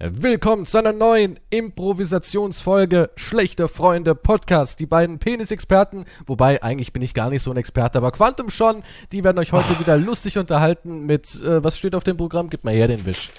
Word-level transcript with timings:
Willkommen 0.00 0.64
zu 0.64 0.78
einer 0.78 0.92
neuen 0.92 1.38
Improvisationsfolge 1.50 3.10
Schlechte 3.14 3.68
Freunde 3.68 4.16
Podcast. 4.16 4.80
Die 4.80 4.86
beiden 4.86 5.20
Penis-Experten, 5.20 6.04
wobei 6.26 6.60
eigentlich 6.64 6.92
bin 6.92 7.00
ich 7.00 7.14
gar 7.14 7.30
nicht 7.30 7.44
so 7.44 7.52
ein 7.52 7.56
Experte, 7.56 7.98
aber 7.98 8.10
Quantum 8.10 8.50
schon, 8.50 8.82
die 9.12 9.22
werden 9.22 9.38
euch 9.38 9.52
heute 9.52 9.78
wieder 9.78 9.96
lustig 9.96 10.36
unterhalten 10.36 11.06
mit, 11.06 11.40
äh, 11.40 11.62
was 11.62 11.78
steht 11.78 11.94
auf 11.94 12.02
dem 12.02 12.16
Programm? 12.16 12.50
Gib 12.50 12.64
mal 12.64 12.74
her 12.74 12.88
den 12.88 13.06
Wisch. 13.06 13.30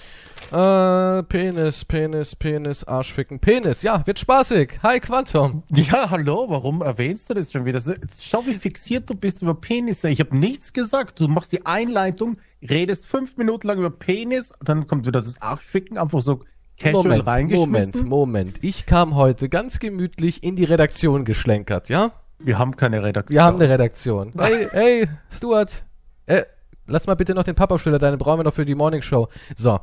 Äh, 0.52 1.24
Penis, 1.24 1.86
Penis, 1.86 2.36
Penis, 2.36 2.84
Arschficken, 2.84 3.40
Penis. 3.40 3.82
Ja, 3.82 4.06
wird 4.06 4.20
spaßig. 4.20 4.80
Hi 4.84 5.00
Quantum. 5.00 5.64
Ja, 5.72 6.10
hallo, 6.12 6.46
warum 6.48 6.82
erwähnst 6.82 7.30
du 7.30 7.34
das 7.34 7.52
schon 7.52 7.66
wieder? 7.66 7.82
Schau, 8.20 8.46
wie 8.46 8.54
fixiert 8.54 9.10
du 9.10 9.16
bist 9.16 9.42
über 9.42 9.56
Penisse. 9.56 10.10
Ich 10.10 10.20
habe 10.20 10.38
nichts 10.38 10.72
gesagt. 10.72 11.20
Du 11.20 11.28
machst 11.28 11.52
die 11.52 11.66
Einleitung, 11.66 12.38
redest 12.62 13.06
fünf 13.06 13.38
Minuten 13.38 13.68
lang 13.68 13.80
über 13.80 13.90
Penis, 13.90 14.54
dann 14.64 14.86
kommt 14.88 15.08
wieder 15.08 15.22
das 15.22 15.42
Arschficken, 15.42 15.98
einfach 15.98 16.22
so 16.22 16.42
casual 16.80 17.24
Moment. 17.24 17.52
Moment, 17.52 18.06
Moment. 18.06 18.64
Ich 18.64 18.86
kam 18.86 19.16
heute 19.16 19.50
ganz 19.50 19.80
gemütlich 19.80 20.44
in 20.44 20.56
die 20.56 20.66
Redaktion 20.66 21.26
geschlenkert, 21.26 21.90
ja? 21.90 22.12
Wir 22.38 22.60
haben 22.60 22.76
keine 22.76 23.02
Redaktion. 23.02 23.36
Wir 23.36 23.44
haben 23.44 23.56
eine 23.56 23.70
Redaktion. 23.70 24.34
Hey, 24.38 24.68
hey, 24.72 25.08
Stuart. 25.32 25.84
Äh, 26.28 26.44
lass 26.86 27.08
mal 27.08 27.16
bitte 27.16 27.34
noch 27.34 27.44
den 27.44 27.56
Pappaufsteller, 27.56 27.98
deine 27.98 28.18
brauchen 28.18 28.40
wir 28.40 28.44
noch 28.44 28.54
für 28.54 28.66
die 28.66 28.76
Morning 28.76 29.02
Show. 29.02 29.30
So. 29.56 29.80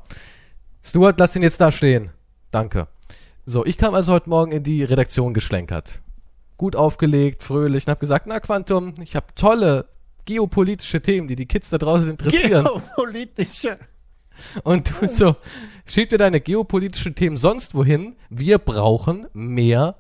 Stuart, 0.83 1.19
lass 1.19 1.37
ihn 1.37 1.43
jetzt 1.43 1.61
da 1.61 1.71
stehen. 1.71 2.11
Danke. 2.51 2.89
So, 3.47 3.65
ich 3.65 3.79
kam 3.79 3.95
also 3.95 4.13
heute 4.13 4.29
Morgen 4.29 4.53
in 4.53 4.63
die 4.63 4.83
Redaktion 4.83 5.33
geschlenkert. 5.33 6.01
Gut 6.57 6.77
aufgelegt, 6.77 7.43
fröhlich 7.43 7.87
und 7.87 7.91
hab 7.91 8.01
gesagt, 8.01 8.27
na 8.27 8.41
Quantum, 8.41 8.95
ich 9.01 9.17
habe 9.17 9.27
tolle 9.35 9.87
geopolitische 10.25 11.01
Themen, 11.01 11.29
die 11.29 11.37
die 11.37 11.47
Kids 11.47 11.71
da 11.71 11.79
draußen 11.79 12.11
interessieren. 12.11 12.65
Geopolitische. 12.65 13.77
Und 14.65 14.93
du 15.01 15.09
so, 15.09 15.37
schieb 15.87 16.11
dir 16.11 16.19
deine 16.19 16.41
geopolitischen 16.41 17.15
Themen 17.15 17.37
sonst 17.37 17.75
wohin. 17.75 18.17
Wir 18.29 18.59
brauchen 18.59 19.27
mehr 19.33 19.97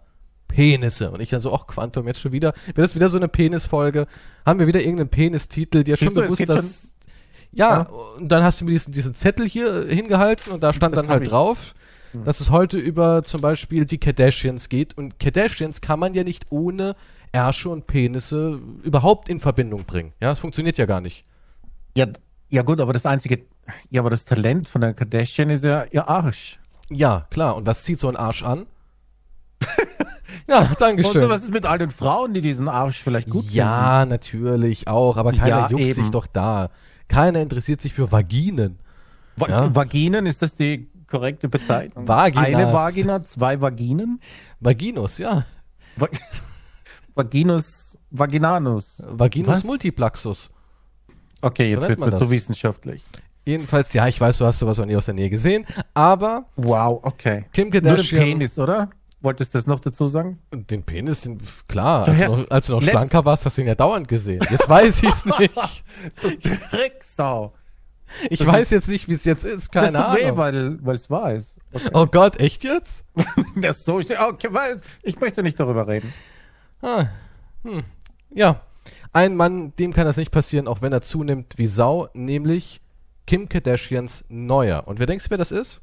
Penisse. 0.48 1.10
Und 1.10 1.20
ich 1.20 1.30
dann 1.30 1.40
so, 1.40 1.52
ach 1.52 1.66
Quantum, 1.66 2.06
jetzt 2.06 2.20
schon 2.20 2.32
wieder, 2.32 2.54
wird 2.66 2.78
das 2.78 2.94
wieder 2.94 3.08
so 3.08 3.16
eine 3.16 3.28
Penisfolge? 3.28 4.06
Haben 4.44 4.58
wir 4.58 4.66
wieder 4.66 4.80
irgendeinen 4.80 5.10
Penistitel? 5.10 5.84
Schon 5.84 5.96
Siehst 5.96 6.16
du, 6.16 6.20
es 6.20 6.26
bewusst, 6.26 6.48
dass... 6.48 6.91
Ja, 7.52 7.70
Ja. 7.70 7.82
und 8.16 8.28
dann 8.28 8.42
hast 8.42 8.60
du 8.60 8.64
mir 8.64 8.70
diesen, 8.72 8.92
diesen 8.92 9.14
Zettel 9.14 9.46
hier 9.46 9.86
äh, 9.88 9.94
hingehalten 9.94 10.52
und 10.52 10.62
da 10.62 10.72
stand 10.72 10.94
Das 10.96 11.02
dann 11.02 11.10
halt 11.10 11.22
ich. 11.22 11.28
drauf, 11.28 11.74
dass 12.24 12.40
es 12.40 12.50
heute 12.50 12.76
über 12.78 13.22
zum 13.24 13.40
Beispiel 13.40 13.86
die 13.86 13.98
Kardashians 13.98 14.68
geht. 14.68 14.96
Und 14.98 15.18
Kardashians 15.18 15.80
kann 15.80 15.98
man 15.98 16.12
ja 16.14 16.24
nicht 16.24 16.46
ohne 16.50 16.94
Ärsche 17.32 17.70
und 17.70 17.86
Penisse 17.86 18.60
überhaupt 18.82 19.28
in 19.30 19.40
Verbindung 19.40 19.84
bringen. 19.84 20.12
Ja, 20.20 20.30
es 20.30 20.38
funktioniert 20.38 20.76
ja 20.76 20.84
gar 20.86 21.00
nicht. 21.00 21.24
Ja, 21.96 22.06
ja 22.50 22.60
gut, 22.62 22.80
aber 22.80 22.92
das 22.92 23.06
einzige, 23.06 23.40
ja, 23.88 24.02
aber 24.02 24.10
das 24.10 24.24
Talent 24.26 24.68
von 24.68 24.82
der 24.82 24.92
Kardashian 24.92 25.48
ist 25.50 25.64
ja 25.64 25.84
ihr 25.90 26.06
Arsch. 26.08 26.58
Ja, 26.90 27.26
klar. 27.30 27.56
Und 27.56 27.66
was 27.66 27.84
zieht 27.84 27.98
so 27.98 28.08
ein 28.08 28.16
Arsch 28.16 28.42
an? 28.42 28.66
ja, 30.48 30.60
Und 30.60 30.80
Dankeschön. 30.80 31.22
so, 31.22 31.28
was 31.28 31.42
ist 31.44 31.52
mit 31.52 31.64
all 31.66 31.78
den 31.78 31.90
Frauen, 31.90 32.34
die 32.34 32.40
diesen 32.40 32.68
Arsch 32.68 33.02
vielleicht 33.02 33.30
gut 33.30 33.46
ja, 33.50 34.04
natürlich 34.06 34.88
auch, 34.88 35.16
aber 35.16 35.32
keiner 35.32 35.46
Ja, 35.48 35.68
juckt 35.68 35.82
eben. 35.82 35.94
sich 35.94 36.10
doch 36.10 36.26
da. 36.26 36.70
Keiner 37.12 37.40
interessiert 37.40 37.80
sich 37.80 37.92
für 37.92 38.10
Vaginen. 38.10 38.78
Va 39.36 39.48
Ja. 39.48 39.74
Vaginen, 39.74 40.26
ist 40.26 40.42
das 40.42 40.54
die 40.54 40.88
korrekte 41.06 41.48
Bezeichnung? 41.48 42.08
Vaginas. 42.08 42.46
Eine 42.46 42.72
Vagina, 42.72 43.22
zwei 43.22 43.60
Vaginen? 43.60 44.18
Vaginus, 44.60 45.18
ja. 45.18 45.44
Va 45.96 46.08
Vaginus, 47.14 47.98
Vaginanus. 48.10 49.02
Vaginus 49.06 49.48
Was? 49.56 49.64
multiplaxus. 49.64 50.50
Okay, 51.42 51.72
So 51.74 51.80
jetzt 51.80 51.88
nennt 51.88 52.00
wird 52.00 52.12
es 52.14 52.18
so 52.18 52.24
das. 52.24 52.30
wissenschaftlich. 52.30 53.02
Jedenfalls, 53.44 53.92
ja, 53.92 54.06
ich 54.06 54.20
weiß, 54.20 54.38
du 54.38 54.46
hast 54.46 54.60
sowas 54.60 54.78
noch 54.78 54.86
nie 54.86 54.96
aus 54.96 55.06
der 55.06 55.14
Nähe 55.14 55.28
gesehen, 55.28 55.66
aber 55.94 56.46
Wow, 56.56 57.00
okay. 57.02 57.44
Kim 57.52 57.68
Nur 57.68 57.72
den 57.72 57.84
Kardashian, 57.84 58.22
Penis, 58.24 58.58
oder? 58.58 58.88
Wolltest 59.22 59.54
du 59.54 59.58
das 59.58 59.66
noch 59.66 59.80
dazu 59.80 60.08
sagen? 60.08 60.40
den 60.52 60.82
Penis, 60.82 61.20
den, 61.22 61.38
klar, 61.68 62.08
als, 62.08 62.18
ja. 62.18 62.26
du 62.26 62.36
noch, 62.36 62.50
als 62.50 62.66
du 62.66 62.72
noch 62.74 62.82
schlanker 62.82 63.24
warst, 63.24 63.46
hast 63.46 63.56
du 63.56 63.62
ihn 63.62 63.68
ja 63.68 63.74
dauernd 63.76 64.08
gesehen. 64.08 64.44
Jetzt 64.50 64.68
weiß 64.68 65.02
ich 65.04 65.08
es 65.10 65.24
nicht. 65.38 65.84
Drecksau. 66.70 67.54
Ich 68.28 68.40
Das 68.40 68.48
weiß 68.48 68.70
jetzt 68.70 68.88
nicht, 68.88 69.08
wie 69.08 69.14
es 69.14 69.24
jetzt 69.24 69.44
ist, 69.44 69.70
keine 69.72 69.92
das 69.92 70.16
weh, 70.16 70.24
Ahnung. 70.24 70.36
weil 70.36 70.84
weil 70.84 70.96
es 70.96 71.08
wahr 71.08 71.32
ist. 71.34 71.56
Okay. 71.72 71.88
Oh 71.94 72.06
Gott, 72.06 72.38
echt 72.40 72.64
jetzt? 72.64 73.04
Das 73.56 73.78
ist 73.78 73.84
so, 73.86 73.96
okay, 73.96 74.48
weiß, 74.52 74.80
ich 75.02 75.18
möchte 75.20 75.42
nicht 75.42 75.58
darüber 75.58 75.86
reden. 75.88 76.12
Ah, 76.82 77.06
hm. 77.62 77.84
Ja, 78.34 78.60
ein 79.12 79.36
Mann, 79.36 79.72
dem 79.78 79.92
kann 79.92 80.04
das 80.06 80.16
nicht 80.16 80.30
passieren, 80.30 80.66
auch 80.68 80.82
wenn 80.82 80.92
er 80.92 81.00
zunimmt 81.02 81.54
wie 81.56 81.66
Sau, 81.66 82.08
nämlich 82.12 82.80
Kim 83.26 83.48
Kardashians 83.48 84.24
Neuer. 84.28 84.86
Und 84.86 84.98
wer 84.98 85.06
denkst 85.06 85.24
du, 85.24 85.30
wer 85.30 85.38
das 85.38 85.52
ist? 85.52 85.80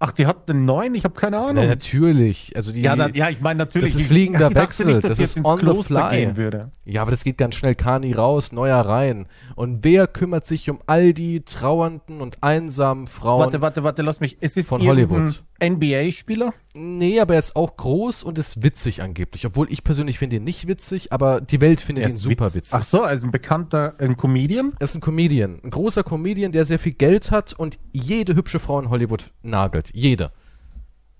Ach, 0.00 0.12
die 0.12 0.26
hat 0.26 0.48
einen 0.48 0.64
neuen? 0.64 0.94
Ich 0.94 1.02
habe 1.02 1.14
keine 1.14 1.38
Ahnung. 1.38 1.64
Na, 1.64 1.66
natürlich. 1.66 2.52
Also 2.54 2.70
die, 2.70 2.82
ja, 2.82 2.94
da, 2.94 3.08
ja, 3.08 3.30
ich 3.30 3.40
meine 3.40 3.58
natürlich. 3.58 3.92
Das 3.92 4.00
ist 4.00 4.06
fliegender 4.06 4.48
ich 4.48 4.54
Wechsel, 4.54 4.86
Nicht, 4.86 5.04
das 5.04 5.18
ist 5.18 5.36
ins 5.36 5.44
on 5.44 5.58
the 5.58 5.64
Kloster 5.64 6.08
fly. 6.08 6.16
gehen 6.18 6.36
würde. 6.36 6.70
Ja, 6.84 7.02
aber 7.02 7.10
das 7.10 7.24
geht 7.24 7.36
ganz 7.36 7.56
schnell. 7.56 7.74
Kani 7.74 8.12
raus, 8.12 8.52
Neuer 8.52 8.80
rein. 8.80 9.26
Und 9.56 9.82
wer 9.82 10.06
kümmert 10.06 10.46
sich 10.46 10.70
um 10.70 10.78
all 10.86 11.12
die 11.12 11.40
trauernden 11.40 12.20
und 12.20 12.44
einsamen 12.44 13.08
Frauen? 13.08 13.40
Warte, 13.40 13.60
warte, 13.60 13.82
warte, 13.82 14.02
lass 14.02 14.20
mich. 14.20 14.36
Es 14.40 14.56
ist 14.56 14.68
Von 14.68 14.82
Hollywood. 14.82 15.42
NBA-Spieler? 15.62 16.54
Nee, 16.76 17.18
aber 17.20 17.34
er 17.34 17.38
ist 17.40 17.56
auch 17.56 17.76
groß 17.76 18.22
und 18.22 18.38
ist 18.38 18.62
witzig 18.62 19.02
angeblich. 19.02 19.44
Obwohl 19.46 19.70
ich 19.72 19.82
persönlich 19.84 20.18
finde 20.18 20.36
ihn 20.36 20.44
nicht 20.44 20.66
witzig, 20.68 21.12
aber 21.12 21.40
die 21.40 21.60
Welt 21.60 21.80
findet 21.80 22.04
Er 22.04 22.10
ihn 22.10 22.18
super 22.18 22.46
witz- 22.46 22.54
witzig. 22.54 22.74
Ach 22.74 22.84
so, 22.84 23.02
also 23.02 23.26
ein 23.26 23.32
bekannter 23.32 23.94
ein 23.98 24.16
Comedian? 24.16 24.72
Er 24.78 24.84
ist 24.84 24.94
ein 24.94 25.00
Comedian. 25.00 25.58
Ein 25.64 25.70
großer 25.70 26.04
Comedian, 26.04 26.52
der 26.52 26.64
sehr 26.64 26.78
viel 26.78 26.92
Geld 26.92 27.30
hat 27.30 27.52
und 27.54 27.78
jede 27.92 28.34
hübsche 28.36 28.58
Frau 28.60 28.78
in 28.80 28.90
Hollywood 28.90 29.32
nagelt. 29.42 29.90
Jede. 29.92 30.30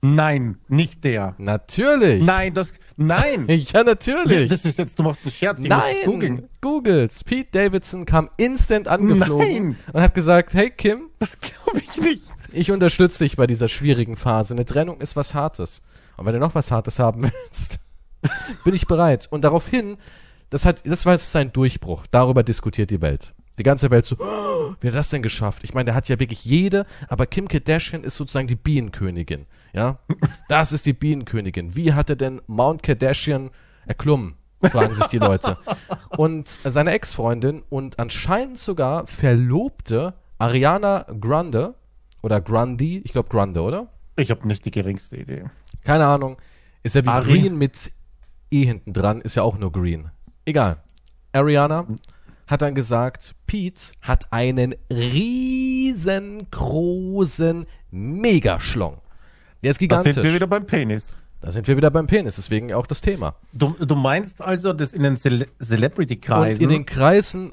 Nein, 0.01 0.59
nicht 0.69 1.03
der. 1.03 1.35
Natürlich. 1.39 2.25
Nein, 2.25 2.55
das. 2.55 2.73
Nein! 2.97 3.47
Ja, 3.73 3.83
natürlich. 3.83 4.49
Das 4.49 4.65
ist 4.65 4.79
jetzt, 4.79 4.97
du 4.99 5.03
machst 5.03 5.23
einen 5.25 5.33
Scherz. 5.33 5.61
ich 5.61 5.69
Nein, 5.69 5.97
googeln. 6.05 6.49
Googles. 6.61 7.25
Pete 7.25 7.49
Davidson 7.51 8.05
kam 8.05 8.31
instant 8.37 8.87
angeflogen 8.87 9.71
Nein. 9.71 9.77
und 9.93 10.01
hat 10.01 10.15
gesagt, 10.15 10.55
hey 10.55 10.71
Kim, 10.71 11.11
Das 11.19 11.39
glaube 11.41 11.79
ich 11.81 11.97
nicht. 12.01 12.23
Ich 12.53 12.71
unterstütze 12.71 13.25
dich 13.25 13.37
bei 13.37 13.47
dieser 13.47 13.69
schwierigen 13.69 14.17
Phase. 14.17 14.55
Eine 14.55 14.65
Trennung 14.65 15.01
ist 15.01 15.17
was 15.17 15.35
Hartes. 15.35 15.83
Und 16.17 16.27
wenn 16.27 16.35
du 16.35 16.41
noch 16.41 16.55
was 16.55 16.71
Hartes 16.71 16.99
haben 16.99 17.23
willst, 17.23 17.79
bin 18.65 18.75
ich 18.75 18.87
bereit. 18.87 19.29
Und 19.31 19.43
daraufhin, 19.43 19.97
das 20.51 20.65
hat, 20.65 20.87
das 20.87 21.07
war 21.07 21.15
jetzt 21.15 21.31
sein 21.31 21.53
Durchbruch. 21.53 22.07
Darüber 22.11 22.43
diskutiert 22.43 22.91
die 22.91 23.03
Welt. 23.03 23.35
Die 23.59 23.65
ganze 23.65 23.91
Welt 23.91 24.05
so, 24.05 24.17
oh, 24.21 24.75
wie 24.81 24.89
hat 24.89 24.95
das 24.95 25.11
denn 25.11 25.23
geschafft? 25.23 25.65
Ich 25.65 25.75
meine, 25.75 25.87
der 25.87 25.95
hat 25.95 26.09
ja 26.09 26.21
wirklich 26.21 26.45
jede, 26.45 26.87
aber 27.09 27.27
Kim 27.27 27.49
Kardashian 27.49 28.05
ist 28.05 28.17
sozusagen 28.17 28.47
die 28.47 28.55
Bienenkönigin. 28.55 29.47
Ja? 29.73 29.99
Das 30.49 30.73
ist 30.73 30.87
die 30.87 30.93
Bienenkönigin. 30.93 31.75
Wie 31.75 31.93
hat 31.93 32.09
er 32.09 32.17
denn 32.17 32.41
Mount 32.47 32.83
Kardashian 32.83 33.51
erklommen? 33.87 34.37
Fragen 34.63 34.95
sich 34.95 35.07
die 35.07 35.19
Leute. 35.19 35.57
Und 36.17 36.49
seine 36.49 36.91
Ex-Freundin 36.93 37.63
und 37.69 37.99
anscheinend 37.99 38.59
sogar 38.59 39.07
Verlobte 39.07 40.15
Ariana 40.39 41.07
Grande 41.21 41.75
oder 42.23 42.41
Grundy, 42.41 43.01
ich 43.05 43.13
glaube 43.13 43.29
Grande, 43.29 43.61
oder? 43.63 43.89
Ich 44.17 44.31
habe 44.31 44.47
nicht 44.49 44.65
die 44.65 44.71
geringste 44.71 45.17
Idee. 45.17 45.45
Keine 45.85 46.07
Ahnung. 46.07 46.37
Ist 46.83 46.95
ja 46.97 47.05
wie 47.05 47.09
Ari. 47.09 47.41
Green 47.41 47.57
mit 47.57 47.93
E 48.51 48.65
hinten 48.65 48.93
dran, 48.93 49.21
ist 49.21 49.35
ja 49.37 49.43
auch 49.43 49.59
nur 49.59 49.71
Green. 49.73 50.11
Egal. 50.45 50.79
Ariana 51.33 51.87
hat 52.47 52.63
dann 52.63 52.75
gesagt, 52.75 53.35
Pete 53.47 53.93
hat 54.01 54.33
einen 54.33 54.75
riesengroßen 56.29 57.67
Megaschlong. 57.91 58.99
Der 59.63 59.71
ist 59.71 59.79
Da 59.79 59.85
gigantisch. 59.85 60.15
sind 60.15 60.25
wir 60.25 60.35
wieder 60.35 60.47
beim 60.47 60.67
Penis. 60.67 61.17
da 61.41 61.53
sind 61.53 61.67
wir 61.69 61.77
wieder 61.77 61.91
beim 61.91 62.07
Penis, 62.07 62.37
deswegen 62.37 62.73
auch 62.73 62.87
das 62.87 63.01
Thema. 63.01 63.35
Du, 63.53 63.71
du 63.79 63.95
meinst 63.95 64.41
also, 64.41 64.73
dass 64.73 64.93
in 64.95 65.03
den 65.03 65.17
Cele 65.17 65.47
Celebrity-Kreisen. 65.63 66.63
in 66.63 66.71
den 66.71 66.87
Kreisen 66.87 67.53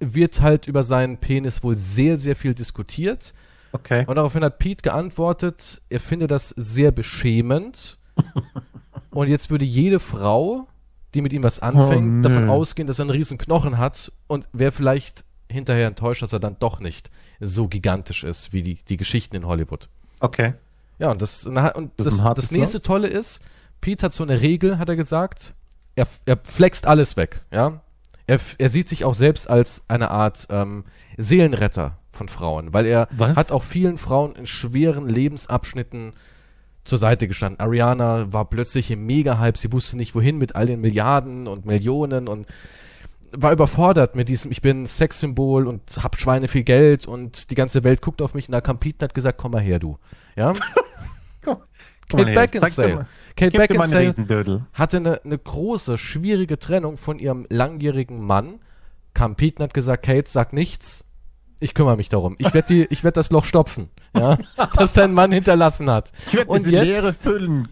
wird 0.00 0.40
halt 0.42 0.68
über 0.68 0.82
seinen 0.82 1.16
Penis 1.18 1.62
wohl 1.62 1.74
sehr, 1.74 2.18
sehr 2.18 2.36
viel 2.36 2.54
diskutiert. 2.54 3.32
Okay. 3.76 4.04
Und 4.06 4.16
daraufhin 4.16 4.42
hat 4.44 4.58
Pete 4.58 4.82
geantwortet, 4.82 5.82
er 5.88 6.00
finde 6.00 6.26
das 6.26 6.50
sehr 6.50 6.90
beschämend. 6.90 7.98
und 9.10 9.28
jetzt 9.28 9.50
würde 9.50 9.64
jede 9.64 10.00
Frau, 10.00 10.66
die 11.14 11.22
mit 11.22 11.32
ihm 11.32 11.42
was 11.42 11.60
anfängt, 11.60 12.24
Oh, 12.26 12.28
davon 12.28 12.50
ausgehen, 12.50 12.86
dass 12.86 12.98
er 12.98 13.04
einen 13.04 13.10
riesen 13.10 13.38
Knochen 13.38 13.78
hat 13.78 14.12
und 14.26 14.48
wäre 14.52 14.72
vielleicht 14.72 15.24
hinterher 15.50 15.86
enttäuscht, 15.86 16.22
dass 16.22 16.32
er 16.32 16.40
dann 16.40 16.56
doch 16.58 16.80
nicht 16.80 17.10
so 17.40 17.68
gigantisch 17.68 18.24
ist 18.24 18.52
wie 18.52 18.62
die, 18.62 18.74
die 18.88 18.96
Geschichten 18.96 19.36
in 19.36 19.46
Hollywood. 19.46 19.88
Okay. 20.20 20.54
Ja, 20.98 21.10
und 21.10 21.22
das, 21.22 21.46
und 21.46 21.54
Das 21.54 22.18
das, 22.18 22.34
das 22.34 22.50
nächste. 22.50 22.80
Tolle 22.80 23.08
ist, 23.08 23.40
Pete 23.80 24.06
hat 24.06 24.12
so 24.12 24.24
eine 24.24 24.40
Regel, 24.40 24.78
hat 24.78 24.88
er 24.88 24.96
gesagt, 24.96 25.54
er, 25.94 26.06
er 26.24 26.38
flext 26.42 26.86
alles 26.86 27.16
weg, 27.16 27.44
ja. 27.52 27.80
Er, 28.26 28.40
er 28.58 28.68
sieht 28.68 28.88
sich 28.88 29.04
auch 29.04 29.14
selbst 29.14 29.48
als 29.48 29.84
eine 29.88 30.10
Art 30.10 30.46
ähm, 30.50 30.84
Seelenretter 31.16 31.98
von 32.12 32.28
Frauen, 32.28 32.72
weil 32.72 32.86
er 32.86 33.08
Was? 33.12 33.36
hat 33.36 33.52
auch 33.52 33.62
vielen 33.62 33.98
Frauen 33.98 34.34
in 34.34 34.46
schweren 34.46 35.08
Lebensabschnitten 35.08 36.14
zur 36.84 36.98
Seite 36.98 37.28
gestanden. 37.28 37.60
Ariana 37.60 38.32
war 38.32 38.48
plötzlich 38.48 38.90
im 38.90 39.06
Mega-Hype, 39.06 39.56
sie 39.56 39.72
wusste 39.72 39.96
nicht 39.96 40.14
wohin 40.14 40.38
mit 40.38 40.56
all 40.56 40.66
den 40.66 40.80
Milliarden 40.80 41.46
und 41.46 41.66
Millionen 41.66 42.28
und 42.28 42.46
war 43.32 43.52
überfordert 43.52 44.14
mit 44.14 44.28
diesem, 44.28 44.50
ich 44.50 44.62
bin 44.62 44.86
Sexsymbol 44.86 45.66
und 45.66 45.82
hab 46.02 46.18
Schweine 46.18 46.48
viel 46.48 46.62
Geld 46.62 47.06
und 47.06 47.50
die 47.50 47.54
ganze 47.54 47.84
Welt 47.84 48.00
guckt 48.00 48.22
auf 48.22 48.34
mich 48.34 48.48
und 48.48 48.52
da 48.52 48.60
kam 48.60 48.78
Pete 48.78 48.98
und 48.98 49.08
hat 49.08 49.14
gesagt, 49.14 49.38
komm 49.38 49.52
mal 49.52 49.60
her, 49.60 49.78
du. 49.78 49.98
Ja? 50.36 50.52
Komm, 52.08 52.20
Kate 52.20 52.22
mal 52.22 52.26
her, 52.30 52.36
zeig 52.36 52.52
dir 52.52 52.60
Beckinsale. 52.60 53.06
Kate 53.36 53.50
Gib 53.50 53.60
Beckinsale 53.60 54.66
hatte 54.72 54.96
eine, 54.96 55.22
eine 55.24 55.38
große, 55.38 55.98
schwierige 55.98 56.58
Trennung 56.58 56.96
von 56.96 57.18
ihrem 57.18 57.46
langjährigen 57.50 58.24
Mann. 58.24 58.60
Kam 59.12 59.36
Pete 59.36 59.58
und 59.58 59.64
hat 59.64 59.74
gesagt, 59.74 60.04
Kate, 60.04 60.28
sag 60.28 60.52
nichts. 60.52 61.04
Ich 61.60 61.74
kümmere 61.74 61.96
mich 61.96 62.08
darum. 62.08 62.36
Ich 62.38 62.52
werde 62.52 62.68
die, 62.68 62.86
ich 62.90 63.04
werde 63.04 63.14
das 63.14 63.30
Loch 63.30 63.44
stopfen, 63.44 63.88
ja, 64.14 64.36
das 64.76 64.92
dein 64.92 65.14
Mann 65.14 65.32
hinterlassen 65.32 65.90
hat. 65.90 66.12
Ich 66.26 66.34
werde 66.34 66.52
diese 66.58 66.70
jetzt- 66.70 66.84
leere 66.84 67.12
Füllen, 67.14 67.68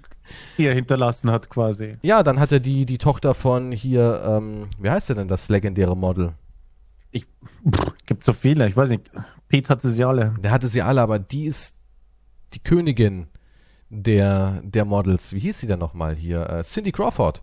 die 0.56 0.64
er 0.66 0.74
hinterlassen 0.74 1.30
hat, 1.30 1.50
quasi. 1.50 1.96
Ja, 2.02 2.22
dann 2.22 2.40
hat 2.40 2.50
er 2.52 2.60
die, 2.60 2.86
die 2.86 2.96
Tochter 2.98 3.34
von 3.34 3.72
hier, 3.72 4.22
ähm, 4.26 4.68
wie 4.78 4.88
heißt 4.90 5.10
der 5.10 5.16
denn 5.16 5.28
das 5.28 5.50
legendäre 5.50 5.96
Model? 5.96 6.32
Ich, 7.10 7.26
pff, 7.70 7.92
gibt 8.06 8.24
so 8.24 8.32
viele, 8.32 8.66
ich 8.68 8.76
weiß 8.76 8.88
nicht. 8.88 9.10
Pete 9.48 9.68
hatte 9.68 9.90
sie 9.90 10.04
alle. 10.04 10.34
Der 10.42 10.50
hatte 10.50 10.68
sie 10.68 10.80
alle, 10.80 11.02
aber 11.02 11.18
die 11.18 11.44
ist 11.44 11.76
die 12.54 12.60
Königin 12.60 13.28
der, 14.02 14.60
der 14.64 14.84
Models. 14.84 15.32
Wie 15.32 15.38
hieß 15.40 15.58
sie 15.60 15.66
denn 15.66 15.78
nochmal 15.78 16.16
hier? 16.16 16.48
Äh, 16.50 16.62
Cindy 16.64 16.92
Crawford. 16.92 17.42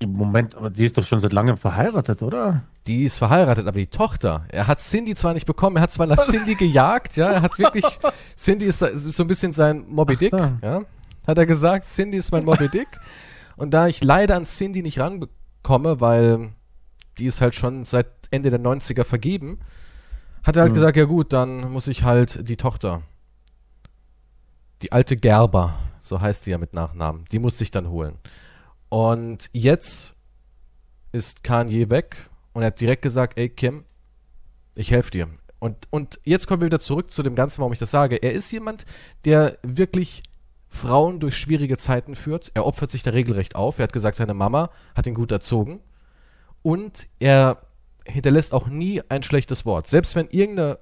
Im 0.00 0.12
Moment, 0.12 0.54
aber 0.56 0.70
die 0.70 0.84
ist 0.84 0.98
doch 0.98 1.06
schon 1.06 1.20
seit 1.20 1.32
langem 1.32 1.56
verheiratet, 1.56 2.20
oder? 2.22 2.62
Die 2.86 3.04
ist 3.04 3.16
verheiratet, 3.16 3.66
aber 3.66 3.78
die 3.78 3.86
Tochter. 3.86 4.44
Er 4.48 4.66
hat 4.66 4.78
Cindy 4.80 5.14
zwar 5.14 5.32
nicht 5.34 5.46
bekommen, 5.46 5.76
er 5.76 5.82
hat 5.82 5.92
zwar 5.92 6.06
nach 6.06 6.26
Cindy 6.26 6.54
gejagt, 6.58 7.16
ja, 7.16 7.30
er 7.30 7.42
hat 7.42 7.58
wirklich, 7.58 7.84
Cindy 8.36 8.66
ist, 8.66 8.82
da- 8.82 8.86
ist 8.88 9.04
so 9.12 9.22
ein 9.22 9.28
bisschen 9.28 9.52
sein 9.52 9.84
Moby 9.88 10.16
Dick, 10.16 10.30
so. 10.32 10.36
ja, 10.62 10.82
hat 11.26 11.38
er 11.38 11.46
gesagt, 11.46 11.84
Cindy 11.84 12.18
ist 12.18 12.32
mein 12.32 12.44
Moby 12.44 12.68
Dick. 12.68 12.88
Und 13.56 13.72
da 13.72 13.86
ich 13.86 14.02
leider 14.02 14.36
an 14.36 14.44
Cindy 14.44 14.82
nicht 14.82 14.98
ranbekomme, 14.98 16.00
weil 16.00 16.50
die 17.18 17.26
ist 17.26 17.40
halt 17.40 17.54
schon 17.54 17.84
seit 17.84 18.08
Ende 18.32 18.50
der 18.50 18.60
90er 18.60 19.04
vergeben, 19.04 19.58
hat 20.42 20.56
er 20.56 20.62
halt 20.62 20.72
Mhm. 20.72 20.74
gesagt, 20.74 20.96
ja 20.96 21.04
gut, 21.04 21.32
dann 21.32 21.70
muss 21.72 21.86
ich 21.86 22.02
halt 22.02 22.46
die 22.48 22.56
Tochter, 22.56 23.02
die 24.82 24.92
alte 24.92 25.16
Gerber, 25.16 25.78
so 26.00 26.20
heißt 26.20 26.44
sie 26.44 26.50
ja 26.50 26.58
mit 26.58 26.74
Nachnamen, 26.74 27.24
die 27.32 27.38
musste 27.38 27.64
ich 27.64 27.70
dann 27.70 27.88
holen. 27.88 28.18
Und 28.88 29.50
jetzt 29.52 30.14
ist 31.12 31.44
Kanye 31.44 31.90
weg 31.90 32.16
und 32.52 32.62
er 32.62 32.66
hat 32.68 32.80
direkt 32.80 33.02
gesagt, 33.02 33.38
ey 33.38 33.48
Kim, 33.48 33.84
ich 34.74 34.90
helfe 34.90 35.10
dir. 35.10 35.28
Und, 35.58 35.86
und 35.90 36.20
jetzt 36.24 36.46
kommen 36.46 36.60
wir 36.60 36.66
wieder 36.66 36.80
zurück 36.80 37.10
zu 37.10 37.22
dem 37.22 37.34
Ganzen, 37.34 37.60
warum 37.60 37.72
ich 37.72 37.78
das 37.78 37.90
sage. 37.90 38.16
Er 38.16 38.32
ist 38.32 38.50
jemand, 38.50 38.84
der 39.24 39.56
wirklich 39.62 40.22
Frauen 40.68 41.20
durch 41.20 41.36
schwierige 41.36 41.78
Zeiten 41.78 42.16
führt. 42.16 42.50
Er 42.54 42.66
opfert 42.66 42.90
sich 42.90 43.02
da 43.02 43.12
regelrecht 43.12 43.54
auf. 43.56 43.78
Er 43.78 43.84
hat 43.84 43.92
gesagt, 43.92 44.16
seine 44.16 44.34
Mama 44.34 44.70
hat 44.94 45.06
ihn 45.06 45.14
gut 45.14 45.32
erzogen. 45.32 45.80
Und 46.62 47.06
er 47.18 47.62
hinterlässt 48.04 48.52
auch 48.52 48.66
nie 48.66 49.00
ein 49.08 49.22
schlechtes 49.22 49.64
Wort. 49.64 49.86
Selbst 49.86 50.16
wenn 50.16 50.28
irgendeine 50.28 50.78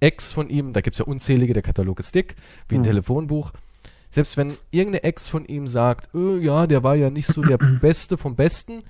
Ex 0.00 0.32
von 0.32 0.48
ihm, 0.48 0.72
da 0.72 0.80
gibt's 0.80 0.98
ja 0.98 1.04
unzählige, 1.04 1.54
der 1.54 1.62
Katalog 1.62 1.98
ist 2.00 2.14
dick, 2.14 2.36
wie 2.68 2.76
ein 2.76 2.80
Mhm. 2.80 2.84
Telefonbuch, 2.86 3.52
selbst 4.10 4.36
wenn 4.36 4.54
irgendeine 4.70 5.04
Ex 5.04 5.28
von 5.28 5.44
ihm 5.44 5.66
sagt, 5.68 6.14
äh, 6.14 6.38
ja, 6.38 6.66
der 6.66 6.82
war 6.82 6.94
ja 6.94 7.10
nicht 7.10 7.26
so 7.26 7.42
der 7.42 7.58
Beste 7.80 8.16
vom 8.16 8.36
Besten, 8.36 8.82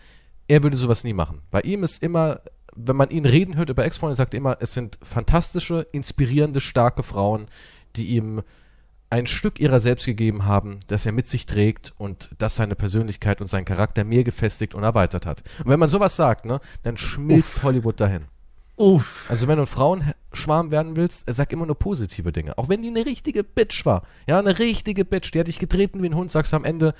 er 0.46 0.62
würde 0.62 0.76
sowas 0.76 1.05
nie 1.05 1.12
machen. 1.12 1.43
Bei 1.50 1.60
ihm 1.62 1.82
ist 1.82 2.02
immer, 2.02 2.40
wenn 2.75 2.96
man 2.96 3.10
ihn 3.10 3.25
reden 3.26 3.56
hört 3.56 3.70
über 3.70 3.84
Ex-Freunde, 3.84 4.14
sagt 4.14 4.34
er 4.34 4.38
immer, 4.38 4.56
es 4.60 4.75
sind 4.75 4.99
fantastische, 5.02 5.87
inspirierende, 5.93 6.60
starke 6.60 7.02
Frauen, 7.02 7.49
die 7.96 8.06
ihm 8.06 8.43
ein 9.11 9.26
Stück 9.26 9.58
ihrer 9.58 9.81
selbst 9.81 10.04
gegeben 10.04 10.44
haben, 10.44 10.81
das 10.87 11.06
er 11.06 11.12
mit 11.12 11.26
sich 11.26 11.46
trägt 11.46 11.94
und 11.96 12.28
das 12.38 12.56
seine 12.56 12.75
Persönlichkeit 12.75 13.40
und 13.40 13.46
seinen 13.46 13.64
Charakter 13.64 14.04
mehr 14.04 14.22
gefestigt 14.22 14.75
und 14.75 14.82
erweitert 14.82 15.25
hat. 15.25 15.43
Und 15.64 15.70
wenn 15.70 15.81
man 15.81 15.88
sowas 15.88 16.14
sagt, 16.14 16.44
ne, 16.44 16.61
dann 16.82 16.99
schmilzt 16.99 17.62
Hollywood 17.62 18.00
dahin. 18.00 18.25
Uff. 18.78 19.26
Also 19.28 19.48
wenn 19.48 19.56
du 19.56 19.62
ein 19.62 19.66
Frauenschwarm 19.66 20.70
werden 20.70 20.96
willst, 20.96 21.26
er 21.26 21.34
sagt 21.34 21.52
immer 21.52 21.66
nur 21.66 21.78
positive 21.78 22.32
Dinge. 22.32 22.56
Auch 22.58 22.69
wenn 22.69 22.82
die 22.82 22.88
eine 22.88 23.04
richtige 23.04 23.44
Bitch 23.44 23.84
war. 23.84 24.02
Ja, 24.28 24.38
eine 24.38 24.58
richtige 24.58 25.04
Bitch. 25.04 25.32
Die 25.32 25.40
hat 25.40 25.48
dich 25.48 25.58
getreten 25.58 26.02
wie 26.02 26.08
ein 26.08 26.14
Hund, 26.14 26.30
sagst 26.30 26.52
du 26.52 26.56
am 26.56 26.64
Ende, 26.64 26.94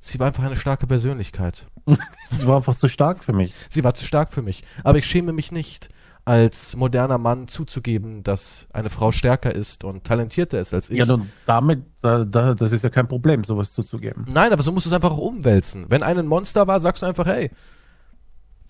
sie 0.00 0.18
war 0.18 0.28
einfach 0.28 0.44
eine 0.44 0.56
starke 0.56 0.86
Persönlichkeit. 0.86 1.66
Das 2.30 2.46
war 2.46 2.56
einfach 2.56 2.74
zu 2.74 2.88
stark 2.88 3.22
für 3.22 3.32
mich. 3.32 3.54
Sie 3.68 3.84
war 3.84 3.94
zu 3.94 4.04
stark 4.04 4.32
für 4.32 4.42
mich. 4.42 4.64
Aber 4.82 4.98
ich 4.98 5.06
schäme 5.06 5.32
mich 5.32 5.52
nicht, 5.52 5.90
als 6.24 6.74
moderner 6.74 7.18
Mann 7.18 7.48
zuzugeben, 7.48 8.22
dass 8.22 8.66
eine 8.72 8.90
Frau 8.90 9.12
stärker 9.12 9.54
ist 9.54 9.84
und 9.84 10.04
talentierter 10.04 10.58
ist 10.58 10.72
als 10.72 10.88
ich. 10.88 10.98
Ja, 10.98 11.06
nun, 11.06 11.30
damit, 11.46 11.84
da, 12.00 12.24
da, 12.24 12.54
das 12.54 12.72
ist 12.72 12.82
ja 12.82 12.90
kein 12.90 13.08
Problem, 13.08 13.44
sowas 13.44 13.72
zuzugeben. 13.72 14.24
Nein, 14.32 14.52
aber 14.52 14.62
so 14.62 14.72
musst 14.72 14.86
du 14.86 14.90
es 14.90 14.94
einfach 14.94 15.10
auch 15.10 15.18
umwälzen. 15.18 15.86
Wenn 15.90 16.02
eine 16.02 16.20
ein 16.20 16.26
Monster 16.26 16.66
war, 16.66 16.80
sagst 16.80 17.02
du 17.02 17.06
einfach, 17.06 17.26
hey, 17.26 17.50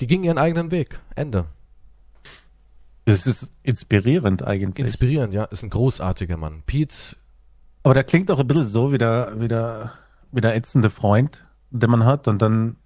die 0.00 0.06
ging 0.06 0.24
ihren 0.24 0.38
eigenen 0.38 0.72
Weg. 0.72 0.98
Ende. 1.14 1.46
Das 3.06 3.26
ist 3.26 3.52
inspirierend 3.62 4.42
eigentlich. 4.42 4.86
Inspirierend, 4.86 5.34
ja. 5.34 5.44
Ist 5.44 5.62
ein 5.62 5.70
großartiger 5.70 6.36
Mann. 6.36 6.62
Pete, 6.66 7.16
Aber 7.82 7.94
der 7.94 8.04
klingt 8.04 8.30
auch 8.30 8.38
ein 8.38 8.46
bisschen 8.46 8.64
so 8.64 8.92
wie 8.92 8.98
der, 8.98 9.32
wie 9.36 9.48
der, 9.48 9.92
wie 10.32 10.40
der 10.40 10.56
ätzende 10.56 10.88
Freund, 10.90 11.42
den 11.70 11.90
man 11.90 12.04
hat 12.04 12.28
und 12.28 12.40
dann 12.40 12.76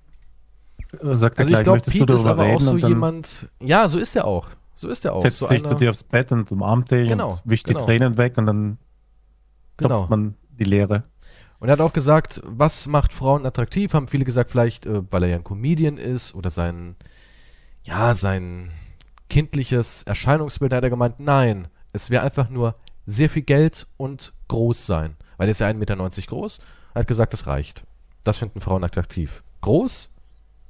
äh, 1.00 1.14
sagt 1.16 1.38
er 1.38 1.40
also 1.40 1.42
ich 1.42 1.46
gleich, 1.48 1.62
glaube, 1.64 1.76
möchtest 1.76 1.94
du 1.94 2.00
Pete 2.00 2.12
ist 2.14 2.24
darüber 2.24 2.42
aber 2.42 2.54
auch 2.54 2.60
so 2.60 2.76
jemand, 2.76 3.48
ja, 3.60 3.86
so 3.88 3.98
ist 3.98 4.16
er 4.16 4.24
auch. 4.24 4.48
So 4.74 4.88
ist 4.88 5.04
er 5.04 5.12
auch. 5.14 5.22
setzt 5.22 5.38
So 5.38 5.46
sich 5.46 5.60
zu 5.62 5.68
einer- 5.68 5.76
dir 5.76 5.90
aufs 5.90 6.02
Bett 6.04 6.32
und 6.32 6.50
umarmt 6.50 6.90
dich 6.90 7.08
Genau, 7.08 7.32
und 7.32 7.40
wischt 7.44 7.66
genau. 7.66 7.80
die 7.80 7.84
Tränen 7.86 8.16
weg 8.16 8.38
und 8.38 8.46
dann 8.46 8.78
genau. 9.76 9.88
klopft 9.96 10.10
man 10.10 10.34
die 10.50 10.64
Leere. 10.64 11.04
Und 11.60 11.68
er 11.68 11.72
hat 11.72 11.80
auch 11.80 11.92
gesagt, 11.92 12.40
was 12.44 12.86
macht 12.86 13.12
Frauen 13.12 13.44
attraktiv? 13.46 13.92
Haben 13.92 14.06
viele 14.08 14.24
gesagt, 14.24 14.50
vielleicht, 14.50 14.86
äh, 14.86 15.02
weil 15.10 15.24
er 15.24 15.28
ja 15.30 15.36
ein 15.36 15.44
Comedian 15.44 15.96
ist 15.96 16.34
oder 16.34 16.50
sein, 16.50 16.94
ja, 17.82 18.14
sein 18.14 18.70
kindliches 19.28 20.02
Erscheinungsbild. 20.04 20.72
Da 20.72 20.76
hat 20.76 20.84
er 20.84 20.90
gemeint, 20.90 21.20
nein, 21.20 21.69
es 21.92 22.10
wäre 22.10 22.22
einfach 22.25 22.48
nur 22.50 22.75
sehr 23.06 23.28
viel 23.28 23.42
Geld 23.42 23.86
und 23.96 24.32
groß 24.48 24.86
sein. 24.86 25.16
Weil 25.36 25.48
er 25.48 25.52
ist 25.52 25.60
ja 25.60 25.69
1,90 25.69 25.75
Meter 25.78 25.96
groß. 25.96 26.58
Er 26.94 27.00
hat 27.00 27.06
gesagt, 27.08 27.32
das 27.32 27.46
reicht. 27.46 27.84
Das 28.25 28.38
finden 28.38 28.60
Frauen 28.60 28.84
attraktiv. 28.84 29.42
Groß 29.60 30.10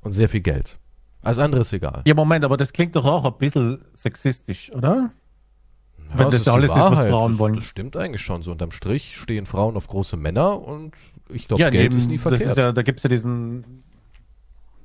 und 0.02 0.12
sehr 0.12 0.28
viel 0.28 0.40
Geld. 0.40 0.78
Alles 1.22 1.38
andere 1.38 1.62
ist 1.62 1.72
egal. 1.72 2.02
Ja, 2.06 2.14
Moment, 2.14 2.44
aber 2.44 2.56
das 2.56 2.72
klingt 2.72 2.94
doch 2.94 3.05
auch 3.05 3.25
ein 3.25 3.38
bisschen 3.38 3.84
sexistisch, 3.93 4.70
oder? 4.72 5.10
Ja, 6.10 6.19
Wenn 6.19 6.31
das 6.31 6.44
die 6.44 6.50
alles 6.50 6.70
ist, 6.70 6.76
was 6.76 7.08
Frauen 7.08 7.32
das, 7.32 7.38
wollen. 7.40 7.55
Das 7.56 7.64
stimmt 7.64 7.96
eigentlich 7.96 8.22
schon. 8.22 8.43
So 8.43 8.52
unterm 8.52 8.70
Strich 8.70 9.16
stehen 9.16 9.44
Frauen 9.44 9.76
auf 9.76 9.88
große 9.88 10.16
Männer 10.16 10.60
und 10.60 10.94
ich 11.28 11.49
glaube, 11.49 11.62
ja, 11.62 11.70
Geld 11.70 11.84
neben- 11.90 11.96
ist 11.99 12.08
nie 12.08 12.14
das 12.16 12.22
verkehrt. 12.22 12.50
ist 12.50 12.56
ja, 12.56 12.72
da 12.72 12.82
gibt's 12.82 13.02
ja 13.02 13.08
diesen, 13.10 13.82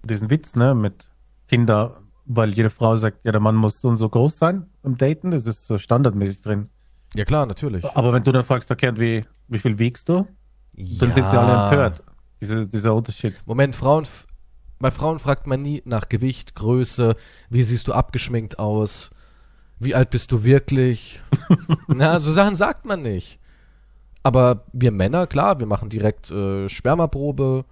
diesen 0.03 0.29
Witz, 0.29 0.55
ne, 0.55 0.73
mit 0.75 1.05
Tinder, 1.47 2.01
weil 2.25 2.53
jede 2.53 2.69
Frau 2.69 2.95
sagt, 2.97 3.25
ja, 3.25 3.31
der 3.31 3.41
Mann 3.41 3.55
muss 3.55 3.81
so 3.81 3.89
und 3.89 3.97
so 3.97 4.09
groß 4.09 4.37
sein 4.37 4.67
im 4.83 4.97
Daten, 4.97 5.31
das 5.31 5.45
ist 5.45 5.65
so 5.65 5.77
standardmäßig 5.77 6.41
drin. 6.41 6.69
ja 7.15 7.25
klar, 7.25 7.45
natürlich. 7.45 7.85
Aber 7.95 8.13
wenn 8.13 8.23
du 8.23 8.31
dann 8.31 8.43
fragst, 8.43 8.67
verkehrt, 8.67 8.99
wie, 8.99 9.25
wie 9.47 9.59
viel 9.59 9.77
wiegst 9.79 10.09
du? 10.09 10.27
Dann 10.73 11.11
sind 11.11 11.29
sie 11.29 11.37
alle 11.37 11.63
empört. 11.63 12.03
Diese, 12.41 12.67
dieser 12.67 12.93
Unterschied. 12.93 13.35
Moment, 13.45 13.75
Frauen, 13.75 14.05
bei 14.79 14.91
Frauen 14.91 15.19
fragt 15.19 15.47
man 15.47 15.61
nie 15.61 15.81
nach 15.85 16.09
Gewicht, 16.09 16.55
Größe, 16.55 17.15
wie 17.49 17.63
siehst 17.63 17.87
du 17.87 17.93
abgeschminkt 17.93 18.59
aus, 18.59 19.11
wie 19.79 19.95
alt 19.95 20.09
bist 20.09 20.31
du 20.31 20.43
wirklich. 20.43 21.21
Na, 21.87 22.19
so 22.19 22.31
Sachen 22.31 22.55
sagt 22.55 22.85
man 22.85 23.01
nicht. 23.01 23.39
Aber 24.23 24.65
wir 24.71 24.91
Männer, 24.91 25.27
klar, 25.27 25.59
wir 25.59 25.67
machen 25.67 25.89
direkt 25.89 26.31
äh, 26.31 26.69
Spermaprobe, 26.69 27.65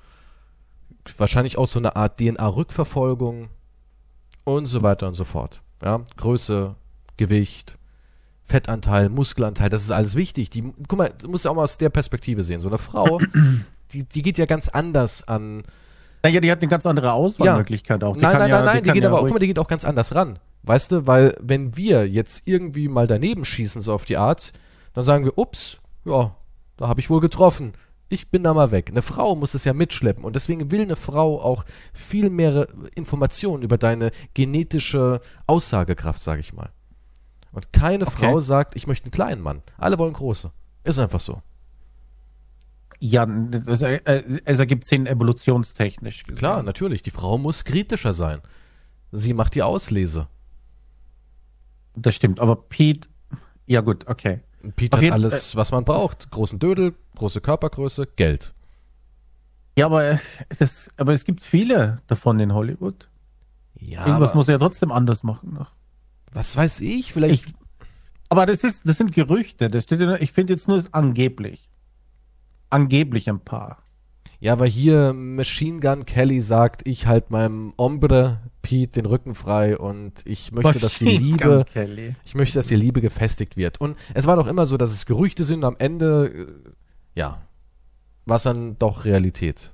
wahrscheinlich 1.18 1.58
auch 1.58 1.68
so 1.68 1.80
eine 1.80 1.96
Art 1.96 2.20
DNA-Rückverfolgung 2.20 3.50
und 4.44 4.66
so 4.66 4.82
weiter 4.82 5.08
und 5.08 5.14
so 5.14 5.24
fort. 5.24 5.62
Ja, 5.84 6.02
Größe, 6.18 6.76
Gewicht, 7.18 7.78
Fettanteil, 8.44 9.10
Muskelanteil, 9.10 9.70
das 9.70 9.84
ist 9.84 9.92
alles 9.92 10.16
wichtig. 10.16 10.50
Die, 10.50 10.64
guck 10.88 10.98
mal, 10.98 11.14
du 11.20 11.30
musst 11.30 11.46
ja 11.46 11.52
auch 11.52 11.56
mal 11.56 11.64
aus 11.64 11.78
der 11.78 11.90
Perspektive 11.90 12.44
sehen. 12.44 12.60
So 12.60 12.68
eine 12.68 12.78
Frau, 12.78 13.20
die, 13.94 14.04
die 14.04 14.22
geht 14.22 14.38
ja 14.38 14.46
ganz 14.46 14.68
anders 14.70 15.28
an, 15.28 15.64
Naja, 16.24 16.40
die 16.40 16.52
hat 16.52 16.62
eine 16.62 16.70
ganz 16.70 16.86
andere 16.86 17.14
Auswahlmöglichkeit 17.14 18.04
auch. 18.04 18.16
Die 18.16 18.22
nein, 18.22 18.38
nein, 18.38 18.50
ja, 18.50 18.58
nein, 18.58 18.66
nein, 18.66 18.84
die, 18.84 18.90
kann 18.90 18.94
geht 18.96 19.04
ja 19.04 19.10
aber 19.10 19.20
auch, 19.20 19.24
guck 19.24 19.34
mal, 19.34 19.40
die 19.40 19.48
geht 19.48 19.60
auch 19.60 19.68
ganz 19.68 19.86
anders 19.86 20.14
ran. 20.16 20.40
Weißt 20.64 20.92
du, 20.92 21.08
weil 21.08 21.36
wenn 21.42 21.76
wir 21.76 22.08
jetzt 22.08 22.44
irgendwie 22.46 22.88
mal 22.88 23.08
daneben 23.08 23.46
schießen, 23.46 23.82
so 23.82 23.94
auf 23.94 24.06
die 24.06 24.18
Art, 24.18 24.54
dann 24.94 25.04
sagen 25.04 25.26
wir, 25.26 25.38
ups, 25.38 25.78
ja, 26.06 26.36
da 26.78 26.88
habe 26.88 27.00
ich 27.00 27.10
wohl 27.10 27.22
getroffen. 27.22 27.74
Ich 28.12 28.28
bin 28.30 28.44
da 28.44 28.54
mal 28.54 28.72
weg. 28.72 28.90
Eine 28.90 29.02
Frau 29.02 29.36
muss 29.36 29.54
es 29.54 29.64
ja 29.64 29.72
mitschleppen 29.72 30.26
und 30.26 30.36
deswegen 30.36 30.70
will 30.70 30.82
eine 30.82 30.98
Frau 30.98 31.40
auch 31.42 31.64
viel 31.94 32.30
mehr 32.30 32.68
Informationen 32.94 33.64
über 33.64 33.78
deine 33.78 34.12
genetische 34.34 35.22
Aussagekraft, 35.48 36.22
sage 36.22 36.42
ich 36.42 36.52
mal. 36.52 36.72
Und 37.54 37.72
keine 37.72 38.06
Okay. 38.06 38.18
Frau 38.18 38.40
sagt, 38.42 38.76
ich 38.76 38.86
möchte 38.86 39.06
einen 39.06 39.12
kleinen 39.14 39.42
Mann. 39.42 39.64
Alle 39.78 39.98
wollen 39.98 40.12
große. 40.12 40.52
Ist 40.84 41.00
einfach 41.00 41.22
so. 41.22 41.42
Ja, 43.00 43.26
das, 43.26 43.82
äh, 43.82 44.24
es 44.44 44.60
ergibt 44.60 44.84
Sinn 44.86 45.08
evolutionstechnisch. 45.08 46.24
gesehen. 46.24 46.38
Klar, 46.38 46.64
natürlich. 46.64 47.04
Die 47.04 47.12
Frau 47.12 47.38
muss 47.38 47.64
kritischer 47.64 48.12
sein. 48.12 48.42
Sie 49.14 49.34
macht 49.34 49.56
die 49.56 49.64
Auslese. 49.64 50.28
Das 51.96 52.14
stimmt. 52.14 52.42
Aber 52.42 52.58
Pete, 52.58 53.08
ja 53.68 53.80
gut, 53.80 54.08
okay. 54.08 54.42
Pete 54.76 54.98
hat 54.98 55.12
alles, 55.12 55.56
was 55.56 55.72
man 55.72 55.84
braucht. 55.86 56.32
Großen 56.32 56.60
Dödel, 56.60 56.96
große 57.16 57.42
Körpergröße, 57.42 58.08
Geld. 58.16 58.54
Ja, 59.78 59.86
aber, 59.86 60.04
äh, 60.06 60.18
das, 60.60 60.90
aber 60.98 61.14
es 61.14 61.24
gibt 61.26 61.44
viele 61.44 62.02
davon 62.08 62.40
in 62.40 62.54
Hollywood. 62.54 63.08
Ja, 63.80 64.06
Irgendwas 64.06 64.36
muss 64.36 64.48
er 64.48 64.54
ja 64.54 64.60
trotzdem 64.60 64.92
anders 64.92 65.24
machen. 65.24 65.54
noch. 65.54 65.72
was 66.32 66.56
weiß 66.56 66.82
ich, 66.82 67.14
vielleicht. 67.14 67.48
Ich, 67.48 67.54
aber 68.30 68.46
das 68.46 68.64
ist, 68.64 68.88
das 68.88 68.98
sind 68.98 69.14
Gerüchte. 69.14 69.70
Das 69.70 69.84
steht 69.86 70.02
in, 70.02 70.16
ich 70.20 70.32
finde 70.32 70.54
jetzt 70.54 70.68
nur 70.68 70.78
das 70.78 70.94
angeblich. 70.94 71.70
Angeblich 72.70 73.28
ein 73.30 73.40
paar. 73.40 73.84
ja, 74.40 74.54
aber 74.54 74.66
hier 74.66 75.14
Machine 75.14 75.80
Gun 75.80 76.06
Kelly 76.06 76.42
sagt, 76.42 76.88
ich 76.88 77.08
halt 77.08 77.32
meinem 77.32 77.74
Ombre 77.78 78.40
Pete 78.62 79.02
den 79.02 79.06
Rücken 79.06 79.34
frei 79.36 79.78
und 79.78 80.14
ich 80.26 80.52
möchte, 80.52 80.80
dass 80.80 80.98
die 81.00 81.06
Liebe, 81.18 81.66
Kelly. 81.72 82.16
ich 82.24 82.36
möchte, 82.36 82.60
dass 82.60 82.68
die 82.68 82.76
Liebe 82.76 83.02
gefestigt 83.02 83.58
wird. 83.58 83.82
Und 83.82 83.98
es 84.14 84.28
war 84.28 84.36
doch 84.36 84.48
immer 84.48 84.66
so, 84.66 84.78
dass 84.78 84.92
es 84.92 85.06
Gerüchte 85.06 85.44
sind 85.44 85.60
und 85.60 85.66
am 85.66 85.76
Ende, 85.80 86.28
äh, 86.28 86.70
ja, 87.20 87.42
war 88.26 88.36
es 88.36 88.44
dann 88.44 88.78
doch 88.78 89.06
Realität. 89.06 89.72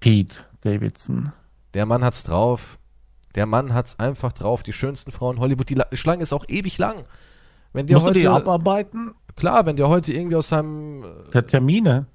Pete 0.00 0.36
Davidson. 0.62 1.32
Der 1.74 1.86
Mann 1.86 2.02
hat's 2.04 2.22
drauf. 2.22 2.78
Der 3.34 3.46
Mann 3.46 3.74
hat's 3.74 3.98
einfach 3.98 4.32
drauf. 4.32 4.62
Die 4.62 4.72
schönsten 4.72 5.12
Frauen 5.12 5.38
Hollywood. 5.38 5.68
Die 5.68 5.74
La 5.74 5.86
Schlange 5.92 6.22
ist 6.22 6.32
auch 6.32 6.44
ewig 6.48 6.78
lang. 6.78 7.04
Wenn 7.72 7.86
der 7.86 7.98
Musst 7.98 8.08
du 8.08 8.12
die 8.18 8.28
heute, 8.28 8.42
abarbeiten? 8.42 9.14
klar, 9.36 9.64
wenn 9.66 9.76
der 9.76 9.88
heute 9.88 10.12
irgendwie 10.12 10.36
aus 10.36 10.48
seinem, 10.48 11.04
äh, 11.04 11.30
Der 11.32 11.46
Termine. 11.46 12.06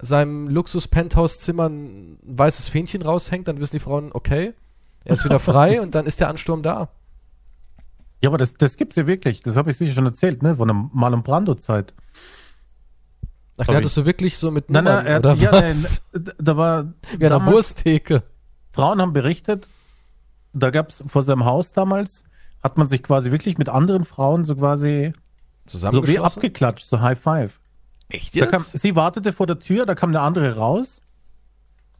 Seinem 0.00 0.48
Luxus-Penthouse-Zimmer 0.48 1.68
ein 1.68 2.18
weißes 2.22 2.68
Fähnchen 2.68 3.02
raushängt, 3.02 3.48
dann 3.48 3.60
wissen 3.60 3.76
die 3.76 3.80
Frauen, 3.80 4.10
okay, 4.12 4.54
er 5.04 5.14
ist 5.14 5.24
wieder 5.24 5.38
frei 5.38 5.80
und 5.82 5.94
dann 5.94 6.06
ist 6.06 6.20
der 6.20 6.28
Ansturm 6.28 6.62
da. 6.62 6.88
Ja, 8.22 8.28
aber 8.28 8.38
das, 8.38 8.54
das 8.54 8.76
gibt's 8.76 8.96
ja 8.96 9.06
wirklich. 9.06 9.40
Das 9.40 9.56
habe 9.56 9.70
ich 9.70 9.76
sicher 9.78 9.94
schon 9.94 10.04
erzählt, 10.06 10.42
ne? 10.42 10.56
Von 10.56 10.68
der 10.68 10.74
Marlon 10.74 11.22
Brando-Zeit. 11.22 11.94
Ach, 13.56 13.66
der 13.66 13.76
hattest 13.76 13.96
du 13.96 14.04
wirklich 14.06 14.38
so 14.38 14.50
mit 14.50 14.70
Nein, 14.70 14.84
Nummern, 14.84 15.04
nein, 15.04 15.12
er, 15.12 15.18
oder 15.18 15.34
ja, 15.34 15.52
was? 15.52 16.02
nein, 16.12 16.32
da 16.38 16.56
war 16.56 16.92
der 17.18 17.30
damals- 17.30 17.52
Wursttheke. 17.54 18.22
Frauen 18.72 19.00
haben 19.00 19.12
berichtet, 19.12 19.66
da 20.52 20.70
gab's 20.70 21.02
vor 21.06 21.22
seinem 21.22 21.44
Haus 21.44 21.72
damals, 21.72 22.24
hat 22.62 22.78
man 22.78 22.86
sich 22.86 23.02
quasi 23.02 23.30
wirklich 23.30 23.58
mit 23.58 23.68
anderen 23.68 24.04
Frauen 24.04 24.44
so 24.44 24.54
quasi 24.56 25.12
so 25.66 26.06
wie 26.06 26.18
abgeklatscht, 26.18 26.86
so 26.86 27.00
High 27.00 27.18
Five. 27.18 27.59
Echt 28.10 28.40
Da 28.40 28.46
kam, 28.46 28.60
jetzt? 28.62 28.78
sie 28.80 28.94
wartete 28.96 29.32
vor 29.32 29.46
der 29.46 29.58
Tür, 29.58 29.86
da 29.86 29.94
kam 29.94 30.12
der 30.12 30.22
andere 30.22 30.56
raus. 30.56 31.00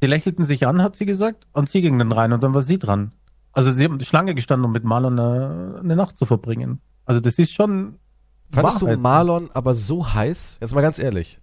Die 0.02 0.06
lächelten 0.06 0.44
sich 0.44 0.66
an, 0.66 0.82
hat 0.82 0.96
sie 0.96 1.06
gesagt, 1.06 1.46
und 1.52 1.68
sie 1.68 1.82
ging 1.82 1.98
dann 1.98 2.12
rein 2.12 2.32
und 2.32 2.42
dann 2.42 2.54
war 2.54 2.62
sie 2.62 2.78
dran. 2.78 3.12
Also 3.52 3.70
sie 3.70 3.84
haben 3.84 3.98
die 3.98 4.04
Schlange 4.04 4.34
gestanden, 4.34 4.64
um 4.64 4.72
mit 4.72 4.84
Marlon 4.84 5.18
eine, 5.18 5.80
eine 5.80 5.96
Nacht 5.96 6.16
zu 6.16 6.24
verbringen. 6.24 6.80
Also 7.04 7.20
das 7.20 7.38
ist 7.38 7.52
schon. 7.52 7.96
Fandest 8.52 8.80
du 8.82 8.86
Wahrheit. 8.86 9.00
Marlon 9.00 9.50
aber 9.52 9.74
so 9.74 10.12
heiß? 10.14 10.58
Jetzt 10.60 10.74
mal 10.74 10.80
ganz 10.80 10.98
ehrlich. 10.98 11.38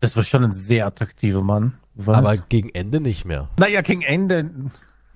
Das 0.00 0.14
war 0.16 0.22
schon 0.24 0.44
ein 0.44 0.52
sehr 0.52 0.86
attraktiver 0.86 1.42
Mann. 1.42 1.74
Was? 1.94 2.16
Aber 2.18 2.36
gegen 2.36 2.68
Ende 2.70 3.00
nicht 3.00 3.24
mehr. 3.24 3.48
naja, 3.58 3.80
gegen 3.80 4.02
Ende. 4.02 4.50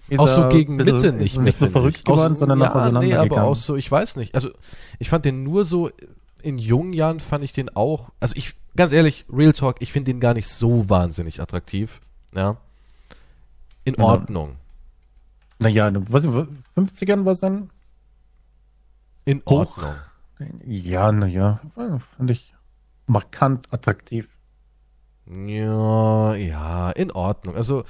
ist 0.09 0.19
auch 0.19 0.27
so 0.27 0.49
gegen 0.49 0.77
bisschen- 0.79 0.95
Mitte 0.95 1.07
ist 1.09 1.15
nicht 1.21 1.37
mehr. 1.37 1.45
Nicht 1.45 1.61
nur 1.61 1.71
verrückt 1.71 1.99
ich. 1.99 2.07
Auch 2.07 2.15
geworden, 2.15 2.35
so- 2.35 2.41
sondern 2.41 2.61
ja, 2.61 2.75
auseinandergegangen. 2.75 3.29
Nee, 3.29 3.37
aber 3.37 3.45
auch 3.47 3.55
so, 3.57 3.77
ich 3.77 3.91
weiß 3.91 4.17
nicht. 4.17 4.35
Also, 4.35 4.49
ich 4.99 5.11
fand 5.11 5.25
den 5.27 5.43
nur 5.43 5.65
so, 5.65 5.91
in 6.43 6.57
jungen 6.59 6.93
Jahren 6.95 7.21
fand 7.21 7.45
ich 7.45 7.53
den 7.53 7.69
auch, 7.77 8.09
also 8.19 8.35
ich, 8.37 8.55
ganz 8.77 8.93
ehrlich, 8.93 9.25
Real 9.33 9.53
Talk, 9.53 9.77
ich 9.81 9.93
finde 9.93 10.13
den 10.13 10.21
gar 10.21 10.35
nicht 10.35 10.49
so 10.49 10.89
wahnsinnig 10.89 11.41
attraktiv. 11.41 12.01
Ja. 12.35 12.57
In 13.85 13.95
Ja. 13.95 14.05
Ordnung. 14.05 14.57
Naja, 15.59 15.91
was, 16.11 16.25
50ern 16.25 17.25
war 17.25 17.35
sein? 17.35 17.71
In 19.25 19.43
Hoch. 19.47 19.77
Ordnung. 19.79 19.95
Ja, 20.65 21.13
naja, 21.13 21.61
fand 22.17 22.31
ich 22.31 22.55
markant 23.07 23.71
attraktiv. 23.73 24.29
Ja, 25.27 26.35
ja, 26.35 26.91
in 26.93 27.11
Ordnung. 27.11 27.55
Also, 27.57 27.85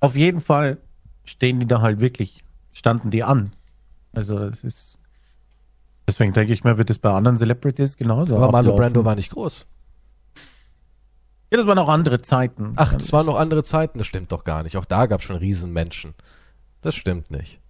Auf 0.00 0.14
jeden 0.14 0.40
Fall 0.40 0.78
stehen 1.24 1.58
die 1.58 1.66
da 1.66 1.80
halt 1.80 1.98
wirklich, 2.00 2.44
standen 2.72 3.10
die 3.10 3.24
an. 3.24 3.52
Also 4.12 4.50
das 4.50 4.62
ist. 4.62 4.98
Deswegen 6.06 6.32
denke 6.32 6.52
ich 6.52 6.64
mir, 6.64 6.78
wird 6.78 6.90
es 6.90 6.98
bei 6.98 7.10
anderen 7.10 7.36
Celebrities 7.36 7.96
genauso. 7.96 8.36
aber 8.36 8.52
Marlon. 8.52 8.76
Brando 8.76 9.04
war 9.04 9.16
nicht 9.16 9.30
groß. 9.30 9.66
Ja, 11.50 11.58
das 11.58 11.66
waren 11.66 11.78
auch 11.78 11.88
andere 11.88 12.22
Zeiten. 12.22 12.72
Ach, 12.76 12.94
das 12.94 13.12
waren 13.12 13.26
noch 13.26 13.36
andere 13.36 13.62
Zeiten, 13.62 13.98
das 13.98 14.06
stimmt 14.06 14.32
doch 14.32 14.44
gar 14.44 14.62
nicht. 14.62 14.76
Auch 14.76 14.84
da 14.84 15.06
gab 15.06 15.20
es 15.20 15.26
schon 15.26 15.36
Riesenmenschen. 15.36 16.14
Das 16.80 16.94
stimmt 16.94 17.30
nicht. 17.30 17.60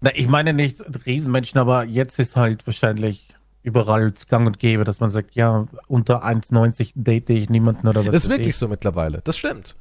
Na, 0.00 0.10
ich 0.14 0.28
meine 0.28 0.52
nicht 0.52 0.82
Riesenmenschen, 1.06 1.58
aber 1.58 1.84
jetzt 1.84 2.18
ist 2.18 2.36
halt 2.36 2.66
wahrscheinlich 2.66 3.34
überall 3.62 4.12
gang 4.28 4.46
und 4.46 4.58
gäbe, 4.58 4.84
dass 4.84 5.00
man 5.00 5.10
sagt, 5.10 5.34
ja, 5.34 5.66
unter 5.88 6.24
1,90 6.24 6.92
date 6.94 7.30
ich 7.30 7.50
niemanden 7.50 7.88
oder 7.88 8.00
was. 8.06 8.12
Das 8.12 8.24
ist 8.24 8.30
wirklich 8.30 8.48
ich. 8.48 8.56
so 8.56 8.68
mittlerweile. 8.68 9.20
Das 9.24 9.36
stimmt. 9.36 9.76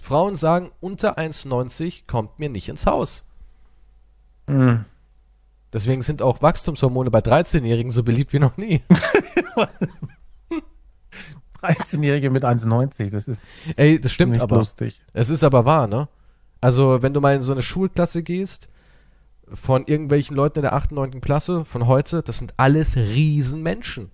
Frauen 0.00 0.36
sagen, 0.36 0.70
unter 0.80 1.18
1,90 1.18 2.02
kommt 2.06 2.38
mir 2.38 2.48
nicht 2.48 2.68
ins 2.68 2.86
Haus. 2.86 3.26
Hm. 4.46 4.84
Deswegen 5.72 6.02
sind 6.02 6.20
auch 6.20 6.42
Wachstumshormone 6.42 7.10
bei 7.10 7.20
13-Jährigen 7.20 7.90
so 7.90 8.02
beliebt 8.02 8.32
wie 8.32 8.40
noch 8.40 8.56
nie. 8.56 8.82
13-Jährige 11.62 12.30
mit 12.30 12.44
1,90, 12.44 13.10
das 13.10 13.28
ist 13.28 13.42
Ey, 13.76 14.00
das 14.00 14.12
stimmt 14.12 14.32
nicht 14.32 14.40
aber. 14.40 14.56
lustig. 14.58 15.02
Es 15.12 15.28
ist 15.30 15.44
aber 15.44 15.64
wahr, 15.64 15.86
ne? 15.86 16.08
Also, 16.60 17.02
wenn 17.02 17.14
du 17.14 17.20
mal 17.20 17.34
in 17.34 17.40
so 17.42 17.52
eine 17.52 17.62
Schulklasse 17.62 18.22
gehst, 18.22 18.68
von 19.52 19.84
irgendwelchen 19.86 20.36
Leuten 20.36 20.60
in 20.60 20.62
der 20.62 20.74
8., 20.74 20.92
9. 20.92 21.20
Klasse 21.20 21.64
von 21.64 21.86
heute, 21.86 22.22
das 22.22 22.38
sind 22.38 22.54
alles 22.56 22.96
Riesenmenschen. 22.96 24.10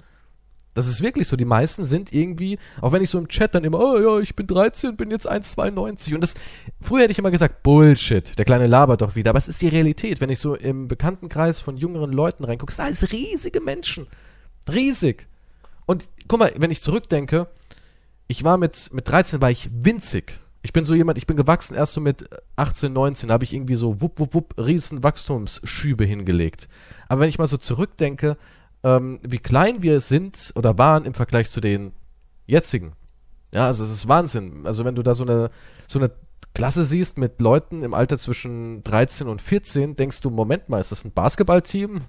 Das 0.77 0.87
ist 0.87 1.01
wirklich 1.01 1.27
so. 1.27 1.37
Die 1.37 1.47
meisten 1.47 1.87
sind 1.87 2.13
irgendwie, 2.13 2.59
auch 2.83 2.93
wenn 2.93 3.03
ich 3.03 3.09
so 3.09 3.19
im 3.19 3.29
Chat 3.29 3.55
dann 3.55 3.65
immer, 3.65 3.81
oh 3.81 3.99
ja, 3.99 4.19
ich 4.21 4.37
bin 4.37 4.47
13, 4.47 4.97
bin 4.97 5.11
jetzt 5.11 5.31
1,92. 5.31 6.15
Und 6.15 6.21
das, 6.21 6.35
früher 6.83 7.03
hätte 7.03 7.13
ich 7.13 7.19
immer 7.19 7.31
gesagt, 7.31 7.63
Bullshit, 7.63 8.39
der 8.39 8.45
kleine 8.45 8.67
labert 8.67 9.01
doch 9.01 9.17
wieder. 9.17 9.31
Aber 9.31 9.39
es 9.39 9.49
ist 9.49 9.63
die 9.63 9.69
Realität. 9.69 10.21
Wenn 10.21 10.29
ich 10.29 10.39
so 10.39 10.55
im 10.55 10.87
Bekanntenkreis 10.87 11.61
von 11.61 11.79
jüngeren 11.79 12.13
Leuten 12.13 12.45
reingucke, 12.45 12.75
sind 12.75 12.85
alles 12.85 13.11
riesige 13.11 13.63
Menschen. 13.63 14.07
Riesig. 14.71 15.27
Und 15.87 16.09
guck 16.29 16.41
mal, 16.41 16.53
wenn 16.59 16.71
ich 16.71 16.83
zurückdenke, 16.83 17.49
ich 18.29 18.45
war 18.45 18.59
mit, 18.59 18.93
mit 18.93 19.09
13 19.09 19.41
war 19.41 19.51
ich 19.51 19.71
winzig. 19.73 20.35
Ich 20.61 20.75
bin 20.75 20.85
so 20.85 20.95
jemand, 20.95 21.17
ich 21.17 21.27
bin 21.27 21.39
gewachsen 21.39 21.75
erst 21.75 21.95
so 21.95 22.03
mit 22.03 22.29
18, 22.57 22.93
19, 22.93 23.31
habe 23.31 23.45
ich 23.45 23.55
irgendwie 23.55 23.77
so 23.77 24.03
wupp, 24.03 24.19
wupp, 24.19 24.35
wupp, 24.35 24.55
riesen 24.59 25.03
Wachstumsschübe 25.03 26.05
hingelegt. 26.05 26.69
Aber 27.09 27.23
wenn 27.23 27.29
ich 27.29 27.39
mal 27.39 27.47
so 27.47 27.57
zurückdenke, 27.57 28.37
ähm, 28.87 29.19
wie 29.23 29.39
klein 29.39 29.83
wir 29.83 29.99
sind 30.01 30.53
oder 30.55 30.79
waren 30.79 31.05
im 31.05 31.15
Vergleich 31.15 31.51
zu 31.51 31.61
den 31.61 31.93
jetzigen. 32.47 32.93
Ja, 33.53 33.67
also 33.67 33.83
es 33.85 33.91
ist 33.91 34.07
Wahnsinn. 34.09 34.63
Also 34.65 34.85
wenn 34.85 34.95
du 34.95 35.03
da 35.03 35.15
so 35.15 35.25
eine, 35.25 35.51
so 35.89 35.99
eine 35.99 36.11
Klasse 36.55 36.85
siehst 36.85 37.19
mit 37.19 37.41
Leuten 37.41 37.83
im 37.83 37.95
Alter 37.95 38.17
zwischen 38.19 38.83
13 38.85 39.27
und 39.29 39.43
14, 39.43 39.97
denkst 39.97 40.21
du, 40.21 40.31
Moment 40.31 40.69
mal, 40.69 40.81
ist 40.81 40.93
das 40.93 41.05
ein 41.05 41.13
Basketballteam? 41.13 42.03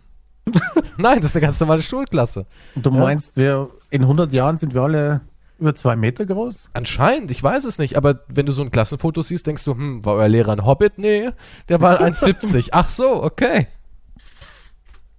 Nein, 0.97 1.17
das 1.21 1.31
ist 1.31 1.35
eine 1.35 1.41
ganz 1.41 1.59
normale 1.59 1.81
Schulklasse. 1.81 2.45
Und 2.75 2.85
du 2.85 2.91
Ja. 2.91 2.99
meinst, 2.99 3.35
wir 3.35 3.69
in 3.89 4.03
100 4.03 4.31
Jahren 4.33 4.57
sind 4.57 4.73
wir 4.73 4.81
alle 4.83 5.21
über 5.59 5.73
zwei 5.73 5.95
Meter 5.95 6.25
groß? 6.25 6.69
Anscheinend, 6.73 7.31
ich 7.31 7.41
weiß 7.41 7.63
es 7.65 7.79
nicht, 7.79 7.97
aber 7.97 8.19
wenn 8.27 8.45
du 8.45 8.51
so 8.51 8.61
ein 8.61 8.69
Klassenfoto 8.71 9.21
siehst, 9.23 9.47
denkst 9.47 9.65
du, 9.65 9.73
hm, 9.73 10.05
war 10.05 10.13
euer 10.13 10.27
Lehrer 10.29 10.51
ein 10.51 10.65
Hobbit? 10.65 10.97
Nee, 10.99 11.31
der 11.69 11.81
war 11.81 11.99
1,70. 12.01 12.69
Ach 12.73 12.89
so, 12.89 13.23
okay. 13.23 13.67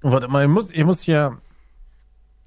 Warte 0.01 0.29
mal, 0.29 0.45
ich 0.45 0.51
muss, 0.51 0.71
ich 0.71 0.85
muss 0.85 1.01
hier. 1.01 1.39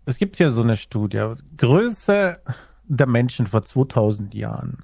Es 0.05 0.17
gibt 0.17 0.37
hier 0.37 0.49
so 0.49 0.61
eine 0.63 0.77
Studie. 0.77 1.33
Größe 1.57 2.39
der 2.85 3.07
Menschen 3.07 3.47
vor 3.47 3.61
2000 3.61 4.33
Jahren. 4.33 4.83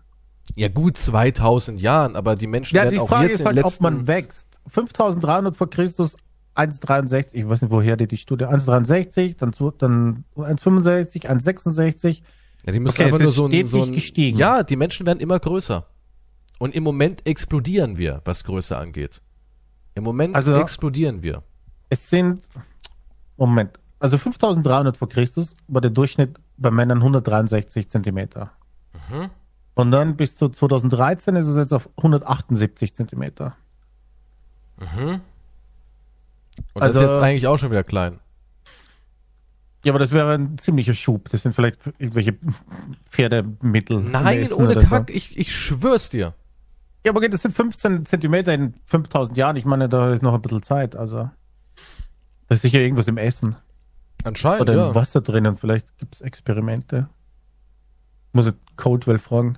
Ja 0.55 0.69
gut, 0.69 0.97
2000 0.97 1.81
Jahren, 1.81 2.15
aber 2.15 2.35
die 2.35 2.47
Menschen 2.47 2.75
Ja, 2.75 2.83
werden 2.83 2.93
die 2.93 2.99
auch 2.99 3.09
Frage 3.09 3.27
jetzt 3.29 3.39
ist 3.41 3.45
halt, 3.45 3.63
ob 3.63 3.81
man 3.81 4.07
wächst. 4.07 4.47
5300 4.67 5.55
vor 5.55 5.69
Christus, 5.69 6.15
1,63, 6.55 7.33
ich 7.33 7.47
weiß 7.47 7.61
nicht, 7.61 7.71
woher 7.71 7.97
die, 7.97 8.07
die 8.07 8.17
Studie, 8.17 8.45
1,63, 8.45 9.35
dann, 9.37 9.51
dann 9.77 10.23
1,65, 10.35 11.25
1,66. 11.27 12.21
ja, 12.65 12.71
die 12.73 12.79
müssen 12.79 12.95
Okay, 12.95 13.05
einfach 13.05 13.19
nur 13.19 13.31
so 13.31 13.45
ein, 13.47 13.65
so 13.65 13.83
ein... 13.83 13.93
gestiegen. 13.93 14.37
Ja, 14.37 14.63
die 14.63 14.75
Menschen 14.75 15.05
werden 15.05 15.19
immer 15.19 15.39
größer. 15.39 15.85
Und 16.59 16.73
im 16.75 16.83
Moment 16.83 17.25
explodieren 17.27 17.97
wir, 17.97 18.21
was 18.25 18.43
Größe 18.43 18.75
angeht. 18.77 19.21
Im 19.95 20.03
Moment 20.03 20.35
Also- 20.35 20.55
explodieren 20.59 21.21
wir. 21.21 21.43
Es 21.89 22.09
sind, 22.09 22.41
Moment, 23.37 23.77
also 23.99 24.17
5300 24.17 24.97
vor 24.97 25.09
Christus 25.09 25.55
war 25.67 25.81
der 25.81 25.91
Durchschnitt 25.91 26.37
bei 26.57 26.71
Männern 26.71 26.99
163 26.99 27.89
Zentimeter. 27.89 28.51
Mhm. 29.09 29.29
Und 29.75 29.91
dann 29.91 30.15
bis 30.17 30.35
zu 30.35 30.49
2013 30.49 31.35
ist 31.35 31.47
es 31.47 31.55
jetzt 31.57 31.73
auf 31.73 31.89
178 31.97 32.95
Zentimeter. 32.95 33.55
Mhm. 34.79 35.21
Und 36.73 36.81
Also- 36.81 36.99
das 36.99 37.09
ist 37.09 37.15
jetzt 37.15 37.23
eigentlich 37.23 37.47
auch 37.47 37.57
schon 37.57 37.71
wieder 37.71 37.83
klein. 37.83 38.19
Ja, 39.83 39.91
aber 39.93 39.99
das 39.99 40.11
wäre 40.11 40.33
ein 40.33 40.57
ziemlicher 40.57 40.95
Schub. 40.95 41.29
Das 41.29 41.43
sind 41.43 41.53
vielleicht 41.53 41.79
irgendwelche 41.99 42.35
Pferdemittel. 43.09 44.01
Nein, 44.01 44.51
ohne 44.51 44.71
oder 44.71 44.81
so. 44.81 44.87
Kack, 44.87 45.09
ich, 45.11 45.37
ich 45.37 45.55
schwör's 45.55 46.09
dir. 46.09 46.33
Ja, 47.05 47.11
aber 47.11 47.19
okay, 47.19 47.29
das 47.29 47.43
sind 47.43 47.55
15 47.55 48.05
Zentimeter 48.05 48.53
in 48.53 48.73
5000 48.85 49.37
Jahren. 49.37 49.55
Ich 49.55 49.65
meine, 49.65 49.87
da 49.87 50.11
ist 50.11 50.23
noch 50.23 50.33
ein 50.33 50.41
bisschen 50.41 50.63
Zeit. 50.63 50.95
Also, 50.95 51.29
da 52.47 52.55
ist 52.55 52.63
sicher 52.63 52.79
irgendwas 52.79 53.07
im 53.07 53.17
Essen 53.17 53.55
Anscheinend, 54.23 54.61
oder 54.61 54.75
ja. 54.75 54.87
im 54.89 54.95
Wasser 54.95 55.21
drinnen. 55.21 55.57
Vielleicht 55.57 55.97
gibt 55.97 56.15
es 56.15 56.21
Experimente. 56.21 57.09
Muss 58.33 58.47
ich 58.47 58.53
Codewell 58.75 59.19
fragen, 59.19 59.57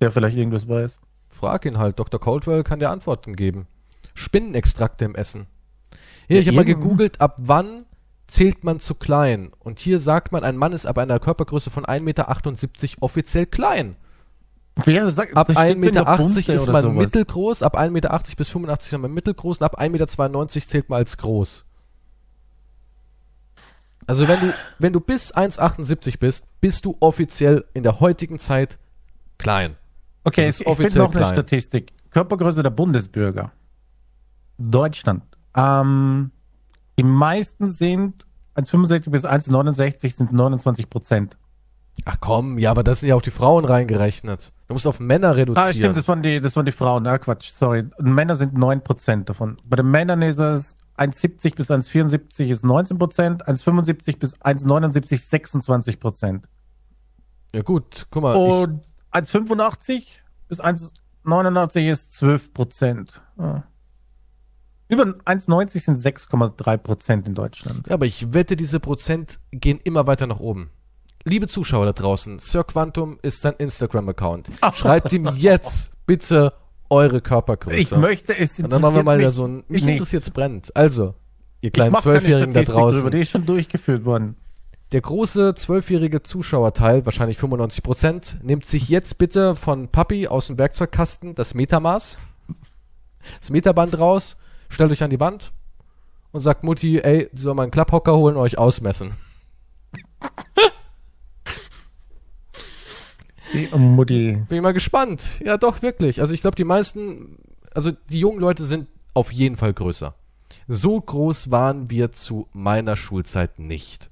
der 0.00 0.10
vielleicht 0.10 0.36
irgendwas 0.36 0.68
weiß. 0.68 0.98
Frag 1.28 1.64
ihn 1.66 1.78
halt. 1.78 1.98
Dr. 1.98 2.20
Coldwell 2.20 2.62
kann 2.62 2.78
dir 2.78 2.90
Antworten 2.90 3.34
geben. 3.34 3.66
Spinnenextrakte 4.14 5.04
im 5.04 5.14
Essen. 5.14 5.46
Hier, 6.28 6.36
Ja, 6.36 6.42
ich 6.42 6.46
habe 6.48 6.56
mal 6.56 6.64
gegoogelt, 6.64 7.20
ab 7.20 7.36
wann 7.40 7.86
zählt 8.26 8.64
man 8.64 8.78
zu 8.78 8.94
klein? 8.94 9.52
Und 9.58 9.80
hier 9.80 9.98
sagt 9.98 10.32
man, 10.32 10.44
ein 10.44 10.56
Mann 10.56 10.72
ist 10.72 10.86
ab 10.86 10.98
einer 10.98 11.18
Körpergröße 11.18 11.70
von 11.70 11.84
1,78 11.84 12.00
Meter 12.02 12.28
offiziell 13.00 13.46
klein. 13.46 13.96
Wer 14.84 15.08
sagt, 15.10 15.36
Ab 15.36 15.48
das 15.48 15.56
steht 15.56 15.76
1,80 15.76 15.78
Meter 15.78 16.54
ist 16.54 16.66
man 16.66 16.82
sowas. 16.82 16.96
mittelgroß, 16.96 17.62
ab 17.62 17.78
1,80 17.78 17.90
Meter 17.90 18.20
bis 18.36 18.48
85 18.48 18.92
ist 18.92 18.98
man 18.98 19.14
mittelgroß 19.14 19.58
und 19.58 19.64
ab 19.64 19.80
1,92 19.80 19.90
Meter 19.90 20.06
zählt 20.66 20.88
man 20.88 20.98
als 20.98 21.16
groß. 21.16 21.66
Also 24.06 24.28
wenn 24.28 24.40
du, 24.40 24.54
wenn 24.78 24.92
du 24.92 25.00
bis 25.00 25.34
1,78 25.34 26.18
bist, 26.18 26.46
bist 26.60 26.84
du 26.84 26.96
offiziell 27.00 27.64
in 27.74 27.82
der 27.82 28.00
heutigen 28.00 28.38
Zeit 28.38 28.78
klein. 29.38 29.76
Okay, 30.24 30.46
Das 30.46 30.48
ist 30.56 30.60
ich, 30.60 30.66
ich 30.66 30.76
finde 30.76 30.82
offiziell 30.82 31.02
noch 31.04 31.10
eine 31.12 31.20
klein. 31.20 31.34
Statistik. 31.34 31.92
Körpergröße 32.10 32.62
der 32.62 32.70
Bundesbürger. 32.70 33.52
Deutschland. 34.58 35.22
Ähm, 35.56 36.30
die 36.98 37.02
meisten 37.02 37.66
sind 37.66 38.26
1,65 38.56 39.10
bis 39.10 39.24
1,69 39.24 40.12
sind 40.14 40.32
29 40.32 40.88
Prozent. 40.88 41.36
Ach 42.04 42.16
komm, 42.20 42.58
ja, 42.58 42.70
aber 42.70 42.82
das 42.82 43.00
sind 43.00 43.08
ja 43.08 43.14
auch 43.14 43.22
die 43.22 43.30
Frauen 43.30 43.64
reingerechnet. 43.64 44.52
Du 44.68 44.74
musst 44.74 44.86
auf 44.86 44.98
Männer 45.00 45.36
reduzieren. 45.36 45.68
Ah, 45.68 45.72
stimmt, 45.72 45.96
das 45.96 46.08
waren 46.08 46.22
die, 46.22 46.40
das 46.40 46.56
waren 46.56 46.66
die 46.66 46.72
Frauen. 46.72 47.06
Ah, 47.06 47.18
Quatsch, 47.18 47.52
sorry. 47.52 47.84
Männer 48.00 48.34
sind 48.36 48.54
9 48.54 48.82
Prozent 48.82 49.28
davon. 49.28 49.56
Bei 49.64 49.76
den 49.76 49.90
Männern 49.90 50.22
ist 50.22 50.38
es 50.38 50.74
1,70 50.96 51.56
bis 51.56 51.70
1,74 51.70 52.46
ist 52.46 52.64
19 52.64 52.98
Prozent, 52.98 53.48
1,75 53.48 54.18
bis 54.18 54.36
1,79 54.40 55.18
26 55.18 56.00
Prozent. 56.00 56.48
ja 57.52 57.62
gut, 57.62 58.06
guck 58.10 58.22
mal. 58.22 58.36
Und 58.36 58.82
1,85 59.12 60.04
bis 60.48 60.60
1,89 60.60 61.90
ist 61.90 62.12
12 62.12 62.52
Prozent. 62.52 63.20
Ja. 63.38 63.64
Über 64.88 65.04
1,90 65.04 65.80
sind 65.80 65.96
6,3 65.96 66.76
Prozent 66.76 67.26
in 67.26 67.34
Deutschland. 67.34 67.86
ja, 67.88 67.94
aber 67.94 68.06
ich 68.06 68.32
wette, 68.34 68.54
diese 68.54 68.80
Prozent 68.80 69.40
gehen 69.50 69.80
immer 69.82 70.06
weiter 70.06 70.26
nach 70.26 70.40
oben. 70.40 70.70
Liebe 71.24 71.48
Zuschauer 71.48 71.86
da 71.86 71.92
draußen, 71.92 72.38
Sir 72.38 72.64
Quantum 72.64 73.18
ist 73.22 73.40
sein 73.40 73.54
Instagram-Account. 73.54 74.50
Schreibt 74.74 75.12
ihm 75.14 75.30
jetzt 75.36 75.92
bitte 76.06 76.52
eure 76.90 77.20
Körpergröße. 77.20 77.76
Ich 77.78 77.90
möchte 77.96 78.36
es 78.36 78.58
Und 78.58 78.70
dann 78.70 78.82
machen 78.82 78.96
wir 78.96 79.02
mal 79.02 79.20
interessiert 79.20 79.26
da 79.26 79.36
so 79.36 79.46
ein. 79.46 79.64
Mich 79.68 79.84
nicht. 79.84 79.92
interessiert's 79.92 80.30
brennt. 80.30 80.74
Also, 80.76 81.14
ihr 81.60 81.70
kleinen 81.70 81.96
Zwölfjährigen 81.96 82.52
da 82.54 82.62
Statistik 82.62 82.74
drüber, 82.74 82.90
draußen. 82.92 83.10
Die 83.10 83.20
ist 83.20 83.30
schon 83.30 83.46
durchgeführt 83.46 84.04
worden. 84.04 84.36
Der 84.92 85.00
große 85.00 85.54
zwölfjährige 85.54 86.22
Zuschauerteil, 86.22 87.04
wahrscheinlich 87.04 87.38
95 87.38 87.82
Prozent, 87.82 88.38
nimmt 88.42 88.64
sich 88.64 88.88
jetzt 88.88 89.18
bitte 89.18 89.56
von 89.56 89.88
Papi 89.88 90.28
aus 90.28 90.46
dem 90.46 90.58
Werkzeugkasten 90.58 91.34
das 91.34 91.54
Metermaß, 91.54 92.18
das 93.40 93.50
Meterband 93.50 93.98
raus, 93.98 94.36
stellt 94.68 94.92
euch 94.92 95.02
an 95.02 95.10
die 95.10 95.18
Wand 95.18 95.52
und 96.30 96.42
sagt 96.42 96.62
Mutti, 96.62 97.00
ey, 97.00 97.28
sie 97.32 97.42
soll 97.42 97.54
mal 97.54 97.62
einen 97.64 97.72
Klapphocker 97.72 98.16
holen 98.16 98.36
und 98.36 98.42
euch 98.42 98.56
ausmessen. 98.56 99.14
Die 103.54 103.68
Mutti. 103.76 104.32
Bin 104.48 104.56
ich 104.56 104.62
mal 104.62 104.72
gespannt. 104.72 105.40
Ja, 105.44 105.56
doch, 105.56 105.80
wirklich. 105.80 106.20
Also 106.20 106.34
ich 106.34 106.40
glaube, 106.40 106.56
die 106.56 106.64
meisten, 106.64 107.38
also 107.72 107.92
die 108.10 108.18
jungen 108.18 108.40
Leute 108.40 108.64
sind 108.64 108.88
auf 109.14 109.32
jeden 109.32 109.56
Fall 109.56 109.72
größer. 109.72 110.14
So 110.66 111.00
groß 111.00 111.50
waren 111.50 111.88
wir 111.90 112.12
zu 112.12 112.48
meiner 112.52 112.96
Schulzeit 112.96 113.58
nicht. 113.58 114.10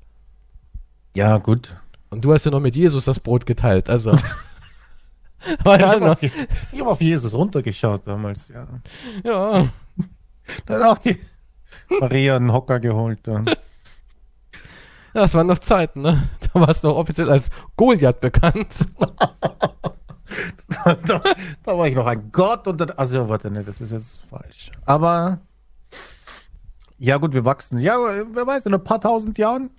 Ja, 1.17 1.39
gut. 1.39 1.77
Und 2.11 2.25
du 2.25 2.33
hast 2.33 2.45
ja 2.45 2.51
noch 2.51 2.61
mit 2.61 2.77
Jesus 2.77 3.05
das 3.07 3.21
Brot 3.21 3.47
geteilt, 3.47 3.91
also. 3.91 4.13
War 5.65 5.77
Ich 5.77 5.85
habe 5.85 6.13
auf, 6.13 6.23
ich 6.23 6.81
hab 6.81 6.87
auf 6.87 7.01
Jesus 7.01 7.35
runtergeschaut 7.35 8.03
damals, 8.07 8.49
ja. 8.49 8.69
ja. 9.25 9.69
Da 10.67 10.75
hat 10.75 10.83
auch 10.83 10.99
die 10.99 11.19
Maria 12.01 12.37
einen 12.37 12.53
Hocker 12.53 12.81
geholt. 12.81 13.27
Ja. 13.27 13.45
Ja, 15.15 15.23
das 15.23 15.35
waren 15.35 15.47
noch 15.47 15.59
Zeiten, 15.59 16.03
ne? 16.03 16.29
Da 16.53 16.61
warst 16.61 16.85
du 16.85 16.89
noch 16.89 16.97
offiziell 16.97 17.31
als 17.31 17.51
Goliath 17.77 18.21
bekannt. 18.21 18.87
da, 20.85 20.95
da 21.63 21.79
war 21.79 21.87
ich 21.87 21.95
noch 21.95 22.07
ein 22.07 22.31
Gott 22.33 22.67
und 22.67 22.81
dann, 22.81 22.91
also 22.93 23.29
warte, 23.29 23.51
ne, 23.51 23.65
das 23.65 23.81
ist 23.81 23.93
jetzt 23.93 24.23
falsch. 24.31 24.71
Aber 24.85 25.41
ja 26.99 27.17
gut, 27.17 27.35
wir 27.35 27.45
wachsen. 27.45 27.79
Ja, 27.79 27.97
wer 27.99 28.47
weiß, 28.47 28.67
in 28.67 28.75
ein 28.75 28.85
paar 28.85 29.01
tausend 29.01 29.37
Jahren 29.37 29.71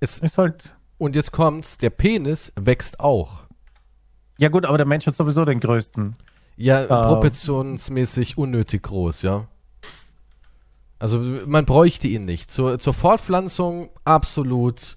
Es, 0.00 0.18
ist 0.18 0.38
halt. 0.38 0.72
und 0.98 1.16
jetzt 1.16 1.32
kommt's, 1.32 1.78
der 1.78 1.90
Penis 1.90 2.52
wächst 2.56 3.00
auch. 3.00 3.44
Ja 4.38 4.48
gut, 4.48 4.64
aber 4.64 4.76
der 4.78 4.86
Mensch 4.86 5.06
hat 5.06 5.16
sowieso 5.16 5.44
den 5.44 5.60
größten. 5.60 6.14
Ja, 6.56 6.86
proportionsmäßig 6.86 8.38
unnötig 8.38 8.84
groß, 8.84 9.22
ja. 9.22 9.48
Also 10.98 11.18
man 11.46 11.64
bräuchte 11.66 12.08
ihn 12.08 12.24
nicht. 12.24 12.50
Zur, 12.50 12.78
zur 12.78 12.94
Fortpflanzung 12.94 13.90
absolut, 14.04 14.96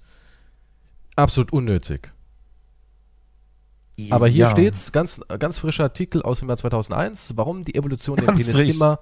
absolut 1.16 1.52
unnötig. 1.52 2.12
Aber 4.10 4.28
hier 4.28 4.44
Ja. 4.46 4.50
steht's, 4.52 4.92
ganz, 4.92 5.20
ganz 5.40 5.58
frischer 5.58 5.82
Artikel 5.84 6.22
aus 6.22 6.38
dem 6.38 6.48
Jahr 6.48 6.56
2001, 6.56 7.36
warum 7.36 7.64
die 7.64 7.74
Evolution 7.74 8.16
den 8.16 8.26
Ganz 8.26 8.40
Penis 8.40 8.56
frisch. 8.56 8.68
immer, 8.70 9.00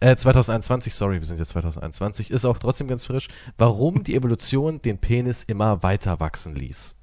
äh, 0.00 0.16
2021, 0.16 0.94
sorry, 0.94 1.20
wir 1.20 1.26
sind 1.26 1.38
jetzt 1.38 1.50
2021, 1.50 2.30
ist 2.32 2.44
auch 2.44 2.58
trotzdem 2.58 2.88
ganz 2.88 3.04
frisch, 3.04 3.28
warum 3.56 4.02
die 4.02 4.16
Evolution 4.16 4.82
den 4.82 4.98
Penis 4.98 5.44
immer 5.44 5.84
weiter 5.84 6.18
wachsen 6.18 6.56
ließ. 6.56 6.96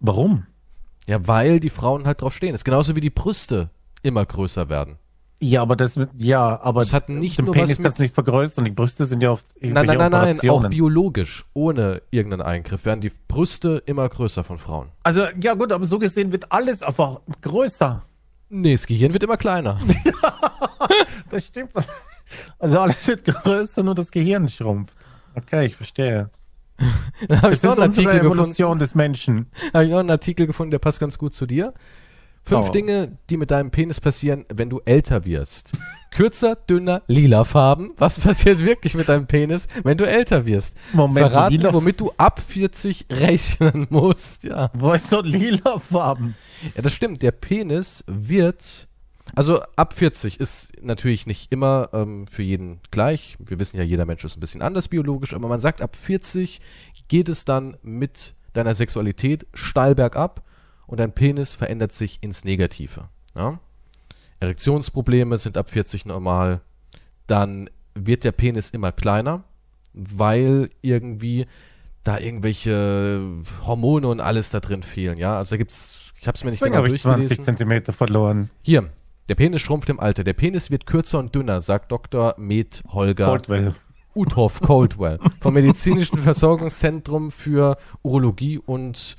Warum? 0.00 0.46
Ja, 1.06 1.26
weil 1.26 1.60
die 1.60 1.70
Frauen 1.70 2.06
halt 2.06 2.22
drauf 2.22 2.34
stehen. 2.34 2.54
ist 2.54 2.64
genauso 2.64 2.96
wie 2.96 3.00
die 3.00 3.10
Brüste 3.10 3.70
immer 4.02 4.24
größer 4.24 4.68
werden. 4.68 4.96
Ja, 5.40 5.62
aber 5.62 5.76
das 5.76 5.94
mit, 5.94 6.10
ja, 6.16 6.60
aber 6.60 6.80
Das 6.80 6.92
hat 6.92 7.08
nicht 7.08 7.38
den 7.38 7.44
nur 7.44 7.54
Penis 7.54 7.70
was 7.70 7.78
mit- 7.78 7.84
kannst 7.84 7.98
du 8.00 8.02
nicht 8.02 8.14
vergrößern. 8.14 8.64
Die 8.64 8.72
Brüste 8.72 9.04
sind 9.04 9.22
ja 9.22 9.30
oft 9.30 9.46
Nein, 9.60 9.86
nein, 9.86 9.96
nein, 9.98 10.10
nein, 10.10 10.50
auch 10.50 10.68
biologisch, 10.68 11.44
ohne 11.54 12.02
irgendeinen 12.10 12.42
Eingriff, 12.42 12.84
werden 12.84 13.00
die 13.00 13.12
Brüste 13.28 13.80
immer 13.86 14.08
größer 14.08 14.42
von 14.42 14.58
Frauen. 14.58 14.88
Also 15.04 15.26
ja 15.40 15.54
gut, 15.54 15.70
aber 15.70 15.86
so 15.86 15.98
gesehen 16.00 16.32
wird 16.32 16.50
alles 16.50 16.82
einfach 16.82 17.20
größer. 17.42 18.02
Nee, 18.48 18.72
das 18.72 18.86
Gehirn 18.86 19.12
wird 19.12 19.22
immer 19.22 19.36
kleiner. 19.36 19.78
Das 21.30 21.46
stimmt. 21.46 21.72
Also 22.58 22.80
alles 22.80 23.06
wird 23.06 23.24
größer, 23.24 23.82
nur 23.82 23.94
das 23.94 24.10
Gehirn 24.10 24.48
schrumpft. 24.48 24.94
Okay, 25.34 25.66
ich 25.66 25.76
verstehe. 25.76 26.30
Da 27.28 27.42
habe 27.42 27.54
ich, 27.54 27.62
noch 27.62 27.72
ist 27.72 27.78
einen 27.80 27.90
Artikel 27.90 28.12
gefunden- 28.20 28.26
Evolution 28.38 28.78
des 28.78 28.94
Menschen. 28.94 29.46
hab 29.74 29.82
ich 29.82 29.90
noch 29.90 29.98
einen 29.98 30.10
Artikel 30.10 30.46
gefunden, 30.46 30.70
der 30.70 30.78
passt 30.78 31.00
ganz 31.00 31.18
gut 31.18 31.34
zu 31.34 31.44
dir. 31.46 31.74
Fünf 32.48 32.68
Oh. 32.68 32.72
Dinge, 32.72 33.18
die 33.30 33.36
mit 33.36 33.50
deinem 33.50 33.70
Penis 33.70 34.00
passieren, 34.00 34.44
wenn 34.52 34.70
du 34.70 34.80
älter 34.84 35.24
wirst. 35.24 35.72
Kürzer, 36.10 36.56
dünner, 36.56 37.02
lila 37.06 37.44
Farben. 37.44 37.90
Was 37.98 38.18
passiert 38.18 38.64
wirklich 38.64 38.94
mit 38.94 39.08
deinem 39.10 39.26
Penis, 39.26 39.68
wenn 39.84 39.98
du 39.98 40.08
älter 40.08 40.46
wirst? 40.46 40.76
Moment, 40.94 41.28
Verraten, 41.28 41.54
lila- 41.54 41.74
womit 41.74 42.00
du 42.00 42.10
ab 42.16 42.40
40 42.40 43.06
rechnen 43.12 43.86
musst. 43.90 44.44
Ja. 44.44 44.70
Wo 44.72 44.92
ist 44.92 45.10
so 45.10 45.20
lila 45.20 45.78
Farben? 45.78 46.34
Ja, 46.74 46.80
das 46.82 46.94
stimmt. 46.94 47.22
Der 47.22 47.32
Penis 47.32 48.04
wird, 48.06 48.88
also 49.34 49.60
ab 49.76 49.92
40 49.92 50.40
ist 50.40 50.72
natürlich 50.80 51.26
nicht 51.26 51.52
immer 51.52 51.90
ähm, 51.92 52.26
für 52.26 52.42
jeden 52.42 52.80
gleich. 52.90 53.36
Wir 53.38 53.60
wissen 53.60 53.76
ja, 53.76 53.82
jeder 53.82 54.06
Mensch 54.06 54.24
ist 54.24 54.38
ein 54.38 54.40
bisschen 54.40 54.62
anders 54.62 54.88
biologisch, 54.88 55.34
aber 55.34 55.46
man 55.48 55.60
sagt, 55.60 55.82
ab 55.82 55.94
40 55.94 56.60
geht 57.08 57.28
es 57.28 57.44
dann 57.44 57.76
mit 57.82 58.34
deiner 58.54 58.72
Sexualität 58.72 59.46
steil 59.52 59.94
bergab 59.94 60.42
und 60.88 60.98
dein 60.98 61.12
Penis 61.12 61.54
verändert 61.54 61.92
sich 61.92 62.18
ins 62.22 62.44
Negative. 62.44 63.08
Ja? 63.36 63.60
Erektionsprobleme 64.40 65.36
sind 65.36 65.56
ab 65.56 65.70
40 65.70 66.06
normal. 66.06 66.62
Dann 67.26 67.70
wird 67.94 68.24
der 68.24 68.32
Penis 68.32 68.70
immer 68.70 68.90
kleiner, 68.90 69.44
weil 69.92 70.70
irgendwie 70.80 71.46
da 72.04 72.18
irgendwelche 72.18 73.22
Hormone 73.66 74.08
und 74.08 74.20
alles 74.20 74.50
da 74.50 74.60
drin 74.60 74.82
fehlen. 74.82 75.18
Ja, 75.18 75.36
also 75.36 75.50
da 75.50 75.56
gibt's, 75.58 76.12
ich 76.20 76.26
habe 76.26 76.36
es 76.36 76.42
mir 76.42 76.50
nicht 76.50 76.60
Deswegen 76.60 76.72
genau 76.72 76.84
habe 76.84 76.94
ich 76.94 77.02
20 77.02 77.18
durchgelesen. 77.18 77.44
Zentimeter 77.44 77.92
verloren. 77.92 78.50
Hier, 78.62 78.88
der 79.28 79.34
Penis 79.34 79.60
schrumpft 79.60 79.90
im 79.90 80.00
Alter. 80.00 80.24
Der 80.24 80.32
Penis 80.32 80.70
wird 80.70 80.86
kürzer 80.86 81.18
und 81.18 81.34
dünner, 81.34 81.60
sagt 81.60 81.92
Dr. 81.92 82.34
Med 82.38 82.82
Holger 82.88 83.26
Coldwell. 83.26 83.74
Uthoff 84.14 84.60
Coldwell 84.60 85.18
vom 85.40 85.54
Medizinischen 85.54 86.18
Versorgungszentrum 86.18 87.30
für 87.30 87.76
Urologie 88.02 88.58
und 88.58 89.16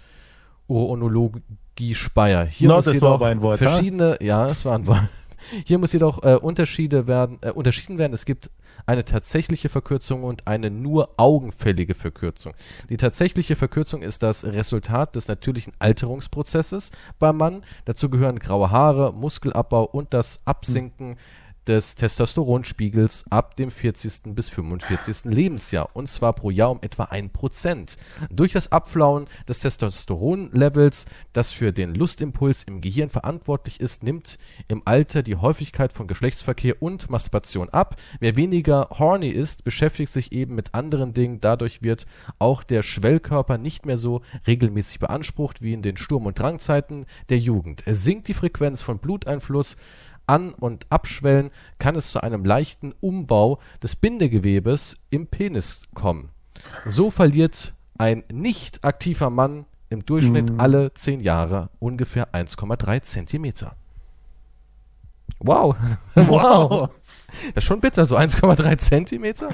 Urologie 1.79 1.95
Speyer. 1.95 2.45
Hier 2.45 2.67
Na, 2.67 2.75
muss 2.75 2.85
das 2.85 2.93
war 2.93 2.95
jedoch 2.95 3.13
aber 3.13 3.27
ein 3.27 3.41
Wort, 3.41 3.59
verschiedene, 3.59 4.17
ja, 4.21 4.47
es 4.49 4.65
war 4.65 4.75
ein 4.77 4.87
Wort. 4.87 5.01
Hier 5.65 5.77
muss 5.79 5.93
jedoch 5.93 6.21
äh, 6.23 6.35
Unterschiede 6.35 7.07
werden, 7.07 7.39
äh, 7.41 7.51
unterschieden 7.51 7.97
werden. 7.97 8.13
Es 8.13 8.25
gibt 8.25 8.51
eine 8.85 9.05
tatsächliche 9.05 9.69
Verkürzung 9.69 10.23
und 10.23 10.47
eine 10.47 10.69
nur 10.69 11.11
augenfällige 11.17 11.95
Verkürzung. 11.95 12.53
Die 12.89 12.97
tatsächliche 12.97 13.55
Verkürzung 13.55 14.01
ist 14.01 14.21
das 14.21 14.43
Resultat 14.43 15.15
des 15.15 15.27
natürlichen 15.27 15.73
Alterungsprozesses 15.79 16.91
beim 17.19 17.37
Mann. 17.37 17.63
Dazu 17.85 18.09
gehören 18.09 18.39
graue 18.39 18.69
Haare, 18.69 19.13
Muskelabbau 19.13 19.85
und 19.85 20.13
das 20.13 20.41
Absinken 20.45 21.17
des 21.67 21.95
Testosteronspiegels 21.95 23.25
ab 23.29 23.55
dem 23.55 23.71
40. 23.71 24.35
bis 24.35 24.49
45. 24.49 25.25
Lebensjahr 25.25 25.89
und 25.93 26.07
zwar 26.07 26.33
pro 26.33 26.49
Jahr 26.49 26.71
um 26.71 26.79
etwa 26.81 27.05
1%. 27.05 27.97
Durch 28.29 28.51
das 28.51 28.71
Abflauen 28.71 29.27
des 29.47 29.59
Testosteronlevels, 29.59 31.05
das 31.33 31.51
für 31.51 31.71
den 31.71 31.93
Lustimpuls 31.95 32.63
im 32.63 32.81
Gehirn 32.81 33.09
verantwortlich 33.09 33.79
ist, 33.79 34.03
nimmt 34.03 34.37
im 34.67 34.81
Alter 34.85 35.23
die 35.23 35.35
Häufigkeit 35.35 35.93
von 35.93 36.07
Geschlechtsverkehr 36.07 36.81
und 36.81 37.09
Masturbation 37.09 37.69
ab. 37.69 37.95
Wer 38.19 38.35
weniger 38.35 38.89
horny 38.91 39.29
ist, 39.29 39.63
beschäftigt 39.63 40.11
sich 40.11 40.31
eben 40.31 40.55
mit 40.55 40.73
anderen 40.73 41.13
Dingen. 41.13 41.39
Dadurch 41.41 41.83
wird 41.83 42.05
auch 42.39 42.63
der 42.63 42.83
Schwellkörper 42.83 43.57
nicht 43.57 43.85
mehr 43.85 43.97
so 43.97 44.21
regelmäßig 44.47 44.99
beansprucht 44.99 45.61
wie 45.61 45.73
in 45.73 45.81
den 45.81 45.97
Sturm- 45.97 46.25
und 46.25 46.39
Drangzeiten 46.39 47.05
der 47.29 47.37
Jugend. 47.37 47.83
Es 47.85 48.03
sinkt 48.03 48.27
die 48.27 48.33
Frequenz 48.33 48.81
von 48.81 48.99
Bluteinfluss 48.99 49.77
an- 50.29 50.53
und 50.53 50.85
abschwellen, 50.89 51.49
kann 51.79 51.95
es 51.95 52.11
zu 52.11 52.21
einem 52.21 52.45
leichten 52.45 52.93
Umbau 53.01 53.59
des 53.81 53.95
Bindegewebes 53.95 54.97
im 55.09 55.27
Penis 55.27 55.83
kommen. 55.93 56.29
So 56.85 57.09
verliert 57.09 57.73
ein 57.97 58.23
nicht 58.31 58.85
aktiver 58.85 59.29
Mann 59.29 59.65
im 59.89 60.05
Durchschnitt 60.05 60.51
alle 60.59 60.93
10 60.93 61.19
Jahre 61.19 61.69
ungefähr 61.79 62.33
1,3 62.33 63.01
Zentimeter. 63.01 63.75
Wow. 65.41 65.75
wow. 66.15 66.89
Das 67.53 67.63
ist 67.63 67.63
schon 67.63 67.79
bitter, 67.79 68.05
so 68.05 68.17
1,3 68.17 68.77
Zentimeter? 68.77 69.47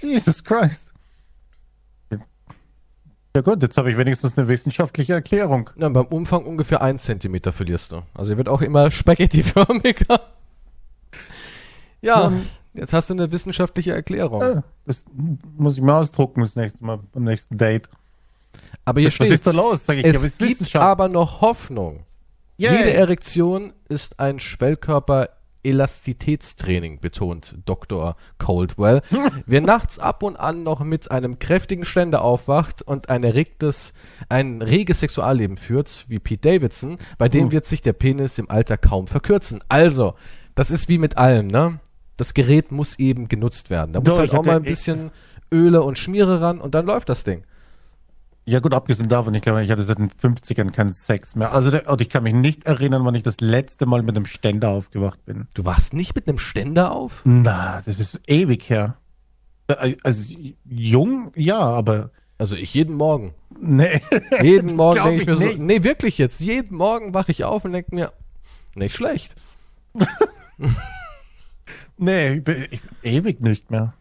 Jesus 0.00 0.42
Christ. 0.42 0.87
Ja 3.36 3.42
gut, 3.42 3.62
jetzt 3.62 3.76
habe 3.76 3.90
ich 3.90 3.96
wenigstens 3.96 4.36
eine 4.36 4.48
wissenschaftliche 4.48 5.12
Erklärung. 5.12 5.70
Ja, 5.76 5.88
beim 5.88 6.06
Umfang 6.06 6.44
ungefähr 6.46 6.82
1 6.82 7.02
Zentimeter 7.02 7.52
verlierst 7.52 7.92
du. 7.92 8.02
Also 8.14 8.32
er 8.32 8.38
wird 8.38 8.48
auch 8.48 8.62
immer 8.62 8.90
spaghettiförmiger. 8.90 10.20
Ja, 12.00 12.28
Ähm. 12.28 12.46
jetzt 12.74 12.92
hast 12.92 13.10
du 13.10 13.14
eine 13.14 13.30
wissenschaftliche 13.30 13.92
Erklärung. 13.92 14.40
Ja, 14.40 14.62
das 14.86 15.04
muss 15.56 15.76
ich 15.76 15.82
mal 15.82 16.00
ausdrucken 16.00 16.40
das 16.40 16.56
nächste 16.56 16.84
Mal 16.84 17.00
beim 17.12 17.24
nächsten 17.24 17.58
Date. 17.58 17.88
Aber 18.84 19.00
hier 19.00 19.08
Was 19.08 19.14
steht, 19.14 19.32
ist 19.32 19.46
da 19.46 19.50
los? 19.52 19.84
Sag 19.84 19.96
ich, 19.98 20.04
ja, 20.06 20.14
was 20.14 20.22
es 20.24 20.38
ist 20.38 20.38
gibt 20.38 20.76
aber 20.76 21.08
noch 21.08 21.40
Hoffnung. 21.40 22.04
Yay. 22.56 22.76
Jede 22.76 22.94
Erektion 22.94 23.72
ist 23.88 24.18
ein 24.18 24.40
Schwellkörper 24.40 25.28
Elastitätstraining, 25.68 27.00
betont 27.00 27.56
Dr. 27.64 28.16
Coldwell. 28.38 29.02
Wer 29.46 29.60
nachts 29.60 29.98
ab 29.98 30.22
und 30.22 30.36
an 30.36 30.62
noch 30.62 30.80
mit 30.80 31.10
einem 31.10 31.38
kräftigen 31.38 31.84
Ständer 31.84 32.22
aufwacht 32.22 32.82
und 32.82 33.08
ein 33.08 33.24
erregtes, 33.24 33.94
ein 34.28 34.62
reges 34.62 35.00
Sexualleben 35.00 35.56
führt, 35.56 36.04
wie 36.08 36.18
Pete 36.18 36.48
Davidson, 36.48 36.98
bei 37.18 37.28
dem 37.28 37.46
Uh. 37.48 37.52
wird 37.52 37.66
sich 37.66 37.82
der 37.82 37.92
Penis 37.92 38.38
im 38.38 38.50
Alter 38.50 38.76
kaum 38.78 39.06
verkürzen. 39.06 39.60
Also, 39.68 40.14
das 40.54 40.70
ist 40.70 40.88
wie 40.88 40.98
mit 40.98 41.16
allem, 41.16 41.46
ne? 41.46 41.80
Das 42.16 42.34
Gerät 42.34 42.72
muss 42.72 42.98
eben 42.98 43.28
genutzt 43.28 43.70
werden. 43.70 43.92
Da 43.92 44.00
muss 44.00 44.08
Doch, 44.08 44.18
halt 44.18 44.32
ich 44.32 44.38
auch 44.38 44.44
mal 44.44 44.56
ein 44.56 44.62
bisschen 44.62 45.10
Öle 45.52 45.82
und 45.82 45.98
Schmiere 45.98 46.40
ran 46.40 46.60
und 46.60 46.74
dann 46.74 46.84
läuft 46.84 47.08
das 47.08 47.24
Ding. 47.24 47.44
Ja 48.48 48.60
gut, 48.60 48.72
abgesehen 48.72 49.10
davon, 49.10 49.34
ich 49.34 49.42
glaube, 49.42 49.62
ich 49.62 49.70
hatte 49.70 49.82
seit 49.82 49.98
den 49.98 50.08
50ern 50.10 50.70
keinen 50.70 50.90
Sex 50.92 51.36
mehr. 51.36 51.52
Also 51.52 51.70
und 51.86 52.00
ich 52.00 52.08
kann 52.08 52.22
mich 52.22 52.32
nicht 52.32 52.64
erinnern, 52.64 53.04
wann 53.04 53.14
ich 53.14 53.22
das 53.22 53.40
letzte 53.40 53.84
Mal 53.84 54.02
mit 54.02 54.16
einem 54.16 54.24
Ständer 54.24 54.70
aufgewacht 54.70 55.22
bin. 55.26 55.48
Du 55.52 55.66
warst 55.66 55.92
nicht 55.92 56.14
mit 56.14 56.26
einem 56.26 56.38
Ständer 56.38 56.92
auf? 56.92 57.20
Na, 57.24 57.82
das 57.84 58.00
ist 58.00 58.20
ewig 58.26 58.70
her. 58.70 58.96
Äh, 59.66 59.96
Also 60.02 60.34
jung, 60.64 61.30
ja, 61.36 61.58
aber 61.58 62.10
Also 62.38 62.56
ich 62.56 62.72
jeden 62.72 62.94
Morgen. 62.94 63.34
nee. 63.60 64.00
Jeden 64.42 64.76
Morgen 64.76 65.02
denke 65.04 65.20
ich 65.20 65.26
mir 65.26 65.36
so, 65.36 65.44
nicht. 65.44 65.58
nee, 65.58 65.84
wirklich 65.84 66.16
jetzt. 66.16 66.40
Jeden 66.40 66.74
Morgen 66.74 67.12
wache 67.12 67.32
ich 67.32 67.44
auf 67.44 67.66
und 67.66 67.72
denke 67.72 67.94
mir, 67.94 68.12
nicht 68.74 68.94
schlecht. 68.96 69.36
nee, 71.98 72.34
ich 72.34 72.44
bin, 72.44 72.66
ich, 72.70 72.80
ewig 73.02 73.40
nicht 73.40 73.70
mehr. 73.70 73.92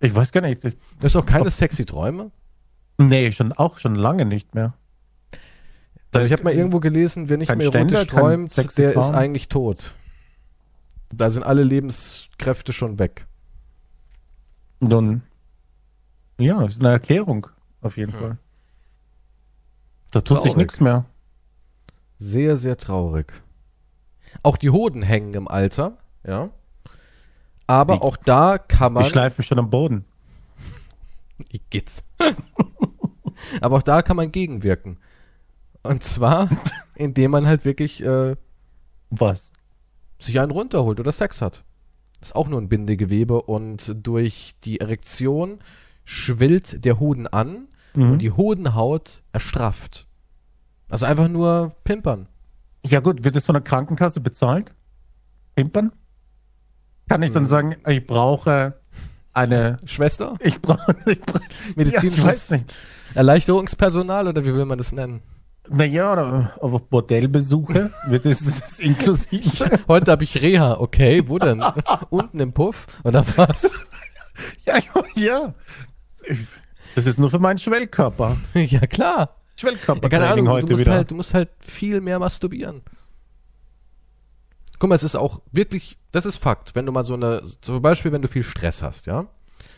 Ich 0.00 0.14
weiß 0.14 0.32
gar 0.32 0.40
nicht. 0.40 0.64
Ich, 0.64 0.74
Du 0.98 1.04
hast 1.04 1.14
auch 1.16 1.26
keine 1.26 1.50
sexy 1.50 1.84
Träume? 1.84 2.30
Nee, 2.98 3.32
schon 3.32 3.52
auch 3.52 3.78
schon 3.78 3.94
lange 3.94 4.24
nicht 4.24 4.54
mehr. 4.54 4.74
Also 6.12 6.26
ich 6.26 6.32
habe 6.32 6.44
mal 6.44 6.52
irgendwo 6.54 6.80
gelesen, 6.80 7.28
wer 7.28 7.36
nicht 7.36 7.54
mehr 7.54 7.72
erotisch 7.72 8.06
träumt, 8.06 8.56
der 8.78 8.94
ist 8.94 9.06
Traum? 9.08 9.14
eigentlich 9.14 9.48
tot. 9.48 9.94
Da 11.12 11.30
sind 11.30 11.42
alle 11.42 11.62
Lebenskräfte 11.62 12.72
schon 12.72 12.98
weg. 12.98 13.26
Nun, 14.80 15.22
ja, 16.38 16.64
ist 16.64 16.80
eine 16.80 16.90
Erklärung, 16.92 17.46
auf 17.82 17.96
jeden 17.96 18.12
Hm. 18.12 18.20
Fall. 18.20 18.38
Da 20.10 20.20
tut 20.20 20.38
sich 20.38 20.52
Traurig. 20.52 20.56
nichts 20.56 20.80
mehr. 20.80 21.04
Sehr, 22.18 22.56
sehr 22.56 22.76
traurig. 22.76 23.32
Auch 24.42 24.56
die 24.56 24.70
Hoden 24.70 25.02
hängen 25.02 25.34
im 25.34 25.48
Alter, 25.48 25.98
ja. 26.26 26.50
Aber 27.66 27.94
Wie- 27.96 28.00
auch 28.00 28.16
da 28.16 28.56
kann 28.58 28.94
man. 28.94 29.04
Ich 29.04 29.10
schleife 29.10 29.40
mich 29.40 29.46
schon 29.46 29.58
am 29.58 29.68
Boden. 29.70 30.04
Geht's? 31.70 32.04
Aber 33.60 33.76
auch 33.76 33.82
da 33.82 34.02
kann 34.02 34.16
man 34.16 34.32
gegenwirken. 34.32 34.98
Und 35.82 36.02
zwar, 36.02 36.48
indem 36.96 37.30
man 37.30 37.46
halt 37.46 37.64
wirklich 37.64 38.02
äh, 38.04 38.36
Was? 39.10 39.52
sich 40.18 40.40
einen 40.40 40.50
runterholt 40.50 40.98
oder 40.98 41.12
Sex 41.12 41.40
hat. 41.40 41.62
ist 42.20 42.34
auch 42.34 42.48
nur 42.48 42.60
ein 42.60 42.68
Bindegewebe 42.68 43.40
und 43.42 43.94
durch 44.04 44.56
die 44.64 44.80
Erektion 44.80 45.60
schwillt 46.04 46.84
der 46.84 46.98
Hoden 46.98 47.26
an 47.28 47.68
Mhm. 47.94 48.12
und 48.12 48.22
die 48.22 48.32
Hodenhaut 48.32 49.22
erstrafft. 49.32 50.06
Also 50.90 51.06
einfach 51.06 51.28
nur 51.28 51.74
pimpern. 51.84 52.26
Ja 52.84 53.00
gut, 53.00 53.24
wird 53.24 53.34
das 53.34 53.46
von 53.46 53.54
der 53.54 53.62
Krankenkasse 53.62 54.20
bezahlt? 54.20 54.74
Pimpern? 55.54 55.92
Kann 57.08 57.22
ich 57.22 57.32
dann 57.32 57.44
Mhm. 57.44 57.46
sagen, 57.46 57.76
ich 57.86 58.06
brauche 58.06 58.74
eine, 59.38 59.76
Schwester? 59.86 60.36
ich 60.40 60.60
brauche, 60.60 60.96
ich 61.06 61.20
brauche 61.20 61.42
Medizinisches 61.76 62.50
ja. 62.50 62.58
Erleichterungspersonal 63.14 64.28
oder 64.28 64.44
wie 64.44 64.54
will 64.54 64.64
man 64.64 64.78
das 64.78 64.92
nennen? 64.92 65.22
Naja, 65.70 66.12
oder 66.12 66.52
aber 66.60 66.80
Bordellbesuche, 66.80 67.90
wird 68.06 68.24
das, 68.24 68.42
das 68.42 68.80
inklusive? 68.80 69.80
Heute 69.88 70.12
habe 70.12 70.24
ich 70.24 70.40
Reha, 70.40 70.78
okay, 70.78 71.22
wo 71.26 71.38
denn? 71.38 71.62
Unten 72.10 72.40
im 72.40 72.52
Puff? 72.52 72.86
Oder 73.04 73.24
was? 73.36 73.86
ja, 74.66 74.76
ja, 74.76 75.02
ja. 75.14 75.54
Das 76.94 77.06
ist 77.06 77.18
nur 77.18 77.30
für 77.30 77.38
meinen 77.38 77.58
Schwellkörper. 77.58 78.38
ja, 78.54 78.80
klar. 78.86 79.18
Ja, 79.18 79.28
Schwellkörpertraining 79.56 80.10
keine 80.10 80.32
Ahnung, 80.32 80.48
heute 80.48 80.66
du 80.66 80.72
musst, 80.72 80.84
wieder. 80.84 80.92
halt, 80.92 81.10
du 81.10 81.14
musst 81.14 81.34
halt 81.34 81.50
viel 81.60 82.00
mehr 82.00 82.18
masturbieren. 82.18 82.82
Guck 84.78 84.88
mal, 84.88 84.94
es 84.94 85.02
ist 85.02 85.16
auch 85.16 85.40
wirklich, 85.52 85.98
das 86.12 86.26
ist 86.26 86.36
Fakt. 86.36 86.74
Wenn 86.74 86.86
du 86.86 86.92
mal 86.92 87.04
so 87.04 87.14
eine, 87.14 87.42
zum 87.60 87.82
Beispiel, 87.82 88.12
wenn 88.12 88.22
du 88.22 88.28
viel 88.28 88.42
Stress 88.42 88.82
hast, 88.82 89.06
ja, 89.06 89.26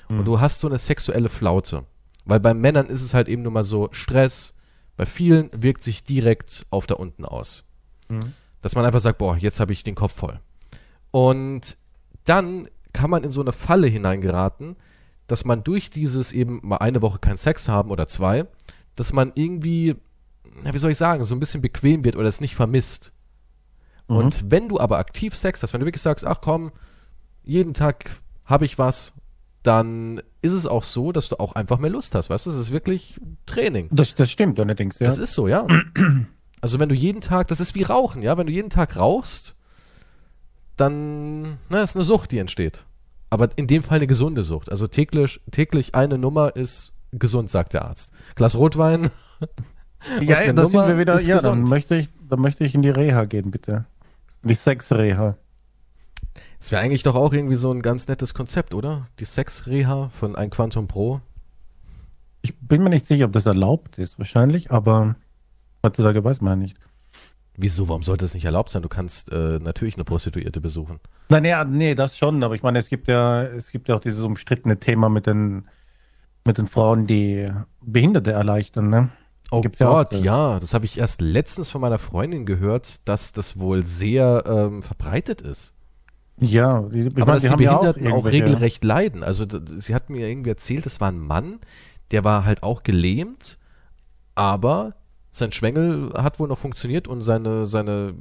und 0.08 0.24
du 0.24 0.40
hast 0.40 0.60
so 0.60 0.66
eine 0.66 0.78
sexuelle 0.78 1.28
Flaute, 1.28 1.84
weil 2.24 2.40
bei 2.40 2.52
Männern 2.52 2.88
ist 2.88 3.02
es 3.02 3.14
halt 3.14 3.28
eben 3.28 3.42
nur 3.42 3.52
mal 3.52 3.64
so, 3.64 3.88
Stress, 3.92 4.54
bei 4.96 5.06
vielen 5.06 5.50
wirkt 5.52 5.82
sich 5.82 6.04
direkt 6.04 6.66
auf 6.70 6.86
da 6.86 6.96
unten 6.96 7.24
aus. 7.24 7.64
Mhm. 8.08 8.34
Dass 8.60 8.74
man 8.74 8.84
einfach 8.84 9.00
sagt, 9.00 9.18
boah, 9.18 9.36
jetzt 9.36 9.60
habe 9.60 9.72
ich 9.72 9.84
den 9.84 9.94
Kopf 9.94 10.14
voll. 10.14 10.40
Und 11.12 11.76
dann 12.24 12.68
kann 12.92 13.08
man 13.08 13.24
in 13.24 13.30
so 13.30 13.40
eine 13.40 13.52
Falle 13.52 13.86
hineingeraten, 13.86 14.76
dass 15.26 15.44
man 15.44 15.62
durch 15.62 15.90
dieses 15.90 16.32
eben 16.32 16.60
mal 16.62 16.78
eine 16.78 17.02
Woche 17.02 17.20
keinen 17.20 17.36
Sex 17.36 17.68
haben 17.68 17.90
oder 17.90 18.06
zwei, 18.06 18.46
dass 18.96 19.12
man 19.12 19.32
irgendwie, 19.36 19.94
wie 20.64 20.78
soll 20.78 20.90
ich 20.90 20.96
sagen, 20.96 21.22
so 21.22 21.34
ein 21.36 21.40
bisschen 21.40 21.62
bequem 21.62 22.04
wird 22.04 22.16
oder 22.16 22.28
es 22.28 22.40
nicht 22.40 22.56
vermisst. 22.56 23.12
Mhm. 24.10 24.16
Und 24.16 24.50
wenn 24.50 24.68
du 24.68 24.78
aber 24.78 24.98
aktiv 24.98 25.34
Sex 25.34 25.62
hast, 25.62 25.72
wenn 25.72 25.80
du 25.80 25.86
wirklich 25.86 26.02
sagst, 26.02 26.26
ach 26.26 26.40
komm, 26.40 26.72
jeden 27.44 27.74
Tag 27.74 28.10
habe 28.44 28.64
ich 28.64 28.78
was, 28.78 29.12
dann 29.62 30.22
ist 30.42 30.52
es 30.52 30.66
auch 30.66 30.82
so, 30.82 31.12
dass 31.12 31.28
du 31.28 31.38
auch 31.38 31.52
einfach 31.52 31.78
mehr 31.78 31.90
Lust 31.90 32.14
hast, 32.14 32.30
weißt 32.30 32.46
du? 32.46 32.50
Es 32.50 32.56
ist 32.56 32.70
wirklich 32.70 33.20
Training. 33.46 33.88
Das, 33.90 34.14
das 34.14 34.30
stimmt 34.30 34.58
allerdings, 34.58 34.98
ja. 34.98 35.06
Das 35.06 35.18
ist 35.18 35.34
so, 35.34 35.48
ja. 35.48 35.66
Also 36.62 36.78
wenn 36.78 36.90
du 36.90 36.94
jeden 36.94 37.22
Tag, 37.22 37.48
das 37.48 37.58
ist 37.58 37.74
wie 37.74 37.84
Rauchen, 37.84 38.20
ja. 38.20 38.36
Wenn 38.36 38.46
du 38.46 38.52
jeden 38.52 38.68
Tag 38.68 38.98
rauchst, 38.98 39.54
dann, 40.76 41.56
na, 41.70 41.80
ist 41.80 41.96
eine 41.96 42.04
Sucht, 42.04 42.32
die 42.32 42.38
entsteht. 42.38 42.84
Aber 43.30 43.48
in 43.56 43.66
dem 43.66 43.82
Fall 43.82 43.96
eine 43.96 44.06
gesunde 44.06 44.42
Sucht. 44.42 44.70
Also 44.70 44.86
täglich, 44.86 45.40
täglich 45.50 45.94
eine 45.94 46.18
Nummer 46.18 46.56
ist 46.56 46.92
gesund, 47.12 47.48
sagt 47.48 47.72
der 47.72 47.86
Arzt. 47.86 48.12
Glas 48.34 48.56
Rotwein. 48.56 49.10
ja, 50.20 50.36
eine 50.38 50.52
da 50.52 50.64
sind 50.64 50.74
Nummer 50.74 50.88
wir 50.88 50.98
wieder, 50.98 51.18
ja, 51.22 51.40
dann 51.40 51.62
möchte 51.62 51.96
ich, 51.96 52.08
dann 52.28 52.40
möchte 52.40 52.64
ich 52.64 52.74
in 52.74 52.82
die 52.82 52.90
Reha 52.90 53.24
gehen, 53.24 53.50
bitte. 53.50 53.86
Die 54.42 54.54
Sexreha. 54.54 55.36
Das 56.58 56.72
wäre 56.72 56.82
eigentlich 56.82 57.02
doch 57.02 57.14
auch 57.14 57.32
irgendwie 57.32 57.56
so 57.56 57.72
ein 57.72 57.82
ganz 57.82 58.08
nettes 58.08 58.34
Konzept, 58.34 58.74
oder? 58.74 59.06
Die 59.18 59.24
Sex-Reha 59.24 60.10
von 60.10 60.36
ein 60.36 60.50
Quantum 60.50 60.88
Pro. 60.88 61.20
Ich 62.42 62.58
bin 62.58 62.82
mir 62.82 62.90
nicht 62.90 63.06
sicher, 63.06 63.26
ob 63.26 63.32
das 63.32 63.46
erlaubt 63.46 63.98
ist, 63.98 64.18
wahrscheinlich, 64.18 64.70
aber 64.70 65.16
heutzutage 65.84 66.22
weiß 66.24 66.40
man 66.40 66.52
ja 66.52 66.56
nicht. 66.56 66.76
Wieso, 67.56 67.88
warum 67.88 68.02
sollte 68.02 68.24
das 68.24 68.34
nicht 68.34 68.44
erlaubt 68.44 68.70
sein? 68.70 68.82
Du 68.82 68.88
kannst 68.88 69.32
äh, 69.32 69.58
natürlich 69.58 69.96
eine 69.96 70.04
Prostituierte 70.04 70.60
besuchen. 70.60 71.00
Nein, 71.28 71.42
nee, 71.42 71.64
nee, 71.64 71.94
das 71.94 72.16
schon, 72.16 72.42
aber 72.42 72.54
ich 72.54 72.62
meine, 72.62 72.78
es 72.78 72.88
gibt 72.88 73.08
ja, 73.08 73.42
es 73.42 73.70
gibt 73.70 73.88
ja 73.88 73.96
auch 73.96 74.00
dieses 74.00 74.22
umstrittene 74.22 74.78
Thema 74.78 75.08
mit 75.10 75.26
den, 75.26 75.68
mit 76.46 76.56
den 76.56 76.68
Frauen, 76.68 77.06
die 77.06 77.50
Behinderte 77.82 78.32
erleichtern, 78.32 78.88
ne? 78.88 79.10
Oh 79.50 79.60
Gibt's 79.60 79.80
ja 79.80 79.88
Gott, 79.88 80.12
das. 80.12 80.22
ja, 80.22 80.60
das 80.60 80.74
habe 80.74 80.84
ich 80.84 80.98
erst 80.98 81.20
letztens 81.20 81.70
von 81.70 81.80
meiner 81.80 81.98
Freundin 81.98 82.46
gehört, 82.46 83.06
dass 83.08 83.32
das 83.32 83.58
wohl 83.58 83.84
sehr 83.84 84.44
ähm, 84.46 84.82
verbreitet 84.82 85.40
ist. 85.40 85.74
Ja, 86.38 86.82
die, 86.82 87.06
aber 87.06 87.26
meine, 87.26 87.32
dass 87.32 87.42
die 87.42 87.48
die 87.48 87.52
haben 87.52 87.62
ja 87.62 87.76
auch 87.76 87.80
Behinderten 87.80 88.12
auch, 88.12 88.24
regelrecht 88.24 88.84
leiden. 88.84 89.22
Also 89.22 89.44
sie 89.76 89.94
hat 89.94 90.08
mir 90.08 90.28
irgendwie 90.28 90.50
erzählt, 90.50 90.86
es 90.86 91.00
war 91.00 91.08
ein 91.10 91.18
Mann, 91.18 91.58
der 92.12 92.24
war 92.24 92.44
halt 92.44 92.62
auch 92.62 92.82
gelähmt, 92.82 93.58
aber 94.34 94.94
sein 95.32 95.52
Schwengel 95.52 96.12
hat 96.14 96.38
wohl 96.38 96.48
noch 96.48 96.58
funktioniert 96.58 97.08
und 97.08 97.20
seine, 97.20 97.66
seine 97.66 98.14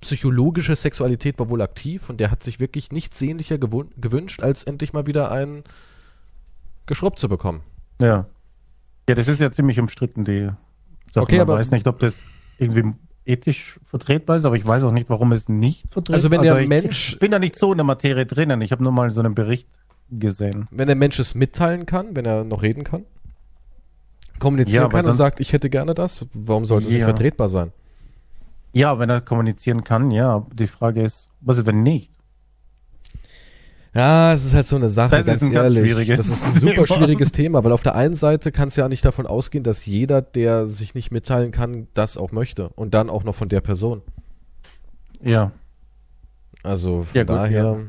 psychologische 0.00 0.76
Sexualität 0.76 1.38
war 1.38 1.48
wohl 1.48 1.62
aktiv 1.62 2.10
und 2.10 2.18
der 2.18 2.30
hat 2.30 2.42
sich 2.42 2.60
wirklich 2.60 2.92
nichts 2.92 3.18
sehnlicher 3.18 3.58
gewünscht, 3.58 4.42
als 4.42 4.64
endlich 4.64 4.92
mal 4.92 5.06
wieder 5.06 5.30
ein 5.30 5.62
geschrubbt 6.86 7.18
zu 7.18 7.28
bekommen. 7.28 7.62
Ja. 8.00 8.26
Ja, 9.08 9.14
das 9.14 9.28
ist 9.28 9.40
ja 9.40 9.50
ziemlich 9.50 9.78
umstritten, 9.80 10.24
die 10.24 10.50
Sache. 11.12 11.22
Okay, 11.24 11.32
Man 11.38 11.42
aber- 11.42 11.54
weiß 11.58 11.70
nicht, 11.72 11.86
ob 11.86 11.98
das 11.98 12.20
irgendwie 12.58 12.92
ethisch 13.24 13.78
vertretbar 13.84 14.36
ist, 14.36 14.44
aber 14.44 14.56
ich 14.56 14.66
weiß 14.66 14.82
auch 14.84 14.92
nicht, 14.92 15.08
warum 15.10 15.32
es 15.32 15.48
nicht 15.48 15.82
vertretbar 15.92 16.16
ist. 16.16 16.24
Also 16.24 16.30
wenn 16.30 16.42
der 16.42 16.58
ich, 16.60 16.68
Mensch- 16.68 17.12
Ich 17.14 17.18
bin 17.18 17.30
da 17.30 17.38
nicht 17.38 17.56
so 17.56 17.72
in 17.72 17.78
der 17.78 17.84
Materie 17.84 18.26
drinnen. 18.26 18.60
Ich 18.62 18.72
habe 18.72 18.82
nur 18.82 18.92
mal 18.92 19.10
so 19.10 19.20
einen 19.20 19.34
Bericht 19.34 19.68
gesehen. 20.10 20.68
Wenn 20.70 20.86
der 20.88 20.96
Mensch 20.96 21.18
es 21.18 21.34
mitteilen 21.34 21.86
kann, 21.86 22.14
wenn 22.16 22.24
er 22.26 22.44
noch 22.44 22.62
reden 22.62 22.84
kann, 22.84 23.04
kommunizieren 24.38 24.84
Ja, 24.84 24.88
kann 24.88 25.06
und 25.06 25.14
sagt, 25.14 25.40
ich 25.40 25.52
hätte 25.52 25.70
gerne 25.70 25.94
das, 25.94 26.26
warum 26.34 26.64
sollte 26.64 26.86
es 26.86 26.90
nicht 26.92 27.00
Ja. 27.00 27.06
vertretbar 27.06 27.48
sein? 27.48 27.72
Ja, 28.72 28.98
wenn 28.98 29.10
er 29.10 29.20
kommunizieren 29.20 29.84
kann, 29.84 30.10
ja. 30.10 30.46
Die 30.52 30.66
Frage 30.66 31.02
ist, 31.02 31.28
was 31.40 31.58
ist, 31.58 31.66
wenn 31.66 31.82
nicht? 31.82 32.10
Ja, 33.94 34.32
es 34.32 34.44
ist 34.46 34.54
halt 34.54 34.66
so 34.66 34.76
eine 34.76 34.88
Sache, 34.88 35.10
Das 35.10 35.20
ist 35.20 35.26
ganz 35.26 35.42
ein 35.42 35.52
ganz 35.52 35.74
ehrlich. 35.74 35.90
schwieriges 35.92 36.16
das 36.16 36.28
ist 36.28 36.46
ein 36.46 36.54
super 36.54 36.86
schwieriges 36.86 37.30
Thema, 37.32 37.62
weil 37.62 37.72
auf 37.72 37.82
der 37.82 37.94
einen 37.94 38.14
Seite 38.14 38.50
kannst 38.50 38.76
du 38.76 38.80
ja 38.80 38.88
nicht 38.88 39.04
davon 39.04 39.26
ausgehen, 39.26 39.64
dass 39.64 39.84
jeder, 39.84 40.22
der 40.22 40.66
sich 40.66 40.94
nicht 40.94 41.10
mitteilen 41.10 41.50
kann, 41.52 41.88
das 41.92 42.16
auch 42.16 42.32
möchte. 42.32 42.70
Und 42.70 42.94
dann 42.94 43.10
auch 43.10 43.22
noch 43.22 43.34
von 43.34 43.50
der 43.50 43.60
Person. 43.60 44.00
Ja. 45.22 45.52
Also 46.62 47.02
von 47.02 47.14
Ja, 47.14 47.24
gut, 47.24 47.36
daher. 47.36 47.86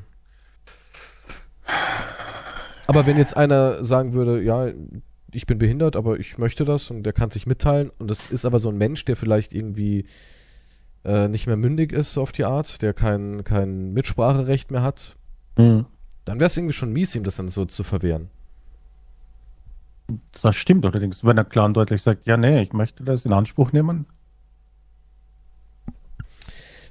Aber 2.85 3.05
wenn 3.05 3.17
jetzt 3.17 3.37
einer 3.37 3.83
sagen 3.83 4.11
würde, 4.13 4.41
ja, 4.41 4.67
ich 5.31 5.45
bin 5.47 5.57
behindert, 5.57 5.95
aber 5.95 6.19
ich 6.19 6.37
möchte 6.37 6.65
das 6.65 6.91
und 6.91 7.03
der 7.03 7.13
kann 7.13 7.31
sich 7.31 7.47
mitteilen 7.47 7.91
und 7.97 8.11
das 8.11 8.29
ist 8.29 8.45
aber 8.45 8.59
so 8.59 8.69
ein 8.69 8.77
Mensch, 8.77 9.05
der 9.05 9.15
vielleicht 9.15 9.53
irgendwie 9.53 10.05
äh, 11.05 11.29
nicht 11.29 11.47
mehr 11.47 11.57
mündig 11.57 11.93
ist, 11.93 12.13
so 12.13 12.21
auf 12.21 12.33
die 12.33 12.43
Art, 12.43 12.81
der 12.81 12.93
kein, 12.93 13.43
kein 13.45 13.93
Mitspracherecht 13.93 14.69
mehr 14.71 14.83
hat, 14.83 15.15
Hm. 15.55 15.85
Dann 16.25 16.39
wäre 16.39 16.47
es 16.47 16.57
irgendwie 16.57 16.73
schon 16.73 16.93
mies, 16.93 17.15
ihm 17.15 17.23
das 17.23 17.35
dann 17.35 17.49
so 17.49 17.65
zu 17.65 17.83
verwehren. 17.83 18.29
Das 20.41 20.55
stimmt 20.55 20.85
allerdings. 20.85 21.23
Wenn 21.23 21.37
er 21.37 21.45
klar 21.45 21.65
und 21.65 21.75
deutlich 21.75 22.01
sagt, 22.01 22.27
ja, 22.27 22.37
nee, 22.37 22.61
ich 22.61 22.73
möchte 22.73 23.03
das 23.03 23.25
in 23.25 23.33
Anspruch 23.33 23.71
nehmen. 23.71 24.05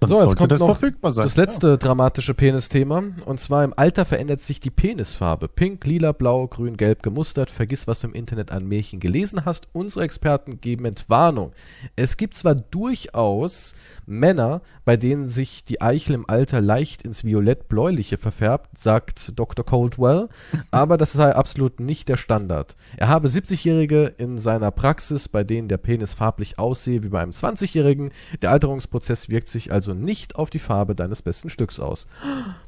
Dann 0.02 0.08
So, 0.08 0.20
jetzt 0.20 0.36
kommt 0.36 0.50
das 0.50 0.58
noch. 0.58 0.80
Das 1.14 1.36
letzte 1.36 1.78
dramatische 1.78 2.34
Penisthema. 2.34 3.04
Und 3.24 3.38
zwar 3.38 3.62
im 3.62 3.72
Alter 3.76 4.04
verändert 4.04 4.40
sich 4.40 4.58
die 4.58 4.70
Penisfarbe. 4.70 5.46
Pink, 5.46 5.84
lila, 5.84 6.10
blau, 6.10 6.48
grün, 6.48 6.76
gelb 6.76 7.04
gemustert. 7.04 7.50
Vergiss, 7.50 7.86
was 7.86 8.00
du 8.00 8.08
im 8.08 8.14
Internet 8.14 8.50
an 8.50 8.66
Märchen 8.66 8.98
gelesen 8.98 9.44
hast. 9.44 9.68
Unsere 9.72 10.04
Experten 10.04 10.60
geben 10.60 10.86
Entwarnung. 10.86 11.52
Es 11.94 12.16
gibt 12.16 12.34
zwar 12.34 12.56
durchaus 12.56 13.74
Männer, 14.06 14.62
bei 14.84 14.96
denen 14.96 15.26
sich 15.26 15.64
die 15.64 15.80
Eichel 15.80 16.14
im 16.14 16.28
Alter 16.28 16.60
leicht 16.60 17.02
ins 17.02 17.24
violett-bläuliche 17.24 18.18
verfärbt, 18.18 18.76
sagt 18.76 19.38
Dr. 19.38 19.64
Coldwell, 19.64 20.28
aber 20.70 20.96
das 20.96 21.12
sei 21.12 21.34
absolut 21.34 21.78
nicht 21.78 22.08
der 22.08 22.16
Standard. 22.16 22.74
Er 22.96 23.08
habe 23.08 23.28
70-Jährige 23.28 24.12
in 24.18 24.38
seiner 24.38 24.70
Praxis, 24.70 25.28
bei 25.28 25.44
denen 25.44 25.68
der 25.68 25.78
Penis 25.78 26.14
farblich 26.14 26.58
aussehe 26.58 27.02
wie 27.02 27.08
bei 27.08 27.20
einem 27.20 27.32
20-Jährigen. 27.32 28.10
Der 28.42 28.50
Alterungsprozess 28.50 29.28
wirkt 29.28 29.48
sich 29.48 29.72
also 29.72 29.91
nicht 29.94 30.36
auf 30.36 30.50
die 30.50 30.58
Farbe 30.58 30.94
deines 30.94 31.22
besten 31.22 31.50
Stücks 31.50 31.80
aus. 31.80 32.06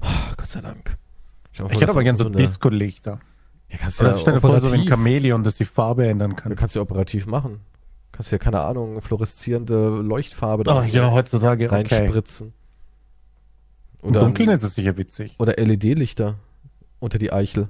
Oh, 0.01 0.07
Gott 0.37 0.47
sei 0.47 0.61
Dank. 0.61 0.97
Ich 1.53 1.61
vor, 1.61 1.71
hätte 1.71 1.91
aber 1.91 2.03
gerne 2.03 2.19
so 2.19 2.27
eine- 2.27 2.37
Disco-Lichter. 2.37 3.21
Ja, 3.69 3.79
kannst 3.79 4.01
du 4.01 4.05
Oder 4.05 4.15
ja 4.15 4.19
stell 4.21 4.35
dir 4.35 4.41
vor, 4.41 4.61
so 4.61 4.69
ein 4.69 4.87
Chamäleon, 4.87 5.43
das 5.45 5.57
die 5.57 5.65
Farbe 5.65 6.07
ändern 6.07 6.37
kann. 6.37 6.51
Du 6.51 6.57
kannst 6.57 6.75
ja 6.77 6.83
operativ 6.83 7.27
machen. 7.27 7.61
Kannst 8.13 8.31
ja, 8.31 8.39
keine 8.39 8.61
Ahnung, 8.61 9.01
fluoreszierende 9.01 9.89
Leuchtfarbe 10.01 10.63
da 10.65 10.81
Ach 10.81 10.85
ja, 10.87 11.11
heutzutage, 11.11 11.67
okay. 11.67 11.75
reinspritzen. 11.75 12.53
Im 14.03 14.11
Oder, 14.11 14.21
Dunkeln 14.21 14.51
ist 14.51 14.63
es 14.63 14.75
sicher 14.75 14.97
witzig. 14.97 15.35
oder 15.39 15.55
LED-Lichter 15.57 16.37
unter 17.01 17.19
die 17.19 17.33
Eichel. 17.33 17.69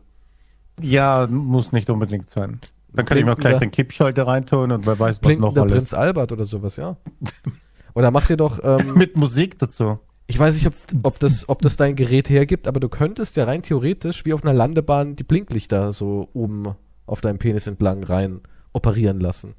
Ja, 0.81 1.27
muss 1.31 1.73
nicht 1.73 1.89
unbedingt 1.89 2.29
sein. 2.29 2.61
Dann 2.93 3.07
kann 3.07 3.17
ich 3.19 3.25
mir 3.25 3.33
auch 3.33 3.37
gleich 3.39 3.53
Blinkender- 3.55 3.61
den 3.67 3.71
Kippschalter 3.71 4.27
reintun 4.27 4.71
und 4.73 4.87
wer 4.87 4.99
weiß, 4.99 5.17
was 5.17 5.17
noch 5.17 5.21
Blinkender 5.23 5.63
alles. 5.63 5.73
Prinz 5.73 5.95
Albert 5.95 6.33
oder 6.33 6.45
sowas, 6.45 6.77
ja. 6.77 6.97
Oder 7.95 8.11
mach 8.11 8.27
dir 8.27 8.37
doch, 8.37 8.61
ähm, 8.63 8.95
Mit 8.97 9.17
Musik 9.17 9.59
dazu. 9.59 9.99
ich 10.27 10.39
weiß 10.39 10.55
nicht, 10.57 10.67
ob, 10.67 10.75
ob, 11.05 11.19
das, 11.21 11.49
ob 11.49 11.63
das 11.63 11.77
dein 11.77 11.97
Gerät 11.97 12.29
hergibt, 12.29 12.67
aber 12.69 12.81
du 12.81 12.89
könntest 12.89 13.37
ja 13.37 13.45
rein 13.45 13.63
theoretisch 13.63 14.25
wie 14.25 14.33
auf 14.35 14.43
einer 14.43 14.53
Landebahn 14.53 15.17
die 15.17 15.23
Blinklichter 15.25 15.93
so 15.93 16.29
oben 16.33 16.75
auf 17.07 17.21
deinem 17.21 17.39
Penis 17.39 17.67
entlang 17.67 18.03
rein 18.05 18.41
operieren 18.73 19.21
lassen. 19.21 19.55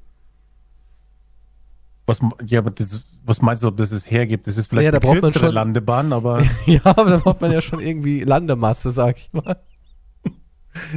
Was, 2.06 2.20
ja, 2.46 2.60
aber 2.60 2.70
das, 2.70 3.02
was 3.24 3.42
meinst 3.42 3.64
du, 3.64 3.68
ob 3.68 3.76
das 3.78 3.90
es 3.90 4.08
hergibt? 4.08 4.46
Das 4.46 4.56
ist 4.56 4.68
vielleicht 4.68 4.92
Ja, 4.92 4.94
da 4.98 4.98
eine 5.08 5.20
kürzere 5.20 5.46
schon- 5.46 5.54
Landebahn, 5.54 6.12
aber 6.12 6.42
ja, 6.66 6.80
aber 6.84 7.10
da 7.10 7.16
braucht 7.18 7.40
man 7.40 7.50
ja 7.50 7.60
schon 7.60 7.80
irgendwie 7.80 8.20
Landemasse, 8.22 8.92
sag 8.92 9.16
ich 9.18 9.30
mal. 9.32 9.56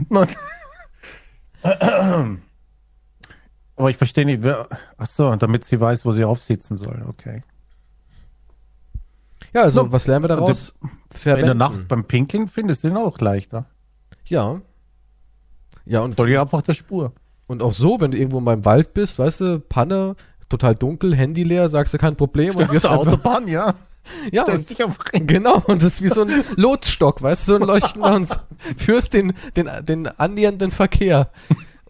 aber 3.79 3.89
ich 3.89 3.97
verstehe 3.97 4.25
nicht, 4.25 4.43
wer, 4.43 4.67
ach 4.97 5.07
so, 5.07 5.33
damit 5.37 5.63
sie 5.63 5.79
weiß, 5.79 6.03
wo 6.03 6.11
sie 6.11 6.25
aufsitzen 6.25 6.75
soll. 6.75 7.05
Okay. 7.07 7.43
Ja, 9.53 9.63
also 9.63 9.85
So, 9.85 9.91
was 9.93 10.05
lernen 10.05 10.25
wir 10.25 10.27
daraus? 10.27 10.77
In 11.25 11.35
der. 11.37 11.53
Nacht 11.53 11.87
beim 11.87 12.03
Pinkeln 12.03 12.49
findest 12.49 12.83
du 12.83 12.89
den 12.89 12.97
auch 12.97 13.19
leichter. 13.19 13.67
Ja. 14.25 14.61
Ja, 15.85 16.01
und, 16.01 16.15
Folge 16.15 16.39
einfach 16.41 16.61
der 16.61 16.73
Spur. 16.73 17.13
und 17.47 17.63
auch 17.63 17.73
so, 17.73 18.01
wenn 18.01 18.11
du 18.11 18.17
irgendwo 18.17 18.41
mal 18.41 18.53
im 18.53 18.65
Wald 18.65 18.93
bist, 18.93 19.17
weißt 19.17 19.41
du, 19.41 19.59
Panne, 19.61 20.17
total 20.49 20.75
dunkel, 20.75 21.15
Handy 21.15 21.43
leer, 21.43 21.69
sagst 21.69 21.93
du 21.93 21.97
kein 21.97 22.17
Problem 22.17 22.57
und 22.57 22.63
Auf 22.65 22.71
wirfst 22.71 22.83
der 22.83 22.91
einfach, 22.91 23.13
Autobahn, 23.13 23.47
ja. 23.47 23.75
ja, 24.33 24.43
und, 24.43 25.27
genau, 25.27 25.63
und 25.67 25.81
das 25.81 25.93
ist 25.93 26.01
wie 26.01 26.09
so 26.09 26.23
ein 26.23 26.43
Lotstock, 26.57 27.21
weißt 27.21 27.47
du, 27.47 27.53
so 27.53 27.59
ein 27.59 27.65
leuchtender 27.65 28.13
und 28.13 28.29
führst 28.77 29.13
den, 29.13 29.33
den, 29.55 29.69
den 29.85 30.07
annähernden 30.07 30.71
Verkehr 30.71 31.31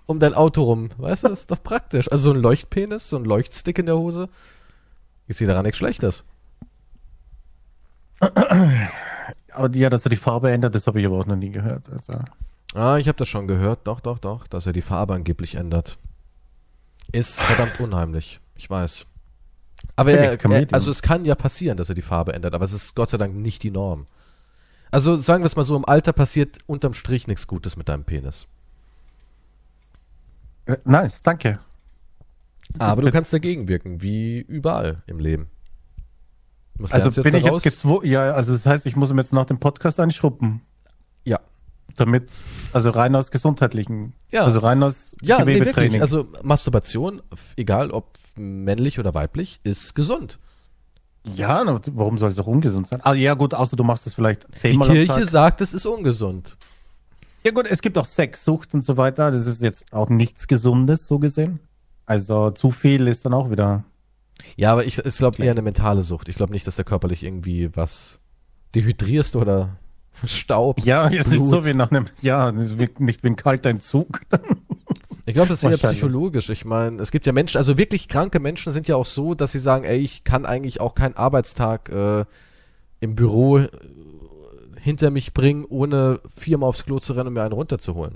um 0.10 0.20
dein 0.20 0.34
Auto 0.34 0.64
rum, 0.64 0.90
weißt 0.98 1.24
du, 1.24 1.28
das 1.28 1.42
ist 1.42 1.52
doch 1.52 1.62
praktisch. 1.62 2.12
Also 2.12 2.32
so 2.32 2.36
ein 2.36 2.42
Leuchtpenis, 2.42 3.10
so 3.10 3.18
ein 3.18 3.26
Leuchtstick 3.26 3.78
in 3.78 3.86
der 3.86 3.98
Hose, 3.98 4.28
ich 5.28 5.38
sehe 5.38 5.48
daran 5.48 5.64
nichts 5.64 5.78
Schlechtes. 5.78 6.26
Aber 8.20 9.76
ja, 9.76 9.90
dass 9.92 10.06
er 10.06 10.10
die 10.10 10.16
Farbe 10.16 10.52
ändert, 10.52 10.74
das 10.74 10.88
habe 10.88 11.00
ich 11.00 11.06
aber 11.06 11.20
auch 11.20 11.28
noch 11.28 11.36
nie 11.36 11.52
gehört. 11.52 11.84
Also, 11.92 12.20
Ah, 12.74 12.98
ich 12.98 13.08
habe 13.08 13.18
das 13.18 13.28
schon 13.28 13.48
gehört. 13.48 13.82
Doch, 13.86 14.00
doch, 14.00 14.18
doch, 14.18 14.48
dass 14.48 14.66
er 14.66 14.74
die 14.74 14.82
Farbe 14.82 15.14
angeblich 15.14 15.56
ändert. 15.56 15.98
Ist 17.12 17.42
verdammt 17.42 17.80
unheimlich. 17.80 18.40
Ich 18.56 18.70
weiß. 18.70 19.06
Aber 19.96 20.12
er, 20.12 20.44
er, 20.44 20.68
also 20.74 20.92
es 20.92 21.02
kann 21.02 21.24
ja 21.24 21.36
passieren, 21.36 21.78
dass 21.78 21.90
er 21.90 21.96
die 21.96 22.02
Farbe 22.02 22.34
ändert, 22.34 22.54
aber 22.54 22.66
es 22.66 22.74
ist 22.74 22.96
Gott 22.96 23.10
sei 23.10 23.18
Dank 23.18 23.36
nicht 23.36 23.64
die 23.64 23.72
Norm. 23.72 24.08
Also 24.92 25.16
sagen 25.16 25.44
wir 25.44 25.48
es 25.48 25.56
mal 25.56 25.64
so, 25.64 25.76
im 25.76 25.86
Alter 25.86 26.14
passiert 26.14 26.58
unterm 26.68 26.94
Strich 26.94 27.28
nichts 27.28 27.48
Gutes 27.48 27.78
mit 27.78 27.90
deinem 27.90 28.04
Penis. 28.04 28.48
Äh, 30.72 30.78
nice, 30.86 31.22
danke. 31.22 31.60
Aber 32.78 33.02
du 33.02 33.12
kannst 33.12 33.34
dagegen 33.34 33.68
wirken, 33.68 34.02
wie 34.02 34.40
überall 34.40 35.02
im 35.08 35.20
Leben. 35.20 35.50
Was 36.76 36.92
Also 36.92 37.22
bin 37.24 37.36
ich 37.36 37.44
daraus? 37.44 37.64
jetzt 37.64 37.74
gezwungen, 37.76 38.06
ja, 38.06 38.32
also 38.32 38.54
das 38.54 38.66
heißt, 38.66 38.86
ich 38.86 38.96
muss 38.96 39.10
ihm 39.12 39.18
jetzt 39.18 39.34
nach 39.34 39.46
dem 39.46 39.60
Podcast 39.60 40.00
einschruppen. 40.00 40.62
Ja. 41.26 41.40
Damit, 41.98 42.30
also 42.72 42.92
rein 42.92 43.16
aus 43.16 43.32
gesundheitlichen, 43.32 44.14
Ja. 44.32 44.44
also 44.46 44.60
rein 44.60 44.82
aus 44.84 45.14
Ja, 45.22 45.44
nee. 45.44 45.56
Gewebetraining. 45.56 46.00
Also 46.02 46.28
Masturbation, 46.44 47.22
egal 47.58 47.92
ob 47.92 48.18
männlich 48.38 49.00
oder 49.00 49.14
weiblich, 49.14 49.60
ist 49.64 49.96
gesund. 49.96 50.40
ja, 51.26 51.66
warum 51.92 52.18
soll 52.18 52.30
es 52.30 52.36
doch 52.36 52.48
ungesund 52.48 52.88
sein? 52.88 53.02
Ah, 53.04 53.14
ja, 53.14 53.34
gut, 53.34 53.54
außer 53.54 53.76
du 53.76 53.84
machst 53.84 54.08
es 54.08 54.14
vielleicht 54.14 54.48
Die 54.54 54.60
zehnmal 54.60 54.88
am 54.90 54.94
Kirche 54.94 55.26
sagt, 55.26 55.60
es 55.62 55.74
ist 55.74 55.86
ungesund. 55.88 56.56
Ja 57.44 57.52
gut, 57.52 57.68
es 57.70 57.82
gibt 57.82 57.98
auch 57.98 58.06
Sexsucht 58.06 58.74
und 58.74 58.84
so 58.84 58.98
weiter. 58.98 59.32
Das 59.32 59.46
ist 59.46 59.62
jetzt 59.62 59.86
auch 59.92 60.10
nichts 60.10 60.48
Gesundes, 60.48 61.08
so 61.08 61.20
gesehen. 61.20 61.60
Also 62.06 62.52
zu 62.52 62.72
viel 62.72 63.08
ist 63.08 63.26
dann 63.26 63.34
auch 63.34 63.52
wieder. 63.52 63.84
Ja, 64.56 64.72
aber 64.74 64.86
ich, 64.86 64.98
ich 64.98 65.18
glaube 65.18 65.44
eher 65.44 65.52
eine 65.52 65.62
mentale 65.62 66.02
Sucht. 66.02 66.30
Ich 66.30 66.36
glaube 66.36 66.52
nicht, 66.52 66.66
dass 66.68 66.76
der 66.76 66.86
körperlich 66.86 67.24
irgendwie 67.24 67.70
was 67.76 68.20
dehydrierst 68.76 69.36
oder 69.36 69.78
Staub. 70.26 70.84
Ja, 70.86 71.08
es 71.10 71.28
ist 71.28 71.34
Blut. 71.34 71.50
so 71.50 71.66
wie 71.66 71.74
nach 71.74 71.92
einem, 71.92 72.06
ja, 72.22 72.52
nicht 72.52 73.24
wie 73.24 73.28
ein 73.28 73.36
kalter 73.36 73.70
Entzug. 73.70 74.22
Ich 75.26 75.36
glaube, 75.36 75.50
das 75.50 75.60
ist 75.60 75.64
eher 75.64 75.72
Wahrscheinlich. 75.74 76.00
psychologisch. 76.00 76.50
Ich 76.50 76.66
meine, 76.66 77.00
es 77.04 77.12
gibt 77.12 77.28
ja 77.28 77.34
Menschen, 77.34 77.60
also 77.60 77.78
wirklich 77.78 78.08
kranke 78.08 78.40
Menschen 78.40 78.74
sind 78.74 78.88
ja 78.88 78.96
auch 78.96 79.06
so, 79.06 79.36
dass 79.36 79.52
sie 79.52 79.60
sagen, 79.60 79.86
ey, 79.86 80.00
ich 80.00 80.24
kann 80.24 80.44
eigentlich 80.44 80.82
auch 80.82 80.96
keinen 80.96 81.16
Arbeitstag 81.16 81.90
äh, 81.90 82.26
im 83.00 83.14
Büro 83.14 83.60
hinter 84.90 85.12
mich 85.12 85.36
bringen, 85.36 85.66
ohne 85.66 86.20
viermal 86.36 86.70
aufs 86.70 86.84
Klo 86.84 86.98
zu 86.98 87.14
rennen 87.14 87.28
und 87.28 87.34
mir 87.34 87.44
einen 87.44 87.54
runterzuholen. 87.54 88.16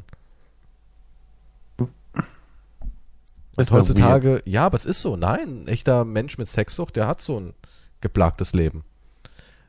Das 3.55 3.69
Und 3.69 3.77
heutzutage, 3.77 4.41
ja, 4.45 4.65
aber 4.65 4.75
es 4.75 4.85
ist 4.85 5.01
so. 5.01 5.15
Nein, 5.15 5.65
ein 5.65 5.67
echter 5.67 6.03
Mensch 6.03 6.39
mit 6.39 6.47
Sexsucht, 6.47 6.95
der 6.95 7.05
hat 7.05 7.21
so 7.21 7.39
ein 7.39 7.53
geplagtes 8.01 8.53
Leben. 8.53 8.83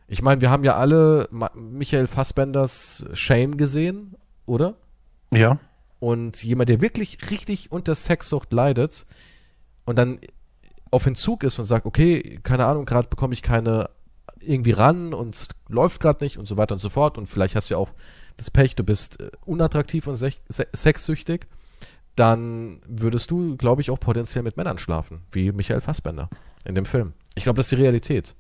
Ich 0.08 0.22
meine, 0.22 0.40
wir 0.40 0.48
haben 0.48 0.64
ja 0.64 0.76
alle 0.76 1.28
Michael 1.54 2.06
Fassbenders 2.06 3.04
Shame 3.12 3.58
gesehen, 3.58 4.14
oder? 4.46 4.74
Ja. 5.30 5.58
Und 6.00 6.42
jemand, 6.42 6.70
der 6.70 6.80
wirklich 6.80 7.30
richtig 7.30 7.70
unter 7.70 7.94
Sexsucht 7.94 8.50
leidet 8.50 9.04
und 9.84 9.98
dann 9.98 10.20
auf 10.90 11.04
Entzug 11.04 11.42
ist 11.44 11.58
und 11.58 11.66
sagt, 11.66 11.84
okay, 11.84 12.40
keine 12.42 12.64
Ahnung, 12.64 12.86
gerade 12.86 13.08
bekomme 13.08 13.34
ich 13.34 13.42
keine 13.42 13.90
irgendwie 14.40 14.72
ran 14.72 15.14
und 15.14 15.34
es 15.34 15.48
läuft 15.68 16.00
gerade 16.00 16.22
nicht 16.24 16.38
und 16.38 16.44
so 16.44 16.56
weiter 16.56 16.74
und 16.74 16.78
so 16.80 16.88
fort 16.88 17.18
und 17.18 17.26
vielleicht 17.26 17.56
hast 17.56 17.70
du 17.70 17.74
ja 17.74 17.78
auch 17.78 17.90
das 18.36 18.50
Pech, 18.50 18.74
du 18.74 18.82
bist 18.84 19.20
äh, 19.20 19.30
unattraktiv 19.44 20.06
und 20.06 20.16
sech- 20.16 20.40
se 20.48 20.66
sexsüchtig, 20.72 21.46
dann 22.16 22.80
würdest 22.86 23.30
du, 23.30 23.56
glaube 23.56 23.80
ich, 23.82 23.90
auch 23.90 24.00
potenziell 24.00 24.42
mit 24.44 24.56
Männern 24.56 24.78
schlafen, 24.78 25.22
wie 25.32 25.52
Michael 25.52 25.80
Fassbender 25.80 26.28
in 26.64 26.74
dem 26.74 26.84
Film. 26.84 27.12
Ich 27.34 27.44
glaube, 27.44 27.56
das 27.56 27.66
ist 27.66 27.72
die 27.72 27.82
Realität. 27.82 28.34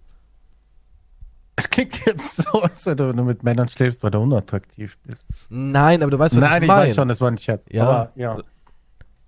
Es 1.56 1.70
klingt 1.70 2.04
jetzt 2.06 2.36
so, 2.36 2.62
als 2.62 2.84
wenn 2.86 2.96
du 2.96 3.12
mit 3.24 3.44
Männern 3.44 3.68
schläfst, 3.68 4.02
weil 4.02 4.10
du 4.10 4.18
unattraktiv 4.18 4.98
bist. 5.04 5.24
Nein, 5.48 6.02
aber 6.02 6.10
du 6.10 6.18
weißt, 6.18 6.34
was 6.36 6.42
Nein, 6.42 6.56
ich 6.58 6.62
ich 6.62 6.68
meine. 6.68 6.88
weiß 6.90 6.96
schon, 6.96 7.08
das 7.08 7.20
war 7.20 7.30
ein 7.30 7.38
Scherz. 7.38 7.62
Ja. 7.70 7.84
Aber, 7.88 8.12
ja. 8.16 8.34
du 8.36 8.42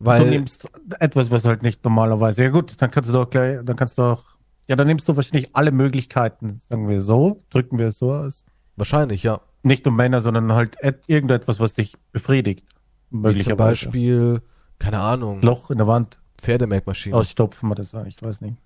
Weil, 0.01 0.31
nimmst 0.31 0.69
etwas, 0.99 1.31
was 1.31 1.45
halt 1.45 1.63
nicht 1.63 1.85
normalerweise. 1.85 2.43
Ja 2.43 2.51
gut, 2.51 2.75
dann 2.83 2.91
kannst 2.91 3.11
du 3.11 3.15
doch 3.15 3.31
gleich, 3.31 3.61
dann 3.65 3.77
kannst 3.77 3.99
du 3.99 4.03
auch. 4.03 4.25
Ja, 4.69 4.77
dann 4.77 4.87
nimmst 4.89 5.09
du 5.09 5.17
wahrscheinlich 5.17 5.55
alle 5.55 5.71
Möglichkeiten, 5.71 6.61
sagen 6.69 6.89
wir 6.89 7.01
so, 7.01 7.43
drücken 7.51 7.79
wir 7.79 7.89
es 7.89 7.99
so 7.99 8.13
aus. 8.13 8.45
wahrscheinlich, 8.77 9.23
ja. 9.23 9.41
Nicht 9.63 9.87
um 9.87 9.97
Männer, 9.97 10.21
sondern 10.21 10.53
halt 10.53 10.77
et, 10.81 11.03
irgendetwas, 11.07 11.61
was 11.61 11.75
dich 11.75 11.95
befriedigt. 12.13 12.65
Wie 13.11 13.39
zum. 13.39 13.57
Beispiel, 13.57 14.43
keine 14.79 15.01
Ahnung, 15.01 15.41
Loch 15.43 15.71
in 15.71 15.79
der 15.79 15.87
Wand 15.87 16.19
Pferdemelkmaschine. 16.39 17.17
ausstopfen 17.17 17.71
oder 17.71 17.85
so, 17.85 18.03
ich 18.05 18.21
weiß 18.21 18.41
nicht. 18.43 18.57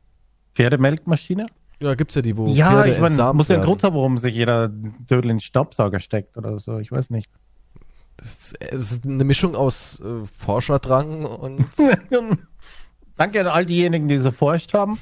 Pferdemelkmaschine? 0.55 1.47
Ja, 1.81 1.95
gibt's 1.95 2.15
ja 2.15 2.23
die, 2.23 2.37
wo 2.37 2.47
ja, 2.49 2.71
Pferde 2.71 2.91
ich 2.91 2.97
meine, 2.97 3.07
entsamt 3.09 3.37
muss 3.37 3.49
ja 3.49 3.57
werden. 3.57 3.67
Grund 3.67 3.83
haben, 3.83 3.95
warum 3.95 4.19
sich 4.19 4.35
jeder 4.35 4.69
Dödel 4.69 5.31
in 5.31 5.37
den 5.37 5.41
Staubsauger 5.41 6.01
steckt 6.01 6.37
oder 6.37 6.59
so, 6.59 6.79
ich 6.79 6.93
weiß 6.93 7.11
nicht. 7.11 7.31
Das 8.17 8.53
ist 8.71 9.07
eine 9.07 9.25
Mischung 9.25 9.55
aus 9.55 10.01
äh, 10.01 10.27
Forscherdrang 10.39 11.25
und 11.25 11.67
Danke 13.17 13.41
an 13.41 13.47
all 13.47 13.65
diejenigen, 13.65 14.09
die 14.09 14.19
so 14.19 14.31
forscht 14.31 14.75
haben. 14.75 14.99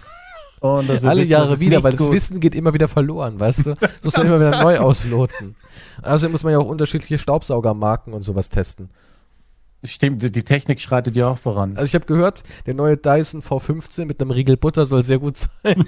Und 0.61 0.90
alle 0.90 1.21
wissen, 1.21 1.31
Jahre 1.31 1.61
wieder, 1.61 1.83
weil 1.83 1.92
das. 1.92 2.11
Wissen 2.11 2.40
geht 2.40 2.55
immer 2.55 2.75
wieder 2.75 2.88
verloren, 2.88 3.38
weißt 3.38 3.66
du? 3.66 3.75
Das 3.81 4.05
muss 4.05 4.16
man 4.16 4.27
immer 4.27 4.40
wieder 4.40 4.62
neu 4.62 4.79
ausloten. 4.79 5.55
Außerdem 6.03 6.33
muss 6.33 6.42
man 6.44 6.53
ja 6.53 6.59
auch 6.59 6.66
unterschiedliche 6.68 7.18
Staubsaugermarken 7.18 8.12
und 8.12 8.23
sowas 8.23 8.49
testen. 8.49 8.90
Stimmt, 9.85 10.23
die 10.23 10.42
Technik 10.42 10.81
schreitet 10.81 11.14
ja 11.14 11.29
auch 11.29 11.38
voran. 11.38 11.77
Also 11.77 11.85
ich 11.85 11.94
habe 11.94 12.07
gehört, 12.07 12.42
der 12.66 12.75
neue 12.75 12.97
Dyson 12.97 13.42
V15 13.42 14.07
mit 14.07 14.21
einem 14.21 14.33
Riegel 14.33 14.57
Butter 14.57 14.85
soll 14.87 15.05
sehr 15.05 15.21
gut 15.21 15.37
sein. 15.37 15.85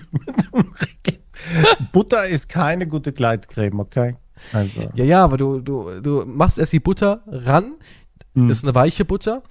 Butter 1.93 2.29
ist 2.29 2.49
keine 2.49 2.87
gute 2.87 3.13
Gleitcreme, 3.13 3.81
okay? 3.81 4.17
Also, 4.53 4.89
Ja, 4.95 5.05
ja, 5.05 5.25
aber 5.25 5.37
du, 5.37 5.61
du, 5.61 6.01
du 6.01 6.25
machst 6.27 6.59
erst 6.59 6.73
die 6.73 6.81
Butter 6.81 7.23
ran, 7.27 7.73
Hm. 8.35 8.49
ist 8.49 8.63
eine 8.65 8.75
weiche 8.77 9.05
Butter. 9.05 9.43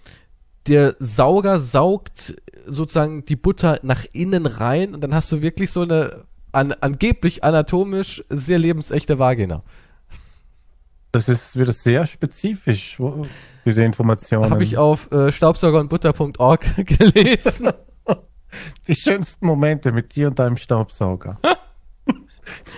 Der 0.67 0.95
Sauger 0.99 1.59
saugt 1.59 2.35
sozusagen 2.65 3.25
die 3.25 3.35
Butter 3.35 3.79
nach 3.83 4.05
innen 4.11 4.45
rein 4.45 4.93
und 4.93 5.01
dann 5.01 5.13
hast 5.13 5.31
du 5.31 5.41
wirklich 5.41 5.71
so 5.71 5.81
eine 5.81 6.25
an, 6.51 6.73
angeblich 6.81 7.43
anatomisch 7.43 8.23
sehr 8.29 8.59
lebensechte 8.59 9.19
Vagina. 9.19 9.63
das 11.11 11.29
ist 11.29 11.57
wieder 11.57 11.73
sehr 11.73 12.05
spezifisch, 12.05 12.99
diese 13.65 13.83
Informationen. 13.83 14.51
Habe 14.51 14.63
ich 14.63 14.77
auf 14.77 15.11
äh, 15.11 15.31
staubsaugerundbutter.org 15.31 16.75
gelesen. 16.85 17.71
die 18.87 18.95
schönsten 18.95 19.45
Momente 19.45 19.91
mit 19.91 20.15
dir 20.15 20.27
und 20.27 20.39
deinem 20.39 20.57
Staubsauger. 20.57 21.39
das 21.43 22.15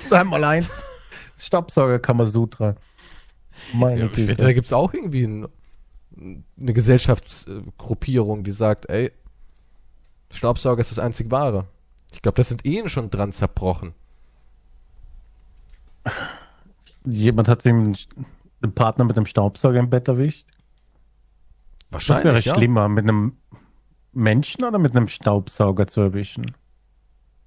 ist 0.03 0.13
einmal 0.13 0.43
eins. 0.43 0.83
Staubsauger 1.37 1.99
Kamasutra. 1.99 2.75
Meine 3.73 4.05
ich 4.05 4.17
wette, 4.17 4.35
da 4.35 4.43
Güte. 4.43 4.53
gibt's 4.55 4.73
auch 4.73 4.93
irgendwie 4.93 5.23
ein, 5.23 5.47
eine 6.59 6.73
Gesellschaftsgruppierung, 6.73 8.43
die 8.43 8.51
sagt, 8.51 8.89
ey, 8.89 9.11
Staubsauger 10.31 10.81
ist 10.81 10.91
das 10.91 10.99
einzig 10.99 11.31
wahre. 11.31 11.65
Ich 12.11 12.21
glaube, 12.21 12.35
das 12.37 12.49
sind 12.49 12.65
Ehen 12.65 12.89
schon 12.89 13.09
dran 13.09 13.31
zerbrochen. 13.31 13.93
Jemand 17.05 17.47
hat 17.47 17.61
sich 17.61 17.71
einen, 17.71 17.97
Partner 18.75 19.05
mit 19.05 19.17
einem 19.17 19.25
Staubsauger 19.25 19.79
im 19.79 19.89
Bett 19.89 20.07
erwischt. 20.07 20.47
Was 21.89 22.07
wäre 22.07 22.19
Wahrscheinlich, 22.19 22.45
ja. 22.45 22.55
schlimmer, 22.55 22.87
mit 22.89 23.03
einem 23.05 23.33
Menschen 24.13 24.63
oder 24.63 24.77
mit 24.77 24.95
einem 24.95 25.07
Staubsauger 25.07 25.87
zu 25.87 26.01
erwischen? 26.01 26.45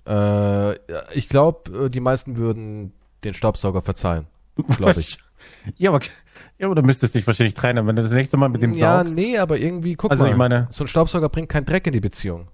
Äh, 0.07 0.13
ja, 0.13 0.77
ich 1.13 1.29
glaube, 1.29 1.89
die 1.91 2.01
meisten 2.01 2.37
würden 2.37 2.93
den 3.23 3.33
Staubsauger 3.35 3.83
verzeihen. 3.83 4.27
Glaube 4.77 5.01
ich. 5.01 5.19
Ja, 5.77 5.91
aber, 5.91 6.01
ja, 6.59 6.67
aber 6.67 6.77
du 6.77 6.83
müsstest 6.83 7.15
dich 7.15 7.27
wahrscheinlich 7.27 7.53
trennen, 7.55 7.87
wenn 7.87 7.97
du 7.97 8.03
das 8.03 8.13
nächste 8.13 8.39
Mal 8.39 8.49
mit 8.49 8.63
dem 8.63 8.73
ja, 8.73 8.99
saugst. 9.01 9.15
nee, 9.15 9.37
aber 9.37 9.59
irgendwie, 9.59 9.95
guck 9.95 10.11
Also 10.11 10.25
mal. 10.25 10.31
ich 10.31 10.37
meine- 10.37 10.69
so 10.71 10.85
ein 10.85 10.87
Staubsauger 10.87 11.29
bringt 11.29 11.51
keinen 11.51 11.67
Dreck 11.67 11.87
in 11.87 11.93
die 11.93 12.01
Beziehung. 12.01 12.49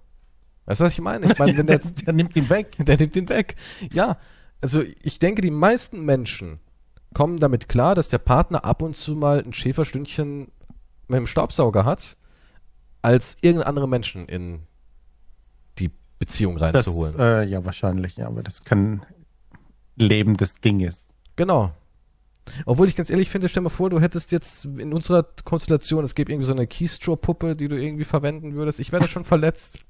Weißt 0.71 0.79
du, 0.79 0.85
was 0.85 0.93
ich 0.93 1.01
meine? 1.01 1.27
Ich 1.27 1.37
meine, 1.37 1.59
wenn 1.59 1.67
der, 1.67 1.79
der, 1.81 1.91
der 1.91 2.13
nimmt 2.13 2.37
ihn 2.37 2.49
weg. 2.49 2.77
der 2.79 2.97
nimmt 2.97 3.17
ihn 3.17 3.29
weg. 3.29 3.57
Ja, 3.93 4.19
also 4.61 4.85
ich 5.03 5.19
denke, 5.19 5.43
die 5.43 5.51
meisten 5.51 6.05
Menschen 6.05 6.61
kommen 7.13 7.39
damit 7.39 7.69
klar, 7.69 7.97
dass 7.97 8.09
der 8.09 8.19
Partner 8.19 8.65
ab 8.65 8.81
und 8.81 8.95
zu 8.95 9.17
mal 9.17 9.43
ein 9.45 9.53
Schäferstündchen 9.53 10.53
mit 11.09 11.17
dem 11.19 11.27
Staubsauger 11.27 11.85
hat, 11.85 12.17
als 13.03 13.37
irgendein 13.41 13.67
andere 13.67 13.89
Menschen 13.89 14.27
in 14.27 14.61
die 15.81 15.91
Beziehung 16.21 16.57
Das, 16.59 16.73
reinzuholen. 16.73 17.19
äh, 17.19 17.43
ja, 17.47 17.65
wahrscheinlich, 17.65 18.17
ja, 18.17 18.29
aber 18.29 18.45
das 18.45 18.63
kein 18.63 19.05
lebendes 19.97 20.55
Ding 20.61 20.79
ist. 20.79 21.09
Genau. 21.35 21.73
Obwohl 22.65 22.87
ich 22.87 22.95
ganz 22.95 23.11
ehrlich 23.11 23.29
finde, 23.29 23.49
stell 23.49 23.65
mal 23.65 23.71
vor, 23.71 23.91
du 23.91 23.99
hättest 23.99 24.31
jetzt 24.31 24.67
in 24.67 24.93
unserer 24.93 25.27
Konstellation, 25.43 26.05
es 26.05 26.15
gäbe 26.15 26.31
irgendwie 26.31 26.47
so 26.47 26.53
eine 26.53 26.69
Keystrow-Puppe, 26.69 27.57
die 27.57 27.67
du 27.67 27.77
irgendwie 27.77 28.05
verwenden 28.05 28.55
würdest. 28.55 28.79
Ich 28.79 28.93
wäre 28.93 29.03
da 29.03 29.09
schon 29.09 29.25
verletzt. 29.25 29.81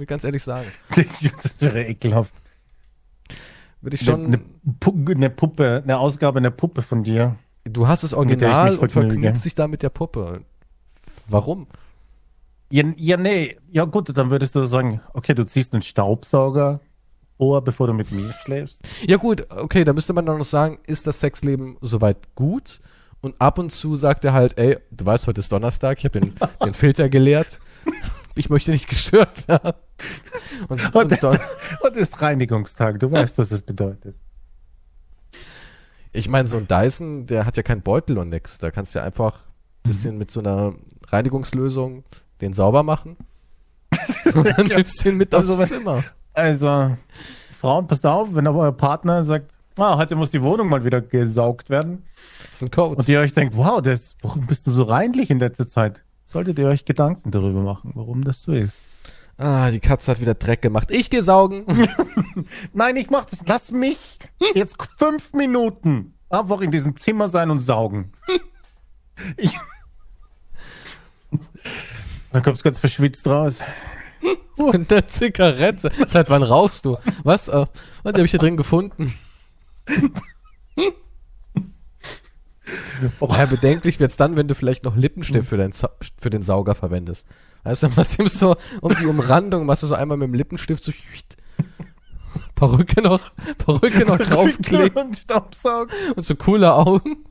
Will 0.00 0.06
ganz 0.06 0.24
ehrlich 0.24 0.42
sagen. 0.42 0.66
das 1.42 1.60
wäre 1.60 1.84
ekelhaft. 1.84 2.32
Würde 3.82 3.96
ich 3.96 4.02
schon. 4.02 4.24
eine, 4.24 4.40
eine 5.14 5.28
Puppe, 5.28 5.82
eine 5.84 5.98
Ausgabe 5.98 6.38
einer 6.38 6.50
Puppe 6.50 6.80
von 6.80 7.04
dir. 7.04 7.36
du 7.64 7.86
hast 7.86 8.02
das 8.02 8.12
ich 8.12 8.16
Original 8.16 8.78
und 8.78 8.90
vergnügst 8.90 9.44
dich 9.44 9.54
da 9.54 9.68
mit 9.68 9.82
der 9.82 9.90
Puppe. 9.90 10.40
Warum? 11.28 11.66
Ja, 12.70 12.82
ja, 12.96 13.18
nee, 13.18 13.54
ja 13.70 13.84
gut, 13.84 14.16
dann 14.16 14.30
würdest 14.30 14.54
du 14.54 14.62
sagen, 14.62 15.02
okay, 15.12 15.34
du 15.34 15.44
ziehst 15.44 15.74
einen 15.74 15.82
Staubsauger 15.82 16.80
vor, 17.36 17.62
bevor 17.62 17.86
du 17.86 17.92
mit 17.92 18.10
mir 18.10 18.32
schläfst. 18.42 18.80
Ja 19.06 19.18
gut, 19.18 19.48
okay, 19.50 19.84
da 19.84 19.92
müsste 19.92 20.14
man 20.14 20.24
dann 20.24 20.38
noch 20.38 20.46
sagen, 20.46 20.78
ist 20.86 21.06
das 21.06 21.20
Sexleben 21.20 21.76
soweit 21.82 22.34
gut? 22.34 22.80
Und 23.20 23.38
ab 23.38 23.58
und 23.58 23.68
zu 23.68 23.96
sagt 23.96 24.24
er 24.24 24.32
halt, 24.32 24.56
ey, 24.56 24.78
du 24.92 25.04
weißt, 25.04 25.26
heute 25.26 25.40
ist 25.40 25.52
Donnerstag, 25.52 25.98
ich 25.98 26.06
habe 26.06 26.20
den, 26.20 26.34
den 26.64 26.72
Filter 26.72 27.10
geleert. 27.10 27.60
Ich 28.34 28.48
möchte 28.48 28.70
nicht 28.70 28.88
gestört 28.88 29.46
werden. 29.46 29.74
Und, 30.68 30.94
Und, 30.94 31.22
dann, 31.22 31.38
und 31.82 31.96
ist 31.96 32.20
Reinigungstag, 32.20 33.00
du 33.00 33.10
weißt, 33.10 33.38
was 33.38 33.48
das 33.48 33.62
bedeutet. 33.62 34.14
ich 36.12 36.28
meine, 36.28 36.48
so 36.48 36.56
ein 36.56 36.66
Dyson, 36.66 37.26
der 37.26 37.46
hat 37.46 37.56
ja 37.56 37.62
keinen 37.62 37.82
Beutel 37.82 38.18
und 38.18 38.28
nix. 38.30 38.58
Da 38.58 38.70
kannst 38.70 38.94
du 38.94 38.98
ja 38.98 39.04
einfach 39.04 39.40
ein 39.84 39.90
bisschen 39.90 40.18
mit 40.18 40.30
so 40.30 40.40
einer 40.40 40.74
Reinigungslösung 41.08 42.04
den 42.40 42.52
sauber 42.52 42.82
machen. 42.82 43.16
Und 44.34 44.46
dann 44.46 44.66
nimmst 44.66 45.04
du 45.04 45.10
ihn 45.10 45.16
mit 45.16 45.34
aufs 45.34 45.50
Also, 45.50 45.64
Zimmer. 45.64 46.04
Also, 46.32 46.96
Frauen, 47.60 47.86
passt 47.86 48.06
auf, 48.06 48.28
wenn 48.32 48.46
aber 48.46 48.60
euer 48.60 48.72
Partner 48.72 49.24
sagt, 49.24 49.50
ah, 49.76 49.96
heute 49.96 50.14
muss 50.14 50.30
die 50.30 50.42
Wohnung 50.42 50.68
mal 50.68 50.84
wieder 50.84 51.00
gesaugt 51.00 51.68
werden. 51.70 52.04
Das 52.44 52.52
ist 52.52 52.62
ein 52.62 52.70
Code. 52.70 52.96
Und 52.96 53.08
ihr 53.08 53.20
euch 53.20 53.32
denkt, 53.32 53.56
wow, 53.56 53.82
das, 53.82 54.16
warum 54.22 54.46
bist 54.46 54.66
du 54.66 54.70
so 54.70 54.84
reinlich 54.84 55.30
in 55.30 55.38
letzter 55.38 55.66
Zeit? 55.68 56.02
Solltet 56.24 56.58
ihr 56.58 56.68
euch 56.68 56.84
Gedanken 56.84 57.30
darüber 57.30 57.60
machen, 57.60 57.90
warum 57.94 58.24
das 58.24 58.42
so 58.42 58.52
ist. 58.52 58.84
Ah, 59.40 59.70
die 59.70 59.80
Katze 59.80 60.10
hat 60.10 60.20
wieder 60.20 60.34
Dreck 60.34 60.60
gemacht. 60.60 60.90
Ich 60.90 61.08
geh 61.08 61.22
saugen. 61.22 61.64
Nein, 62.74 62.96
ich 62.96 63.08
mach 63.08 63.24
das. 63.24 63.42
Lass 63.46 63.72
mich 63.72 64.18
jetzt 64.54 64.76
fünf 64.98 65.32
Minuten 65.32 66.12
einfach 66.28 66.60
in 66.60 66.70
diesem 66.70 66.94
Zimmer 66.98 67.30
sein 67.30 67.50
und 67.50 67.60
saugen. 67.60 68.12
Ich 69.38 69.56
Dann 72.32 72.42
kommst 72.42 72.60
du 72.60 72.64
ganz 72.64 72.78
verschwitzt 72.78 73.26
raus. 73.26 73.60
Und 74.56 74.90
der 74.90 75.08
Zigarette. 75.08 75.90
Seit 76.06 76.28
wann 76.28 76.42
rauchst 76.42 76.84
du? 76.84 76.98
Was? 77.24 77.48
Äh, 77.48 77.64
und 78.02 78.14
die 78.14 78.20
habe 78.20 78.24
ich 78.26 78.32
hier 78.32 78.40
drin 78.40 78.58
gefunden. 78.58 79.18
Ja, 83.20 83.46
bedenklich 83.46 84.00
wird's 84.00 84.16
dann, 84.16 84.36
wenn 84.36 84.48
du 84.48 84.54
vielleicht 84.54 84.84
noch 84.84 84.96
Lippenstift 84.96 85.48
für, 85.48 85.56
dein, 85.56 85.72
für 85.72 86.30
den 86.30 86.42
Sauger 86.42 86.74
verwendest. 86.74 87.26
Weißt 87.64 87.82
du, 87.82 87.88
machst 87.96 88.18
ihm 88.18 88.28
so 88.28 88.56
um 88.80 88.94
die 88.94 89.06
Umrandung, 89.06 89.66
machst 89.66 89.82
du 89.82 89.86
so 89.86 89.94
einmal 89.94 90.16
mit 90.16 90.28
dem 90.28 90.34
Lippenstift 90.34 90.84
so 90.84 90.92
Perücke 92.54 93.00
noch, 93.02 93.32
Perücke 93.58 94.04
noch 94.04 94.18
draufkleben 94.18 95.06
und 95.06 95.16
Staubsaugen. 95.16 95.94
und 96.14 96.22
so 96.22 96.34
coole 96.36 96.74
Augen. 96.74 97.24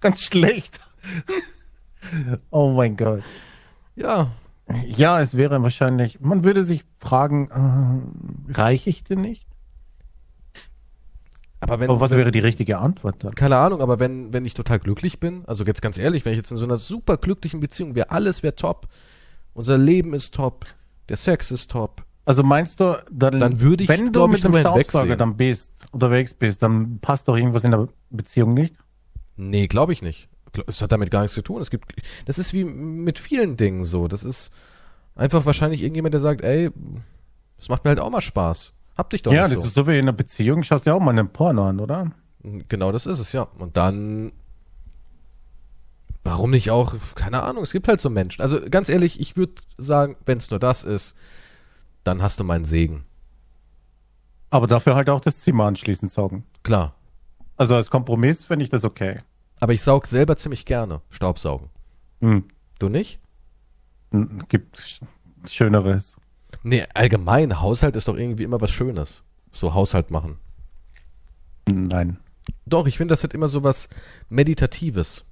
Ganz 0.00 0.22
schlecht. 0.22 0.78
Oh 2.50 2.70
mein 2.70 2.96
Gott. 2.96 3.22
Ja, 3.96 4.30
Ja, 4.84 5.20
es 5.20 5.36
wäre 5.36 5.62
wahrscheinlich, 5.62 6.20
man 6.20 6.44
würde 6.44 6.62
sich 6.62 6.84
fragen, 6.98 7.48
äh, 8.48 8.52
reiche 8.52 8.90
ich 8.90 9.04
denn 9.04 9.20
nicht? 9.20 9.46
Aber 11.60 11.80
wenn, 11.80 11.88
Aber 11.90 12.00
was 12.00 12.10
wäre 12.10 12.30
die 12.32 12.38
richtige 12.40 12.78
Antwort 12.78 13.24
dann? 13.24 13.34
keine 13.34 13.56
Ahnung, 13.56 13.80
aber 13.80 13.98
wenn, 13.98 14.32
wenn 14.32 14.44
ich 14.44 14.54
total 14.54 14.78
glücklich 14.78 15.20
bin, 15.20 15.44
also 15.46 15.64
jetzt 15.64 15.80
ganz 15.82 15.96
ehrlich, 15.96 16.24
wenn 16.24 16.32
ich 16.32 16.38
jetzt 16.38 16.50
in 16.50 16.56
so 16.56 16.64
einer 16.64 16.76
super 16.76 17.16
glücklichen 17.16 17.60
Beziehung 17.60 17.94
wäre, 17.94 18.10
alles 18.10 18.42
wäre 18.42 18.54
top, 18.54 18.88
unser 19.54 19.78
Leben 19.78 20.12
ist 20.12 20.34
top, 20.34 20.66
der 21.08 21.16
Sex 21.16 21.50
ist 21.50 21.70
top, 21.70 22.04
Also 22.26 22.42
meinst 22.42 22.80
du, 22.80 23.02
dann, 23.10 23.40
Dann 23.40 23.60
würde 23.60 23.84
ich, 23.84 23.88
wenn 23.88 24.12
du 24.12 24.26
mit 24.26 24.44
dem 24.44 24.54
Staubsauger 24.54 25.16
dann 25.16 25.36
bist, 25.36 25.72
unterwegs 25.92 26.34
bist, 26.34 26.62
dann 26.62 26.98
passt 27.00 27.26
doch 27.28 27.36
irgendwas 27.36 27.64
in 27.64 27.70
der 27.70 27.88
Beziehung 28.10 28.52
nicht? 28.52 28.74
Nee, 29.36 29.66
glaube 29.66 29.92
ich 29.92 30.02
nicht. 30.02 30.28
Es 30.66 30.80
hat 30.82 30.92
damit 30.92 31.10
gar 31.10 31.20
nichts 31.22 31.34
zu 31.34 31.42
tun. 31.42 31.60
Es 31.60 31.70
gibt, 31.70 31.94
das 32.24 32.38
ist 32.38 32.54
wie 32.54 32.64
mit 32.64 33.18
vielen 33.18 33.56
Dingen 33.56 33.84
so. 33.84 34.08
Das 34.08 34.24
ist 34.24 34.50
einfach 35.14 35.44
wahrscheinlich 35.46 35.82
irgendjemand, 35.82 36.14
der 36.14 36.20
sagt, 36.20 36.40
ey, 36.42 36.70
das 37.58 37.68
macht 37.68 37.84
mir 37.84 37.90
halt 37.90 38.00
auch 38.00 38.10
mal 38.10 38.20
Spaß. 38.20 38.72
Hab 38.96 39.10
dich 39.10 39.22
doch 39.22 39.32
ja, 39.32 39.42
nicht 39.42 39.52
das 39.54 39.60
so. 39.62 39.68
ist 39.68 39.74
so 39.74 39.86
wie 39.86 39.92
in 39.98 40.04
einer 40.04 40.12
Beziehung, 40.12 40.62
schaust 40.62 40.86
du 40.86 40.90
ja 40.90 40.96
auch 40.96 41.00
mal 41.00 41.10
einen 41.10 41.28
Porno 41.28 41.68
an, 41.68 41.80
oder? 41.80 42.10
Genau 42.42 42.92
das 42.92 43.06
ist 43.06 43.18
es, 43.18 43.32
ja. 43.32 43.42
Und 43.42 43.76
dann, 43.76 44.32
warum 46.24 46.50
nicht 46.50 46.70
auch, 46.70 46.94
keine 47.14 47.42
Ahnung, 47.42 47.62
es 47.62 47.72
gibt 47.72 47.88
halt 47.88 48.00
so 48.00 48.10
Menschen. 48.10 48.42
Also 48.42 48.60
ganz 48.70 48.88
ehrlich, 48.88 49.20
ich 49.20 49.36
würde 49.36 49.54
sagen, 49.78 50.16
wenn 50.26 50.38
es 50.38 50.50
nur 50.50 50.58
das 50.60 50.84
ist, 50.84 51.16
dann 52.04 52.22
hast 52.22 52.40
du 52.40 52.44
meinen 52.44 52.64
Segen. 52.64 53.04
Aber 54.50 54.66
dafür 54.66 54.94
halt 54.94 55.10
auch 55.10 55.20
das 55.20 55.40
Zimmer 55.40 55.64
anschließend 55.64 56.10
saugen. 56.10 56.44
Klar. 56.62 56.94
Also 57.56 57.74
als 57.74 57.90
Kompromiss 57.90 58.44
finde 58.44 58.64
ich 58.64 58.70
das 58.70 58.84
okay. 58.84 59.20
Aber 59.60 59.72
ich 59.72 59.82
saug 59.82 60.06
selber 60.06 60.36
ziemlich 60.36 60.64
gerne 60.66 61.00
Staubsaugen. 61.10 61.68
Hm. 62.20 62.44
Du 62.78 62.88
nicht? 62.88 63.20
Hm, 64.12 64.42
Gibt 64.48 64.76
sch- 64.78 65.02
Schöneres. 65.48 66.16
Nee, 66.62 66.84
allgemein, 66.94 67.60
Haushalt 67.60 67.96
ist 67.96 68.08
doch 68.08 68.16
irgendwie 68.16 68.42
immer 68.42 68.60
was 68.60 68.70
Schönes. 68.70 69.22
So 69.50 69.74
Haushalt 69.74 70.10
machen. 70.10 70.38
Nein. 71.68 72.18
Doch, 72.64 72.86
ich 72.86 72.96
finde, 72.96 73.12
das 73.12 73.24
hat 73.24 73.34
immer 73.34 73.48
so 73.48 73.62
was 73.62 73.88
Meditatives. 74.28 75.24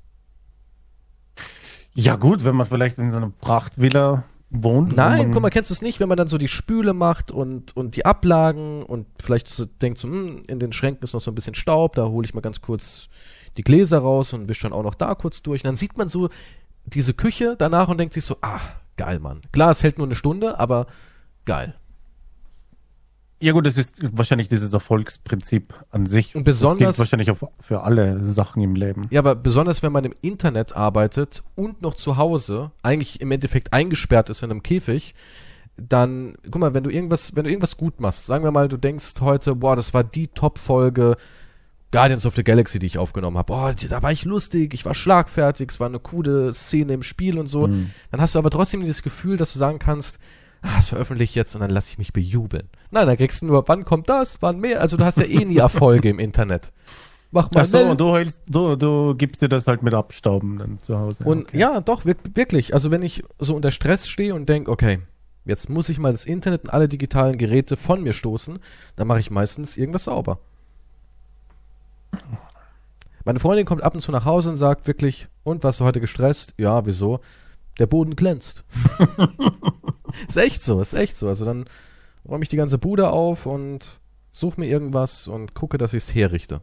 Ja 1.95 2.17
gut, 2.17 2.45
wenn 2.45 2.57
man 2.57 2.67
vielleicht 2.67 2.99
in 2.99 3.11
so 3.11 3.19
einer 3.19 3.31
Prachtvilla 3.41 4.25
wohnt. 4.51 4.93
wo 4.93 4.97
Nein, 4.97 5.19
man, 5.19 5.31
guck 5.33 5.43
mal, 5.43 5.51
kennst 5.51 5.71
du 5.71 5.75
es 5.75 5.83
nicht, 5.83 6.01
wenn 6.01 6.09
man 6.09 6.17
dann 6.17 6.27
so 6.27 6.39
die 6.39 6.49
Spüle 6.49 6.93
macht 6.93 7.31
und, 7.31 7.77
und 7.77 7.97
die 7.97 8.05
Ablagen 8.05 8.83
und 8.83 9.07
vielleicht 9.23 9.49
so 9.49 9.65
denkt 9.65 9.99
so, 9.99 10.09
hm, 10.09 10.45
in 10.47 10.59
den 10.59 10.73
Schränken 10.73 11.05
ist 11.05 11.13
noch 11.13 11.21
so 11.21 11.31
ein 11.31 11.35
bisschen 11.35 11.55
Staub, 11.55 11.95
da 11.95 12.07
hole 12.07 12.25
ich 12.25 12.35
mal 12.35 12.41
ganz 12.41 12.61
kurz 12.61 13.09
die 13.57 13.63
Gläser 13.63 13.99
raus 13.99 14.33
und 14.33 14.49
wische 14.49 14.63
dann 14.65 14.73
auch 14.73 14.83
noch 14.83 14.95
da 14.95 15.15
kurz 15.15 15.43
durch. 15.43 15.63
Und 15.63 15.69
dann 15.69 15.77
sieht 15.77 15.97
man 15.97 16.09
so 16.09 16.29
diese 16.85 17.15
Küche 17.15 17.55
danach 17.59 17.89
und 17.89 17.99
denkt 17.99 18.15
sich 18.15 18.25
so, 18.25 18.37
ah, 18.43 18.61
geil, 18.97 19.21
Mann. 19.21 19.43
Klar, 19.53 19.71
es 19.71 19.83
hält 19.83 19.99
nur 19.99 20.07
eine 20.07 20.17
Stunde, 20.17 20.59
aber 20.59 20.87
geil. 21.45 21.75
Ja 23.41 23.53
gut, 23.53 23.67
das 23.67 23.77
ist 23.77 23.97
wahrscheinlich 24.17 24.49
dieses 24.49 24.73
Erfolgsprinzip 24.73 25.75
an 25.91 26.07
sich. 26.07 26.35
Und 26.35 26.47
das 26.49 26.57
besonders- 26.57 26.79
gilt 26.79 26.99
wahrscheinlich 26.99 27.31
auf, 27.31 27.45
für 27.61 27.83
alle 27.83 28.25
Sachen 28.25 28.63
im 28.63 28.75
Leben. 28.75 29.07
Ja, 29.11 29.21
aber 29.21 29.35
besonders 29.35 29.83
wenn 29.83 29.93
man 29.93 30.05
im 30.05 30.15
Internet 30.23 30.75
arbeitet 30.75 31.43
und 31.55 31.83
noch 31.83 31.95
zu 31.95 32.17
Hause, 32.17 32.71
eigentlich 32.83 33.21
im 33.21 33.31
Endeffekt 33.33 33.73
eingesperrt 33.73 34.31
ist 34.31 34.43
in 34.43 34.51
einem 34.51 34.63
Käfig, 34.63 35.15
dann, 35.77 36.37
guck 36.45 36.57
mal, 36.61 36.73
wenn 36.73 36.85
du 36.85 36.91
irgendwas, 36.91 37.35
wenn 37.37 37.45
du 37.45 37.51
irgendwas 37.51 37.77
gut 37.77 38.01
machst, 38.01 38.27
sagen 38.27 38.45
wir 38.45 38.53
mal, 38.53 38.69
du 38.69 38.77
denkst 38.77 39.15
heute, 39.21 39.57
boah, 39.57 39.77
das 39.77 39.93
war 39.93 40.05
die 40.05 40.29
Top-Folge 40.29 41.17
Guardians 41.91 42.25
of 42.27 42.37
the 42.37 42.45
Galaxy, 42.45 42.79
die 42.79 42.87
ich 42.87 42.99
aufgenommen 42.99 43.37
habe. 43.37 43.53
Boah, 43.53 43.75
da 43.75 44.03
war 44.03 44.11
ich 44.13 44.25
lustig, 44.25 44.73
ich 44.73 44.85
war 44.85 44.95
schlagfertig, 44.95 45.71
es 45.71 45.81
war 45.81 45.89
eine 45.89 45.99
coole 45.99 46.55
Szene 46.55 46.93
im 46.95 47.03
Spiel 47.03 47.39
und 47.39 47.47
so. 47.47 47.67
Dann 47.67 48.21
hast 48.21 48.37
du 48.37 48.39
aber 48.39 48.51
trotzdem 48.51 48.81
dieses 48.81 49.03
Gefühl, 49.03 49.37
dass 49.37 49.53
du 49.53 49.59
sagen 49.59 49.79
kannst, 49.79 50.19
ah, 50.65 50.77
das 50.77 50.89
veröffentliche 50.89 51.31
ich 51.31 51.35
jetzt 51.35 51.55
und 51.55 51.61
dann 51.61 51.71
lasse 51.71 51.91
ich 51.91 51.99
mich 51.99 52.13
bejubeln. 52.13 52.69
Nein, 52.91 53.07
dann 53.07 53.17
kriegst 53.17 53.43
du 53.43 53.47
nur, 53.47 53.69
wann 53.69 53.85
kommt 53.85 54.09
das, 54.09 54.39
wann 54.41 54.59
mehr? 54.59 54.81
Also 54.81 54.97
du 54.97 55.05
hast 55.05 55.19
ja 55.19 55.25
eh 55.27 55.45
nie 55.45 55.59
Erfolge 55.59 56.09
im 56.09 56.19
Internet. 56.19 56.73
Mach 57.31 57.51
mal 57.51 57.63
Ach 57.63 57.67
so, 57.67 57.81
und 57.81 58.01
du, 58.01 58.15
hältst, 58.15 58.41
du, 58.49 58.77
du 58.77 59.15
gibst 59.17 59.43
dir 59.43 59.49
das 59.49 59.67
halt 59.67 59.83
mit 59.83 59.93
Abstauben 59.93 60.59
dann 60.59 60.79
zu 60.79 60.99
Hause. 60.99 61.25
Und 61.25 61.49
Okay. 61.49 61.59
ja, 61.59 61.81
doch, 61.81 62.05
wirk 62.05 62.19
wirklich. 62.35 62.75
Also 62.75 62.91
wenn 62.91 63.03
ich 63.03 63.25
so 63.39 63.57
unter 63.57 63.73
Stress 63.73 64.09
stehe 64.09 64.35
und 64.35 64.49
denke, 64.49 64.71
okay, 64.71 65.01
jetzt 65.45 65.69
muss 65.69 65.89
ich 65.89 65.99
mal 65.99 66.13
das 66.13 66.25
Internet 66.25 66.65
und 66.65 66.71
alle 66.71 66.89
digitalen 66.89 67.37
Geräte 67.37 67.77
von 67.77 68.03
mir 68.03 68.13
stoßen, 68.13 68.59
dann 68.97 69.07
mache 69.09 69.21
ich 69.21 69.31
meistens 69.31 69.77
irgendwas 69.77 70.05
sauber. 70.05 70.39
Meine 73.25 73.41
Freundin 73.41 73.67
kommt 73.67 73.83
ab 73.83 73.95
und 73.95 74.01
zu 74.01 74.13
nach 74.13 74.25
Hause 74.25 74.51
und 74.51 74.57
sagt 74.57 74.87
wirklich, 74.87 75.29
und 75.43 75.65
warst 75.65 75.81
du 75.81 75.85
heute 75.85 76.01
gestresst? 76.01 76.55
Ja, 76.57 76.87
wieso? 76.87 77.21
Der 77.79 77.87
Boden 77.87 78.17
glänzt. 78.17 78.65
ist 80.29 80.37
echt 80.37 80.63
so, 80.63 80.81
ist 80.81 80.95
echt 80.95 81.17
so. 81.17 81.29
Also 81.29 81.45
dann 81.45 81.65
räume 82.29 82.43
ich 82.43 82.49
die 82.49 82.57
ganze 82.57 82.79
Bude 82.79 83.11
auf 83.11 83.47
und 83.47 84.01
suche 84.31 84.61
mir 84.61 84.67
irgendwas 84.67 85.29
und 85.29 85.55
gucke, 85.55 85.79
dass 85.79 85.95
ich 85.95 86.05
es 86.05 86.15
herrichte. 86.15 86.61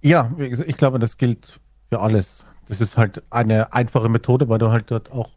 Ja, 0.00 0.32
ich 0.38 0.76
glaube, 0.76 0.98
das 0.98 1.16
gilt 1.16 1.60
für 1.88 2.00
alles. 2.00 2.44
Das 2.68 2.80
ist 2.80 2.96
halt 2.96 3.22
eine 3.30 3.72
einfache 3.72 4.08
Methode, 4.08 4.48
weil 4.48 4.58
du 4.58 4.70
halt 4.70 4.90
dort 4.90 5.10
auch 5.10 5.30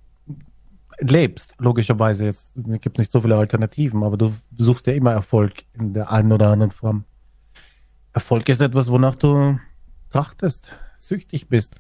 lebst, 1.00 1.56
logischerweise. 1.60 2.26
Jetzt 2.26 2.52
gibt 2.56 2.98
es 2.98 3.00
nicht 3.00 3.12
so 3.12 3.22
viele 3.22 3.38
Alternativen, 3.38 4.04
aber 4.04 4.18
du 4.18 4.34
suchst 4.58 4.88
ja 4.88 4.94
immer 4.94 5.12
Erfolg 5.12 5.64
in 5.74 5.94
der 5.94 6.12
einen 6.12 6.32
oder 6.32 6.50
anderen 6.50 6.72
Form. 6.72 7.06
Erfolg 8.14 8.48
ist 8.50 8.62
etwas, 8.62 8.92
wonach 8.92 9.16
du 9.16 9.58
trachtest, 10.10 10.74
süchtig 10.98 11.48
bist. 11.48 11.80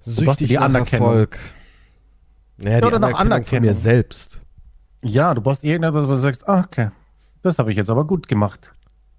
Süchtig 0.00 0.52
nach 0.52 0.62
Anerkennung. 0.62 1.08
Erfolg. 1.08 1.38
Naja, 2.56 2.80
die 2.80 2.86
Oder 2.86 2.98
nach 2.98 3.18
Anerkennung 3.18 3.44
von 3.46 3.60
mir 3.62 3.74
selbst. 3.74 4.40
Ja, 5.02 5.34
du 5.34 5.40
brauchst 5.40 5.62
irgendetwas, 5.64 6.06
wo 6.06 6.10
du 6.12 6.16
sagst, 6.18 6.48
ah, 6.48 6.64
okay, 6.66 6.90
das 7.42 7.58
habe 7.58 7.70
ich 7.70 7.76
jetzt 7.76 7.90
aber 7.90 8.04
gut 8.06 8.28
gemacht. 8.28 8.70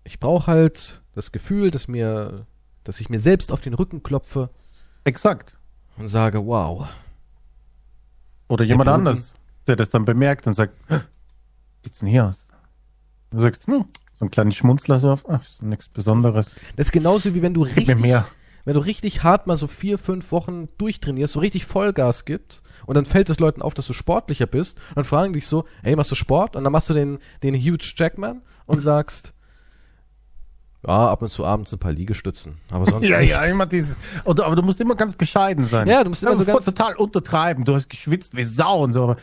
Ich 0.03 0.19
brauche 0.19 0.47
halt 0.47 1.01
das 1.15 1.31
Gefühl, 1.31 1.71
dass 1.71 1.87
mir, 1.87 2.45
dass 2.83 2.99
ich 2.99 3.09
mir 3.09 3.19
selbst 3.19 3.51
auf 3.51 3.61
den 3.61 3.73
Rücken 3.73 4.03
klopfe 4.03 4.49
Exakt. 5.05 5.55
und 5.97 6.07
sage, 6.09 6.45
wow. 6.45 6.87
Oder 8.47 8.65
jemand 8.65 8.87
Boden. 8.87 9.07
anders, 9.07 9.33
der 9.67 9.75
das 9.75 9.89
dann 9.89 10.05
bemerkt 10.05 10.47
und 10.47 10.53
sagt, 10.53 10.73
"Hä, 10.87 10.95
wie 11.81 11.87
sieht's 11.87 11.99
denn 11.99 12.07
hier 12.09 12.25
aus? 12.25 12.47
Du 13.31 13.41
sagst, 13.41 13.67
hm, 13.67 13.85
so 14.17 14.25
ein 14.25 14.31
kleines 14.31 14.55
Schmunzler 14.55 14.99
so, 14.99 15.17
ach, 15.29 15.45
ist 15.45 15.61
nichts 15.61 15.87
Besonderes. 15.87 16.55
Das 16.75 16.87
ist 16.87 16.91
genauso 16.91 17.33
wie 17.35 17.41
wenn 17.41 17.53
du 17.53 17.63
Gib 17.63 17.75
mir 17.75 17.77
richtig, 17.77 17.99
mehr. 17.99 18.27
Wenn 18.65 18.73
du 18.73 18.79
richtig 18.81 19.23
hart 19.23 19.47
mal 19.47 19.55
so 19.55 19.67
vier, 19.67 19.97
fünf 19.97 20.31
Wochen 20.31 20.67
durchtrainierst, 20.77 21.33
so 21.33 21.39
richtig 21.39 21.65
Vollgas 21.65 22.25
gibst 22.25 22.63
und 22.85 22.95
dann 22.95 23.05
fällt 23.05 23.29
es 23.29 23.39
Leuten 23.39 23.61
auf, 23.61 23.73
dass 23.73 23.87
du 23.87 23.93
sportlicher 23.93 24.45
bist 24.47 24.77
und 24.89 24.97
dann 24.97 25.05
fragen 25.05 25.33
dich 25.33 25.47
so, 25.47 25.65
ey, 25.83 25.95
machst 25.95 26.11
du 26.11 26.15
Sport? 26.15 26.55
Und 26.55 26.63
dann 26.63 26.73
machst 26.73 26.89
du 26.89 26.93
den, 26.93 27.19
den 27.43 27.55
Huge 27.55 27.93
Jackman 27.95 28.41
und 28.65 28.81
sagst, 28.81 29.33
ja, 30.87 31.09
ab 31.09 31.21
und 31.21 31.29
zu 31.29 31.43
abends 31.45 31.73
ein 31.73 31.79
paar 31.79 31.91
Liegestützen, 31.91 32.57
aber 32.71 32.85
sonst 32.85 33.05
Ja, 33.09 33.19
nichts. 33.19 33.35
ja, 33.35 33.43
immer 33.45 33.65
dieses. 33.65 33.97
Oder, 34.23 34.45
aber 34.45 34.55
du 34.55 34.61
musst 34.61 34.79
immer 34.79 34.95
ganz 34.95 35.13
bescheiden 35.13 35.65
sein. 35.65 35.87
Ja, 35.87 36.03
du 36.03 36.09
musst 36.09 36.23
immer 36.23 36.37
so 36.37 36.45
voll 36.45 36.53
ganz- 36.53 36.65
total 36.65 36.95
untertreiben. 36.95 37.65
Du 37.65 37.75
hast 37.75 37.89
geschwitzt 37.89 38.35
wie 38.37 38.43
Sau 38.43 38.83
und 38.83 38.93
so, 38.93 39.03
aber 39.03 39.17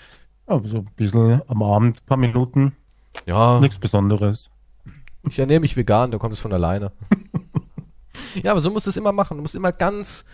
ja, 0.49 0.61
so 0.69 0.79
ein 0.79 0.89
bisschen 0.97 1.41
am 1.47 1.63
Abend, 1.63 2.05
paar 2.07 2.19
Minuten, 2.19 2.73
ja, 3.25 3.59
nichts 3.61 3.79
Besonderes. 3.79 4.51
Ich 5.29 5.39
ernähre 5.39 5.61
mich 5.61 5.77
vegan, 5.77 6.11
da 6.11 6.19
kommt 6.19 6.35
es 6.35 6.41
von 6.41 6.53
alleine. 6.53 6.93
ja, 8.43 8.53
aber 8.53 8.61
so 8.61 8.71
musst 8.71 8.87
du 8.87 8.91
es 8.91 8.97
immer 8.97 9.13
machen. 9.13 9.37
Du 9.37 9.43
musst 9.43 9.55
immer 9.55 9.73
ganz, 9.73 10.25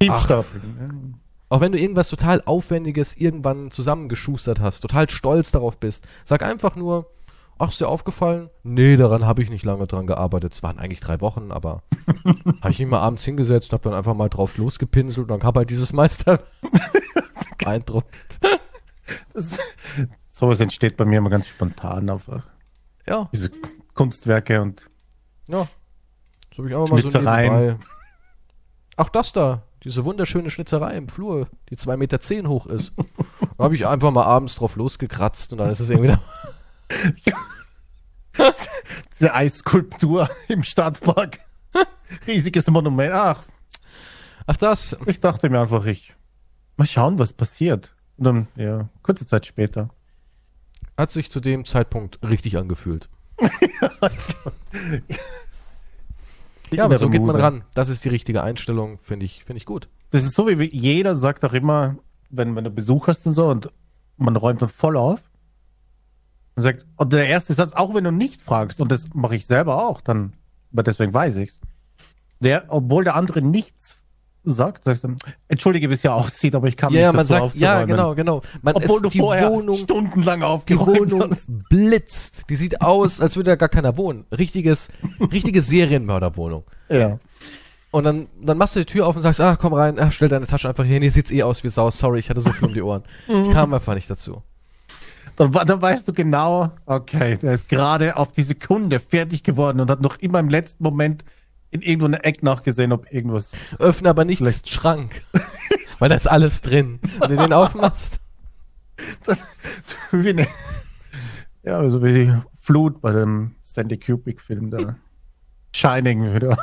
Tiefstapeln. 0.00 1.20
auch 1.48 1.60
wenn 1.60 1.72
du 1.72 1.78
irgendwas 1.78 2.08
total 2.08 2.42
Aufwendiges 2.44 3.16
irgendwann 3.16 3.70
zusammengeschustert 3.70 4.60
hast, 4.60 4.80
total 4.80 5.08
stolz 5.10 5.52
darauf 5.52 5.78
bist, 5.78 6.06
sag 6.24 6.42
einfach 6.42 6.76
nur, 6.76 7.10
ach, 7.58 7.70
ist 7.70 7.80
dir 7.80 7.88
aufgefallen? 7.88 8.50
Nee, 8.62 8.96
daran 8.96 9.24
habe 9.26 9.42
ich 9.42 9.50
nicht 9.50 9.64
lange 9.64 9.86
dran 9.86 10.06
gearbeitet. 10.06 10.52
Es 10.52 10.62
waren 10.62 10.78
eigentlich 10.78 11.00
drei 11.00 11.20
Wochen, 11.20 11.50
aber 11.52 11.82
habe 12.60 12.70
ich 12.70 12.78
mich 12.78 12.88
mal 12.88 13.00
abends 13.00 13.24
hingesetzt 13.24 13.70
und 13.72 13.78
habe 13.78 13.90
dann 13.90 13.98
einfach 13.98 14.14
mal 14.14 14.28
drauf 14.28 14.58
losgepinselt 14.58 15.24
und 15.24 15.28
dann 15.30 15.40
kam 15.40 15.54
halt 15.54 15.70
dieses 15.70 15.92
Meister. 15.92 16.40
Beeindruckt. 17.58 18.38
Sowas 20.30 20.60
entsteht 20.60 20.96
bei 20.96 21.04
mir 21.04 21.18
immer 21.18 21.30
ganz 21.30 21.46
spontan 21.46 22.10
einfach. 22.10 22.46
Ja, 23.08 23.28
Diese 23.32 23.50
Kunstwerke 23.94 24.60
und 24.60 24.82
ja. 25.48 25.66
So 26.56 26.62
habe 26.62 26.70
ich 26.70 26.76
einfach 26.76 26.90
mal 26.90 27.02
so 27.02 27.08
nebenbei. 27.08 27.76
Ach, 28.96 29.10
das 29.10 29.32
da. 29.32 29.62
Diese 29.84 30.06
wunderschöne 30.06 30.48
Schnitzerei 30.48 30.96
im 30.96 31.08
Flur, 31.08 31.48
die 31.68 31.76
2,10 31.76 31.96
Meter 31.98 32.20
zehn 32.20 32.48
hoch 32.48 32.66
ist. 32.66 32.94
Da 33.58 33.64
habe 33.64 33.74
ich 33.74 33.86
einfach 33.86 34.10
mal 34.10 34.24
abends 34.24 34.54
drauf 34.54 34.74
losgekratzt 34.74 35.52
und 35.52 35.58
dann 35.58 35.70
ist 35.70 35.80
es 35.80 35.90
irgendwie 35.90 36.16
da. 38.38 38.52
diese 39.12 39.34
Eisskulptur 39.34 40.30
im 40.48 40.62
Stadtpark. 40.62 41.40
Riesiges 42.26 42.68
Monument. 42.68 43.12
Ach, 43.12 43.42
Ach, 44.46 44.56
das. 44.56 44.96
ich 45.06 45.20
dachte 45.20 45.50
mir 45.50 45.60
einfach, 45.60 45.84
ich 45.84 46.14
mal 46.78 46.86
schauen, 46.86 47.18
was 47.18 47.34
passiert. 47.34 47.94
Und 48.16 48.24
dann, 48.24 48.48
ja, 48.56 48.88
kurze 49.02 49.26
Zeit 49.26 49.44
später. 49.44 49.90
Hat 50.96 51.10
sich 51.10 51.30
zu 51.30 51.40
dem 51.40 51.66
Zeitpunkt 51.66 52.18
richtig 52.22 52.56
angefühlt. 52.56 53.10
Ja, 53.40 53.90
aber 56.78 56.98
so 56.98 57.08
geht 57.08 57.22
man 57.22 57.36
ran. 57.36 57.64
Das 57.74 57.88
ist 57.88 58.04
die 58.04 58.08
richtige 58.08 58.42
Einstellung, 58.42 58.98
finde 58.98 59.26
ich, 59.26 59.44
finde 59.44 59.58
ich 59.58 59.66
gut. 59.66 59.88
Das 60.10 60.24
ist 60.24 60.34
so, 60.34 60.46
wie 60.46 60.74
jeder 60.74 61.14
sagt 61.14 61.44
auch 61.44 61.52
immer, 61.52 61.96
wenn, 62.30 62.54
wenn 62.56 62.64
du 62.64 62.70
Besuch 62.70 63.08
hast 63.08 63.26
und 63.26 63.34
so 63.34 63.48
und 63.48 63.70
man 64.16 64.36
räumt 64.36 64.62
dann 64.62 64.68
voll 64.68 64.96
auf, 64.96 65.20
Und 66.56 66.62
sagt, 66.62 66.86
und 66.96 67.12
der 67.12 67.28
erste 67.28 67.54
Satz, 67.54 67.72
auch 67.72 67.94
wenn 67.94 68.04
du 68.04 68.12
nicht 68.12 68.40
fragst, 68.42 68.80
und 68.80 68.90
das 68.90 69.06
mache 69.14 69.36
ich 69.36 69.46
selber 69.46 69.86
auch, 69.86 70.00
dann, 70.00 70.32
aber 70.72 70.82
deswegen 70.82 71.12
weiß 71.12 71.36
ich's. 71.36 71.60
Der, 72.40 72.64
obwohl 72.68 73.04
der 73.04 73.14
andere 73.14 73.42
nichts 73.42 73.96
sagt, 74.52 74.84
sagst 74.84 75.04
du, 75.04 75.14
entschuldige, 75.48 75.90
wie 75.90 75.94
es 75.94 76.02
ja 76.02 76.14
aussieht, 76.14 76.54
aber 76.54 76.68
ich 76.68 76.76
kann 76.76 76.92
Ja, 76.92 77.08
nicht 77.08 77.16
man 77.16 77.26
dazu 77.26 77.48
sagt, 77.48 77.56
ja, 77.56 77.84
genau, 77.84 78.14
genau. 78.14 78.42
Man 78.62 78.74
Obwohl 78.74 78.96
ist, 78.96 79.04
du 79.04 79.08
die 79.10 79.18
vorher 79.18 79.50
Wohnung, 79.50 79.76
stundenlang 79.76 80.40
die 80.40 80.46
aufgeräumt 80.46 81.12
Wohnung 81.12 81.30
hast. 81.30 81.48
blitzt. 81.68 82.44
Die 82.48 82.56
sieht 82.56 82.80
aus, 82.80 83.20
als 83.20 83.36
würde 83.36 83.50
da 83.50 83.56
gar 83.56 83.68
keiner 83.68 83.96
wohnen. 83.96 84.24
Richtiges, 84.36 84.88
richtige 85.32 85.62
Serienmörderwohnung. 85.62 86.64
Ja. 86.88 87.18
Und 87.90 88.04
dann, 88.04 88.26
dann 88.40 88.58
machst 88.58 88.76
du 88.76 88.80
die 88.80 88.86
Tür 88.86 89.06
auf 89.06 89.16
und 89.16 89.22
sagst, 89.22 89.40
ah, 89.40 89.56
komm 89.56 89.72
rein, 89.72 89.98
ah, 89.98 90.10
stell 90.10 90.28
deine 90.28 90.46
Tasche 90.46 90.68
einfach 90.68 90.84
hier 90.84 90.94
hin, 90.94 91.02
hier 91.02 91.10
sieht's 91.12 91.30
eh 91.30 91.42
aus 91.42 91.64
wie 91.64 91.68
Sau, 91.68 91.90
sorry, 91.90 92.18
ich 92.18 92.30
hatte 92.30 92.40
so 92.40 92.52
viel 92.52 92.68
um 92.68 92.74
die 92.74 92.82
Ohren. 92.82 93.02
Ich 93.26 93.50
kam 93.52 93.72
einfach 93.72 93.94
nicht 93.94 94.10
dazu. 94.10 94.42
Dann, 95.36 95.52
dann 95.52 95.82
weißt 95.82 96.08
du 96.08 96.12
genau, 96.12 96.70
okay, 96.86 97.36
der 97.36 97.52
ist 97.52 97.68
gerade 97.68 98.16
auf 98.16 98.32
die 98.32 98.42
Sekunde 98.42 99.00
fertig 99.00 99.42
geworden 99.42 99.80
und 99.80 99.90
hat 99.90 100.00
noch 100.00 100.16
immer 100.18 100.40
im 100.40 100.48
letzten 100.48 100.82
Moment 100.82 101.24
in 101.76 101.82
irgendwo 101.82 102.06
eine 102.06 102.24
Eck 102.24 102.42
nachgesehen, 102.42 102.92
ob 102.92 103.12
irgendwas. 103.12 103.52
Öffne 103.78 104.10
aber 104.10 104.24
nicht 104.24 104.38
Vielleicht- 104.38 104.66
den 104.66 104.72
Schrank. 104.72 105.22
Weil 105.98 106.08
da 106.10 106.14
ist 106.14 106.26
alles 106.26 106.60
drin. 106.60 107.00
Wenn 107.20 107.30
du 107.30 107.36
den 107.36 107.52
aufmachst. 107.52 108.20
wie 110.12 110.30
eine, 110.30 110.46
ja, 111.62 111.78
also 111.78 112.02
wie 112.02 112.12
die 112.12 112.34
Flut 112.60 113.00
bei 113.00 113.12
dem 113.12 113.54
Stanley 113.64 113.98
Kubrick-Film, 113.98 114.70
der 114.70 114.96
Shining 115.74 116.34
wieder. 116.34 116.56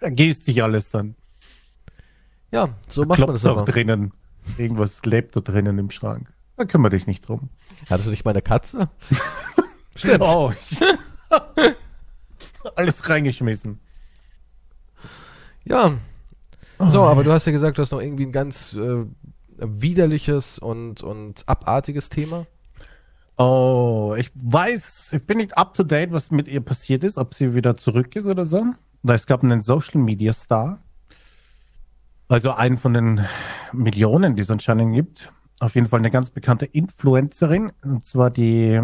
Da 0.00 0.10
gießt 0.10 0.44
sich 0.44 0.62
alles 0.62 0.90
dann. 0.90 1.14
Ja, 2.52 2.68
so 2.88 3.04
macht 3.04 3.18
man 3.18 3.28
das 3.32 3.44
auch 3.46 3.58
aber. 3.58 3.64
drinnen. 3.72 4.12
Irgendwas 4.56 5.04
lebt 5.04 5.34
da 5.36 5.40
drinnen 5.40 5.78
im 5.78 5.90
Schrank. 5.90 6.32
Da 6.56 6.64
kümmere 6.64 6.90
dich 6.90 7.06
nicht 7.06 7.28
drum. 7.28 7.48
Hattest 7.90 8.06
du 8.06 8.10
nicht 8.10 8.24
mal 8.24 8.30
eine 8.30 8.42
Katze? 8.42 8.88
Stimmt. 9.96 10.20
Oh. 10.20 10.52
alles 12.74 13.08
reingeschmissen. 13.08 13.80
Ja. 15.66 15.98
So, 16.78 17.02
aber 17.02 17.24
du 17.24 17.32
hast 17.32 17.46
ja 17.46 17.52
gesagt, 17.52 17.78
du 17.78 17.82
hast 17.82 17.92
noch 17.92 18.00
irgendwie 18.00 18.26
ein 18.26 18.32
ganz 18.32 18.74
äh, 18.74 19.04
widerliches 19.58 20.58
und, 20.58 21.02
und 21.02 21.42
abartiges 21.46 22.08
Thema. 22.08 22.46
Oh, 23.38 24.14
ich 24.16 24.30
weiß, 24.34 25.12
ich 25.12 25.22
bin 25.26 25.38
nicht 25.38 25.56
up 25.58 25.74
to 25.74 25.82
date, 25.82 26.12
was 26.12 26.30
mit 26.30 26.48
ihr 26.48 26.60
passiert 26.60 27.04
ist, 27.04 27.18
ob 27.18 27.34
sie 27.34 27.54
wieder 27.54 27.76
zurück 27.76 28.16
ist 28.16 28.26
oder 28.26 28.44
so. 28.44 28.64
Es 29.06 29.26
gab 29.26 29.42
einen 29.42 29.60
Social 29.60 30.00
Media 30.00 30.32
Star. 30.32 30.80
Also 32.28 32.52
einen 32.52 32.76
von 32.76 32.92
den 32.92 33.24
Millionen, 33.72 34.36
die 34.36 34.42
es 34.42 34.50
anscheinend 34.50 34.94
gibt. 34.94 35.32
Auf 35.60 35.74
jeden 35.74 35.88
Fall 35.88 36.00
eine 36.00 36.10
ganz 36.10 36.30
bekannte 36.30 36.66
Influencerin. 36.66 37.72
Und 37.82 38.04
zwar 38.04 38.30
die, 38.30 38.80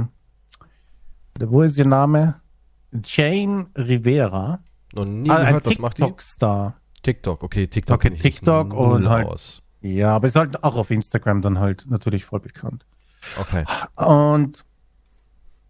wo 1.41 1.62
ist 1.62 1.76
ihr 1.76 1.87
Name? 1.87 2.41
Jane 3.05 3.66
Rivera. 3.76 4.61
Noch 4.95 5.05
nie 5.05 5.30
ein 5.30 5.47
gehört, 5.47 5.66
was 5.66 5.78
macht 5.78 5.99
die? 5.99 6.03
TikTok-Star. 6.03 6.74
TikTok, 7.03 7.43
okay, 7.43 7.66
TikTok 7.66 7.97
Okay, 7.97 8.11
TikTok 8.11 8.74
und 8.74 9.09
halt- 9.09 9.26
aus. 9.26 9.62
Ja, 9.80 10.14
aber 10.14 10.28
ist 10.28 10.36
halt 10.36 10.62
auch 10.62 10.76
auf 10.76 10.90
Instagram 10.93 11.43
dann 11.43 11.59
halt 11.59 11.86
natürlich 11.88 12.24
voll 12.24 12.40
bekannt. 12.40 12.86
Okay. 13.40 13.64
und 13.97 14.64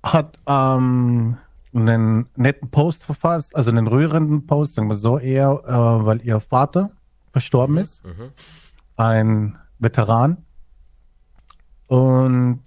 hat 0.03 0.39
ähm, 0.47 1.39
einen 1.75 2.27
netten 2.37 2.71
Post 2.71 3.05
verfasst, 3.05 3.55
also 3.57 3.71
einen 3.71 3.87
rührenden 3.87 4.47
Post, 4.47 4.75
sagen 4.75 4.89
wir 4.89 4.95
so 4.95 5.19
eher, 5.19 5.63
äh, 5.67 6.07
weil 6.07 6.21
ihr 6.23 6.41
Vater 6.41 6.91
verstorben 7.31 7.79
ist, 7.79 8.05
Mhm. 8.05 8.31
ein 8.97 9.59
Veteran. 9.79 10.45
Und 11.89 12.63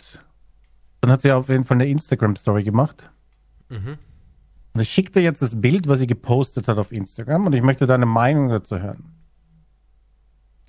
dann 1.01 1.11
hat 1.11 1.21
sie 1.21 1.31
auf 1.31 1.49
jeden 1.49 1.65
Fall 1.65 1.75
eine 1.75 1.87
Instagram-Story 1.87 2.63
gemacht. 2.63 3.09
Mhm. 3.69 3.97
Und 4.75 4.81
ich 4.81 4.89
schicke 4.91 5.09
dir 5.11 5.21
jetzt 5.21 5.41
das 5.41 5.59
Bild, 5.59 5.87
was 5.87 5.99
sie 5.99 6.07
gepostet 6.07 6.67
hat 6.67 6.77
auf 6.77 6.91
Instagram 6.91 7.47
und 7.47 7.53
ich 7.53 7.61
möchte 7.61 7.87
deine 7.87 8.05
Meinung 8.05 8.49
dazu 8.49 8.77
hören. 8.77 9.05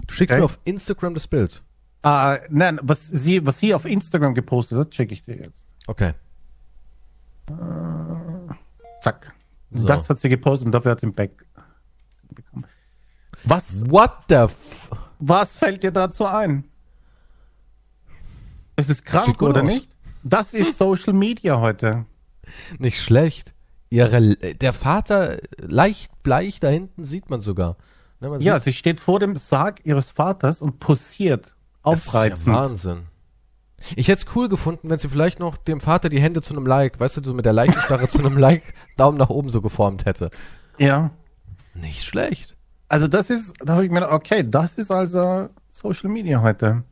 Du 0.07 0.15
schickst 0.15 0.33
Okay. 0.33 0.41
mir 0.41 0.45
auf 0.45 0.61
Instagram 0.65 1.13
das 1.15 1.27
Bild. 1.27 1.63
Ah, 2.03 2.39
nein, 2.49 2.79
was 2.83 3.09
sie, 3.09 3.45
was 3.45 3.59
sie 3.59 3.75
auf 3.75 3.85
Instagram 3.85 4.35
gepostet 4.35 4.79
hat, 4.79 4.95
schicke 4.95 5.13
ich 5.13 5.25
dir 5.25 5.37
jetzt. 5.37 5.65
Okay. 5.89 6.15
Zack. 9.03 9.35
So. 9.73 9.87
Das 9.89 10.09
hat 10.09 10.21
sie 10.21 10.29
gepostet 10.29 10.67
und 10.67 10.73
dafür 10.73 10.93
hat 10.93 11.01
sie 11.01 11.07
ein 11.09 11.13
Back 11.15 11.45
bekommen. 12.31 12.65
Was, 13.43 13.91
What 13.91 14.13
the 14.29 14.35
f 14.37 14.89
was 15.19 15.57
fällt 15.57 15.83
dir 15.83 15.91
dazu 15.91 16.27
ein? 16.27 16.63
Es 18.77 18.89
ist 18.89 19.05
krank, 19.05 19.43
oder 19.43 19.63
aus. 19.63 19.67
nicht? 19.67 19.89
Das 20.23 20.55
ist 20.55 20.79
Social 20.79 21.13
Media 21.13 21.59
heute. 21.61 22.05
Nicht 22.79 23.01
schlecht. 23.03 23.53
Ihre, 23.89 24.37
der 24.37 24.73
Vater 24.73 25.39
leicht 25.59 26.23
bleich, 26.23 26.61
da 26.61 26.69
hinten 26.69 27.05
sieht 27.05 27.31
man 27.31 27.41
sogar. 27.41 27.77
Ne, 28.21 28.29
man 28.29 28.41
Ja, 28.41 28.59
sie 28.59 28.73
steht 28.73 29.01
vor 29.01 29.21
dem 29.21 29.37
Sarg 29.37 29.85
ihres 29.85 30.11
Vaters 30.11 30.61
und 30.61 30.81
posiert. 30.81 31.55
das 31.85 32.07
ist 32.07 32.07
ja 32.07 32.21
Aufreizend. 32.21 32.55
Wahnsinn. 32.55 33.03
Ich 33.95 34.09
hätte 34.09 34.25
es 34.27 34.35
cool 34.35 34.49
gefunden, 34.49 34.89
wenn 34.91 34.99
sie 34.99 35.09
vielleicht 35.09 35.39
noch 35.39 35.57
dem 35.57 35.81
Vater 35.81 36.09
die 36.09 36.21
Hände 36.21 36.41
zu 36.41 36.55
einem 36.55 36.67
Like, 36.67 36.99
weißt 36.99 37.19
du, 37.19 37.23
so 37.23 37.35
mit 37.35 37.45
der 37.45 37.53
Leichenstarre 37.53 38.09
zu 38.09 38.19
einem 38.19 38.39
Like, 38.39 38.75
Daumen 38.97 39.19
nach 39.19 39.29
oben 39.29 39.51
so 39.51 39.61
geformt 39.61 40.07
hätte. 40.07 40.31
Ja. 40.79 41.11
Nicht 41.75 42.05
schlecht. 42.05 42.57
Also 42.89 43.07
das 43.07 43.31
ist, 43.31 43.55
da 43.63 43.75
habe 43.75 43.85
ich 43.85 43.91
mir 43.91 44.01
gedacht, 44.01 44.15
okay, 44.15 44.49
das 44.49 44.75
ist 44.75 44.91
also 44.91 45.49
Social 45.69 46.09
Media 46.09 46.41
heute. 46.41 46.85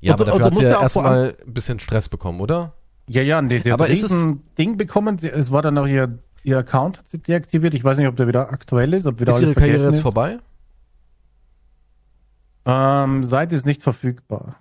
Ja, 0.00 0.14
Und 0.14 0.20
aber 0.20 0.30
dafür 0.30 0.46
hat 0.46 0.54
sie 0.54 0.62
ja 0.64 0.70
ja 0.70 0.82
erstmal 0.82 1.36
ein 1.46 1.54
bisschen 1.54 1.80
Stress 1.80 2.08
bekommen, 2.08 2.40
oder? 2.40 2.74
Ja, 3.12 3.22
ja, 3.22 3.42
nee, 3.42 3.58
sie 3.58 3.72
hat 3.72 3.80
Aber 3.80 3.86
ein 3.86 3.92
ist 3.92 4.04
es- 4.04 4.12
riesen 4.12 4.42
Ding 4.56 4.76
bekommen. 4.76 5.18
Sie, 5.18 5.28
es 5.28 5.50
war 5.50 5.62
dann 5.62 5.76
auch 5.78 5.86
ihr, 5.86 6.18
ihr 6.44 6.58
Account 6.58 6.98
hat 6.98 7.08
sie 7.08 7.18
deaktiviert. 7.18 7.74
Ich 7.74 7.82
weiß 7.82 7.98
nicht, 7.98 8.06
ob 8.06 8.14
der 8.16 8.28
wieder 8.28 8.52
aktuell 8.52 8.94
ist, 8.94 9.04
ob 9.06 9.18
wieder 9.18 9.30
Ist 9.32 9.38
alles 9.38 9.50
ihre 9.50 9.54
Karriere 9.60 9.84
jetzt 9.86 9.94
ist. 9.96 10.00
vorbei? 10.00 10.38
Ähm, 12.66 13.24
Seite 13.24 13.56
ist 13.56 13.66
nicht 13.66 13.82
verfügbar. 13.82 14.56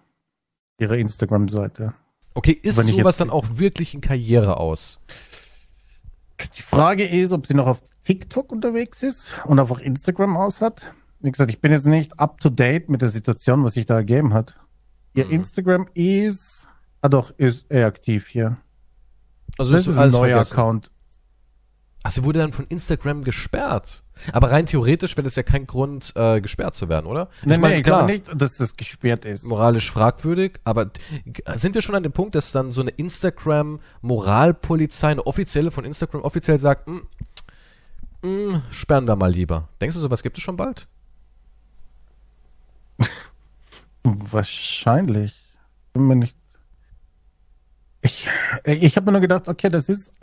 Ihre 0.79 0.97
Instagram-Seite. 0.97 1.93
Okay, 2.33 2.51
ist 2.53 2.77
Wenn 2.77 2.85
sowas 2.85 3.17
dann 3.17 3.29
auch 3.29 3.45
wirklich 3.51 3.93
in 3.93 4.01
Karriere 4.01 4.57
aus? 4.57 4.99
Die 6.57 6.61
Frage 6.61 7.05
ist, 7.05 7.33
ob 7.33 7.45
sie 7.47 7.53
noch 7.53 7.67
auf 7.67 7.81
TikTok 8.05 8.51
unterwegs 8.51 9.03
ist 9.03 9.31
und 9.45 9.59
auf 9.59 9.81
Instagram 9.81 10.37
aus 10.37 10.61
hat. 10.61 10.93
Wie 11.19 11.31
gesagt, 11.31 11.51
ich 11.51 11.59
bin 11.59 11.71
jetzt 11.73 11.85
nicht 11.85 12.17
up 12.17 12.39
to 12.39 12.49
date 12.49 12.87
mit 12.89 13.01
der 13.01 13.09
Situation, 13.09 13.63
was 13.65 13.73
sich 13.73 13.85
da 13.85 13.95
ergeben 13.95 14.33
hat. 14.33 14.55
Ihr 15.15 15.25
Mhm. 15.25 15.31
Instagram 15.33 15.87
ist, 15.93 16.58
ah 17.01 17.09
doch, 17.09 17.31
ist 17.37 17.65
er 17.69 17.87
aktiv 17.87 18.27
hier. 18.27 18.57
Also 19.57 19.71
Das 19.73 19.87
ist 19.87 19.93
ein 19.93 19.99
alles 19.99 20.13
neuer 20.13 20.29
vergessen. 20.31 20.53
Account. 20.53 20.91
Ach, 22.01 22.11
sie 22.11 22.23
wurde 22.23 22.39
dann 22.39 22.53
von 22.53 22.65
Instagram 22.67 23.25
gesperrt. 23.25 24.03
Aber 24.31 24.51
rein 24.51 24.65
theoretisch 24.65 25.17
wäre 25.17 25.23
das 25.23 25.35
ja 25.35 25.43
kein 25.43 25.67
Grund, 25.67 26.13
äh, 26.15 26.39
gesperrt 26.39 26.73
zu 26.73 26.87
werden, 26.87 27.05
oder? 27.07 27.27
Nee, 27.43 27.57
meine, 27.57 27.73
nee, 27.73 27.79
ich 27.79 27.83
glaube 27.85 28.05
nicht, 28.05 28.23
dass 28.41 28.55
das 28.55 28.77
gesperrt 28.77 29.25
ist. 29.25 29.43
moralisch 29.43 29.91
fragwürdig, 29.91 30.61
aber 30.63 30.91
sind 31.55 31.75
wir 31.75 31.81
schon 31.81 31.95
an 31.95 32.03
dem 32.03 32.13
Punkt, 32.13 32.35
dass 32.35 32.53
dann 32.53 32.71
so 32.71 32.79
eine 32.79 32.91
Instagram-Moralpolizei, 32.91 35.09
eine 35.09 35.27
offizielle 35.27 35.71
von 35.71 35.83
Instagram 35.83 36.21
offiziell 36.21 36.57
sagt, 36.57 36.87
"Mm, 36.87 37.01
mm, 38.25 38.61
sperren 38.71 39.05
wir 39.07 39.17
mal 39.17 39.31
lieber. 39.31 39.67
Denkst 39.81 39.95
du, 39.95 39.99
sowas 40.01 40.23
gibt 40.23 40.37
es 40.37 40.43
schon 40.43 40.55
bald? 40.55 40.87
Wahrscheinlich. 44.03 45.35
Bin 45.93 46.07
mir 46.07 46.15
nicht. 46.15 46.35
Ich, 48.01 48.27
ich 48.65 48.95
habe 48.95 49.05
mir 49.07 49.11
nur 49.13 49.21
gedacht, 49.21 49.47
okay, 49.47 49.69
das 49.69 49.89
ist 49.89 50.13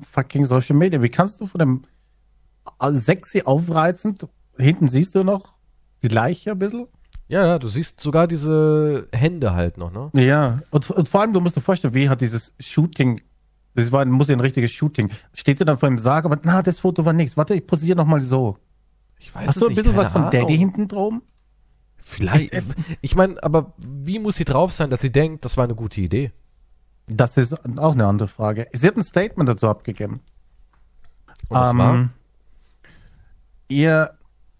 fucking 0.00 0.44
Social 0.44 0.76
Media. 0.76 1.00
Wie 1.02 1.08
kannst 1.08 1.40
du 1.40 1.46
von 1.46 1.58
dem 1.58 1.82
sexy 2.90 3.42
aufreizend, 3.44 4.26
hinten 4.58 4.88
siehst 4.88 5.14
du 5.14 5.24
noch 5.24 5.54
die 6.02 6.08
Leiche 6.08 6.52
ein 6.52 6.58
bisschen? 6.58 6.88
Ja, 7.28 7.46
ja, 7.46 7.58
du 7.58 7.68
siehst 7.68 8.00
sogar 8.00 8.26
diese 8.26 9.08
Hände 9.12 9.54
halt 9.54 9.78
noch, 9.78 9.92
ne? 9.92 10.10
Ja, 10.22 10.62
und, 10.70 10.90
und 10.90 11.08
vor 11.08 11.20
allem, 11.22 11.32
du 11.32 11.40
musst 11.40 11.56
dir 11.56 11.60
vorstellen, 11.60 11.94
wie 11.94 12.08
hat 12.08 12.20
dieses 12.20 12.52
Shooting, 12.60 13.22
das 13.74 13.90
war, 13.90 14.04
muss 14.04 14.28
ja 14.28 14.36
ein 14.36 14.40
richtiges 14.40 14.72
Shooting, 14.72 15.10
steht 15.32 15.58
sie 15.58 15.64
dann 15.64 15.78
vor 15.78 15.88
dem 15.88 15.98
Sarg, 15.98 16.24
aber 16.24 16.38
na, 16.42 16.62
das 16.62 16.80
Foto 16.80 17.04
war 17.04 17.12
nichts. 17.12 17.36
Warte, 17.36 17.54
ich 17.54 17.66
posiere 17.66 17.96
noch 17.96 18.06
mal 18.06 18.20
so. 18.20 18.58
Ich 19.18 19.34
weiß 19.34 19.48
Hast 19.48 19.60
du 19.62 19.66
ein 19.66 19.68
nicht, 19.68 19.76
bisschen 19.76 19.96
was 19.96 20.12
von 20.12 20.22
Ahnung. 20.24 20.32
Daddy 20.32 20.58
hinten 20.58 20.88
drum? 20.88 21.22
Vielleicht. 22.04 22.52
Ich 23.00 23.14
meine, 23.14 23.42
aber 23.42 23.72
wie 23.78 24.18
muss 24.18 24.36
sie 24.36 24.44
drauf 24.44 24.72
sein, 24.72 24.90
dass 24.90 25.00
sie 25.00 25.12
denkt, 25.12 25.44
das 25.44 25.56
war 25.56 25.64
eine 25.64 25.74
gute 25.74 26.00
Idee? 26.00 26.32
Das 27.08 27.36
ist 27.36 27.52
auch 27.78 27.92
eine 27.92 28.06
andere 28.06 28.28
Frage. 28.28 28.68
Sie 28.72 28.86
hat 28.86 28.96
ein 28.96 29.02
Statement 29.02 29.48
dazu 29.48 29.68
abgegeben. 29.68 30.20
Und 31.48 31.58
das 31.58 31.70
Ähm, 31.72 31.78
war? 31.78 32.08
Ihr, 33.68 34.10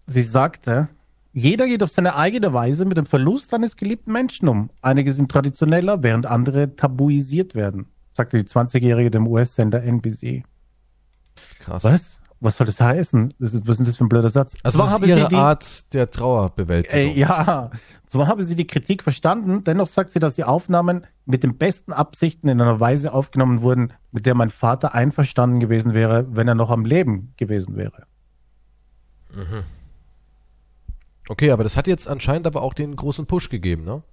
sie 0.07 0.21
sagte, 0.23 0.89
jeder 1.33 1.67
geht 1.67 1.81
auf 1.83 1.89
seine 1.89 2.15
eigene 2.15 2.53
Weise 2.53 2.85
mit 2.85 2.97
dem 2.97 3.05
Verlust 3.05 3.53
eines 3.53 3.75
geliebten 3.77 4.11
Menschen 4.11 4.47
um. 4.47 4.69
Einige 4.81 5.13
sind 5.13 5.31
traditioneller, 5.31 6.03
während 6.03 6.25
andere 6.25 6.75
tabuisiert 6.75 7.55
werden, 7.55 7.87
sagte 8.11 8.37
die 8.43 8.49
20-Jährige 8.49 9.09
dem 9.11 9.27
US-Sender 9.27 9.83
NBC. 9.83 10.43
Krass. 11.59 11.83
Was? 11.83 12.21
Was 12.43 12.57
soll 12.57 12.65
das 12.65 12.81
heißen? 12.81 13.33
Was 13.39 13.53
ist 13.53 13.77
denn 13.77 13.85
das 13.85 13.95
für 13.95 14.03
ein 14.03 14.09
blöder 14.09 14.29
Satz? 14.29 14.55
Also 14.63 14.77
Zwar 14.77 14.87
das 14.87 14.93
habe 14.95 15.05
ist 15.05 15.13
sie 15.13 15.19
ihre 15.19 15.29
die, 15.29 15.35
Art 15.35 15.93
der 15.93 16.11
Trauerbewältigung. 16.11 17.15
Äh, 17.15 17.17
ja, 17.17 17.71
zwar 18.05 18.27
habe 18.27 18.43
sie 18.43 18.57
die 18.57 18.67
Kritik 18.67 19.01
verstanden, 19.01 19.63
dennoch 19.63 19.87
sagt 19.87 20.11
sie, 20.11 20.19
dass 20.19 20.33
die 20.33 20.43
Aufnahmen 20.43 21.07
mit 21.25 21.43
den 21.43 21.57
besten 21.57 21.93
Absichten 21.93 22.49
in 22.49 22.59
einer 22.59 22.81
Weise 22.81 23.13
aufgenommen 23.13 23.61
wurden, 23.61 23.93
mit 24.11 24.25
der 24.25 24.35
mein 24.35 24.49
Vater 24.49 24.93
einverstanden 24.93 25.61
gewesen 25.61 25.93
wäre, 25.93 26.25
wenn 26.35 26.49
er 26.49 26.55
noch 26.55 26.69
am 26.69 26.83
Leben 26.83 27.33
gewesen 27.37 27.77
wäre. 27.77 28.07
Okay, 31.29 31.49
aber 31.51 31.63
das 31.63 31.77
hat 31.77 31.87
jetzt 31.87 32.09
anscheinend 32.09 32.45
aber 32.45 32.61
auch 32.61 32.73
den 32.73 32.97
großen 32.97 33.25
Push 33.25 33.47
gegeben, 33.47 33.85
ne? 33.85 34.03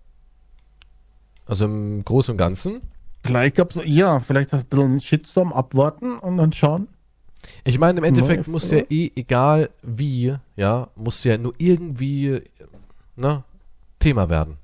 Also 1.47 1.65
im 1.65 2.05
Großen 2.05 2.31
und 2.31 2.39
Ganzen. 2.39 2.83
Vielleicht 3.25 3.57
gab 3.57 3.75
es, 3.75 3.83
ja, 3.85 4.21
vielleicht 4.21 4.55
ein 4.55 4.65
bisschen 4.67 5.01
Shitstorm 5.01 5.53
abwarten 5.53 6.17
und 6.17 6.37
dann 6.37 6.53
schauen. 6.53 6.87
Ich 7.65 7.79
meine, 7.79 7.99
im 7.99 8.05
Endeffekt 8.05 8.39
Läuft, 8.39 8.49
muss 8.49 8.71
ja 8.71 8.79
eh, 8.91 9.11
egal 9.17 9.71
wie, 9.83 10.37
ja, 10.57 10.89
muss 10.95 11.25
ja 11.25 11.39
nur 11.39 11.55
irgendwie, 11.59 12.43
ne, 13.17 13.45
Thema 13.99 14.29
werden. 14.29 14.59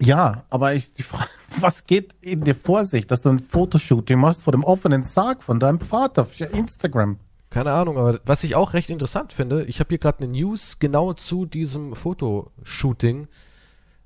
Ja, 0.00 0.44
aber 0.50 0.74
ich, 0.74 0.92
die 0.94 1.02
Frage, 1.02 1.30
was 1.60 1.86
geht 1.86 2.14
in 2.20 2.42
dir 2.44 2.54
vor 2.54 2.84
sich, 2.84 3.06
dass 3.06 3.22
du 3.22 3.30
ein 3.30 3.40
Fotoshooting 3.40 4.18
machst 4.18 4.42
vor 4.42 4.52
dem 4.52 4.64
offenen 4.64 5.02
Sarg 5.02 5.42
von 5.42 5.58
deinem 5.58 5.80
Vater 5.80 6.24
für 6.24 6.44
Instagram? 6.44 7.18
Keine 7.48 7.72
Ahnung, 7.72 7.96
aber 7.96 8.20
was 8.24 8.44
ich 8.44 8.54
auch 8.54 8.74
recht 8.74 8.90
interessant 8.90 9.32
finde, 9.32 9.64
ich 9.64 9.80
habe 9.80 9.88
hier 9.88 9.98
gerade 9.98 10.18
eine 10.18 10.32
News 10.32 10.78
genau 10.78 11.12
zu 11.12 11.46
diesem 11.46 11.94
Fotoshooting 11.94 13.28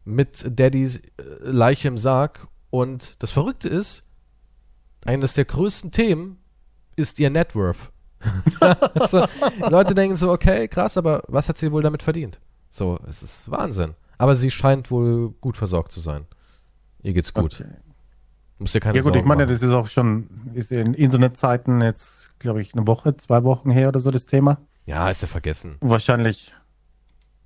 mit 0.04 0.46
Daddys 0.58 0.98
äh, 0.98 1.02
Leiche 1.40 1.88
im 1.88 1.98
Sarg 1.98 2.46
und 2.70 3.20
das 3.22 3.32
Verrückte 3.32 3.68
ist, 3.68 4.04
eines 5.04 5.34
der 5.34 5.46
größten 5.46 5.90
Themen 5.90 6.39
ist 6.96 7.18
ihr 7.18 7.30
Net 7.30 7.54
Worth. 7.54 7.90
also, 8.94 9.26
Leute 9.70 9.94
denken 9.94 10.16
so, 10.16 10.30
okay, 10.30 10.68
krass, 10.68 10.96
aber 10.98 11.22
was 11.28 11.48
hat 11.48 11.56
sie 11.58 11.72
wohl 11.72 11.82
damit 11.82 12.02
verdient? 12.02 12.40
So, 12.68 12.98
es 13.08 13.22
ist 13.22 13.50
Wahnsinn. 13.50 13.94
Aber 14.18 14.34
sie 14.36 14.50
scheint 14.50 14.90
wohl 14.90 15.30
gut 15.40 15.56
versorgt 15.56 15.92
zu 15.92 16.00
sein. 16.00 16.26
Ihr 17.02 17.14
geht's 17.14 17.32
gut. 17.32 17.60
Okay. 17.60 17.70
Muss 18.58 18.72
dir 18.72 18.80
keine 18.80 18.96
Ja 18.98 19.02
gut, 19.02 19.06
Sorgen 19.14 19.20
ich 19.20 19.24
meine, 19.24 19.44
machen. 19.46 19.54
das 19.54 19.62
ist 19.62 19.72
auch 19.74 19.86
schon, 19.86 20.28
ist 20.52 20.70
in 20.70 20.92
Internetzeiten 20.92 21.80
jetzt, 21.80 22.28
glaube 22.38 22.60
ich, 22.60 22.74
eine 22.74 22.86
Woche, 22.86 23.16
zwei 23.16 23.42
Wochen 23.42 23.70
her 23.70 23.88
oder 23.88 24.00
so 24.00 24.10
das 24.10 24.26
Thema. 24.26 24.58
Ja, 24.84 25.08
ist 25.08 25.22
ja 25.22 25.28
vergessen. 25.28 25.76
Wahrscheinlich 25.80 26.52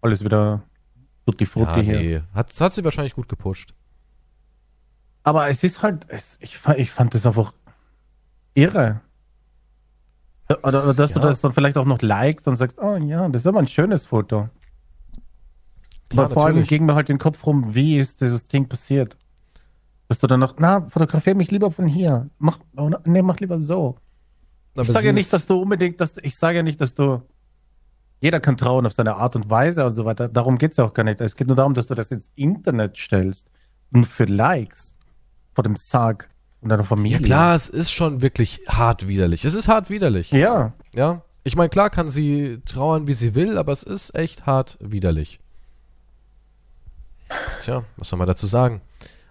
alles 0.01 0.25
wieder 0.25 0.63
tutti 1.25 1.47
frutti 1.47 1.77
Ja, 1.81 1.83
hier. 1.83 2.01
nee. 2.01 2.23
Hat, 2.35 2.53
hat 2.61 2.73
sie 2.75 2.83
wahrscheinlich 2.85 3.15
gut 3.15 3.29
gepusht. 3.29 3.75
Aber 5.23 5.49
es 5.49 5.63
ist 5.63 5.83
halt, 5.83 6.05
es, 6.09 6.37
ich, 6.41 6.59
ich 6.77 6.91
fand 6.91 7.15
das 7.15 7.25
einfach 7.25 7.55
irre. 8.55 9.01
Oder, 10.63 10.85
oder 10.85 10.95
dass 10.95 11.11
Ja. 11.15 11.21
du 11.21 11.27
das 11.29 11.41
dann 11.41 11.53
vielleicht 11.53 11.77
auch 11.77 11.85
noch 11.87 12.01
likest 12.03 12.47
und 12.49 12.57
sagst, 12.57 12.79
oh 12.81 12.97
ja, 12.97 13.29
das 13.29 13.43
ist 13.43 13.47
aber 13.47 13.59
ein 13.61 13.69
schönes 13.69 14.07
Foto. 14.07 14.49
Klar, 16.11 16.27
Aber 16.27 16.35
vor 16.35 16.45
allem 16.45 16.55
natürlich. 16.57 16.69
ging 16.69 16.87
mir 16.87 16.95
halt 16.95 17.09
den 17.09 17.19
Kopf 17.19 17.45
rum, 17.47 17.75
wie 17.75 17.99
ist 17.99 18.21
dieses 18.21 18.45
Ding 18.45 18.69
passiert? 18.69 19.17
Dass 20.09 20.19
du 20.19 20.27
dann 20.27 20.41
noch, 20.41 20.55
na, 20.59 20.87
fotografier 20.89 21.35
mich 21.35 21.51
lieber 21.51 21.71
von 21.71 21.87
hier. 21.87 22.29
Mach, 22.39 22.59
oh, 22.77 22.91
nee, 23.05 23.23
mach 23.23 23.39
lieber 23.41 23.61
so. 23.61 23.97
Aber 24.75 24.83
ich 24.83 24.91
sage 24.91 25.07
ja 25.07 25.13
nicht, 25.13 25.33
dass 25.33 25.47
du 25.47 25.61
unbedingt, 25.63 26.01
dass, 26.01 26.19
ich 26.19 26.37
sage 26.37 26.59
ja 26.59 26.63
nicht, 26.63 26.81
dass 26.81 26.95
du, 26.95 27.23
jeder 28.21 28.41
kann 28.41 28.57
trauen 28.57 28.87
auf 28.87 28.93
seine 28.93 29.17
Art 29.17 29.35
und 29.37 29.49
Weise 29.49 29.85
und 29.85 29.93
so 29.93 30.05
weiter. 30.05 30.29
Darum 30.29 30.59
geht's 30.59 30.77
ja 30.77 30.85
auch 30.85 30.95
gar 30.95 31.05
nicht. 31.05 31.21
Es 31.21 31.37
geht 31.37 31.47
nur 31.47 31.57
darum, 31.57 31.75
dass 31.75 31.87
du 31.87 31.95
das 31.95 32.11
ins 32.11 32.31
Internet 32.35 32.97
stellst. 32.99 33.51
Und 33.93 34.07
für 34.07 34.25
Likes 34.25 34.93
vor 35.55 35.65
dem 35.65 35.77
Sarg 35.77 36.29
und 36.65 36.71
deiner 36.71 36.85
Familie. 36.85 37.19
Ja 37.19 37.25
klar, 37.25 37.55
es 37.55 37.69
ist 37.69 37.91
schon 37.93 38.23
wirklich 38.23 38.63
hart 38.67 39.07
widerlich. 39.07 39.45
Es 39.45 39.55
ist 39.55 39.69
hart 39.69 39.91
widerlich. 39.91 40.31
Ja. 40.33 40.73
Ja. 40.95 41.23
Ich 41.45 41.57
meine, 41.57 41.69
klar 41.69 41.91
kann 41.91 42.09
sie 42.09 42.61
trauern, 42.65 43.07
wie 43.07 43.13
sie 43.13 43.35
will, 43.35 43.59
aber 43.59 43.71
es 43.71 43.83
ist 43.83 44.15
echt 44.15 44.47
hart 44.47 44.79
widerlich. 44.81 45.41
Tja, 47.61 47.85
was 47.97 48.09
soll 48.09 48.19
man 48.19 48.27
dazu 48.27 48.47
sagen? 48.47 48.81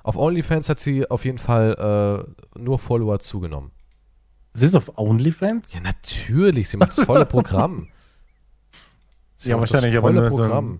Auf 0.03 0.15
OnlyFans 0.15 0.69
hat 0.69 0.79
sie 0.79 1.09
auf 1.09 1.25
jeden 1.25 1.37
Fall 1.39 2.25
äh, 2.55 2.59
nur 2.59 2.77
Follower 2.77 3.19
zugenommen. 3.19 3.71
Sie 4.53 4.65
ist 4.67 4.75
auf 4.75 4.97
OnlyFans? 4.97 5.73
Ja, 5.73 5.79
natürlich, 5.79 6.69
sie 6.69 6.77
macht 6.77 6.97
das 6.97 7.05
volle 7.05 7.25
Programm. 7.25 7.87
Sie 9.35 9.49
Ja, 9.49 9.59
wahrscheinlich, 9.59 9.93
das 9.93 9.97
aber 10.03 10.07
volle 10.13 10.29
so 10.29 10.35
ein- 10.35 10.49
Programm. 10.49 10.79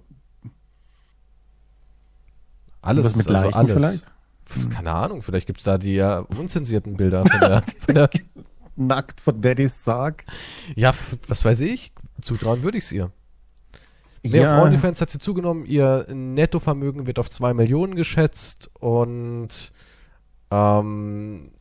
Alles, 2.82 3.06
Was 3.06 3.16
mit 3.16 3.30
also 3.32 3.49
alles. 3.58 3.74
vielleicht? 3.74 4.06
Pf, 4.54 4.70
Keine 4.70 4.91
Ahnung, 4.91 5.22
vielleicht 5.22 5.47
gibt's 5.47 5.64
da 5.64 5.78
die 5.78 5.95
ja 5.95 6.20
unzensierten 6.20 6.95
Bilder 6.97 7.26
von 7.26 7.39
der, 7.39 7.64
von 7.86 7.95
der 7.95 8.10
Nackt 8.76 9.22
vor 9.22 9.34
Daddys 9.34 9.84
Sarg? 9.84 10.26
Ja, 10.76 10.93
was 11.28 11.45
weiß 11.45 11.62
ich. 11.62 11.91
Zutrauen 12.22 12.64
würde 12.64 12.78
ich 12.78 12.86
es 12.86 12.91
ihr. 12.91 13.12
Nee, 14.24 14.39
Ja. 14.41 14.62
OnlyFans 14.64 15.01
hat 15.01 15.10
sie 15.10 15.20
zugenommen. 15.20 15.66
Ihr 15.66 16.08
Nettovermögen 16.10 17.06
wird 17.06 17.20
auf 17.20 17.30
2 17.30 17.54
Millionen 17.54 17.95
geschätzt 17.95 18.72
und 18.80 19.74
ähm, 20.49 21.51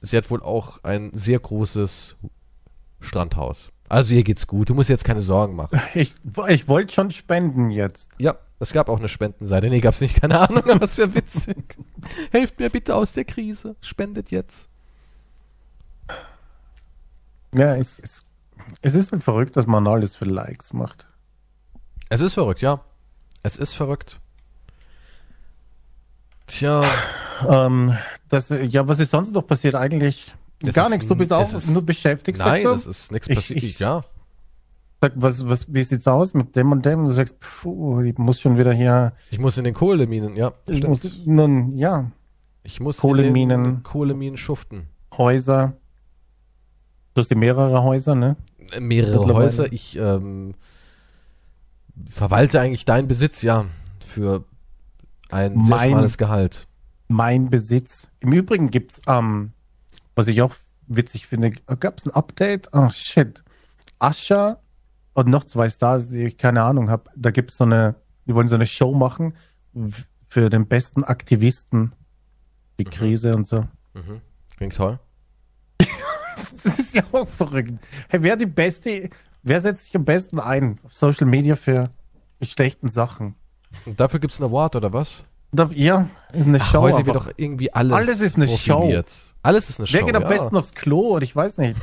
sie 0.00 0.16
hat 0.16 0.30
wohl 0.30 0.42
auch 0.42 0.84
ein 0.84 1.10
sehr 1.14 1.38
großes 1.38 2.18
Strandhaus. 3.00 3.70
Also 3.88 4.14
ihr 4.14 4.22
geht's 4.22 4.46
gut. 4.46 4.68
Du 4.70 4.74
musst 4.74 4.90
jetzt 4.90 5.04
keine 5.04 5.22
Sorgen 5.22 5.56
machen. 5.56 5.80
Ich, 5.94 6.14
ich 6.48 6.68
wollte 6.68 6.92
schon 6.92 7.10
spenden 7.10 7.70
jetzt. 7.70 8.08
Ja, 8.18 8.36
es 8.60 8.72
gab 8.72 8.88
auch 8.88 8.98
eine 8.98 9.08
Spendenseite. 9.08 9.68
Nee, 9.68 9.80
gab's 9.80 10.00
nicht. 10.00 10.20
Keine 10.20 10.38
Ahnung, 10.38 10.64
aber 10.70 10.82
es 10.84 10.96
wäre 10.98 11.14
witzig. 11.14 11.76
Helft 12.30 12.58
mir 12.60 12.70
bitte 12.70 12.94
aus 12.94 13.12
der 13.12 13.24
Krise. 13.24 13.74
Spendet 13.80 14.30
jetzt. 14.30 14.68
Ja, 17.52 17.74
es, 17.74 17.98
es, 17.98 18.24
es 18.82 18.94
ist 18.94 19.10
halt 19.12 19.24
verrückt, 19.24 19.56
dass 19.56 19.66
man 19.66 19.86
alles 19.86 20.14
für 20.14 20.24
Likes 20.26 20.72
macht. 20.72 21.06
Es 22.08 22.20
ist 22.20 22.34
verrückt, 22.34 22.60
ja. 22.60 22.80
Es 23.42 23.56
ist 23.56 23.72
verrückt. 23.74 24.20
Tja. 26.46 26.84
Ähm, 27.48 27.96
das, 28.28 28.48
ja, 28.50 28.86
was 28.86 28.98
ist 28.98 29.10
sonst 29.10 29.32
noch 29.32 29.46
passiert 29.46 29.74
eigentlich? 29.74 30.34
Es 30.64 30.74
Gar 30.74 30.90
nichts, 30.90 31.08
du 31.08 31.14
bist 31.16 31.32
auch 31.32 31.42
es 31.42 31.54
ist- 31.54 31.70
nur 31.70 31.84
beschäftigt. 31.86 32.38
Nein, 32.38 32.66
es 32.66 32.86
ist 32.86 33.10
nichts 33.12 33.28
Ich- 33.28 33.34
passiert. 33.36 33.62
ich- 33.62 33.78
ja. 33.78 34.02
Sag, 35.02 35.12
was, 35.16 35.48
was, 35.48 35.72
wie 35.72 35.82
sieht's 35.82 36.06
aus 36.06 36.34
mit 36.34 36.54
dem 36.56 36.72
und 36.72 36.84
dem? 36.84 37.00
Und 37.00 37.06
du 37.06 37.12
sagst, 37.12 37.36
puh, 37.40 38.00
ich 38.02 38.18
muss 38.18 38.40
schon 38.40 38.58
wieder 38.58 38.72
hier. 38.72 39.12
Ich 39.30 39.38
muss 39.38 39.56
in 39.56 39.64
den 39.64 39.72
Kohleminen, 39.74 40.36
ja. 40.36 40.52
Ich 40.68 40.86
muss, 40.86 41.22
nun, 41.24 41.72
ja, 41.72 42.10
Ich 42.62 42.80
muss 42.80 42.98
Kohleminen. 42.98 43.64
in 43.64 43.74
den 43.76 43.82
Kohleminen 43.82 44.36
schuften. 44.36 44.88
Häuser. 45.16 45.72
Du 47.14 47.20
hast 47.20 47.30
die 47.30 47.34
mehrere 47.34 47.82
Häuser, 47.82 48.14
ne? 48.14 48.36
Mehrere. 48.78 49.34
Häuser. 49.34 49.72
Ich 49.72 49.96
ähm, 49.96 50.54
verwalte 52.06 52.60
eigentlich 52.60 52.84
deinen 52.84 53.08
Besitz, 53.08 53.40
ja, 53.42 53.64
für 54.04 54.44
ein 55.30 55.60
sehr 55.62 55.76
Mein- 55.76 55.90
schmales 55.90 56.18
Gehalt. 56.18 56.66
Mein 57.08 57.50
Besitz. 57.50 58.06
Im 58.20 58.32
Übrigen 58.32 58.70
gibt's, 58.70 59.00
ähm, 59.08 59.52
was 60.14 60.28
ich 60.28 60.42
auch 60.42 60.54
witzig 60.86 61.26
finde, 61.26 61.52
gab's 61.80 62.06
ein 62.06 62.12
Update? 62.14 62.68
Oh 62.72 62.88
shit. 62.90 63.42
Ascher 63.98 64.60
und 65.14 65.28
noch 65.28 65.44
zwei 65.44 65.68
Stars, 65.68 66.08
die 66.08 66.24
ich 66.24 66.38
keine 66.38 66.62
Ahnung 66.62 66.90
habe. 66.90 67.10
Da 67.16 67.30
gibt's 67.30 67.56
so 67.56 67.64
eine, 67.64 67.96
die 68.26 68.34
wollen 68.34 68.48
so 68.48 68.54
eine 68.54 68.66
Show 68.66 68.92
machen 68.94 69.34
für 70.28 70.50
den 70.50 70.66
besten 70.66 71.04
Aktivisten. 71.04 71.92
Die 72.78 72.84
Krise 72.84 73.34
und 73.34 73.46
so. 73.46 73.66
Mhm. 73.94 74.20
Klingt 74.56 74.76
toll. 74.76 74.98
Das 76.62 76.78
ist 76.78 76.94
ja 76.94 77.02
auch 77.12 77.28
verrückt. 77.28 77.72
Hey, 78.08 78.22
wer 78.22 78.36
die 78.36 78.44
beste, 78.46 79.08
wer 79.42 79.60
setzt 79.62 79.86
sich 79.86 79.96
am 79.96 80.04
besten 80.04 80.38
ein 80.38 80.78
auf 80.84 80.94
Social 80.94 81.26
Media 81.26 81.56
für 81.56 81.88
die 82.40 82.46
schlechten 82.46 82.88
Sachen? 82.88 83.34
Und 83.86 83.98
dafür 83.98 84.20
gibt's 84.20 84.40
einen 84.40 84.50
Award, 84.50 84.76
oder 84.76 84.92
was? 84.92 85.24
Ja, 85.72 86.08
eine 86.32 86.58
Ach, 86.60 86.70
Show. 86.70 86.82
heute 86.82 87.06
wird 87.06 87.16
doch 87.16 87.30
irgendwie 87.36 87.72
alles 87.72 87.92
Alles 87.92 88.20
ist 88.20 88.36
eine 88.36 88.46
profiliert. 88.46 89.10
Alles 89.42 89.70
ist 89.70 89.80
eine 89.80 89.86
Show, 89.86 89.96
Wer 89.98 90.04
geht 90.04 90.16
am 90.16 90.22
ja. 90.22 90.28
besten 90.28 90.56
aufs 90.56 90.74
Klo? 90.74 91.08
Oder 91.14 91.24
ich 91.24 91.34
weiß 91.34 91.58
nicht. 91.58 91.80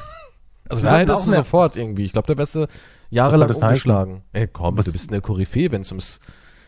Also 0.70 0.84
Das 0.84 1.06
da 1.06 1.14
ist 1.14 1.26
sofort 1.26 1.76
irgendwie. 1.76 2.04
Ich 2.04 2.14
glaube, 2.14 2.28
der 2.28 2.36
beste 2.36 2.68
jahrelang 3.10 3.50
umgeschlagen. 3.52 4.22
Ey, 4.34 4.48
komm, 4.48 4.78
Was- 4.78 4.86
du 4.86 4.92
bist 4.92 5.12
eine 5.12 5.22
Koryphäe, 5.22 5.72
wenn 5.72 5.82
es 5.82 5.92
ums 5.92 6.20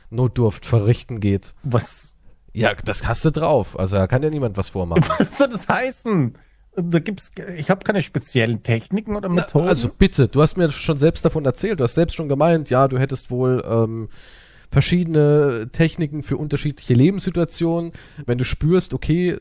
Notdurft 0.09 0.65
verrichten 0.65 1.19
geht. 1.19 1.53
Was, 1.63 2.15
Ja, 2.53 2.73
das 2.73 3.05
hast 3.07 3.23
du 3.25 3.31
drauf. 3.31 3.77
Also 3.77 3.97
da 3.97 4.07
kann 4.07 4.23
ja 4.23 4.29
niemand 4.29 4.57
was 4.57 4.69
vormachen. 4.69 5.03
was 5.19 5.37
soll 5.37 5.49
das 5.49 5.67
heißen? 5.67 6.35
Da 6.75 6.99
gibt's, 6.99 7.31
ich 7.57 7.69
habe 7.69 7.83
keine 7.83 8.01
speziellen 8.01 8.63
Techniken 8.63 9.15
oder 9.15 9.27
Na, 9.27 9.35
Methoden. 9.35 9.67
also 9.67 9.89
bitte, 9.89 10.27
du 10.27 10.41
hast 10.41 10.55
mir 10.55 10.69
schon 10.71 10.97
selbst 10.97 11.25
davon 11.25 11.43
erzählt. 11.45 11.79
Du 11.79 11.83
hast 11.83 11.95
selbst 11.95 12.15
schon 12.15 12.29
gemeint, 12.29 12.69
ja, 12.69 12.87
du 12.87 12.97
hättest 12.97 13.31
wohl 13.31 13.63
ähm, 13.67 14.09
verschiedene 14.71 15.69
Techniken 15.71 16.21
für 16.23 16.37
unterschiedliche 16.37 16.93
Lebenssituationen. 16.93 17.91
Wenn 18.25 18.37
du 18.37 18.45
spürst, 18.45 18.93
okay, 18.93 19.37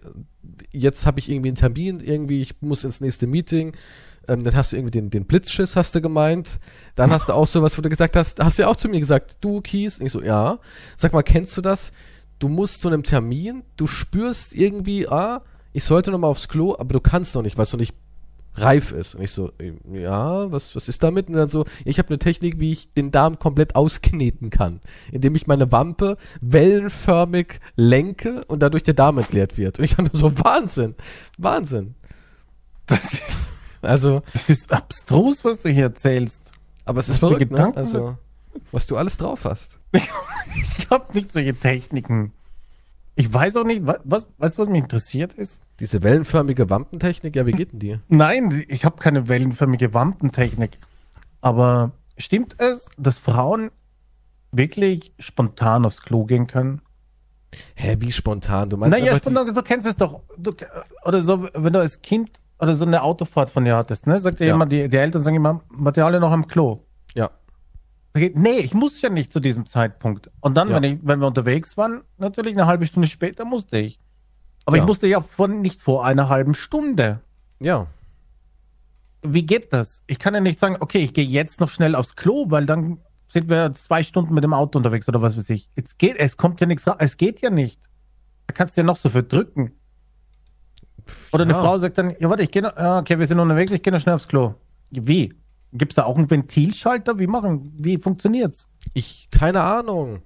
jetzt 0.72 1.07
habe 1.07 1.20
ich 1.20 1.30
irgendwie 1.30 1.49
einen 1.51 1.57
Termin, 1.57 2.01
irgendwie, 2.01 2.40
ich 2.40 2.61
muss 2.61 2.84
ins 2.84 3.01
nächste 3.01 3.26
Meeting, 3.26 3.76
ähm, 4.29 4.45
dann 4.45 4.55
hast 4.55 4.72
du 4.72 4.76
irgendwie 4.76 4.93
den, 4.93 5.11
den 5.11 5.24
Blitzschiss, 5.24 5.76
hast 5.76 5.95
du 5.95 6.01
gemeint. 6.01 6.61
Dann 6.95 7.11
hast 7.11 7.29
du 7.29 7.33
auch 7.33 7.47
sowas, 7.47 7.76
wo 7.76 7.83
du 7.83 7.89
gesagt 7.89 8.16
hast, 8.16 8.41
hast 8.41 8.59
du 8.59 8.62
ja 8.62 8.68
auch 8.68 8.76
zu 8.76 8.89
mir 8.89 9.01
gesagt, 9.01 9.39
du 9.41 9.61
Kies. 9.61 9.99
Und 9.99 10.07
ich 10.07 10.12
so, 10.12 10.22
ja. 10.22 10.59
Sag 10.97 11.12
mal, 11.12 11.22
kennst 11.22 11.57
du 11.57 11.61
das? 11.61 11.93
Du 12.39 12.49
musst 12.49 12.83
zu 12.83 12.89
einem 12.89 13.03
Termin, 13.03 13.64
du 13.76 13.87
spürst 13.87 14.55
irgendwie, 14.55 15.09
ah, 15.09 15.43
ich 15.72 15.85
sollte 15.85 16.11
noch 16.11 16.18
mal 16.18 16.29
aufs 16.29 16.49
Klo, 16.49 16.76
aber 16.79 16.93
du 16.93 17.01
kannst 17.01 17.35
noch 17.35 17.43
nicht, 17.43 17.59
weil 17.59 17.66
du 17.66 17.76
nicht 17.76 17.95
reif 18.55 18.93
ist. 18.93 19.14
Und 19.14 19.22
ich 19.22 19.31
so, 19.31 19.53
ja, 19.93 20.51
was, 20.51 20.74
was 20.76 20.89
ist 20.89 21.03
damit? 21.03 21.29
Und 21.29 21.35
dann 21.35 21.49
so, 21.49 21.64
ich 21.85 21.99
habe 21.99 22.09
eine 22.09 22.18
Technik, 22.18 22.61
wie 22.61 22.72
ich 22.72 22.93
den 22.93 23.11
Darm 23.11 23.39
komplett 23.39 23.76
auskneten 23.76 24.51
kann, 24.51 24.81
indem 25.12 25.35
ich 25.35 25.47
meine 25.47 25.72
Wampe 25.72 26.16
wellenförmig 26.41 27.61
lenke 27.76 28.45
und 28.47 28.62
dadurch 28.62 28.83
der 28.83 28.95
Darm 28.95 29.18
entleert 29.18 29.57
wird. 29.57 29.79
Und 29.79 29.85
ich 29.85 29.97
dachte 29.97 30.16
so, 30.16 30.39
Wahnsinn, 30.39 30.95
Wahnsinn. 31.39 31.95
Das 32.87 33.12
ist, 33.12 33.53
Also, 33.83 34.22
das 34.33 34.49
ist 34.51 34.72
abstrus, 34.72 35.45
was 35.45 35.61
du 35.61 35.68
hier 35.70 35.85
erzählst. 35.85 36.51
aber 36.85 37.01
es 37.01 37.09
ist 37.09 37.18
verrückt, 37.18 37.41
ne? 37.43 37.47
Gedanken? 37.49 37.79
Also, 37.79 38.16
was 38.72 38.87
du 38.87 38.97
alles 38.97 39.16
drauf 39.16 39.45
hast. 39.45 39.79
Ich 40.81 40.91
habe 40.91 41.12
nicht 41.12 41.31
solche 41.33 41.55
Techniken. 41.55 42.33
Ich 43.14 43.33
weiß 43.33 43.57
auch 43.57 43.64
nicht, 43.64 43.87
wa- 43.87 43.99
was, 44.05 44.26
weißt 44.39 44.57
du, 44.57 44.62
was 44.62 44.68
mich 44.70 44.81
interessiert 44.83 45.35
ist? 45.35 45.61
Diese 45.81 46.03
wellenförmige 46.03 46.70
Wampentechnik, 46.70 47.37
ja, 47.37 47.45
wie 47.47 47.53
geht 47.53 47.72
denn 47.72 47.79
die? 47.81 47.99
Nein, 48.09 48.64
ich 48.68 48.85
habe 48.87 48.97
keine 48.97 49.29
wellenförmige 49.29 49.93
Wampentechnik. 49.93 50.79
Aber 51.43 51.91
stimmt 52.16 52.55
es, 52.59 52.87
dass 52.97 53.18
Frauen 53.18 53.70
wirklich 54.51 55.12
spontan 55.18 55.85
aufs 55.85 56.01
Klo 56.03 56.24
gehen 56.24 56.47
können? 56.47 56.81
Hä, 57.74 57.97
wie 58.01 58.12
spontan? 58.12 58.70
Du 58.70 58.76
meinst 58.79 58.99
Naja, 58.99 59.12
einfach 59.12 59.24
die- 59.29 59.31
spontan, 59.35 59.55
du 59.55 59.62
kennst 59.62 59.87
es 59.87 59.97
doch. 59.97 60.20
Du, 60.39 60.55
oder 61.05 61.20
so, 61.22 61.49
wenn 61.55 61.72
du 61.74 61.81
als 61.81 62.01
Kind 62.01 62.31
oder 62.59 62.77
so 62.77 62.85
eine 62.85 63.03
Autofahrt 63.03 63.51
von 63.51 63.65
dir 63.65 63.77
hattest, 63.77 64.07
ne? 64.07 64.19
Sagt 64.19 64.41
dir 64.41 64.47
Ja. 64.47 64.55
immer, 64.55 64.67
die, 64.67 64.89
die 64.89 64.97
Eltern 64.97 65.23
sagen 65.23 65.37
immer, 65.37 65.63
alle 65.97 66.21
noch 66.21 66.33
am 66.33 66.47
Klo? 66.47 66.85
Ja. 67.15 67.31
Nee, 68.17 68.59
ich 68.59 68.75
muss 68.75 69.01
ja 69.01 69.11
nicht 69.11 69.33
zu 69.33 69.39
diesem 69.41 69.67
Zeitpunkt. 69.67 70.31
Und 70.41 70.57
dann, 70.57 70.69
Ja. 70.71 70.77
wenn, 70.77 70.85
ich, 70.85 70.99
wenn 71.03 71.21
wir 71.21 71.27
unterwegs 71.29 71.77
waren, 71.77 72.03
natürlich 72.17 72.53
eine 72.55 72.67
halbe 72.67 72.87
Stunde 72.87 73.07
später 73.09 73.45
musste 73.45 73.79
ich. 73.79 73.99
Aber 74.67 74.77
Ja. 74.77 74.83
ich 74.83 74.87
musste 74.87 75.07
ja 75.07 75.21
von, 75.21 75.61
nicht 75.61 75.81
vor 75.81 76.05
einer 76.05 76.29
halben 76.29 76.55
Stunde. 76.55 77.21
Ja. 77.61 77.87
Wie 79.23 79.45
geht 79.47 79.73
das? 79.73 80.01
Ich 80.07 80.19
kann 80.19 80.35
ja 80.35 80.41
nicht 80.41 80.59
sagen, 80.59 80.77
okay, 80.81 80.99
ich 80.99 81.13
gehe 81.15 81.25
jetzt 81.25 81.61
noch 81.61 81.69
schnell 81.69 81.95
aufs 81.95 82.17
Klo, 82.17 82.47
weil 82.49 82.67
dann 82.67 82.99
sind 83.29 83.49
wir 83.49 83.73
zwei 83.73 84.03
Stunden 84.03 84.33
mit 84.35 84.43
dem 84.45 84.55
Auto 84.55 84.79
unterwegs 84.79 85.09
oder 85.09 85.21
was 85.23 85.37
weiß 85.37 85.51
ich. 85.51 85.69
Es 85.75 85.97
geht, 85.99 86.17
es 86.17 86.37
kommt 86.37 86.61
ja 86.61 86.67
nichts 86.67 86.87
raus. 86.87 86.97
Es 86.99 87.17
geht 87.17 87.41
ja 87.41 87.51
nicht. 87.51 87.81
Da 88.47 88.55
kannst 88.55 88.77
du 88.77 88.81
ja 88.81 88.85
noch 88.87 88.97
so 88.97 89.11
verdrücken. 89.11 89.73
Oder 91.33 91.45
eine 91.45 91.53
Ja. 91.53 91.61
Frau 91.63 91.79
sagt 91.79 91.99
dann, 91.99 92.15
ja 92.19 92.29
warte, 92.31 92.43
ich 92.43 92.51
gehe 92.51 92.63
noch, 92.63 92.77
okay, 92.77 93.19
wir 93.19 93.27
sind 93.27 93.39
unterwegs, 93.39 93.73
ich 93.73 93.83
gehe 93.83 93.93
noch 93.93 94.01
schnell 94.01 94.15
aufs 94.15 94.29
Klo. 94.29 94.55
Wie? 94.91 95.35
Gibt 95.73 95.93
es 95.93 95.97
da 95.97 96.05
auch 96.05 96.17
einen 96.17 96.31
Ventilschalter? 96.31 97.19
Wie 97.19 97.27
machen, 97.27 97.73
wie 97.77 97.99
funktioniert's? 97.99 98.69
Ich, 98.95 99.29
keine 99.31 99.61
Ahnung. 99.63 100.23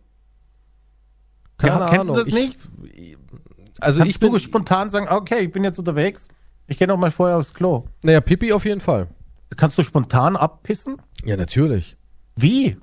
Keine 1.58 1.80
Ja, 1.80 1.88
kennst 1.88 2.08
du 2.08 2.14
das 2.14 2.26
nicht? 2.26 2.56
Ich, 2.92 3.16
also 3.80 3.98
Kannst 4.00 4.14
ich 4.14 4.20
bin, 4.20 4.32
du 4.32 4.38
spontan 4.38 4.90
sagen, 4.90 5.08
okay, 5.08 5.40
ich 5.40 5.52
bin 5.52 5.64
jetzt 5.64 5.78
unterwegs, 5.78 6.28
ich 6.66 6.78
gehe 6.78 6.86
noch 6.86 6.96
mal 6.96 7.10
vorher 7.10 7.38
aufs 7.38 7.52
Klo. 7.52 7.84
naja, 8.02 8.20
Pipi 8.20 8.52
auf 8.52 8.64
jeden 8.64 8.80
Fall. 8.80 9.08
Kannst 9.56 9.76
du 9.78 9.82
spontan 9.82 10.36
abpissen? 10.36 10.96
Ja, 11.24 11.36
natürlich. 11.36 11.96
Wie? 12.36 12.76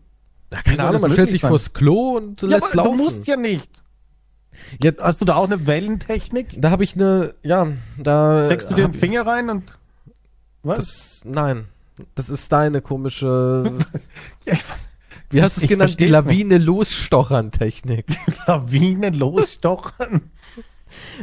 Ja, 0.51 0.61
keine 0.63 0.83
Ahnung, 0.83 1.01
man 1.01 1.11
stellt 1.11 1.31
sich 1.31 1.41
sein? 1.41 1.49
vors 1.49 1.73
Klo 1.73 2.17
und 2.17 2.41
Ja, 2.41 2.47
lässt 2.49 2.67
aber 2.73 2.75
laufen. 2.83 2.97
du 2.97 3.03
musst 3.03 3.27
ja 3.27 3.35
nicht. 3.37 3.78
Ja, 4.81 4.91
Hast 4.99 5.21
du 5.21 5.25
da 5.25 5.35
auch 5.35 5.45
eine 5.45 5.67
Wellentechnik? 5.67 6.55
da 6.61 6.71
habe 6.71 6.83
ich 6.83 6.95
eine, 6.95 7.33
ja, 7.43 7.67
da 7.97 8.45
Steckst 8.45 8.71
du 8.71 8.75
dir 8.75 8.87
den 8.87 8.93
Finger 8.93 9.25
rein 9.25 9.49
und 9.49 9.77
was? 10.63 10.77
Das, 10.79 11.21
nein, 11.25 11.65
das 12.15 12.29
ist 12.29 12.51
deine 12.51 12.81
komische, 12.81 13.77
ja, 14.45 14.53
ich, 14.53 14.63
wie 15.29 15.41
hast 15.43 15.57
du 15.57 15.61
es 15.61 15.67
genannt, 15.67 15.99
die 15.99 16.07
versteh's 16.07 16.11
Lawine 16.11 16.57
losstochern 16.57 17.51
Technik. 17.51 18.05
Lawine 18.47 19.11
losstochern. 19.11 20.21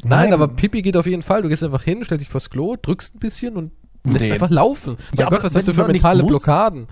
Nein, 0.05 0.33
aber 0.33 0.47
Pipi 0.49 0.81
geht 0.81 0.97
auf 0.97 1.07
jeden 1.07 1.23
Fall. 1.23 1.43
Du 1.43 1.49
gehst 1.49 1.65
einfach 1.65 1.83
hin, 1.83 2.05
stellst 2.05 2.23
dich 2.25 2.31
vors 2.31 2.51
Klo, 2.51 2.77
drückst 2.81 3.17
ein 3.17 3.19
bisschen 3.19 3.57
und 3.57 3.73
lässt 4.05 4.21
Nee. 4.27 4.33
einfach 4.33 4.51
laufen. 4.51 4.97
Mein 5.11 5.19
Ja, 5.19 5.29
Gott, 5.29 5.43
was 5.43 5.55
hast 5.57 5.67
du 5.67 5.75
für 5.75 5.87
mentale 5.87 6.23
Blockaden? 6.23 6.87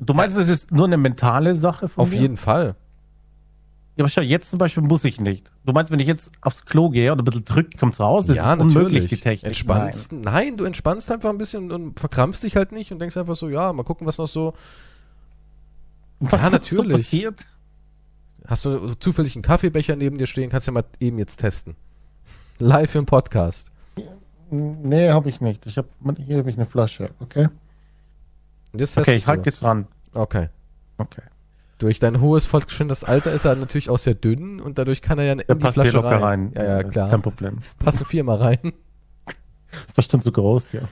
Du 0.00 0.12
meinst, 0.14 0.36
das 0.36 0.48
ist 0.48 0.72
nur 0.72 0.86
eine 0.86 0.96
mentale 0.96 1.54
Sache 1.54 1.88
von 1.88 2.02
Auf 2.02 2.10
mir? 2.10 2.20
jeden 2.20 2.36
Fall. 2.36 2.74
Ja, 3.98 4.04
aber 4.04 4.10
schau, 4.10 4.20
jetzt 4.20 4.50
zum 4.50 4.60
Beispiel 4.60 4.84
muss 4.84 5.02
ich 5.02 5.20
nicht. 5.20 5.50
Du 5.66 5.72
meinst, 5.72 5.90
wenn 5.90 5.98
ich 5.98 6.06
jetzt 6.06 6.30
aufs 6.40 6.64
Klo 6.64 6.88
gehe 6.88 7.10
und 7.10 7.18
ein 7.18 7.24
bisschen 7.24 7.44
drücke, 7.44 7.76
kommt's 7.76 7.98
raus? 7.98 8.26
Das 8.26 8.36
ja, 8.36 8.54
ist 8.54 8.60
unmöglich, 8.60 9.02
natürlich. 9.02 9.10
die 9.10 9.16
Technik. 9.16 9.48
Entspannst. 9.48 10.12
Nein. 10.12 10.56
du 10.56 10.64
entspannst 10.64 11.10
einfach 11.10 11.30
ein 11.30 11.36
bisschen 11.36 11.72
und 11.72 11.98
verkrampfst 11.98 12.44
dich 12.44 12.54
halt 12.54 12.70
nicht 12.70 12.92
und 12.92 13.00
denkst 13.00 13.16
einfach 13.16 13.34
so, 13.34 13.48
ja, 13.48 13.72
mal 13.72 13.82
gucken, 13.82 14.06
was 14.06 14.18
noch 14.18 14.28
so. 14.28 14.54
Nein. 16.20 16.30
Was 16.30 16.40
Ja, 16.40 16.50
natürlich. 16.50 16.96
So 16.96 17.02
passiert? 17.02 17.46
Hast 18.46 18.64
du 18.66 18.78
so 18.86 18.94
zufällig 18.94 19.34
einen 19.34 19.42
Kaffeebecher 19.42 19.96
neben 19.96 20.16
dir 20.16 20.28
stehen? 20.28 20.48
Kannst 20.48 20.68
du 20.68 20.70
ja 20.70 20.74
mal 20.74 20.84
eben 21.00 21.18
jetzt 21.18 21.38
testen. 21.38 21.74
Live 22.60 22.94
im 22.94 23.04
Podcast. 23.04 23.72
Nee, 24.50 25.10
habe 25.10 25.28
ich 25.28 25.40
nicht. 25.40 25.66
Ich 25.66 25.76
hab, 25.76 25.86
hier 26.24 26.38
habe 26.38 26.50
ich 26.50 26.56
eine 26.56 26.66
Flasche, 26.66 27.10
okay? 27.18 27.48
Okay, 28.72 29.16
ich 29.16 29.26
halte 29.26 29.50
jetzt 29.50 29.64
ran. 29.64 29.88
Okay. 30.14 30.50
Okay. 30.98 31.22
Durch 31.78 32.00
dein 32.00 32.20
hohes, 32.20 32.46
fortgeschrittenes 32.46 33.04
Alter 33.04 33.30
ist 33.32 33.44
er 33.44 33.54
natürlich 33.54 33.88
auch 33.88 33.98
sehr 33.98 34.14
dünn 34.14 34.60
und 34.60 34.78
dadurch 34.78 35.00
kann 35.00 35.18
er 35.18 35.24
ja 35.26 35.32
in 35.32 35.38
Der 35.38 35.54
die 35.54 35.62
passt 35.62 35.74
Flasche 35.74 35.92
locker 35.92 36.20
rein. 36.20 36.22
rein. 36.22 36.52
Ja, 36.56 36.64
ja, 36.64 36.82
klar. 36.82 37.10
Kein 37.10 37.22
Problem. 37.22 37.58
Passen 37.78 38.04
viermal 38.04 38.38
rein. 38.38 38.72
Was 39.94 40.08
zu 40.08 40.32
groß 40.32 40.70
hier? 40.72 40.88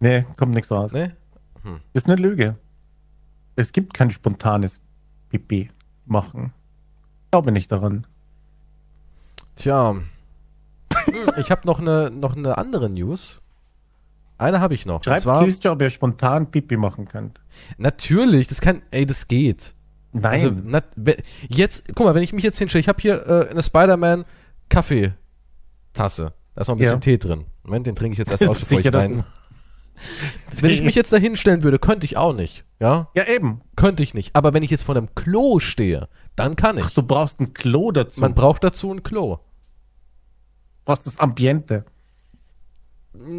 Nee, 0.00 0.26
kommt 0.36 0.54
nichts 0.54 0.70
raus. 0.70 0.92
Ne? 0.92 1.16
Ist 1.92 2.06
eine 2.06 2.20
Lüge. 2.20 2.56
Es 3.56 3.72
gibt 3.72 3.94
kein 3.94 4.10
spontanes 4.10 4.80
Pipi 5.28 5.70
machen. 6.06 6.52
Ich 7.24 7.30
glaube 7.30 7.52
nicht 7.52 7.70
daran. 7.70 8.06
Tja. 9.56 9.92
Hm, 9.92 10.04
ich 11.36 11.50
habe 11.50 11.66
noch 11.66 11.78
eine, 11.78 12.10
noch 12.10 12.36
eine 12.36 12.58
andere 12.58 12.90
News. 12.90 13.41
Eine 14.42 14.60
habe 14.60 14.74
ich 14.74 14.84
noch. 14.86 15.02
Schreibt 15.04 15.22
zwar, 15.22 15.44
Christian, 15.44 15.74
ob 15.74 15.82
ihr 15.82 15.90
spontan 15.90 16.50
Pipi 16.50 16.76
machen 16.76 17.06
könnt. 17.08 17.40
natürlich, 17.78 18.46
das 18.48 18.60
kann, 18.60 18.82
ey, 18.90 19.06
das 19.06 19.28
geht. 19.28 19.74
Nein. 20.12 20.24
Also, 20.32 20.52
we- 20.96 21.16
jetzt, 21.48 21.84
guck 21.94 22.06
mal, 22.06 22.14
wenn 22.14 22.22
ich 22.22 22.32
mich 22.32 22.44
jetzt 22.44 22.58
hinstelle, 22.58 22.80
ich 22.80 22.88
habe 22.88 23.00
hier 23.00 23.26
äh, 23.26 23.48
eine 23.50 23.62
Spider-Man 23.62 24.24
Kaffeetasse. 24.68 26.32
Da 26.54 26.60
ist 26.60 26.68
noch 26.68 26.74
ein 26.74 26.78
bisschen 26.78 26.94
Ja. 26.94 26.98
Tee 27.00 27.18
drin. 27.18 27.46
Moment, 27.62 27.86
den 27.86 27.96
trinke 27.96 28.12
ich 28.12 28.18
jetzt 28.18 28.30
erst 28.30 28.42
aus, 28.48 28.58
bevor 28.60 28.80
ich 28.80 28.92
rein. 28.92 29.24
Wenn 30.60 30.70
ich 30.70 30.82
mich 30.82 30.94
jetzt 30.96 31.12
da 31.12 31.16
hinstellen 31.16 31.62
würde, 31.62 31.78
könnte 31.78 32.04
ich 32.04 32.16
auch 32.16 32.34
nicht. 32.34 32.64
Ja, 32.80 33.08
ja, 33.14 33.26
eben. 33.28 33.60
könnte 33.76 34.02
ich 34.02 34.12
nicht. 34.14 34.34
Aber 34.34 34.52
wenn 34.52 34.62
ich 34.62 34.70
jetzt 34.70 34.82
vor 34.84 34.96
einem 34.96 35.14
Klo 35.14 35.60
stehe, 35.60 36.08
dann 36.36 36.56
kann 36.56 36.76
ich. 36.78 36.84
Ach, 36.84 36.90
du 36.90 37.02
brauchst 37.02 37.40
ein 37.40 37.54
Klo 37.54 37.92
dazu. 37.92 38.20
Man 38.20 38.34
braucht 38.34 38.64
dazu 38.64 38.92
ein 38.92 39.02
Klo. 39.02 39.38
brauchst 40.84 41.06
das 41.06 41.18
Ambiente. 41.20 41.84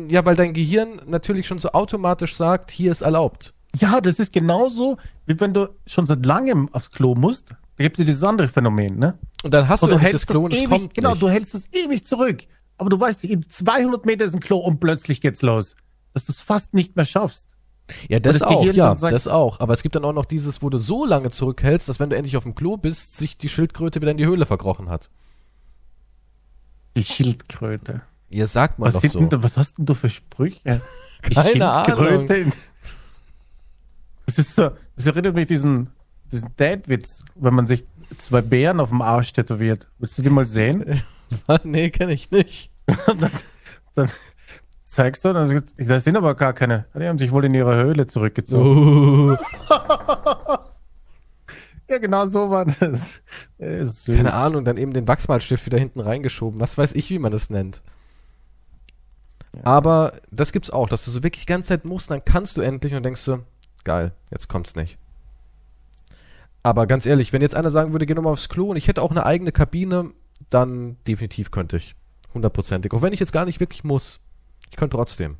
Ja, 0.09 0.24
weil 0.26 0.36
dein 0.36 0.53
Gehirn 0.53 1.01
natürlich 1.07 1.47
schon 1.47 1.59
so 1.59 1.69
automatisch 1.71 2.36
sagt, 2.36 2.69
hier 2.71 2.91
ist 2.91 3.01
erlaubt. 3.01 3.53
Ja, 3.76 4.01
das 4.01 4.19
ist 4.19 4.32
genauso, 4.32 4.97
wie 5.26 5.39
wenn 5.39 5.53
du 5.53 5.69
schon 5.88 6.05
seit 6.05 6.26
langem 6.26 6.69
aufs 6.74 6.91
Klo 6.91 7.15
musst. 7.15 7.49
Da 7.49 7.84
gibt 7.84 7.97
es 7.97 8.03
ja 8.03 8.05
dieses 8.05 8.24
andere 8.24 8.47
Phänomen, 8.47 8.99
ne? 8.99 9.17
Und 9.43 9.51
dann 9.53 9.67
hast 9.67 9.82
Und 9.82 9.89
du 9.89 9.95
du 9.95 9.97
endlich 9.99 10.11
das 10.21 10.21
hältst 10.21 10.28
Klo 10.28 10.39
das 10.41 10.43
und 10.45 10.53
es 10.53 10.59
ewig, 10.59 10.69
kommt 10.69 10.93
genau, 10.93 11.09
nicht. 11.11 11.21
du 11.24 11.30
hältst 11.30 11.55
es 11.55 11.67
ewig 11.74 12.05
zurück. 12.05 12.43
Aber 12.78 12.89
du 12.91 12.99
weißt, 12.99 13.24
in 13.24 13.47
200 13.49 14.05
Meter 14.05 14.26
ist 14.26 14.36
ein 14.36 14.39
Klo 14.41 14.57
und 14.57 14.80
plötzlich 14.80 15.21
geht's 15.21 15.41
los. 15.41 15.76
Dass 16.13 16.26
du 16.26 16.32
es 16.34 16.39
fast 16.39 16.76
nicht 16.76 16.95
mehr 16.95 17.05
schaffst. 17.05 17.49
Ja, 18.07 18.19
das, 18.19 18.39
das 18.39 18.47
auch, 18.47 18.63
ja, 18.65 18.95
sagt- 18.95 19.11
das 19.13 19.28
auch. 19.28 19.59
Aber 19.59 19.74
es 19.74 19.82
gibt 19.82 19.95
dann 19.95 20.05
auch 20.05 20.13
noch 20.13 20.26
dieses, 20.26 20.61
wo 20.61 20.69
du 20.69 20.78
so 20.78 21.05
lange 21.05 21.32
zurückhältst, 21.32 21.89
dass 21.89 21.99
wenn 21.99 22.11
du 22.11 22.15
endlich 22.15 22.38
auf 22.38 22.43
dem 22.43 22.53
Klo 22.55 22.78
bist, 22.78 23.17
sich 23.17 23.38
die 23.38 23.49
Schildkröte 23.49 24.01
wieder 24.01 24.11
in 24.11 24.17
die 24.17 24.26
Höhle 24.26 24.45
verkrochen 24.45 24.89
hat. 24.89 25.09
Die 26.95 27.03
Schildkröte. 27.03 28.03
Ihr 28.34 28.47
sagt 28.47 28.79
man 28.79 28.88
Was, 28.88 29.01
doch 29.01 29.09
so. 29.09 29.19
denn, 29.19 29.29
da- 29.29 29.43
was 29.43 29.57
hast 29.57 29.77
denn 29.77 29.86
du 29.86 29.93
für 29.93 30.09
Sprüche? 30.09 30.81
Keine 31.21 31.69
Ahnung. 31.69 32.27
Das 34.25 34.38
ist 34.39 34.55
so, 34.55 34.71
das 34.95 35.05
erinnert 35.05 35.36
mich 35.36 35.47
diesen, 35.47 35.89
diesen 36.31 36.49
Dad-Witz, 36.57 37.19
wenn 37.36 37.53
man 37.53 37.67
sich 37.67 37.86
zwei 38.17 38.41
Bären 38.41 38.79
auf 38.79 38.89
dem 38.89 39.01
Arsch 39.01 39.34
tätowiert. 39.34 39.88
Willst 39.99 40.17
du 40.17 40.21
die 40.23 40.29
mal 40.29 40.45
sehen? 40.45 41.03
nee, 41.63 41.89
kenne 41.91 42.13
ich 42.13 42.31
nicht. 42.31 42.71
dann, 43.07 43.29
dann 43.95 44.09
zeigst 44.81 45.23
du, 45.25 45.34
dann 45.34 45.63
da 45.77 45.99
sind 45.99 46.17
aber 46.17 46.36
gar 46.36 46.53
keine. 46.53 46.86
Die 46.95 47.05
haben 47.07 47.19
sich 47.19 47.31
wohl 47.31 47.45
in 47.45 47.53
ihre 47.53 47.75
Höhle 47.75 48.07
zurückgezogen. 48.07 49.31
Uh, 49.31 49.38
Ja, 51.89 51.97
genau 51.99 52.25
so 52.25 52.49
war 52.49 52.65
das. 52.65 53.21
Äh, 53.57 53.86
süß. 53.86 54.15
keine 54.15 54.34
Ahnung, 54.34 54.65
dann 54.65 54.77
eben 54.77 54.93
den 54.93 55.07
Wachsmalstift 55.07 55.65
wieder 55.65 55.77
hinten 55.77 55.99
reingeschoben. 55.99 56.59
Was 56.59 56.77
weiß 56.77 56.93
ich, 56.93 57.09
wie 57.09 57.19
man 57.19 57.31
das 57.31 57.49
nennt. 57.49 57.81
Aber 59.61 60.13
das 60.31 60.51
gibt's 60.51 60.71
auch, 60.71 60.89
dass 60.89 61.05
du 61.05 61.11
so 61.11 61.21
wirklich 61.21 61.45
die 61.45 61.51
ganze 61.51 61.69
Zeit 61.69 61.85
musst, 61.85 62.09
dann 62.09 62.25
kannst 62.25 62.57
du 62.57 62.61
endlich 62.61 62.95
und 62.95 63.03
denkst 63.03 63.23
du, 63.25 63.43
geil, 63.83 64.11
jetzt 64.31 64.49
kommt's 64.49 64.75
nicht. 64.75 64.97
Aber 66.63 66.87
ganz 66.87 67.05
ehrlich, 67.05 67.33
wenn 67.33 67.41
jetzt 67.41 67.55
einer 67.55 67.69
sagen 67.69 67.91
würde, 67.91 68.05
geh 68.05 68.13
nochmal 68.13 68.33
aufs 68.33 68.49
Klo 68.49 68.71
und 68.71 68.77
ich 68.77 68.87
hätte 68.87 69.01
auch 69.01 69.11
eine 69.11 69.25
eigene 69.25 69.51
Kabine, 69.51 70.11
dann 70.49 70.97
definitiv 71.07 71.51
könnte 71.51 71.77
ich. 71.77 71.95
Hundertprozentig. 72.33 72.93
Auch 72.93 73.01
wenn 73.01 73.13
ich 73.13 73.19
jetzt 73.19 73.33
gar 73.33 73.45
nicht 73.45 73.59
wirklich 73.59 73.83
muss. 73.83 74.19
Ich 74.71 74.77
könnte 74.77 74.97
trotzdem. 74.97 75.37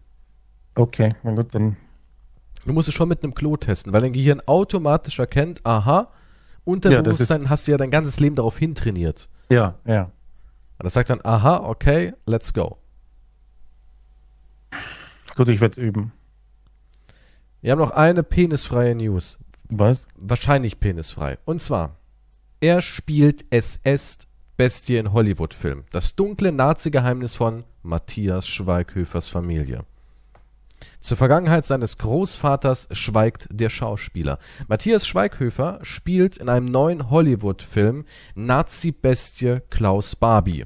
Okay, 0.76 1.16
na 1.24 1.32
gut, 1.34 1.56
dann. 1.56 1.78
Du 2.66 2.74
musst 2.74 2.88
es 2.88 2.94
schon 2.94 3.10
mit 3.10 3.24
einem 3.24 3.34
Klo 3.34 3.58
testen, 3.58 3.94
weil 3.94 4.02
dein 4.02 4.14
Gehirn 4.14 4.42
automatisch 4.46 5.20
erkennt, 5.20 5.66
aha, 5.66 6.10
Unterbewusstsein 6.66 7.50
hast 7.50 7.68
du 7.68 7.72
ja 7.72 7.78
dein 7.78 7.92
ganzes 7.92 8.20
Leben 8.20 8.36
darauf 8.36 8.58
hintrainiert. 8.58 9.28
Ja, 9.50 9.76
ja. 9.86 10.04
Und 10.04 10.84
das 10.86 10.94
sagt 10.94 11.10
dann, 11.10 11.20
aha, 11.24 11.58
okay, 11.66 12.14
let's 12.26 12.54
go. 12.54 12.78
Gut, 15.36 15.50
ich 15.50 15.62
werde 15.62 15.82
üben. 15.82 16.12
Wir 17.62 17.72
haben 17.72 17.80
noch 17.80 17.92
eine 17.92 18.24
penisfreie 18.24 18.94
News. 18.94 19.40
Was? 19.70 20.08
Wahrscheinlich 20.16 20.80
penisfrei. 20.80 21.38
Und 21.46 21.62
zwar, 21.62 21.98
er 22.60 22.82
spielt 22.82 23.46
SS 23.50 24.20
Bestie 24.56 24.98
in 24.98 25.14
Hollywood-Film. 25.14 25.86
Das 25.92 26.16
dunkle 26.16 26.52
Nazi-Geheimnis 26.52 27.34
von 27.34 27.64
Matthias 27.82 28.48
Schweighöfers 28.48 29.28
Familie. 29.28 29.86
Zur 31.00 31.18
Vergangenheit 31.18 31.66
seines 31.66 31.98
Großvaters 31.98 32.90
schweigt 32.92 33.48
der 33.50 33.70
Schauspieler. 33.70 34.38
Matthias 34.68 35.08
Schweighöfer 35.08 35.80
spielt 35.82 36.38
in 36.38 36.50
einem 36.50 36.66
neuen 36.68 37.10
Hollywood-Film 37.10 38.06
Nazi-Bestie 38.36 39.62
Klaus 39.70 40.16
Barbie. 40.16 40.66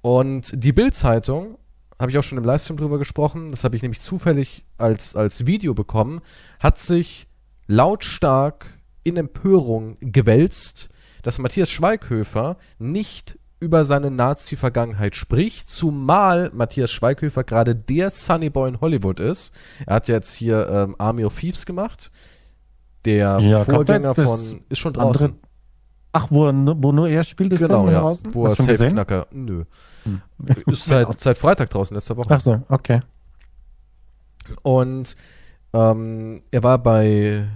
Und 0.00 0.52
die 0.54 0.72
Bild-Zeitung, 0.72 1.58
habe 1.98 2.10
ich 2.10 2.18
auch 2.18 2.22
schon 2.22 2.38
im 2.38 2.44
Livestream 2.44 2.76
drüber 2.76 2.98
gesprochen, 2.98 3.48
das 3.48 3.64
habe 3.64 3.76
ich 3.76 3.82
nämlich 3.82 4.00
zufällig 4.00 4.64
als, 4.76 5.16
als 5.16 5.46
Video 5.46 5.74
bekommen, 5.74 6.20
hat 6.60 6.78
sich 6.78 7.26
lautstark 7.66 8.66
in 9.04 9.16
Empörung 9.16 9.96
gewälzt, 10.00 10.90
dass 11.22 11.38
Matthias 11.38 11.70
Schweighöfer 11.70 12.56
nicht 12.78 13.38
über 13.60 13.84
seine 13.84 14.10
Nazi-Vergangenheit 14.10 15.16
spricht, 15.16 15.68
zumal 15.68 16.50
Matthias 16.54 16.92
Schweighöfer 16.92 17.42
gerade 17.42 17.74
der 17.74 18.10
Sunny 18.10 18.50
Boy 18.50 18.68
in 18.68 18.80
Hollywood 18.80 19.18
ist. 19.18 19.52
Er 19.86 19.96
hat 19.96 20.06
jetzt 20.08 20.34
hier 20.34 20.68
ähm, 20.68 20.94
Army 20.98 21.24
of 21.24 21.36
Thieves 21.38 21.66
gemacht. 21.66 22.12
Der 23.04 23.38
Ja, 23.40 23.64
Vorgänger 23.64 24.14
von 24.14 24.62
ist 24.68 24.78
schon 24.78 24.92
draußen. 24.92 25.26
andere- 25.26 25.47
Ach, 26.12 26.28
wo, 26.30 26.46
er 26.46 26.52
nur- 26.52 26.82
wo 26.82 26.90
nur 26.92 27.08
er 27.08 27.22
spielt, 27.22 27.52
ist 27.52 27.60
Genau, 27.60 27.88
ja. 27.90 28.00
draußen? 28.00 28.34
Wo 28.34 28.44
er 28.44 28.50
Hast 28.50 28.56
schon 28.58 28.66
gesehen? 28.66 28.96
Safe-Knacker. 28.96 29.26
Nö. 29.32 29.64
Ist 30.66 30.84
seit, 30.86 31.20
seit 31.20 31.36
Freitag 31.38 31.70
draußen, 31.70 31.94
letzte 31.94 32.16
Woche. 32.16 32.28
Ach 32.34 32.40
so, 32.40 32.62
okay. 32.68 33.00
Und 34.62 35.16
ähm, 35.74 36.42
er 36.50 36.62
war 36.62 36.78
bei 36.78 37.46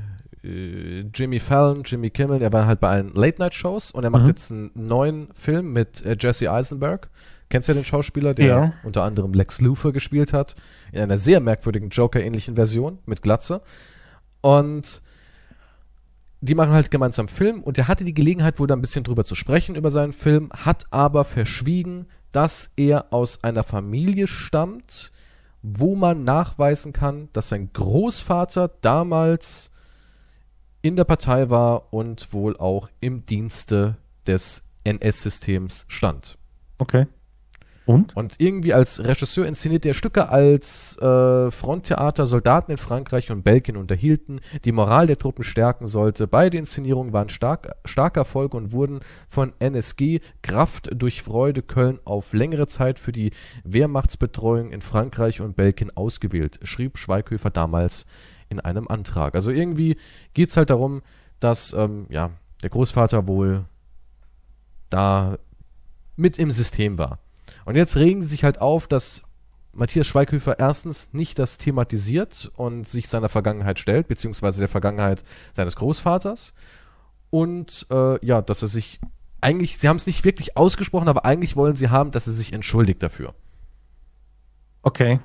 äh, 0.45 1.01
Jimmy 1.15 1.41
Fallon, 1.41 1.83
Jimmy 1.85 2.11
Kimmel, 2.11 2.43
er 2.43 2.53
war 2.53 2.67
halt 2.67 2.81
bei 2.81 2.89
allen 2.91 3.15
Late-Night-Shows 3.15 3.93
und 3.93 4.05
er 4.05 4.11
macht 4.11 4.23
Mhm. 4.25 4.29
jetzt 4.29 4.51
einen 4.53 4.71
neuen 4.75 5.29
Film 5.35 5.73
mit 5.73 6.05
äh, 6.05 6.17
Jesse 6.21 6.51
Eisenberg. 6.53 7.09
Kennst 7.49 7.69
du 7.69 7.73
ja 7.73 7.79
den 7.81 7.85
Schauspieler, 7.85 8.35
der 8.35 8.47
Ja. 8.47 8.73
unter 8.85 9.03
anderem 9.05 9.33
Lex 9.35 9.61
Luthor 9.61 9.93
gespielt 9.93 10.33
hat, 10.33 10.55
in 10.91 11.01
einer 11.01 11.19
sehr 11.19 11.41
merkwürdigen 11.41 11.89
Joker-ähnlichen 11.91 12.55
Version 12.55 12.99
mit 13.07 13.23
Glatze. 13.23 13.63
Und 14.41 15.03
die 16.43 16.57
machen 16.57 16.73
halt 16.73 16.91
gemeinsam 16.91 17.29
Film 17.29 17.63
und 17.63 17.79
er 17.79 17.87
hatte 17.87 18.05
die 18.05 18.15
Gelegenheit, 18.15 18.59
wohl 18.59 18.67
da 18.67 18.75
ein 18.75 18.81
bisschen 18.81 19.05
drüber 19.05 19.25
zu 19.25 19.37
sprechen 19.37 19.77
über 19.77 19.93
seinen 19.93 20.13
Film, 20.13 20.51
hat 20.53 20.87
aber 20.91 21.25
verschwiegen, 21.25 22.07
dass 22.33 22.73
er 22.77 23.13
aus 23.13 23.45
einer 23.45 23.63
Familie 23.63 24.27
stammt, 24.27 25.13
wo 25.63 25.95
man 25.95 26.25
nachweisen 26.25 26.93
kann, 26.93 27.29
dass 27.33 27.49
sein 27.49 27.71
Großvater 27.73 28.73
damals 28.81 29.71
in 30.83 30.97
der 30.97 31.05
Partei 31.05 31.49
war 31.49 31.93
und 31.93 32.33
wohl 32.33 32.57
auch 32.57 32.89
im 32.99 33.25
Dienste 33.25 33.97
des 34.27 34.65
NS-Systems 34.83 35.85
stand. 35.87 36.39
Okay. 36.79 37.07
Und? 37.85 38.15
Und 38.17 38.37
irgendwie 38.39 38.73
als 38.73 39.03
Regisseur 39.03 39.47
inszeniert 39.47 39.85
er 39.85 39.95
Stücke, 39.95 40.29
als 40.29 40.97
äh, 40.99 41.51
Fronttheater 41.51 42.27
Soldaten 42.27 42.71
in 42.71 42.79
Frankreich 42.79 43.31
und 43.31 43.43
Belgien 43.43 43.77
unterhielten, 43.77 44.41
die 44.65 44.73
Moral 44.73 45.07
der 45.07 45.19
Truppen 45.19 45.43
stärken 45.43 45.87
sollte. 45.87 46.29
Beide 46.29 46.59
Inszenierungen 46.59 47.13
waren 47.13 47.29
stark, 47.29 47.75
stark 47.85 48.17
Erfolg 48.17 48.55
und 48.55 48.73
wurden 48.73 49.01
von 49.29 49.53
NSG 49.59 50.21
Kraft 50.43 50.91
durch 50.95 51.23
Freude 51.23 51.63
Köln 51.63 51.99
auf 52.05 52.33
längere 52.33 52.69
Zeit 52.69 53.01
für 53.01 53.13
die 53.13 53.33
Wehrmachtsbetreuung 53.65 54.71
in 54.71 54.83
Frankreich 54.83 55.41
und 55.41 55.57
Belgien 55.57 55.91
ausgewählt, 55.97 56.61
schrieb 56.63 56.99
Schweighöfer 56.99 57.51
damals 57.51 58.07
in 58.49 58.61
einem 58.61 58.87
Antrag. 58.87 59.35
Also 59.35 59.51
irgendwie 59.51 59.97
geht's 60.35 60.57
halt 60.57 60.71
darum, 60.71 61.03
dass 61.41 61.73
ähm, 61.73 62.07
ja, 62.11 62.31
der 62.63 62.71
Großvater 62.71 63.27
wohl 63.27 63.65
da 64.91 65.39
mit 66.17 66.39
im 66.39 66.53
System 66.53 66.99
war. 66.99 67.19
Und 67.65 67.77
jetzt 67.77 67.97
regen 67.97 68.23
sie 68.23 68.29
sich 68.29 68.45
halt 68.45 68.61
auf, 68.61 68.87
dass 68.87 69.23
Matthias 69.73 70.07
Schweighöfer 70.07 70.59
erstens 70.59 71.13
nicht 71.13 71.39
das 71.39 71.59
thematisiert 71.59 72.51
und 72.57 72.87
sich 72.87 73.09
seiner 73.09 73.29
Vergangenheit 73.29 73.79
stellt, 73.79 74.09
beziehungsweise 74.09 74.61
der 74.61 74.69
Vergangenheit 74.69 75.25
seines 75.55 75.77
Großvaters. 75.77 76.53
Und 77.31 77.87
äh, 77.91 78.25
ja, 78.25 78.43
dass 78.43 78.63
er 78.63 78.69
sich 78.69 79.01
eigentlich, 79.41 79.79
sie 79.79 79.89
haben 79.89 79.97
es 79.97 80.07
nicht 80.07 80.25
wirklich 80.25 80.57
ausgesprochen, 80.57 81.09
aber 81.09 81.25
eigentlich 81.25 81.57
wollen 81.57 81.75
sie 81.75 81.89
haben, 81.89 82.11
dass 82.11 82.27
er 82.27 82.33
sich 82.33 82.53
entschuldigt 82.53 83.03
dafür. 83.03 83.35
Okay. 84.83 85.21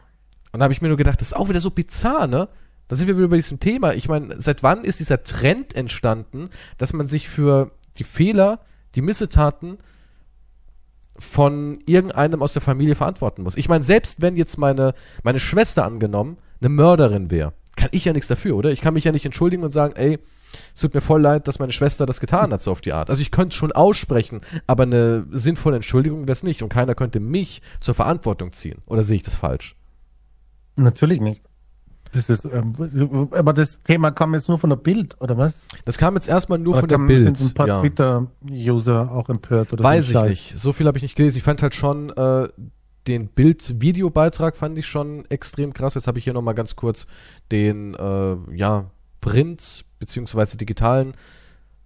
Und 0.51 0.59
da 0.59 0.63
habe 0.63 0.73
ich 0.73 0.81
mir 0.81 0.87
nur 0.87 0.97
gedacht, 0.97 1.19
das 1.19 1.29
ist 1.29 1.35
auch 1.35 1.49
wieder 1.49 1.59
so 1.59 1.71
bizarr, 1.71 2.27
ne? 2.27 2.47
Da 2.87 2.95
sind 2.95 3.07
wir 3.07 3.17
wieder 3.17 3.27
bei 3.27 3.35
diesem 3.35 3.59
Thema. 3.59 3.93
Ich 3.93 4.07
meine, 4.07 4.41
seit 4.41 4.63
wann 4.63 4.85
ist 4.85 5.01
dieser 5.01 5.23
Trend 5.23 5.75
entstanden, 5.75 6.49
dass 6.77 6.93
man 6.93 7.07
sich 7.07 7.27
für 7.27 7.71
die 7.97 8.05
Fehler, 8.05 8.61
die 8.95 9.01
Missetaten 9.01 9.77
von 11.19 11.79
irgendeinem 11.85 12.41
aus 12.41 12.53
der 12.53 12.61
Familie 12.61 12.95
verantworten 12.95 13.43
muss? 13.43 13.57
Ich 13.57 13.69
meine, 13.69 13.83
selbst 13.83 14.21
wenn 14.21 14.35
jetzt 14.35 14.57
meine, 14.57 14.93
meine 15.23 15.39
Schwester 15.39 15.85
angenommen 15.85 16.37
eine 16.61 16.69
Mörderin 16.69 17.29
wäre, 17.31 17.53
kann 17.75 17.89
ich 17.91 18.05
ja 18.05 18.13
nichts 18.13 18.27
dafür, 18.27 18.55
oder? 18.55 18.71
Ich 18.71 18.81
kann 18.81 18.93
mich 18.93 19.03
ja 19.03 19.11
nicht 19.11 19.25
entschuldigen 19.25 19.63
und 19.63 19.71
sagen, 19.71 19.95
ey, 19.95 20.19
es 20.73 20.81
tut 20.81 20.93
mir 20.93 21.01
voll 21.01 21.21
leid, 21.21 21.47
dass 21.47 21.59
meine 21.59 21.71
Schwester 21.71 22.05
das 22.05 22.19
getan 22.19 22.51
hat, 22.51 22.61
so 22.61 22.71
auf 22.71 22.81
die 22.81 22.93
Art. 22.93 23.09
Also 23.09 23.21
ich 23.21 23.31
könnte 23.31 23.55
schon 23.55 23.71
aussprechen, 23.71 24.41
aber 24.65 24.83
eine 24.83 25.25
sinnvolle 25.31 25.75
Entschuldigung 25.75 26.23
wäre 26.23 26.31
es 26.31 26.43
nicht 26.43 26.63
und 26.63 26.69
keiner 26.69 26.95
könnte 26.95 27.19
mich 27.19 27.61
zur 27.79 27.93
Verantwortung 27.93 28.51
ziehen. 28.53 28.81
Oder 28.87 29.03
sehe 29.03 29.17
ich 29.17 29.23
das 29.23 29.35
falsch? 29.35 29.75
Natürlich 30.75 31.21
nicht. 31.21 31.43
Das 32.11 32.29
ist, 32.29 32.45
ähm, 32.45 33.29
aber 33.31 33.53
das 33.53 33.81
Thema 33.83 34.11
kam 34.11 34.33
jetzt 34.33 34.47
nur 34.47 34.59
von 34.59 34.69
der 34.69 34.77
Bild, 34.77 35.15
oder 35.21 35.37
was? 35.37 35.65
Das 35.85 35.97
kam 35.97 36.15
jetzt 36.15 36.27
erstmal 36.27 36.59
nur 36.59 36.73
Oder 36.73 36.79
von 36.81 36.89
der 36.89 36.97
Bild. 36.99 37.37
Sind 37.37 37.51
ein 37.51 37.53
paar 37.53 37.67
ja. 37.67 37.81
Twitter-User 37.81 39.11
auch 39.11 39.29
empört 39.29 39.73
oder 39.73 39.83
Weiß 39.83 40.07
so 40.07 40.11
ich 40.11 40.17
Scheiß? 40.17 40.29
nicht. 40.29 40.57
So 40.57 40.73
viel 40.73 40.87
habe 40.87 40.97
ich 40.97 41.03
nicht 41.03 41.15
gelesen. 41.15 41.37
Ich 41.37 41.43
fand 41.43 41.61
halt 41.61 41.75
schon 41.75 42.09
äh, 42.11 42.47
den 43.07 43.27
Bild-Videobeitrag 43.27 44.55
fand 44.55 44.77
ich 44.77 44.85
schon 44.85 45.25
extrem 45.29 45.73
krass. 45.73 45.95
Jetzt 45.95 46.07
habe 46.07 46.17
ich 46.17 46.23
hier 46.23 46.33
nochmal 46.33 46.53
ganz 46.53 46.75
kurz 46.75 47.07
den 47.51 47.93
äh, 47.95 48.35
ja, 48.55 48.91
Print 49.21 49.85
beziehungsweise 49.99 50.57
digitalen 50.57 51.13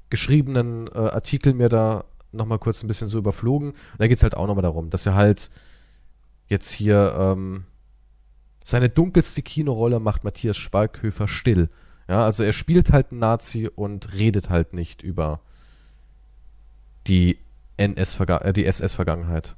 geschriebenen 0.10 0.88
äh, 0.88 0.98
Artikel 0.98 1.54
mir 1.54 1.70
da 1.70 2.06
nochmal 2.32 2.60
kurz 2.60 2.84
ein 2.84 2.88
bisschen 2.88 3.08
so 3.08 3.18
überflogen. 3.18 3.70
Und 3.72 3.78
da 4.00 4.08
geht's 4.08 4.24
halt 4.24 4.36
auch 4.36 4.48
nochmal 4.48 4.64
darum, 4.64 4.90
dass 4.90 5.06
er 5.06 5.16
halt 5.16 5.50
jetzt 6.48 6.72
hier 6.72 7.16
ähm, 7.18 7.64
seine 8.64 8.90
dunkelste 8.90 9.42
Kinorolle 9.42 10.00
macht 10.00 10.24
Matthias 10.24 10.58
Schweighöfer 10.58 11.28
still. 11.28 11.70
Ja, 12.08 12.26
also 12.26 12.44
er 12.44 12.54
spielt 12.54 12.92
halt 12.92 13.12
einen 13.12 13.20
Nazi 13.20 13.70
und 13.74 14.14
redet 14.14 14.50
halt 14.50 14.74
nicht 14.74 15.02
über 15.02 15.42
die 17.08 17.40
NS 17.78 18.20
äh, 18.20 18.54
die 18.54 18.66
SS-Vergangenheit. 18.66 19.56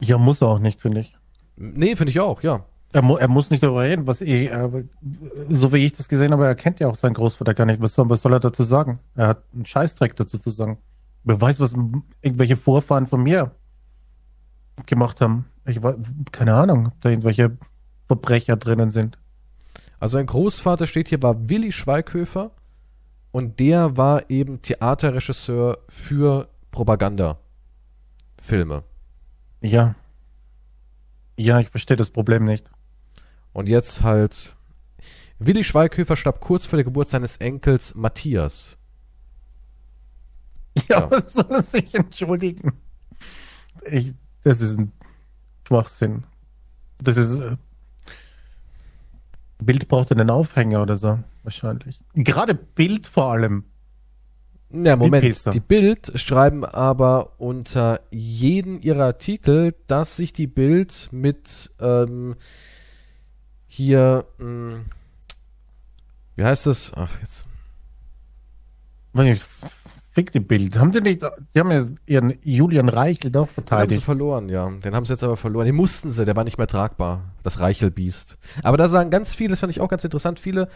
Ja, 0.00 0.18
muss 0.18 0.42
er 0.42 0.48
auch 0.48 0.58
nicht, 0.58 0.80
finde 0.80 1.00
ich. 1.00 1.16
Nee, 1.56 1.96
finde 1.96 2.10
ich 2.10 2.20
auch, 2.20 2.42
ja. 2.42 2.64
Er, 2.92 3.02
mu 3.02 3.16
er 3.16 3.28
muss 3.28 3.50
nicht 3.50 3.62
darüber 3.62 3.82
reden, 3.82 4.06
was 4.06 4.20
eh, 4.20 4.46
äh, 4.46 4.84
so 5.48 5.72
wie 5.72 5.84
ich 5.84 5.92
das 5.92 6.08
gesehen 6.08 6.32
habe, 6.32 6.46
er 6.46 6.54
kennt 6.54 6.80
ja 6.80 6.88
auch 6.88 6.94
seinen 6.94 7.14
Großvater 7.14 7.54
gar 7.54 7.66
nicht. 7.66 7.80
Was 7.80 7.94
soll, 7.94 8.08
was 8.08 8.22
soll 8.22 8.32
er 8.32 8.40
dazu 8.40 8.62
sagen? 8.62 9.00
Er 9.16 9.28
hat 9.28 9.42
einen 9.52 9.66
Scheißdreck 9.66 10.14
dazu 10.16 10.38
zu 10.38 10.50
sagen. 10.50 10.78
Wer 11.24 11.40
weiß, 11.40 11.58
was 11.58 11.74
irgendwelche 12.22 12.56
Vorfahren 12.56 13.06
von 13.06 13.22
mir 13.22 13.52
gemacht 14.86 15.20
haben. 15.20 15.46
Ich 15.66 15.82
war, 15.82 15.96
keine 16.30 16.54
Ahnung, 16.54 16.88
ob 16.88 17.00
da 17.00 17.08
irgendwelche 17.08 17.56
Verbrecher 18.06 18.56
drinnen 18.56 18.90
sind. 18.90 19.18
Also 19.98 20.18
ein 20.18 20.26
Großvater 20.26 20.86
steht 20.86 21.08
hier, 21.08 21.22
war 21.22 21.48
Willi 21.48 21.72
Schweighöfer 21.72 22.50
und 23.32 23.58
der 23.60 23.96
war 23.96 24.28
eben 24.30 24.60
Theaterregisseur 24.62 25.78
für 25.88 26.48
Propagandafilme. 26.70 28.84
Ja. 29.60 29.94
Ja, 31.36 31.60
ich 31.60 31.68
verstehe 31.70 31.96
das 31.96 32.10
Problem 32.10 32.44
nicht. 32.44 32.70
Und 33.52 33.68
jetzt 33.68 34.02
halt 34.02 34.54
Willi 35.38 35.64
Schweighöfer 35.64 36.16
starb 36.16 36.40
kurz 36.40 36.66
vor 36.66 36.76
der 36.76 36.84
Geburt 36.84 37.08
seines 37.08 37.38
Enkels 37.38 37.94
Matthias. 37.94 38.76
Ja, 40.88 41.00
Ja. 41.02 41.10
was 41.10 41.32
soll 41.32 41.46
er 41.50 41.62
sich 41.62 41.94
entschuldigen? 41.94 42.72
Ich, 43.86 44.12
das 44.42 44.60
ist 44.60 44.78
ein 44.78 44.92
Schwachsinn. 45.66 46.24
Das 46.98 47.16
ist. 47.16 47.40
Bild 49.64 49.88
braucht 49.88 50.12
einen 50.12 50.30
Aufhänger 50.30 50.82
oder 50.82 50.96
so, 50.96 51.18
wahrscheinlich. 51.42 52.00
Gerade 52.14 52.54
Bild 52.54 53.06
vor 53.06 53.32
allem. 53.32 53.64
Ja, 54.70 54.96
Moment. 54.96 55.24
Pisser. 55.24 55.50
Die 55.52 55.60
Bild 55.60 56.12
schreiben 56.18 56.64
aber 56.64 57.38
unter 57.38 58.00
jeden 58.10 58.82
ihrer 58.82 59.04
Artikel, 59.04 59.74
dass 59.86 60.16
sich 60.16 60.32
die 60.32 60.48
Bild 60.48 61.08
mit 61.12 61.70
ähm, 61.80 62.34
hier, 63.68 64.24
mh, 64.38 64.80
wie 66.36 66.44
heißt 66.44 66.66
das? 66.66 66.92
Ach, 66.96 67.10
jetzt. 67.20 67.46
Weiß 69.12 69.26
nicht, 69.26 69.46
Fick 70.14 70.30
die 70.30 70.40
Bild. 70.40 70.78
Haben 70.78 70.92
die 70.92 71.00
nicht, 71.00 71.22
die 71.54 71.58
haben 71.58 71.70
ja 71.72 71.82
ihren 72.06 72.34
Julian 72.44 72.88
Reichel 72.88 73.30
doch 73.32 73.48
Den 73.48 73.48
haben 73.48 73.48
sie 73.48 73.54
verteidigt. 73.54 74.02
verloren, 74.04 74.48
ja. 74.48 74.70
Den 74.70 74.94
haben 74.94 75.04
sie 75.04 75.12
jetzt 75.12 75.24
aber 75.24 75.36
verloren. 75.36 75.66
Den 75.66 75.74
mussten 75.74 76.12
sie, 76.12 76.24
der 76.24 76.36
war 76.36 76.44
nicht 76.44 76.56
mehr 76.56 76.68
tragbar. 76.68 77.32
Das 77.42 77.58
Reichelbiest. 77.58 78.38
Aber 78.62 78.76
da 78.76 78.88
sagen 78.88 79.10
ganz 79.10 79.34
viele, 79.34 79.50
das 79.50 79.60
fand 79.60 79.72
ich 79.72 79.80
auch 79.80 79.88
ganz 79.88 80.04
interessant, 80.04 80.38
viele 80.38 80.68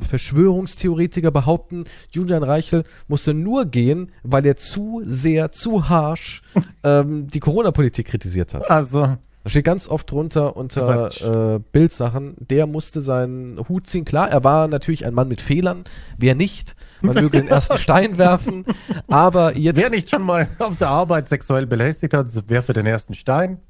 Verschwörungstheoretiker 0.00 1.30
behaupten, 1.30 1.84
Julian 2.10 2.42
Reichel 2.42 2.84
musste 3.08 3.34
nur 3.34 3.64
gehen, 3.66 4.12
weil 4.22 4.46
er 4.46 4.56
zu 4.56 5.02
sehr, 5.04 5.50
zu 5.52 5.88
harsh 5.88 6.42
ähm, 6.84 7.28
die 7.28 7.40
Corona-Politik 7.40 8.06
kritisiert 8.06 8.54
hat. 8.54 8.70
Also, 8.70 9.00
Da 9.00 9.50
steht 9.50 9.64
ganz 9.64 9.88
oft 9.88 10.10
drunter 10.10 10.56
unter 10.56 11.54
äh, 11.56 11.60
Bildsachen, 11.72 12.34
der 12.38 12.66
musste 12.66 13.00
seinen 13.00 13.58
Hut 13.68 13.86
ziehen. 13.86 14.04
Klar, 14.04 14.30
er 14.30 14.44
war 14.44 14.68
natürlich 14.68 15.04
ein 15.06 15.14
Mann 15.14 15.28
mit 15.28 15.40
Fehlern. 15.40 15.84
Wer 16.18 16.34
nicht? 16.34 16.76
Man 17.04 17.14
möge 17.14 17.40
den 17.40 17.48
ersten 17.48 17.78
Stein 17.78 18.18
werfen. 18.18 18.64
Aber 19.08 19.56
jetzt. 19.56 19.76
wer 19.76 19.90
nicht 19.90 20.10
schon 20.10 20.22
mal 20.22 20.48
auf 20.58 20.78
der 20.78 20.88
Arbeit 20.88 21.28
sexuell 21.28 21.66
belästigt 21.66 22.14
hat, 22.14 22.26
wer 22.48 22.62
für 22.62 22.72
den 22.72 22.86
ersten 22.86 23.14
Stein? 23.14 23.60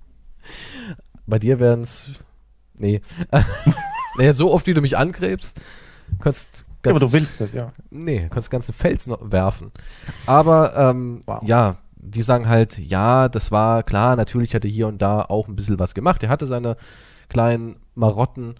Bei 1.27 1.39
dir 1.39 1.61
wären's. 1.61 2.11
Nee. 2.79 3.01
naja, 4.19 4.33
so 4.35 4.53
oft 4.53 4.67
wie 4.67 4.75
du 4.75 4.81
mich 4.81 4.97
angräbst, 4.97 5.61
kannst. 6.21 6.65
Ja, 6.85 6.91
aber 6.91 7.01
du 7.01 7.13
willst 7.13 7.41
das, 7.41 7.53
ja. 7.53 7.73
Nee, 7.91 8.29
kannst 8.31 8.51
ganzen 8.51 8.75
Fels 8.75 9.07
noch 9.07 9.33
werfen. 9.33 9.73
Aber 10.27 10.77
ähm, 10.77 11.23
Wow. 11.25 11.43
ja, 11.45 11.79
die 11.97 12.21
sagen 12.21 12.47
halt, 12.47 12.79
ja, 12.79 13.31
das 13.31 13.51
war 13.51 13.83
klar, 13.83 14.17
natürlich 14.17 14.55
hat 14.55 14.65
er 14.65 14.71
hier 14.71 14.87
und 14.89 15.01
da 15.01 15.23
auch 15.23 15.49
ein 15.49 15.57
bisschen 15.57 15.79
was 15.79 15.95
gemacht. 15.95 16.23
Er 16.23 16.29
hatte 16.29 16.47
seine 16.47 16.77
kleinen 17.29 17.77
Marotten, 17.95 18.57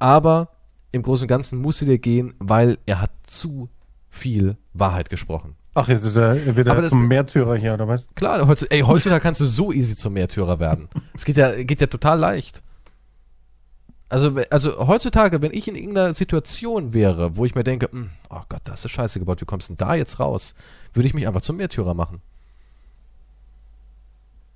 aber 0.00 0.48
im 0.90 1.02
Großen 1.02 1.24
und 1.24 1.28
Ganzen 1.28 1.60
musste 1.60 1.84
der 1.84 1.98
gehen, 1.98 2.34
weil 2.40 2.78
er 2.86 3.00
hat 3.00 3.12
zu 3.24 3.68
viel 4.18 4.56
Wahrheit 4.74 5.08
gesprochen. 5.10 5.54
Ach, 5.74 5.88
jetzt 5.88 6.02
ist 6.04 6.16
er 6.16 6.56
wieder 6.56 6.74
das- 6.74 6.90
zum 6.90 7.06
Märtyrer 7.08 7.56
hier, 7.56 7.74
oder 7.74 7.86
was? 7.88 8.08
Klar, 8.16 8.46
heutzutage, 8.46 8.74
ey, 8.80 8.82
heutzutage 8.86 9.22
kannst 9.22 9.40
du 9.40 9.46
so 9.46 9.72
easy 9.72 9.94
zum 9.96 10.12
Märtyrer 10.14 10.58
werden. 10.58 10.88
Es 11.14 11.24
geht 11.24 11.36
ja, 11.36 11.62
geht 11.62 11.80
ja 11.80 11.86
total 11.86 12.18
leicht. 12.18 12.62
Also, 14.10 14.36
also 14.50 14.86
heutzutage, 14.88 15.42
wenn 15.42 15.52
ich 15.52 15.68
in 15.68 15.76
irgendeiner 15.76 16.14
Situation 16.14 16.94
wäre, 16.94 17.36
wo 17.36 17.44
ich 17.44 17.54
mir 17.54 17.62
denke, 17.62 17.88
"Hm, 17.92 18.10
oh 18.30 18.40
Gott, 18.48 18.62
da 18.64 18.72
hast 18.72 18.84
du 18.84 18.88
Scheiße 18.88 19.18
gebaut, 19.18 19.40
wie 19.40 19.44
kommst 19.44 19.68
du 19.68 19.74
denn 19.74 19.86
da 19.86 19.94
jetzt 19.94 20.18
raus? 20.18 20.54
Würde 20.94 21.06
ich 21.06 21.14
mich 21.14 21.26
einfach 21.28 21.42
zum 21.42 21.56
Märtyrer 21.58 21.92
machen. 21.94 22.22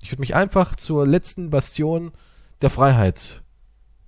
Ich 0.01 0.11
würde 0.11 0.21
mich 0.21 0.35
einfach 0.35 0.75
zur 0.77 1.07
letzten 1.07 1.51
Bastion 1.51 2.13
der 2.63 2.71
Freiheit, 2.71 3.43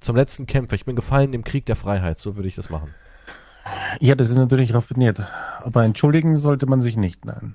zum 0.00 0.16
letzten 0.16 0.46
Kämpfer. 0.46 0.74
Ich 0.74 0.84
bin 0.86 0.96
gefallen 0.96 1.32
im 1.32 1.44
Krieg 1.44 1.66
der 1.66 1.76
Freiheit, 1.76 2.18
so 2.18 2.36
würde 2.36 2.48
ich 2.48 2.54
das 2.56 2.70
machen. 2.70 2.92
Ja, 4.00 4.14
das 4.14 4.30
ist 4.30 4.36
natürlich 4.36 4.74
raffiniert. 4.74 5.20
Aber 5.62 5.84
entschuldigen 5.84 6.36
sollte 6.36 6.66
man 6.66 6.80
sich 6.80 6.96
nicht, 6.96 7.24
nein. 7.24 7.54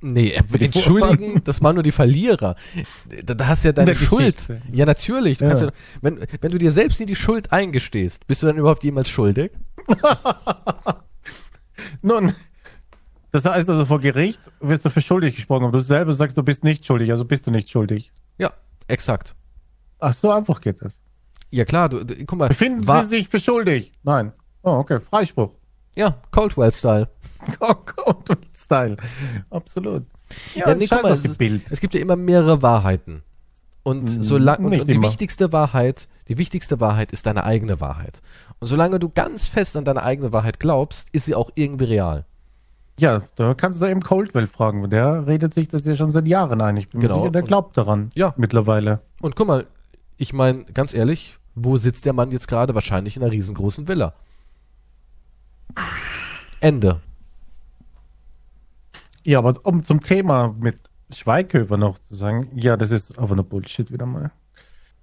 Nee, 0.00 0.38
entschuldigen, 0.60 1.42
das 1.44 1.60
waren 1.62 1.74
nur 1.74 1.82
die 1.82 1.90
Verlierer. 1.92 2.54
Da, 3.24 3.34
da 3.34 3.46
hast 3.48 3.64
du 3.64 3.68
ja 3.68 3.72
deine 3.72 3.94
Schuld. 3.96 4.36
Ja, 4.70 4.86
natürlich. 4.86 5.40
Ja. 5.40 5.54
Ja, 5.54 5.72
wenn, 6.02 6.20
wenn 6.40 6.52
du 6.52 6.58
dir 6.58 6.70
selbst 6.70 7.00
nie 7.00 7.06
die 7.06 7.16
Schuld 7.16 7.50
eingestehst, 7.52 8.26
bist 8.26 8.42
du 8.42 8.46
dann 8.46 8.58
überhaupt 8.58 8.84
jemals 8.84 9.08
schuldig? 9.08 9.50
Nun, 12.02 12.32
das 13.32 13.44
heißt 13.44 13.68
also 13.68 13.84
vor 13.84 14.00
Gericht 14.00 14.40
wirst 14.60 14.84
du 14.84 14.90
für 14.90 15.00
schuldig 15.00 15.34
gesprochen, 15.34 15.64
aber 15.64 15.72
du 15.78 15.80
selber 15.80 16.12
sagst, 16.12 16.38
du 16.38 16.42
bist 16.42 16.62
nicht 16.64 16.86
schuldig, 16.86 17.10
also 17.10 17.24
bist 17.24 17.46
du 17.46 17.50
nicht 17.50 17.68
schuldig. 17.68 18.12
Ja, 18.38 18.52
exakt. 18.86 19.34
Ach, 19.98 20.12
so 20.12 20.30
einfach 20.30 20.60
geht 20.60 20.80
das. 20.80 21.00
Ja 21.50 21.64
klar, 21.64 21.88
du, 21.88 22.04
guck 22.26 22.38
mal. 22.38 22.48
Befinden 22.48 22.84
Sie 22.84 23.08
sich 23.08 23.28
für 23.28 23.40
schuldig? 23.40 23.92
Nein. 24.02 24.32
Oh, 24.76 24.78
okay. 24.80 25.00
Freispruch. 25.00 25.50
Ja, 25.94 26.16
Coldwell-Style. 26.30 27.08
Style. 28.54 28.96
Absolut. 29.50 30.04
Ja, 30.54 30.68
Ja, 30.68 30.74
nee, 30.74 30.86
mal, 30.90 31.12
es, 31.12 31.24
ist, 31.24 31.38
Bild. 31.38 31.62
es 31.70 31.80
gibt 31.80 31.94
ja 31.94 32.00
immer 32.00 32.16
mehrere 32.16 32.62
Wahrheiten. 32.62 33.22
Und, 33.82 34.04
Mm, 34.04 34.20
solange, 34.22 34.66
und, 34.66 34.80
und 34.80 34.88
die 34.88 34.94
immer. 34.94 35.04
wichtigste 35.08 35.52
Wahrheit, 35.52 36.08
die 36.28 36.36
wichtigste 36.36 36.78
Wahrheit 36.80 37.12
ist 37.12 37.26
deine 37.26 37.44
eigene 37.44 37.80
Wahrheit. 37.80 38.20
Und 38.60 38.66
solange 38.66 38.98
du 38.98 39.08
ganz 39.08 39.46
fest 39.46 39.76
an 39.76 39.84
deine 39.84 40.02
eigene 40.02 40.32
Wahrheit 40.32 40.60
glaubst, 40.60 41.08
ist 41.12 41.24
sie 41.24 41.34
auch 41.34 41.50
irgendwie 41.54 41.84
real. 41.84 42.26
Ja, 42.98 43.22
da 43.36 43.54
kannst 43.54 43.80
du 43.80 43.84
da 43.84 43.90
eben 43.90 44.02
Coldwell 44.02 44.46
fragen. 44.48 44.90
Der 44.90 45.26
redet 45.26 45.54
sich 45.54 45.68
das 45.68 45.86
ja 45.86 45.96
schon 45.96 46.10
seit 46.10 46.26
Jahren 46.26 46.60
ein. 46.60 46.76
Ich 46.76 46.88
bin 46.90 47.00
Genau. 47.00 47.14
mir 47.16 47.20
sicher, 47.22 47.32
der 47.32 47.42
glaubt 47.42 47.78
daran. 47.78 48.10
Ja. 48.14 48.34
Mittlerweile. 48.36 49.00
Und 49.22 49.36
guck 49.36 49.46
mal, 49.46 49.66
ich 50.16 50.32
meine, 50.32 50.64
ganz 50.64 50.92
ehrlich, 50.92 51.38
wo 51.54 51.78
sitzt 51.78 52.04
der 52.06 52.12
Mann 52.12 52.30
jetzt 52.32 52.48
gerade? 52.48 52.74
Wahrscheinlich 52.74 53.16
in 53.16 53.22
einer 53.22 53.32
riesengroßen 53.32 53.86
Villa. 53.88 54.14
Ende. 56.60 57.00
Ja, 59.24 59.38
aber 59.38 59.54
um 59.64 59.84
zum 59.84 60.00
Thema 60.00 60.54
mit 60.58 60.78
Schweighöfer 61.14 61.76
noch 61.76 61.98
zu 61.98 62.14
sagen, 62.14 62.48
ja, 62.54 62.76
das 62.76 62.90
ist 62.90 63.18
aber 63.18 63.34
nur 63.34 63.44
Bullshit 63.44 63.92
wieder 63.92 64.06
mal. 64.06 64.30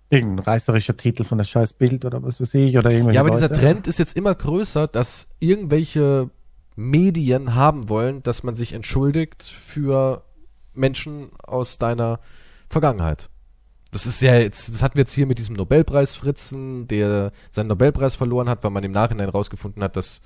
Irgendein 0.10 0.46
reißerischer 0.46 0.98
Titel 0.98 1.24
von 1.24 1.38
der 1.38 1.46
scheiß 1.46 1.74
Bild 1.74 2.06
oder 2.06 2.22
was 2.22 2.40
weiß 2.40 2.54
ich 2.56 2.78
oder 2.78 2.92
irgendwelche 2.92 3.16
Ja, 3.16 3.22
aber 3.22 3.32
dieser 3.32 3.50
Leute. 3.50 3.60
Trend 3.60 3.88
ist 3.88 4.00
jetzt 4.00 4.16
immer 4.16 4.36
größer, 4.36 4.88
dass 4.88 5.30
irgendwelche 5.40 6.30
Medien 6.76 7.56
haben 7.56 7.90
wollen, 7.90 8.22
dass 8.22 8.44
man 8.44 8.56
sich 8.56 8.74
entschuldigt 8.74 9.44
für 9.44 10.24
Menschen 10.74 11.32
aus 11.42 11.78
deiner 11.78 12.20
Vergangenheit. 12.68 13.30
Das 13.92 14.06
ist 14.06 14.22
ja 14.22 14.36
jetzt, 14.36 14.70
das 14.70 14.84
hatten 14.84 14.96
wir 14.96 15.02
jetzt 15.02 15.14
hier 15.14 15.26
mit 15.26 15.38
diesem 15.38 15.56
Nobelpreis-Fritzen, 15.56 16.88
der 16.88 17.32
seinen 17.50 17.68
Nobelpreis 17.68 18.16
verloren 18.16 18.50
hat, 18.50 18.64
weil 18.64 18.72
man 18.72 18.84
im 18.84 18.92
Nachhinein 18.92 19.30
rausgefunden 19.30 19.82
hat, 19.82 19.96
dass 19.96 20.22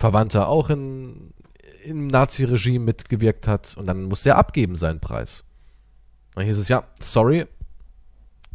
Verwandter 0.00 0.48
auch 0.48 0.70
in, 0.70 1.34
im 1.84 2.06
Nazi-Regime 2.06 2.84
mitgewirkt 2.84 3.46
hat 3.46 3.76
und 3.76 3.86
dann 3.86 4.04
musste 4.04 4.30
er 4.30 4.38
abgeben 4.38 4.74
seinen 4.74 4.98
Preis. 4.98 5.44
Dann 6.34 6.46
hieß 6.46 6.56
es, 6.56 6.68
ja, 6.68 6.84
sorry, 7.00 7.46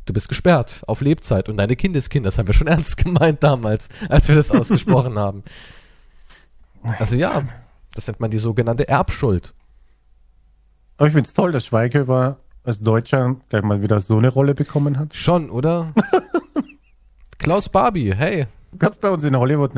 du 0.05 0.13
bist 0.13 0.27
gesperrt 0.27 0.81
auf 0.87 1.01
Lebzeit 1.01 1.47
und 1.47 1.57
deine 1.57 1.75
Kindeskinder, 1.75 2.27
das 2.27 2.39
haben 2.39 2.47
wir 2.47 2.55
schon 2.55 2.67
ernst 2.75 2.97
gemeint 2.97 3.43
damals, 3.43 3.89
als 4.09 4.27
wir 4.27 4.35
das 4.35 4.49
ausgesprochen 4.49 5.19
haben. 5.19 5.43
Also 6.97 7.15
ja, 7.15 7.43
das 7.93 8.07
nennt 8.07 8.19
man 8.19 8.31
die 8.31 8.39
sogenannte 8.39 8.87
Erbschuld. 8.87 9.53
Aber 10.97 11.07
ich 11.07 11.13
finde 11.13 11.27
es 11.27 11.33
toll, 11.33 11.51
dass 11.51 11.65
Schweighöfer 11.65 12.39
als 12.63 12.79
Deutscher 12.79 13.35
gleich 13.49 13.61
mal 13.61 13.83
wieder 13.83 13.99
so 13.99 14.17
eine 14.17 14.29
Rolle 14.29 14.55
bekommen 14.55 14.97
hat. 14.97 15.15
Schon, 15.15 15.51
oder? 15.51 15.93
Klaus 17.37 17.69
Barbie, 17.69 18.15
hey. 18.15 18.47
Du 18.71 18.79
kannst 18.79 18.99
bei 18.99 19.09
uns 19.11 19.23
in 19.23 19.37
Hollywood 19.37 19.75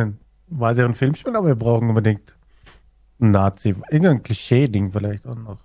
einen 0.49 0.59
weiteren 0.59 0.93
Film 0.93 1.15
spielen, 1.15 1.35
aber 1.35 1.47
wir 1.47 1.55
brauchen 1.55 1.89
unbedingt 1.89 2.33
einen 3.19 3.31
Nazi. 3.31 3.69
Irgendein 3.89 4.23
Klischee-Ding 4.23 4.91
vielleicht 4.91 5.25
auch 5.27 5.35
noch. 5.35 5.59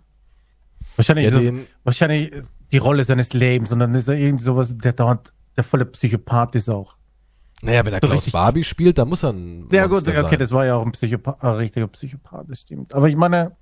Wahrscheinlich, 0.96 1.30
Ja, 1.32 1.38
den- 1.38 1.66
wahrscheinlich 1.84 2.32
die 2.72 2.78
Rolle 2.78 3.04
seines 3.04 3.32
Lebens, 3.32 3.68
sondern 3.70 3.94
ist 3.94 4.08
er 4.08 4.14
irgend 4.16 4.40
sowas, 4.42 4.76
der 4.76 4.92
dort 4.92 5.32
der 5.56 5.64
volle 5.64 5.84
Psychopath 5.84 6.54
ist 6.54 6.68
auch. 6.70 6.96
Naja, 7.62 7.84
wenn 7.84 7.92
er 7.92 8.00
So 8.02 8.06
Klaus 8.08 8.16
richtig- 8.18 8.32
Barbie 8.32 8.64
spielt, 8.64 8.98
dann 8.98 9.08
muss 9.08 9.22
er 9.22 9.30
ein 9.30 9.68
Ja 9.70 9.86
gut, 9.86 10.08
okay, 10.08 10.20
sein. 10.22 10.38
das 10.38 10.50
war 10.50 10.64
ja 10.66 10.76
auch 10.76 10.84
ein, 10.84 10.92
Psychopath, 10.92 11.42
ein 11.44 11.50
richtiger 11.56 11.86
Psychopath, 11.88 12.46
das 12.48 12.60
stimmt. 12.62 12.92
Aber 12.94 13.08
ich 13.08 13.16
meine, 13.16 13.52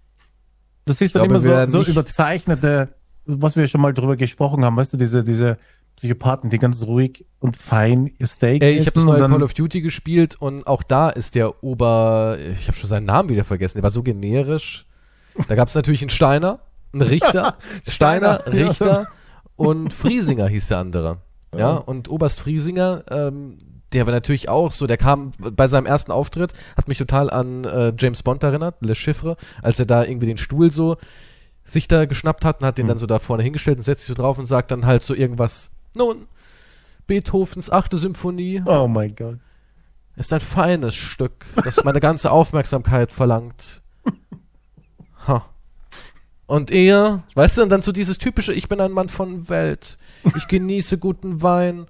du 0.86 0.92
siehst 0.92 1.14
dann 1.16 1.24
immer 1.26 1.40
so, 1.40 1.82
so 1.82 1.90
überzeichnete, 1.90 2.94
was 3.26 3.56
wir 3.56 3.66
schon 3.66 3.80
mal 3.80 3.92
drüber 3.92 4.16
gesprochen 4.16 4.64
haben, 4.64 4.76
weißt 4.76 4.92
du, 4.92 4.96
diese, 4.96 5.22
diese 5.24 5.58
Psychopathen, 6.00 6.48
die 6.48 6.58
ganz 6.58 6.82
ruhig 6.82 7.26
und 7.40 7.58
fein 7.58 8.10
ihr 8.18 8.26
Steak 8.26 8.62
Ey, 8.62 8.72
ich 8.78 8.86
habe 8.86 8.92
das 8.94 9.04
neue 9.04 9.18
Call 9.28 9.42
of 9.42 9.52
Duty 9.52 9.82
gespielt 9.82 10.34
und 10.40 10.66
auch 10.66 10.82
da 10.82 11.10
ist 11.10 11.34
der 11.34 11.62
Ober, 11.62 12.38
ich 12.52 12.68
habe 12.68 12.78
schon 12.78 12.88
seinen 12.88 13.04
Namen 13.04 13.28
wieder 13.28 13.44
vergessen, 13.44 13.76
der 13.76 13.82
war 13.82 13.90
so 13.90 14.02
generisch. 14.02 14.86
Da 15.46 15.54
gab 15.56 15.68
es 15.68 15.74
natürlich 15.74 16.00
einen 16.00 16.08
Steiner, 16.08 16.60
einen 16.94 17.02
Richter, 17.02 17.58
Steiner. 17.86 18.46
Richter 18.46 19.08
und 19.56 19.92
Friesinger 19.92 20.48
hieß 20.48 20.68
der 20.68 20.78
andere. 20.78 21.18
Ja, 21.52 21.58
Ja. 21.58 21.76
und 21.76 22.08
Oberst 22.08 22.40
Friesinger, 22.40 23.04
ähm, 23.10 23.58
der 23.92 24.06
war 24.06 24.14
natürlich 24.14 24.48
auch 24.48 24.72
so, 24.72 24.86
der 24.86 24.96
kam 24.96 25.32
bei 25.38 25.68
seinem 25.68 25.84
ersten 25.84 26.12
Auftritt, 26.12 26.54
hat 26.78 26.88
mich 26.88 26.96
total 26.96 27.28
an 27.28 27.64
äh, 27.64 27.92
James 27.98 28.22
Bond 28.22 28.42
erinnert, 28.42 28.76
Le 28.80 28.94
Chiffre, 28.94 29.36
als 29.60 29.78
er 29.78 29.84
da 29.84 30.02
irgendwie 30.04 30.26
den 30.28 30.38
Stuhl 30.38 30.70
so 30.70 30.96
sich 31.62 31.88
da 31.88 32.06
geschnappt 32.06 32.46
hat 32.46 32.60
und 32.62 32.66
hat 32.66 32.78
den 32.78 32.86
dann 32.86 32.96
so 32.96 33.06
da 33.06 33.18
vorne 33.18 33.42
hingestellt 33.42 33.76
und 33.76 33.82
setzt 33.82 34.06
sich 34.06 34.08
so 34.16 34.20
drauf 34.20 34.38
und 34.38 34.46
sagt 34.46 34.70
dann 34.70 34.86
halt 34.86 35.02
so 35.02 35.14
irgendwas, 35.14 35.70
nun, 35.96 36.26
Beethovens 37.06 37.70
achte 37.70 37.96
Symphonie 37.96 38.62
Oh 38.66 38.86
mein 38.86 39.14
Gott. 39.16 39.38
ist 40.16 40.32
ein 40.32 40.40
feines 40.40 40.94
Stück, 40.94 41.44
das 41.64 41.82
meine 41.84 42.00
ganze 42.00 42.30
Aufmerksamkeit 42.30 43.12
verlangt. 43.12 43.82
Ha. 45.26 45.44
Und 46.46 46.70
er, 46.70 47.24
weißt 47.34 47.58
du, 47.58 47.62
und 47.62 47.68
dann 47.68 47.82
so 47.82 47.92
dieses 47.92 48.16
typische, 48.16 48.54
ich 48.54 48.68
bin 48.68 48.80
ein 48.80 48.90
Mann 48.90 49.10
von 49.10 49.50
Welt, 49.50 49.98
ich 50.34 50.48
genieße 50.48 50.96
guten 50.96 51.42
Wein, 51.42 51.86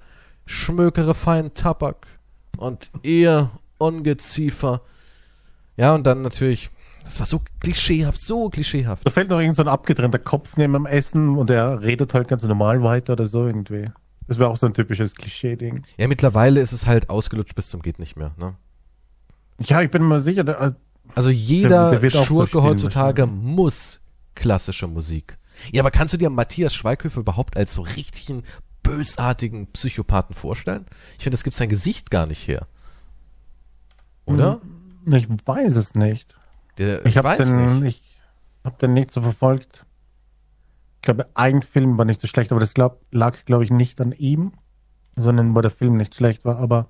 schmökere 0.47 1.15
feinen 1.15 1.55
Tabak 1.55 2.09
und 2.59 2.91
ihr 3.03 3.53
Ungeziefer. 3.79 4.83
Ja, 5.77 5.95
und 5.95 6.07
dann 6.07 6.23
natürlich, 6.23 6.71
das 7.05 7.19
war 7.19 7.27
so 7.27 7.41
klischeehaft, 7.61 8.21
so 8.21 8.49
klischeehaft. 8.49 9.07
Da 9.07 9.11
fällt 9.11 9.31
noch 9.31 9.41
irgend 9.41 9.57
so 9.57 9.63
ein 9.63 9.69
abgetrennter 9.69 10.19
Kopf 10.19 10.57
neben 10.57 10.73
dem 10.73 10.87
Essen 10.87 11.37
und 11.37 11.51
er 11.51 11.83
redet 11.83 12.15
halt 12.15 12.29
ganz 12.29 12.43
normal 12.43 12.83
weiter 12.83 13.15
oder 13.15 13.27
so 13.27 13.47
irgendwie. 13.47 13.91
Das 14.27 14.39
wäre 14.39 14.49
auch 14.49 14.57
so 14.57 14.67
ein 14.67 14.75
typisches 14.75 15.15
Klischee-Ding. 15.15 15.85
Ja, 15.97 16.07
mittlerweile 16.07 16.61
ist 16.61 16.73
es 16.73 16.87
halt 16.87 17.11
ausgelutscht 17.11 17.55
bis 17.57 17.69
zum 17.69 17.83
geht 17.83 17.99
nicht 17.99 18.17
mehr, 18.17 18.33
ne? 18.39 18.55
Ja, 19.59 19.83
ich 19.83 19.91
bin 19.91 20.07
mir 20.07 20.21
sicher, 20.21 20.45
da, 20.45 20.69
äh, 20.69 20.73
Also 21.15 21.31
Der 21.31 21.37
jeder 21.37 22.03
wird 22.03 22.15
auch 22.15 22.21
so 22.21 22.27
Schurke 22.27 22.49
spielen 22.49 22.65
heutzutage 22.65 23.27
muss 23.27 24.01
klassische 24.37 24.87
Musik. 24.87 25.37
Ja, 25.73 25.83
aber 25.83 25.91
kannst 25.91 26.15
du 26.15 26.19
dir 26.19 26.31
Matthias 26.31 26.75
Schweighöfer 26.75 27.21
überhaupt 27.21 27.57
als 27.57 27.75
so 27.75 27.83
richtigen, 27.83 28.45
bösartigen 28.83 29.67
Psychopathen 29.73 30.35
vorstellen? 30.35 30.87
Ich 31.19 31.25
finde, 31.25 31.35
das 31.35 31.45
gibt 31.45 31.57
sein 31.57 31.69
Gesicht 31.69 32.11
gar 32.11 32.27
nicht 32.27 32.47
her. 32.47 32.67
Oder? 34.27 34.61
Ich 35.07 35.29
weiß 35.29 35.77
es 35.77 35.95
nicht. 35.95 36.35
Der, 36.81 37.07
Ich 37.07 37.17
habe 37.17 37.37
den, 37.37 37.81
nicht. 37.81 38.03
ich 38.03 38.65
hab 38.65 38.79
den 38.79 38.95
nicht 38.95 39.11
so 39.11 39.21
verfolgt. 39.23 39.85
Ich 40.97 41.03
glaube, 41.03 41.29
ein 41.35 41.63
Film 41.63 41.97
war 41.99 42.05
nicht 42.05 42.21
so 42.21 42.27
schlecht, 42.27 42.51
aber 42.51 42.61
das 42.61 42.75
glaub, 42.75 43.01
lag, 43.11 43.45
glaube 43.45 43.65
ich, 43.65 43.71
nicht 43.71 44.01
an 44.01 44.13
ihm, 44.13 44.53
sondern 45.17 45.55
weil 45.55 45.63
der 45.63 45.71
Film 45.71 45.97
nicht 45.97 46.15
schlecht 46.15 46.45
war. 46.45 46.59
Aber 46.59 46.89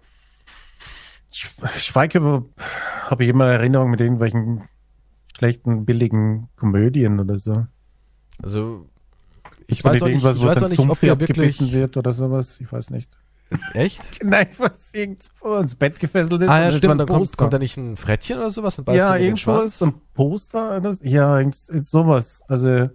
Sch- 1.32 1.78
Schweighöfer 1.78 2.44
habe 3.04 3.24
ich 3.24 3.30
immer 3.30 3.46
Erinnerung 3.46 3.90
mit 3.90 4.00
irgendwelchen 4.00 4.62
schlechten, 5.36 5.84
billigen 5.84 6.48
Komödien 6.56 7.20
oder 7.20 7.38
so. 7.38 7.66
Also, 8.42 8.88
ich 9.66 9.84
weiß 9.84 10.02
nicht, 10.02 10.16
ich 10.16 10.22
weiß 10.24 10.62
auch 10.62 10.68
nicht 10.68 10.78
ob 10.80 11.00
der 11.00 11.20
wirklich... 11.20 11.72
wird 11.72 11.96
oder 11.96 12.12
sowas. 12.12 12.60
Ich 12.60 12.70
weiß 12.72 12.90
nicht. 12.90 13.16
Echt? 13.74 14.02
Nein, 14.24 14.48
was 14.58 14.94
irgendwo 14.94 15.56
ins 15.56 15.74
Bett 15.74 15.98
gefesselt 15.98 16.42
ist. 16.42 16.48
Ah 16.48 16.60
ja, 16.62 16.72
stimmt, 16.72 17.00
dann 17.00 17.06
kommt, 17.06 17.36
kommt 17.36 17.52
da 17.52 17.58
nicht 17.58 17.76
ein 17.76 17.96
Frettchen 17.96 18.38
oder 18.38 18.50
sowas 18.50 18.78
und 18.78 18.84
beißt 18.84 18.98
Ja, 18.98 19.16
irgendwo 19.16 19.58
ist 19.60 19.82
ein 19.82 19.94
Poster. 20.14 20.92
so. 20.92 21.04
Ja, 21.04 21.40
ist 21.40 21.90
sowas. 21.90 22.42
Also, 22.48 22.90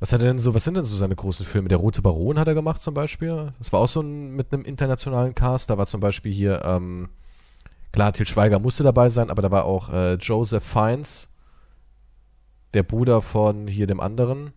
Was 0.00 0.12
hat 0.12 0.20
er 0.20 0.26
denn 0.28 0.38
so, 0.38 0.54
was 0.54 0.64
sind 0.64 0.76
denn 0.76 0.84
so 0.84 0.96
seine 0.96 1.14
großen 1.16 1.46
Filme? 1.46 1.68
Der 1.68 1.78
Rote 1.78 2.02
Baron 2.02 2.38
hat 2.38 2.48
er 2.48 2.54
gemacht 2.54 2.80
zum 2.82 2.94
Beispiel. 2.94 3.52
Das 3.58 3.72
war 3.72 3.80
auch 3.80 3.88
so 3.88 4.00
ein, 4.00 4.34
mit 4.34 4.52
einem 4.52 4.64
internationalen 4.64 5.34
Cast. 5.34 5.70
Da 5.70 5.78
war 5.78 5.86
zum 5.86 6.00
Beispiel 6.00 6.32
hier, 6.32 6.62
ähm, 6.64 7.08
klar, 7.92 8.12
Til 8.12 8.26
Schweiger 8.26 8.58
musste 8.58 8.82
dabei 8.82 9.08
sein, 9.10 9.30
aber 9.30 9.42
da 9.42 9.50
war 9.50 9.64
auch 9.64 9.90
äh, 9.92 10.14
Joseph 10.14 10.64
Fiennes, 10.64 11.30
der 12.74 12.82
Bruder 12.82 13.22
von 13.22 13.66
hier 13.66 13.86
dem 13.86 14.00
anderen, 14.00 14.52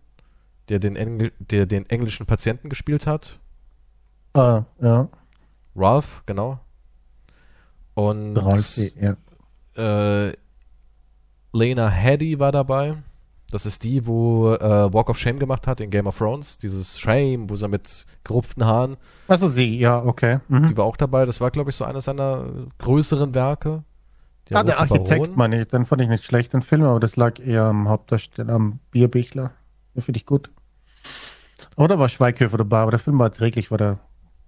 der 0.68 0.78
den, 0.78 0.96
Engl 0.96 1.32
der 1.38 1.66
den 1.66 1.88
englischen 1.88 2.26
Patienten 2.26 2.68
gespielt 2.68 3.06
hat. 3.06 3.38
Ah, 4.34 4.64
ja. 4.80 5.08
Ralph, 5.74 6.22
genau. 6.26 6.60
Und 7.94 8.36
Ralfi, 8.36 8.92
ja. 8.96 9.16
äh, 9.76 10.34
Lena 11.52 11.88
Headey 11.88 12.38
war 12.38 12.52
dabei. 12.52 12.96
Das 13.50 13.66
ist 13.66 13.84
die, 13.84 14.06
wo 14.06 14.54
äh, 14.54 14.92
Walk 14.92 15.10
of 15.10 15.18
Shame 15.18 15.38
gemacht 15.38 15.66
hat 15.66 15.80
in 15.82 15.90
Game 15.90 16.06
of 16.06 16.16
Thrones. 16.16 16.56
Dieses 16.56 16.98
Shame, 16.98 17.50
wo 17.50 17.56
sie 17.56 17.68
mit 17.68 18.06
gerupften 18.24 18.64
Haaren, 18.64 18.96
Also 19.28 19.46
sie, 19.48 19.78
ja, 19.78 20.02
okay. 20.02 20.40
Mhm. 20.48 20.68
die 20.68 20.76
war 20.76 20.86
auch 20.86 20.96
dabei. 20.96 21.26
Das 21.26 21.40
war, 21.42 21.50
glaube 21.50 21.68
ich, 21.68 21.76
so 21.76 21.84
eines 21.84 22.06
seiner 22.06 22.46
größeren 22.78 23.34
Werke. 23.34 23.84
Ah, 24.52 24.62
der 24.64 24.80
Architekt, 24.80 25.36
meine 25.36 25.60
ich, 25.60 25.68
den 25.68 25.86
fand 25.86 26.02
ich 26.02 26.08
nicht 26.08 26.24
schlecht, 26.24 26.52
den 26.52 26.62
Film, 26.62 26.84
aber 26.84 27.00
das 27.00 27.16
lag 27.16 27.38
eher 27.38 27.64
am 27.64 27.88
Hauptdarsteller, 27.88 28.52
am 28.52 28.80
Bierbichler. 28.90 29.52
Den 29.94 30.02
finde 30.02 30.18
ich 30.18 30.26
gut. 30.26 30.50
Oder 31.76 31.98
war 31.98 32.08
Schweighöfer 32.08 32.58
dabei, 32.58 32.80
aber 32.80 32.90
der 32.90 33.00
Film 33.00 33.18
war 33.18 33.26
erträglich, 33.26 33.70
war 33.70 33.78
der 33.78 33.98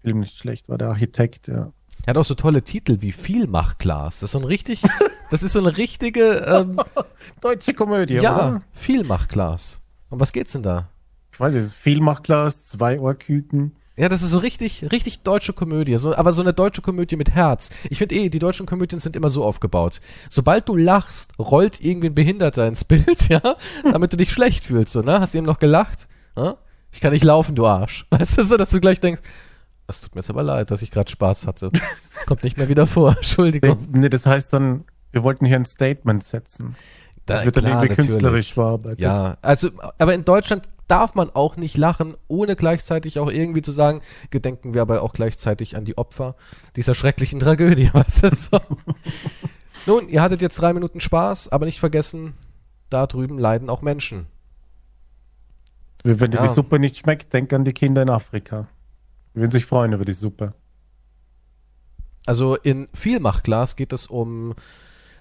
Film 0.05 0.21
nicht 0.21 0.39
schlecht, 0.39 0.69
war 0.69 0.77
der 0.77 0.89
Architekt, 0.89 1.49
ja. 1.49 1.73
Er 2.05 2.11
hat 2.11 2.19
auch 2.19 2.25
so 2.25 2.35
tolle 2.35 2.63
Titel 2.63 2.99
wie 3.01 3.13
Vielmachglas. 3.13 4.21
Das 4.21 4.25
ist 4.25 4.33
so 4.33 4.39
ein 4.39 4.45
richtig, 4.45 4.83
das 5.31 5.43
ist 5.43 5.55
so 5.55 5.61
eine 5.61 5.77
richtige, 5.77 6.45
ähm, 6.47 6.79
Deutsche 7.41 7.73
Komödie, 7.73 8.17
ja, 8.17 8.35
oder? 8.35 8.63
Vielmachglas. 8.75 9.81
Um 10.11 10.21
was 10.21 10.33
geht's 10.33 10.53
denn 10.53 10.63
da? 10.63 10.91
Ich 11.33 11.41
weiß 11.41 11.55
nicht, 11.55 11.73
viel 11.73 12.01
Machtglas, 12.01 12.65
zwei 12.65 13.01
Ohrküken. 13.01 13.75
Ja, 13.97 14.09
das 14.09 14.23
ist 14.23 14.31
so 14.31 14.39
richtig, 14.39 14.91
richtig 14.93 15.23
deutsche 15.23 15.53
Komödie, 15.53 15.97
so, 15.97 16.15
aber 16.15 16.33
so 16.33 16.43
eine 16.43 16.53
deutsche 16.53 16.83
Komödie 16.83 17.17
mit 17.17 17.31
Herz. 17.31 17.71
Ich 17.89 17.99
finde 17.99 18.17
eh, 18.17 18.29
die 18.29 18.39
deutschen 18.39 18.67
Komödien 18.67 19.01
sind 19.01 19.17
immer 19.17 19.31
so 19.31 19.43
aufgebaut. 19.43 20.01
Sobald 20.29 20.69
du 20.69 20.77
lachst, 20.77 21.39
rollt 21.39 21.81
irgendwie 21.81 22.09
ein 22.09 22.15
Behinderter 22.15 22.69
ins 22.69 22.85
Bild, 22.85 23.29
ja, 23.29 23.57
damit 23.83 24.13
du 24.13 24.17
dich 24.19 24.33
schlecht 24.33 24.67
fühlst, 24.67 24.93
so, 24.93 25.01
ne? 25.01 25.21
Hast 25.21 25.33
du 25.33 25.39
eben 25.39 25.47
noch 25.47 25.59
gelacht? 25.59 26.09
Ja? 26.37 26.59
Ich 26.93 27.01
kann 27.01 27.13
nicht 27.13 27.25
laufen, 27.25 27.57
du 27.57 27.67
Arsch. 27.67 28.07
Weißt 28.11 28.39
du, 28.39 28.45
so, 28.45 28.57
dass 28.57 28.71
du 28.71 28.81
gleich 28.81 29.01
denkst, 29.01 29.23
es 29.87 30.01
tut 30.01 30.15
mir 30.15 30.21
jetzt 30.21 30.31
aber 30.31 30.43
leid, 30.43 30.71
dass 30.71 30.83
ich 30.83 30.91
gerade 30.91 31.11
Spaß 31.11 31.47
hatte. 31.47 31.71
Das 31.73 32.27
kommt 32.27 32.43
nicht 32.45 32.57
mehr 32.57 32.69
wieder 32.69 32.87
vor, 32.87 33.11
Entschuldigung. 33.17 33.87
Nee, 33.93 34.09
das 34.09 34.27
heißt 34.27 34.53
dann, 34.53 34.85
wir 35.13 35.23
wollten 35.25 35.45
hier 35.47 35.57
ein 35.57 35.67
Statement 35.67 36.25
setzen. 36.25 36.77
Das 37.27 37.41
Da- 37.41 37.45
wird 37.47 37.57
dann 37.57 37.65
klar, 37.65 37.75
irgendwie 37.83 37.89
natürlich. 37.91 38.11
künstlerisch 38.11 38.55
verarbeitet. 38.55 39.01
Ja, 39.01 39.37
also, 39.43 39.71
aber 39.99 40.15
in 40.15 40.25
Deutschland 40.25 40.69
darf 40.89 41.15
man 41.15 41.31
auch 41.31 41.57
nicht 41.57 41.77
lachen, 41.79 42.15
ohne 42.29 42.57
gleichzeitig 42.57 43.19
auch 43.19 43.31
irgendwie 43.31 43.63
zu 43.63 43.73
sagen, 43.73 44.03
gedenken 44.31 44.75
wir 44.75 44.83
aber 44.83 45.01
auch 45.03 45.15
gleichzeitig 45.15 45.77
an 45.77 45.85
die 45.87 45.97
Opfer 45.97 46.35
dieser 46.77 46.95
schrecklichen 46.95 47.41
Tragödie, 47.41 47.89
weißt 47.93 48.25
du, 48.25 48.35
so. 48.35 48.61
Nun, 49.87 50.09
ihr 50.09 50.21
hattet 50.23 50.43
jetzt 50.43 50.61
drei 50.61 50.73
Minuten 50.75 51.01
Spaß, 51.01 51.49
aber 51.51 51.65
nicht 51.67 51.81
vergessen, 51.81 52.35
da 52.91 53.07
drüben 53.07 53.39
leiden 53.39 53.71
auch 53.71 53.81
Menschen. 53.83 54.27
Wenn 56.03 56.31
dir 56.31 56.39
Ja. 56.39 56.49
die 56.49 56.55
Suppe 56.55 56.79
nicht 56.79 56.99
schmeckt, 56.99 57.33
denk 57.33 57.53
an 57.55 57.65
die 57.65 57.73
Kinder 57.73 58.03
in 58.03 58.11
Afrika. 58.11 58.69
Würden 59.35 59.51
sich 59.51 59.67
freuen 59.67 59.93
über 59.93 60.05
die 60.05 60.13
Suppe. 60.13 60.55
Also 62.27 62.57
in 62.57 62.89
Vielmachglas 62.95 63.77
geht 63.77 63.93
es 63.93 64.07
um, 64.07 64.55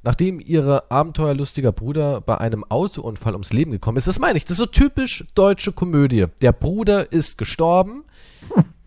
nachdem 0.04 0.40
ihre 0.40 0.90
abenteuerlustiger 0.92 1.72
Bruder 1.72 2.22
bei 2.22 2.38
einem 2.38 2.64
Autounfall 2.64 3.34
ums 3.34 3.52
Leben 3.52 3.72
gekommen 3.72 3.98
ist. 3.98 4.08
Das 4.08 4.20
meine 4.20 4.38
ich, 4.38 4.46
das 4.46 4.52
ist 4.52 4.58
so 4.58 4.66
typisch 4.68 5.26
deutsche 5.36 5.74
Komödie. 5.74 6.28
Der 6.42 6.54
Bruder 6.54 7.12
ist 7.12 7.38
gestorben, 7.38 8.06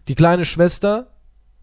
die 0.09 0.14
kleine 0.14 0.45
Schwester 0.45 1.09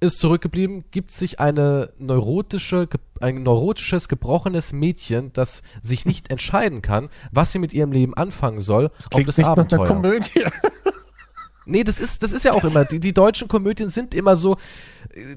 ist 0.03 0.19
zurückgeblieben, 0.19 0.83
gibt 0.91 1.11
sich 1.11 1.39
eine 1.39 1.93
neurotische, 1.97 2.89
ein 3.21 3.43
neurotisches, 3.43 4.09
gebrochenes 4.09 4.73
Mädchen, 4.73 5.31
das 5.33 5.63
sich 5.81 6.05
nicht 6.05 6.29
entscheiden 6.29 6.81
kann, 6.81 7.09
was 7.31 7.53
sie 7.53 7.59
mit 7.59 7.73
ihrem 7.73 7.93
Leben 7.93 8.13
anfangen 8.13 8.59
soll, 8.61 8.87
auf 8.87 9.09
Klingt 9.09 9.29
das 9.29 9.37
nicht 9.37 9.47
nach 9.47 9.53
einer 9.53 9.61
Abenteuer. 9.61 9.87
Komödie. 9.87 10.43
Nee, 11.65 11.83
das 11.83 11.99
ist, 11.99 12.23
das 12.23 12.31
ist 12.33 12.43
ja 12.45 12.53
auch 12.53 12.63
immer, 12.63 12.85
die, 12.85 12.99
die 12.99 13.13
deutschen 13.13 13.47
Komödien 13.47 13.89
sind 13.89 14.13
immer 14.13 14.35
so, 14.35 14.57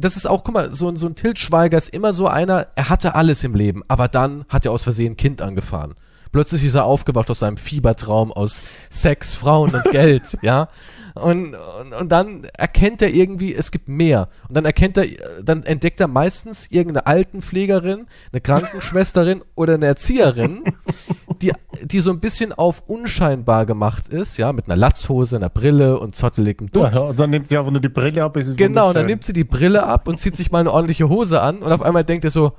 das 0.00 0.16
ist 0.16 0.26
auch, 0.26 0.42
guck 0.44 0.54
mal, 0.54 0.74
so, 0.74 0.88
ein- 0.88 0.96
so 0.96 1.06
ein 1.06 1.14
Til 1.14 1.36
Schweiger 1.36 1.78
ist 1.78 1.88
immer 1.90 2.12
so 2.12 2.26
einer, 2.26 2.66
er 2.74 2.88
hatte 2.88 3.14
alles 3.14 3.44
im 3.44 3.54
Leben, 3.54 3.82
aber 3.88 4.08
dann 4.08 4.44
hat 4.48 4.64
er 4.66 4.72
aus 4.72 4.82
Versehen 4.82 5.12
ein 5.12 5.16
Kind 5.16 5.40
angefahren. 5.42 5.94
Plötzlich 6.32 6.64
ist 6.64 6.74
er 6.74 6.84
aufgewacht 6.84 7.30
aus 7.30 7.38
seinem 7.38 7.56
Fiebertraum 7.56 8.32
aus 8.32 8.62
Sex, 8.90 9.34
Frauen 9.34 9.72
und 9.74 9.84
Geld, 9.92 10.36
ja. 10.42 10.68
Und, 11.14 11.54
und, 11.54 11.94
und 11.98 12.12
dann 12.12 12.44
erkennt 12.58 13.00
er 13.00 13.08
irgendwie, 13.08 13.54
es 13.54 13.70
gibt 13.70 13.88
mehr. 13.88 14.28
Und 14.48 14.54
dann 14.56 14.66
erkennt 14.66 14.98
er, 14.98 15.06
dann 15.42 15.62
entdeckt 15.62 15.98
er 16.00 16.08
meistens 16.08 16.66
irgendeine 16.70 17.06
Altenpflegerin, 17.06 18.06
eine 18.32 18.40
Krankenschwesterin 18.42 19.42
oder 19.54 19.74
eine 19.74 19.86
Erzieherin, 19.86 20.64
die, 21.42 21.52
die 21.82 22.00
so 22.00 22.10
ein 22.10 22.20
bisschen 22.20 22.52
auf 22.52 22.82
unscheinbar 22.86 23.66
gemacht 23.66 24.08
ist, 24.08 24.36
ja, 24.36 24.52
mit 24.52 24.66
einer 24.66 24.76
Latzhose, 24.76 25.36
einer 25.36 25.48
Brille 25.48 25.98
und 25.98 26.14
zotteligem 26.16 26.70
Dutt. 26.70 26.94
Ja, 26.94 27.00
und 27.00 27.18
dann 27.18 27.30
nimmt 27.30 27.48
sie 27.48 27.56
einfach 27.58 27.70
nur 27.70 27.80
die 27.80 27.88
Brille 27.88 28.22
ab. 28.24 28.36
Genau, 28.56 28.92
dann 28.92 29.06
nimmt 29.06 29.24
sie 29.24 29.32
die 29.32 29.44
Brille 29.44 29.84
ab 29.84 30.08
und 30.08 30.18
zieht 30.18 30.36
sich 30.36 30.50
mal 30.50 30.60
eine 30.60 30.72
ordentliche 30.72 31.08
Hose 31.08 31.40
an 31.40 31.58
und 31.62 31.72
auf 31.72 31.82
einmal 31.82 32.04
denkt 32.04 32.24
er 32.24 32.30
so, 32.30 32.52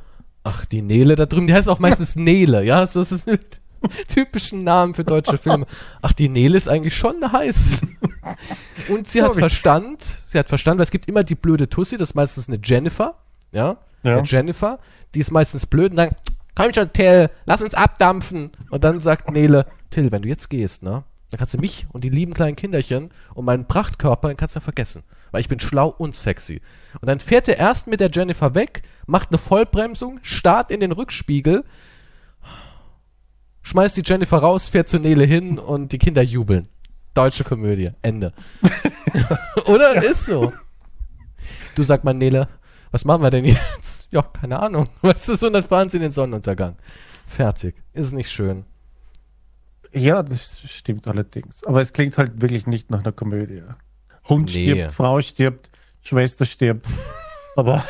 ach, 0.44 0.66
die 0.66 0.82
Nele 0.82 1.16
da 1.16 1.26
drüben, 1.26 1.48
die 1.48 1.54
heißt 1.54 1.70
auch 1.70 1.80
meistens 1.80 2.16
Nele, 2.18 2.64
ja, 2.64 2.86
so 2.88 3.02
ist 3.02 3.12
es 3.12 3.26
mit 3.26 3.62
typischen 4.08 4.64
Namen 4.64 4.94
für 4.96 5.04
deutsche 5.04 5.38
Filme. 5.38 5.68
Ach, 6.02 6.12
die 6.14 6.30
Nele 6.30 6.58
ist 6.58 6.68
eigentlich 6.68 6.96
schon 6.96 7.32
heiß. 7.32 7.82
Und 8.90 9.08
sie 9.08 9.22
hat. 9.22 9.34
Verstand, 9.34 10.24
sie 10.28 10.38
hat 10.40 10.48
Verstand, 10.50 10.80
weil 10.80 10.84
es 10.86 10.92
gibt 10.92 11.08
immer 11.08 11.24
die 11.24 11.36
blöde 11.36 11.70
Tussi, 11.70 11.98
das 11.98 12.10
ist 12.10 12.16
meistens 12.16 12.48
eine 12.48 12.60
Jennifer, 12.64 13.16
ja, 13.52 13.78
Ja. 14.04 14.18
eine 14.18 14.24
Jennifer, 14.24 14.80
die 15.14 15.20
ist 15.20 15.32
meistens 15.32 15.66
blöd 15.66 15.92
und 15.92 15.98
dann, 15.98 16.16
komm 16.58 16.74
schon, 16.74 16.92
Till, 16.92 17.30
lass 17.46 17.62
uns 17.62 17.74
abdampfen. 17.74 18.52
Und 18.72 18.84
dann 18.84 19.00
sagt 19.00 19.32
Nele, 19.32 19.66
Till, 19.90 20.12
wenn 20.12 20.24
du 20.24 20.28
jetzt 20.28 20.50
gehst, 20.50 20.84
ne, 20.84 21.04
dann 21.30 21.38
kannst 21.38 21.54
du 21.54 21.60
mich 21.60 21.86
und 21.92 22.04
die 22.04 22.10
lieben 22.10 22.34
kleinen 22.34 22.56
Kinderchen 22.56 23.12
und 23.36 23.46
meinen 23.46 23.68
Prachtkörper, 23.68 24.30
den 24.30 24.38
kannst 24.38 24.56
du 24.56 24.60
vergessen. 24.60 25.04
Weil 25.32 25.42
ich 25.42 25.50
bin 25.50 25.60
schlau 25.60 25.90
und 25.90 26.16
sexy. 26.16 26.62
Und 27.00 27.08
dann 27.08 27.20
fährt 27.20 27.48
er 27.48 27.58
erst 27.58 27.88
mit 27.88 28.00
der 28.00 28.10
Jennifer 28.12 28.56
weg, 28.56 28.84
macht 29.06 29.30
eine 29.30 29.38
Vollbremsung, 29.38 30.20
starrt 30.24 30.72
in 30.72 30.80
den 30.80 30.92
Rückspiegel, 30.92 31.64
schmeißt 33.62 33.98
die 33.98 34.04
Jennifer 34.06 34.38
raus, 34.38 34.68
fährt 34.68 34.90
zu 34.90 35.00
Nele 35.00 35.26
hin 35.26 35.60
und 35.60 35.92
die 35.92 36.00
Kinder 36.00 36.24
jubeln. 36.24 36.68
Deutsche 37.14 37.44
Komödie. 37.44 37.92
Ende. 38.02 38.32
Oder? 39.66 40.04
Ist 40.04 40.26
so. 40.26 40.52
Du 41.76 41.84
sag 41.84 42.04
mal, 42.04 42.14
Nele, 42.14 42.48
was 42.92 43.06
machen 43.06 43.22
wir 43.22 43.32
denn 43.32 43.46
jetzt? 43.46 43.97
Ja, 44.12 44.22
keine 44.22 44.60
Ahnung. 44.60 44.86
Was 45.02 45.28
ist 45.30 45.40
so, 45.42 45.48
und 45.48 45.54
dann 45.54 45.64
fahren 45.64 45.90
sie 45.90 45.98
in 45.98 46.04
den 46.04 46.12
Sonnenuntergang. 46.12 46.76
Fertig. 47.28 47.76
Ist 47.94 48.14
nicht 48.14 48.32
schön. 48.32 48.66
Ja, 49.94 50.22
das 50.24 50.62
stimmt 50.70 51.08
allerdings. 51.08 51.64
Aber 51.64 51.82
es 51.82 51.94
klingt 51.94 52.18
halt 52.18 52.42
wirklich 52.42 52.68
nicht 52.68 52.90
nach 52.92 53.00
einer 53.00 53.12
Komödie. 53.12 53.64
Hund 54.30 54.54
Nee. 54.54 54.72
stirbt, 54.72 54.94
Frau 54.94 55.22
stirbt, 55.22 55.70
Schwester 56.02 56.46
stirbt. 56.46 56.86
Aber 57.56 57.84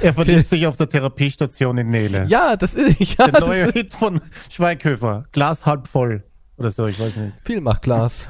er 0.00 0.12
verliebt 0.12 0.48
sich 0.48 0.66
auf 0.66 0.76
der 0.76 0.88
Therapiestation 0.88 1.78
in 1.78 1.90
Nele. 1.90 2.26
Ja, 2.28 2.56
das 2.56 2.74
ist, 2.74 2.98
ja, 3.18 3.28
Der 3.28 3.40
neue 3.40 3.70
Hit 3.72 3.92
von 3.94 4.20
Schweighöfer. 4.50 5.24
Glas 5.32 5.64
halb 5.66 5.88
voll. 5.88 6.22
Oder 6.56 6.70
so, 6.70 6.86
ich 6.86 7.00
weiß 7.00 7.16
nicht. 7.16 7.36
viel 7.44 7.60
macht 7.60 7.82
Glas. 7.82 8.28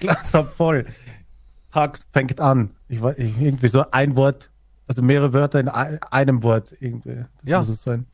Glas 0.00 0.32
halb 0.32 0.52
voll. 0.54 0.86
Hack 1.72 1.98
fängt 2.12 2.40
an. 2.40 2.70
Ich 2.88 3.02
weiß, 3.02 3.16
irgendwie 3.18 3.68
so 3.68 3.84
ein 3.90 4.14
Wort, 4.16 4.50
also 4.92 5.02
mehrere 5.02 5.32
Wörter 5.32 5.58
in 5.60 5.68
ein- 5.68 5.98
einem 6.10 6.42
Wort 6.42 6.74
irgendwie. 6.80 7.16
Das 7.16 7.26
Ja. 7.44 7.58
Muss 7.60 7.68
es 7.68 7.82
sein. 7.82 8.06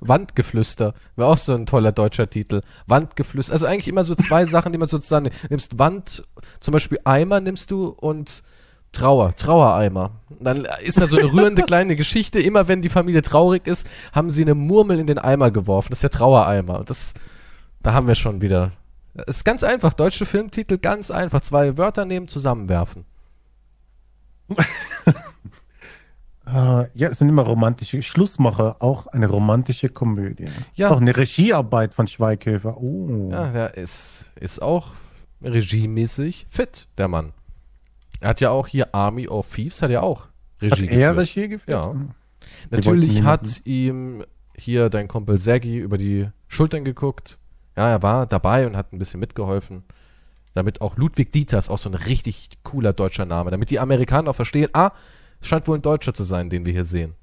Wandgeflüster. 0.00 0.94
Wäre 1.16 1.28
auch 1.28 1.38
so 1.38 1.54
ein 1.54 1.66
toller 1.66 1.92
deutscher 1.92 2.28
Titel. 2.28 2.62
Wandgeflüster. 2.86 3.52
Also 3.52 3.66
eigentlich 3.66 3.88
immer 3.88 4.02
so 4.04 4.14
zwei 4.14 4.44
Sachen, 4.46 4.72
die 4.72 4.78
man 4.78 4.88
sozusagen 4.88 5.30
nimmst. 5.48 5.78
Wand, 5.78 6.24
zum 6.60 6.72
Beispiel 6.72 6.98
Eimer 7.04 7.40
nimmst 7.40 7.70
du 7.70 7.86
und 7.88 8.42
Trauer, 8.90 9.34
Trauereimer. 9.36 10.10
Dann 10.40 10.66
ist 10.84 11.00
da 11.00 11.06
so 11.06 11.16
eine 11.16 11.32
rührende 11.32 11.62
kleine 11.66 11.96
Geschichte. 11.96 12.40
Immer 12.40 12.68
wenn 12.68 12.82
die 12.82 12.88
Familie 12.90 13.22
traurig 13.22 13.66
ist, 13.66 13.88
haben 14.12 14.28
sie 14.28 14.42
eine 14.42 14.54
Murmel 14.54 14.98
in 14.98 15.06
den 15.06 15.18
Eimer 15.18 15.50
geworfen. 15.50 15.88
Das 15.90 15.98
ist 15.98 16.02
der 16.02 16.10
Trauereimer. 16.10 16.80
Und 16.80 16.90
das, 16.90 17.14
da 17.82 17.94
haben 17.94 18.08
wir 18.08 18.16
schon 18.16 18.42
wieder. 18.42 18.72
Es 19.14 19.36
ist 19.38 19.44
ganz 19.44 19.62
einfach. 19.62 19.92
Deutsche 19.94 20.26
Filmtitel, 20.26 20.78
ganz 20.78 21.10
einfach. 21.10 21.40
Zwei 21.42 21.78
Wörter 21.78 22.04
nehmen, 22.04 22.26
zusammenwerfen. 22.28 23.04
Äh, 26.46 26.86
ja, 26.94 27.08
es 27.08 27.18
sind 27.18 27.28
immer 27.28 27.42
romantische 27.42 28.02
Schlussmacher, 28.02 28.76
auch 28.80 29.06
eine 29.06 29.28
romantische 29.28 29.88
Komödie. 29.88 30.46
Ja. 30.74 30.90
Auch 30.90 31.00
eine 31.00 31.16
Regiearbeit 31.16 31.94
von 31.94 32.06
Schweighöfer. 32.06 32.76
Oh. 32.76 33.30
Ja, 33.30 33.52
der 33.52 33.76
ist, 33.76 34.32
ist 34.38 34.60
auch 34.60 34.88
regiemäßig 35.42 36.46
fit, 36.48 36.88
der 36.98 37.08
Mann. 37.08 37.32
Er 38.20 38.30
hat 38.30 38.40
ja 38.40 38.50
auch 38.50 38.68
hier 38.68 38.94
Army 38.94 39.28
of 39.28 39.52
Thieves, 39.52 39.82
hat 39.82 39.90
ja 39.90 40.00
auch 40.00 40.26
Hat 40.60 40.78
Regie 40.78 40.86
er 40.86 41.14
geführt. 41.14 41.18
Regie 41.18 41.48
geführt? 41.48 41.76
Ja. 41.76 41.94
Die 42.70 42.74
Natürlich 42.76 43.14
wollten 43.14 43.26
hat 43.26 43.66
ihm 43.66 44.24
hier 44.56 44.90
dein 44.90 45.08
Kumpel 45.08 45.38
Sergi 45.38 45.78
über 45.78 45.98
die 45.98 46.28
Schultern 46.48 46.84
geguckt. 46.84 47.38
Ja, 47.76 47.88
er 47.88 48.02
war 48.02 48.26
dabei 48.26 48.66
und 48.66 48.76
hat 48.76 48.92
ein 48.92 48.98
bisschen 48.98 49.20
mitgeholfen. 49.20 49.84
Damit 50.54 50.80
auch 50.80 50.96
Ludwig 50.96 51.32
Dieters, 51.32 51.70
auch 51.70 51.78
so 51.78 51.88
ein 51.88 51.94
richtig 51.94 52.50
cooler 52.62 52.92
deutscher 52.92 53.24
Name, 53.24 53.50
damit 53.50 53.70
die 53.70 53.78
Amerikaner 53.80 54.30
auch 54.30 54.36
verstehen, 54.36 54.68
ah, 54.74 54.92
es 55.40 55.48
scheint 55.48 55.66
wohl 55.66 55.78
ein 55.78 55.82
Deutscher 55.82 56.12
zu 56.14 56.22
sein, 56.24 56.50
den 56.50 56.66
wir 56.66 56.72
hier 56.72 56.84
sehen. 56.84 57.14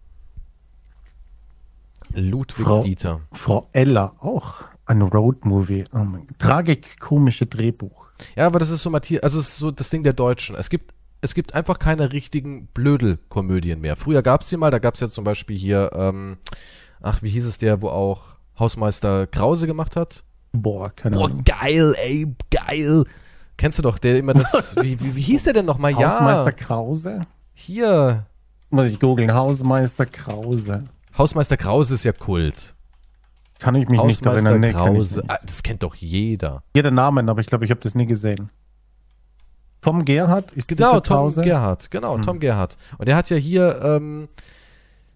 Ludwig 2.14 2.66
Frau- 2.66 2.84
Dieter. 2.84 3.22
Frau 3.32 3.70
Ella, 3.74 4.14
auch 4.20 4.64
ein 4.86 5.02
Roadmovie. 5.02 5.84
Oh 5.94 6.00
mein 6.00 6.26
Gott. 6.28 6.40
Tragikomische 6.40 7.46
Drehbuch. 7.46 8.08
Ja, 8.36 8.48
aber 8.48 8.60
das 8.60 8.72
ist 8.72 8.82
so 8.82 8.90
Matthias, 8.90 9.22
also 9.24 9.40
es 9.40 9.50
ist 9.50 9.58
so 9.58 9.72
das 9.72 9.90
Ding 9.90 10.04
der 10.04 10.14
Deutschen. 10.14 10.56
Es 10.56 10.70
gibt, 10.70 10.94
es 11.22 11.36
gibt 11.36 11.54
einfach 11.54 11.78
keine 11.78 12.12
richtigen 12.12 12.68
Blödel-Komödien 12.74 13.80
mehr. 13.80 13.96
Früher 13.96 14.24
gab's 14.24 14.50
die 14.50 14.58
mal, 14.58 14.72
da 14.72 14.80
gab's 14.80 15.00
ja 15.02 15.08
zum 15.08 15.24
Beispiel 15.24 15.58
hier, 15.58 15.92
ähm, 15.94 16.38
ach, 17.02 17.22
wie 17.22 17.30
hieß 17.30 17.46
es 17.46 17.60
der, 17.60 17.82
wo 17.82 17.90
auch 17.90 18.24
Hausmeister 18.58 19.28
Krause 19.28 19.68
gemacht 19.68 19.96
hat? 19.96 20.24
Boah, 20.52 20.90
keine 20.96 21.16
Boah, 21.18 21.26
Ahnung. 21.26 21.44
geil, 21.44 21.94
ey, 22.04 22.28
geil. 22.52 23.04
Kennst 23.58 23.78
du 23.78 23.82
doch, 23.84 24.00
der 24.00 24.18
immer 24.18 24.34
das, 24.34 24.76
wie, 24.82 25.00
wie, 25.00 25.16
wie 25.16 25.22
hieß 25.22 25.44
der 25.44 25.54
denn 25.54 25.66
nochmal? 25.66 25.94
Hausmeister 25.94 26.46
Ja, 26.46 26.52
Krause? 26.52 27.22
hier. 27.54 28.26
Muss 28.72 28.88
ich 28.88 29.00
googeln. 29.00 29.34
Hausmeister 29.34 30.06
Krause. 30.06 30.84
Hausmeister 31.18 31.58
Krause 31.58 31.96
ist 31.96 32.04
ja 32.06 32.12
Kult. 32.12 32.76
Kann 33.60 33.76
ich 33.76 33.90
mich 33.90 34.02
nicht 34.04 34.20
Hausmeister 34.26 34.50
erinnern. 34.52 34.60
Nee, 34.62 34.72
Krause, 34.74 35.20
nicht. 35.22 35.30
ah, 35.32 35.40
das 35.46 35.64
kennt 35.64 35.84
doch 35.84 35.96
jeder. 35.96 36.64
Jeder 36.74 36.92
Namen, 36.92 37.28
aber 37.30 37.42
ich 37.42 37.48
glaube, 37.48 37.66
ich 37.66 37.72
habe 37.72 37.82
das 37.82 37.96
nie 37.96 38.06
gesehen. 38.06 38.50
Tom 39.82 40.06
Gerhardt 40.06 40.52
ist 40.54 40.68
Genau, 40.68 40.92
Dieter 40.94 41.04
Tom 41.04 41.18
Krause? 41.18 41.42
Gerhardt, 41.42 41.92
genau, 41.92 42.16
Hm. 42.16 42.22
Tom 42.22 42.40
Gerhardt. 42.40 42.78
Und 42.98 43.08
der 43.08 43.16
hat 43.16 43.30
ja 43.30 43.38
hier, 43.38 43.82
ähm, 43.84 44.30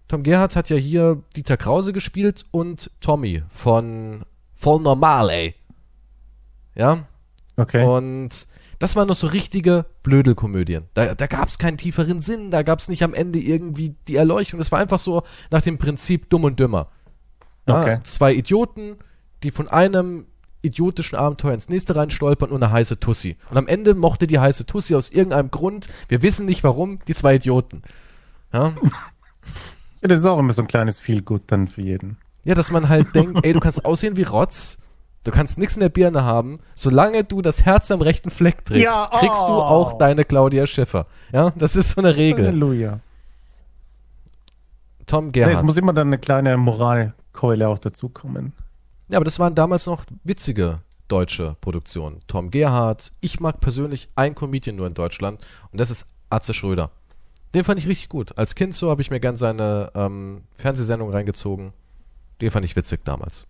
Tom 0.08 0.22
Gerhardt 0.22 0.56
hat 0.56 0.68
ja 0.68 0.76
hier 0.76 1.22
Dieter 1.36 1.56
Krause 1.56 1.92
gespielt 1.92 2.44
und 2.50 2.90
Tommy 3.00 3.42
von 3.50 4.24
Voll 4.64 4.80
Normal, 4.80 5.28
ey. 5.30 5.54
Ja, 6.74 7.06
Okay. 7.56 7.84
und 7.86 8.30
das 8.78 8.96
waren 8.96 9.06
noch 9.08 9.14
so 9.14 9.26
richtige 9.26 9.84
Blödelkomödien. 10.02 10.84
Da, 10.94 11.14
da 11.14 11.26
gab 11.26 11.48
es 11.48 11.58
keinen 11.58 11.76
tieferen 11.76 12.18
Sinn, 12.20 12.50
da 12.50 12.62
gab 12.62 12.78
es 12.78 12.88
nicht 12.88 13.04
am 13.04 13.12
Ende 13.14 13.38
irgendwie 13.38 13.94
die 14.08 14.16
Erleuchtung. 14.16 14.58
Das 14.58 14.72
war 14.72 14.78
einfach 14.80 14.98
so 14.98 15.22
nach 15.50 15.60
dem 15.62 15.76
Prinzip 15.78 16.30
dumm 16.30 16.44
und 16.44 16.58
dümmer. 16.58 16.88
Ja, 17.68 17.80
Okay. 17.80 17.98
Zwei 18.04 18.32
Idioten, 18.34 18.96
die 19.42 19.50
von 19.50 19.68
einem 19.68 20.26
idiotischen 20.62 21.16
Abenteuer 21.18 21.52
ins 21.52 21.68
nächste 21.68 21.94
rein 21.94 22.10
stolpern 22.10 22.50
und 22.50 22.62
eine 22.62 22.72
heiße 22.72 22.98
Tussi. 22.98 23.36
Und 23.50 23.58
am 23.58 23.66
Ende 23.68 23.94
mochte 23.94 24.26
die 24.26 24.38
heiße 24.38 24.64
Tussi 24.64 24.94
aus 24.94 25.10
irgendeinem 25.10 25.50
Grund, 25.50 25.88
wir 26.08 26.22
wissen 26.22 26.46
nicht 26.46 26.64
warum, 26.64 27.00
die 27.06 27.14
zwei 27.14 27.34
Idioten. 27.36 27.82
Ja, 28.52 28.74
Ja, 30.02 30.08
das 30.08 30.18
ist 30.20 30.26
auch 30.26 30.38
immer 30.38 30.52
so 30.54 30.62
ein 30.62 30.68
kleines 30.68 30.98
Feel-Good 31.00 31.42
dann 31.48 31.68
für 31.68 31.82
jeden. 31.82 32.16
Ja 32.44 32.54
dass 32.54 32.70
man 32.70 32.88
halt 32.88 33.14
denkt, 33.14 33.44
ey, 33.44 33.52
du 33.52 33.60
kannst 33.60 33.84
aussehen 33.84 34.16
wie 34.16 34.22
Rotz, 34.22 34.78
du 35.24 35.30
kannst 35.30 35.58
nichts 35.58 35.74
in 35.76 35.80
der 35.80 35.88
Birne 35.88 36.24
haben, 36.24 36.58
solange 36.74 37.24
du 37.24 37.42
das 37.42 37.64
Herz 37.64 37.90
am 37.90 38.00
rechten 38.02 38.30
Fleck 38.30 38.64
trägst, 38.64 38.84
Ja, 38.84 39.10
oh. 39.12 39.18
kriegst 39.18 39.42
du 39.42 39.52
auch 39.52 39.98
deine 39.98 40.24
Claudia 40.24 40.66
Schiffer. 40.66 41.06
Ja, 41.32 41.50
das 41.56 41.76
ist 41.76 41.90
so 41.90 42.00
eine 42.00 42.16
Regel. 42.16 42.46
Halleluja. 42.46 43.00
Tom 45.06 45.26
Nee, 45.26 45.40
es 45.40 45.46
Gerhardt. 45.48 45.64
muss 45.66 45.76
immer 45.76 45.92
dann 45.92 46.08
eine 46.08 46.18
kleine 46.18 46.56
Moralkeule 46.56 47.68
auch 47.68 47.78
dazukommen. 47.78 48.52
Ja, 49.08 49.18
aber 49.18 49.24
das 49.24 49.38
waren 49.38 49.54
damals 49.54 49.86
noch 49.86 50.04
witzige 50.24 50.80
deutsche 51.08 51.56
Produktionen. 51.60 52.20
Tom 52.26 52.50
Gerhardt. 52.50 53.12
Ich 53.20 53.38
mag 53.40 53.60
persönlich 53.60 54.08
ein 54.16 54.34
Comedian 54.34 54.76
nur 54.76 54.86
in 54.86 54.94
Deutschland 54.94 55.44
und 55.70 55.78
das 55.80 55.90
ist 55.90 56.06
Atze 56.30 56.54
Schröder. 56.54 56.90
Den 57.54 57.64
fand 57.64 57.78
ich 57.78 57.86
richtig 57.86 58.08
gut. 58.08 58.36
Als 58.38 58.54
Kind 58.54 58.74
so 58.74 58.90
habe 58.90 59.02
ich 59.02 59.10
mir 59.10 59.20
gern 59.20 59.36
seine 59.36 59.92
ähm, 59.94 60.42
Fernsehsendung 60.58 61.10
reingezogen. 61.10 61.72
Den 62.40 62.50
fand 62.50 62.64
ich 62.64 62.76
witzig 62.76 63.04
damals. 63.04 63.46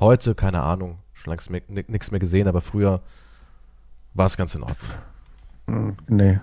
Heute, 0.00 0.34
keine 0.34 0.62
Ahnung, 0.62 0.98
schon 1.12 1.34
lange 1.34 1.62
nichts 1.88 2.10
mehr 2.10 2.20
gesehen, 2.20 2.48
aber 2.48 2.60
früher 2.60 3.00
war 4.14 4.26
es 4.26 4.36
ganz 4.36 4.54
in 4.54 4.62
Ordnung. 4.62 4.90
Hm, 5.68 5.96
Nee. 6.08 6.40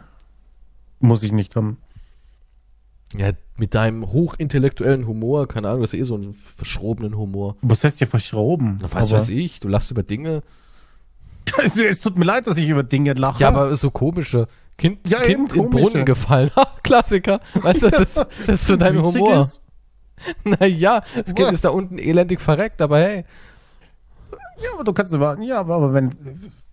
Muss 0.99 1.23
ich 1.23 1.31
nicht 1.31 1.55
haben. 1.55 1.77
Ja, 3.15 3.31
mit 3.57 3.73
deinem 3.75 4.05
hochintellektuellen 4.11 5.05
Humor, 5.07 5.47
keine 5.47 5.67
Ahnung, 5.69 5.81
das 5.81 5.93
ist 5.93 5.99
eh 5.99 6.03
so 6.03 6.15
einen 6.15 6.33
verschrobenen 6.33 7.17
Humor. 7.17 7.55
Was 7.61 7.83
heißt 7.83 7.97
hier 7.97 8.07
verschroben? 8.07 8.77
Na, 8.81 8.87
was 8.91 9.09
Aber- 9.09 9.17
weiß 9.17 9.29
ich, 9.29 9.59
du 9.59 9.67
lachst 9.67 9.91
über 9.91 10.03
Dinge. 10.03 10.43
es 11.75 11.99
tut 12.01 12.17
mir 12.17 12.25
leid, 12.25 12.47
dass 12.47 12.57
ich 12.57 12.69
über 12.69 12.83
Dinge 12.83 13.13
lache. 13.13 13.41
Ja, 13.41 13.49
aber 13.49 13.75
so 13.75 13.89
komische. 13.91 14.47
Kind, 14.77 14.99
Ja, 15.09 15.19
kind 15.21 15.53
im 15.53 15.69
komische. 15.69 15.89
Brunnen 15.89 16.05
gefallen. 16.05 16.51
Klassiker. 16.83 17.41
Weißt 17.55 17.83
du, 17.83 17.89
das 17.89 17.99
ist, 18.01 18.15
das 18.17 18.27
ist 18.47 18.65
so 18.67 18.75
dein 18.77 19.01
Humor. 19.01 19.43
ist, 19.43 19.60
Naja, 20.43 21.03
das 21.15 21.35
Kind 21.35 21.51
ist 21.51 21.65
da 21.65 21.69
unten 21.69 21.97
elendig 21.97 22.41
verreckt, 22.41 22.81
aber 22.81 22.99
hey. 22.99 23.25
Ja, 24.63 24.69
aber 24.75 24.83
du 24.83 24.93
kannst 24.93 25.13
über, 25.13 25.39
ja, 25.39 25.59
aber, 25.59 25.75
aber 25.75 25.93
wenn, 25.93 26.11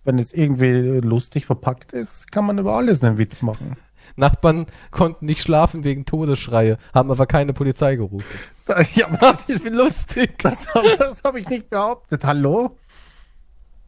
wenn 0.03 0.19
es 0.19 0.33
irgendwie 0.33 0.99
lustig 0.99 1.45
verpackt 1.45 1.93
ist, 1.93 2.31
kann 2.31 2.45
man 2.45 2.57
über 2.57 2.73
alles 2.73 3.03
einen 3.03 3.17
Witz 3.17 3.41
machen. 3.41 3.75
Nachbarn 4.15 4.65
konnten 4.91 5.25
nicht 5.25 5.41
schlafen 5.41 5.83
wegen 5.83 6.05
Todesschreie, 6.05 6.77
haben 6.93 7.11
aber 7.11 7.25
keine 7.25 7.53
Polizei 7.53 7.95
gerufen. 7.95 8.25
Ja, 8.93 9.07
aber 9.07 9.17
das 9.17 9.47
Das 9.47 9.55
ist, 9.55 9.69
lustig. 9.69 10.37
das, 10.43 10.67
das 10.99 11.23
habe 11.23 11.39
ich 11.39 11.49
nicht 11.49 11.71
behauptet. 11.71 12.23
Hallo? 12.23 12.77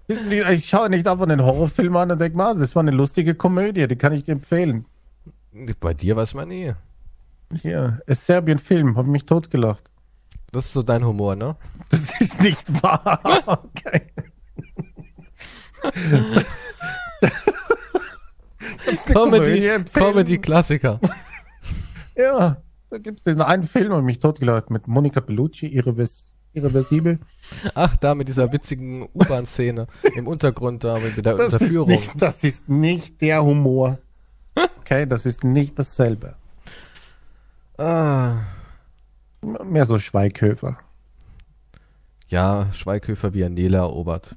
Ich 0.08 0.68
schaue 0.68 0.90
nicht 0.90 1.08
einfach 1.08 1.28
einen 1.28 1.44
Horrorfilm 1.44 1.96
an 1.96 2.10
und 2.10 2.20
denke 2.20 2.36
mal, 2.36 2.56
das 2.56 2.76
war 2.76 2.82
eine 2.82 2.90
lustige 2.90 3.36
Komödie, 3.36 3.88
die 3.88 3.96
kann 3.96 4.12
ich 4.12 4.24
dir 4.24 4.32
empfehlen. 4.32 4.86
Bei 5.80 5.94
dir 5.94 6.16
weiß 6.16 6.34
man 6.34 6.48
nie. 6.48 6.74
Hier, 7.62 8.02
ein 8.08 8.16
Serbien-Film, 8.16 8.98
habe 8.98 9.10
mich 9.10 9.26
totgelacht. 9.26 9.84
Das 10.52 10.66
ist 10.66 10.74
so 10.74 10.84
dein 10.84 11.06
Humor, 11.06 11.36
ne? 11.36 11.56
Das 11.90 12.20
ist 12.20 12.42
nicht 12.42 12.84
wahr. 12.84 13.20
Okay. 13.48 14.02
Das 18.86 18.94
ist 18.94 19.08
eine 19.08 19.16
Comedy. 19.16 19.84
Comedy-Klassiker. 19.94 21.00
Ja, 22.16 22.58
da 22.90 22.98
gibt 22.98 23.20
es 23.20 23.24
diesen 23.24 23.42
einen 23.42 23.64
Film, 23.64 23.92
habe 23.92 24.02
mich 24.04 24.20
totgelacht 24.20 24.70
mit 24.70 24.88
Monica 24.88 25.20
Bellucci, 25.22 25.68
irrevers 25.68 26.28
irreversibel. 26.54 27.18
Ach, 27.76 27.96
da 27.96 28.14
mit 28.14 28.28
dieser 28.28 28.52
witzigen 28.52 29.04
U-Bahn-Szene 29.14 29.88
im 30.16 30.28
Untergrund 30.28 30.84
da 30.84 31.00
mit 31.00 31.16
der 31.16 31.24
Das 31.24 31.48
ist, 31.48 31.54
Unterführung. 31.54 31.90
nicht, 31.90 32.12
das 32.22 32.44
ist 32.44 32.68
nicht 32.68 33.22
der 33.22 33.44
Humor. 33.44 34.00
Okay, 34.80 35.06
das 35.08 35.26
ist 35.26 35.46
nicht 35.46 35.80
dasselbe. 35.80 36.36
Ah, 37.82 38.42
Mehr 39.42 39.86
so 39.86 39.98
Schweighöfer. 39.98 40.78
ja, 42.28 42.68
Schweighöfer 42.74 43.34
wie 43.34 43.42
er 43.42 43.50
Nele 43.50 43.78
erobert. 43.78 44.36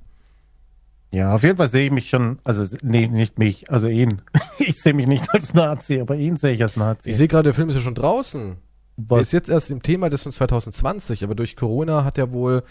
Ja, 1.10 1.34
auf 1.34 1.42
jeden 1.42 1.58
Fall 1.58 1.68
sehe 1.68 1.86
ich 1.86 1.92
mich 1.92 2.08
schon, 2.08 2.38
also 2.42 2.64
nee, 2.82 3.06
nicht 3.06 3.38
mich, 3.38 3.70
also 3.70 3.86
ihn. 3.88 4.22
Ich 4.58 4.80
sehe 4.80 4.94
mich 4.94 5.06
nicht 5.08 5.28
als 5.34 5.52
Nazi, 5.52 6.00
aber 6.00 6.16
ihn 6.16 6.36
sehe 6.36 6.52
ich 6.52 6.62
als 6.62 6.76
Nazi. 6.76 7.10
Ich 7.10 7.16
sehe 7.16 7.28
gerade, 7.28 7.42
der 7.44 7.54
Film 7.54 7.68
ist 7.68 7.74
ja 7.74 7.80
schon 7.82 7.94
draußen. 7.96 8.56
Der 8.96 9.18
Was? 9.18 9.26
ist 9.26 9.32
jetzt 9.32 9.48
erst 9.50 9.70
im 9.72 9.82
Thema, 9.82 10.08
das 10.08 10.22
von 10.22 10.32
2020, 10.32 11.22
aber 11.24 11.34
durch 11.34 11.54
Corona 11.56 12.04
hat 12.04 12.16
er 12.18 12.32
wohl, 12.32 12.62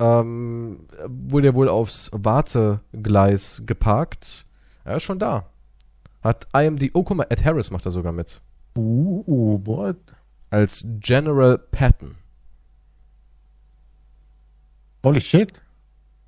ähm, 0.00 0.86
wurde 1.06 1.48
er 1.48 1.54
wohl 1.54 1.68
aufs 1.68 2.10
Wartegleis 2.12 3.62
geparkt. 3.64 4.44
Er 4.84 4.96
ist 4.96 5.04
schon 5.04 5.18
da. 5.20 5.46
Hat 6.20 6.46
IMD, 6.54 6.90
oh 6.94 7.04
guck 7.04 7.16
mal, 7.16 7.26
Ed 7.30 7.44
Harris 7.44 7.70
macht 7.70 7.86
da 7.86 7.90
sogar 7.90 8.12
mit. 8.12 8.42
What? 8.74 9.96
Als 10.50 10.84
General 11.00 11.58
Patton. 11.58 12.16
Holy 15.04 15.20
shit. 15.20 15.52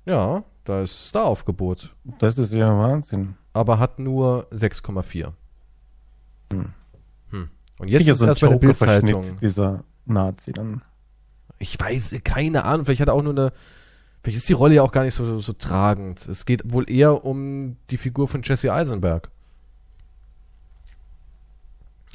Ja, 0.05 0.43
da 0.63 0.81
ist 0.81 1.09
Star-Aufgebot. 1.09 1.95
Das 2.19 2.37
ist 2.37 2.51
ja 2.53 2.77
Wahnsinn. 2.77 3.35
Aber 3.53 3.79
hat 3.79 3.99
nur 3.99 4.47
6,4. 4.51 5.31
Hm. 6.51 6.73
Und 7.79 7.87
jetzt 7.87 8.05
Sicher 8.05 8.13
ist 8.13 8.21
erst 8.21 8.41
bei 8.41 8.47
der 8.47 8.57
Bildzeitung. 8.57 9.37
Dieser 9.41 9.83
Nazi 10.05 10.53
dann. 10.53 10.81
Ich 11.59 11.79
weiß, 11.79 12.17
keine 12.23 12.63
Ahnung, 12.65 12.85
vielleicht 12.85 13.01
hat 13.01 13.09
er 13.09 13.13
auch 13.13 13.21
nur 13.21 13.33
eine, 13.33 13.51
vielleicht 14.21 14.37
ist 14.37 14.49
die 14.49 14.53
Rolle 14.53 14.75
ja 14.75 14.83
auch 14.83 14.91
gar 14.91 15.03
nicht 15.03 15.13
so, 15.13 15.39
so 15.39 15.53
tragend. 15.53 16.25
Es 16.27 16.45
geht 16.45 16.61
wohl 16.71 16.89
eher 16.89 17.25
um 17.25 17.77
die 17.89 17.97
Figur 17.97 18.27
von 18.27 18.41
Jesse 18.43 18.73
Eisenberg. 18.73 19.29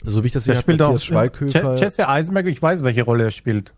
So 0.05 0.23
wie 0.23 0.29
ich 0.29 0.33
das 0.33 0.45
hier 0.45 0.55
spielt 0.57 0.81
auch. 0.83 0.99
Schweighöfer. 0.99 1.75
Je- 1.75 1.81
Jesse 1.81 2.09
Eisenberg, 2.09 2.47
ich 2.47 2.61
weiß, 2.62 2.83
welche 2.83 3.03
Rolle 3.03 3.25
er 3.25 3.31
spielt. 3.31 3.73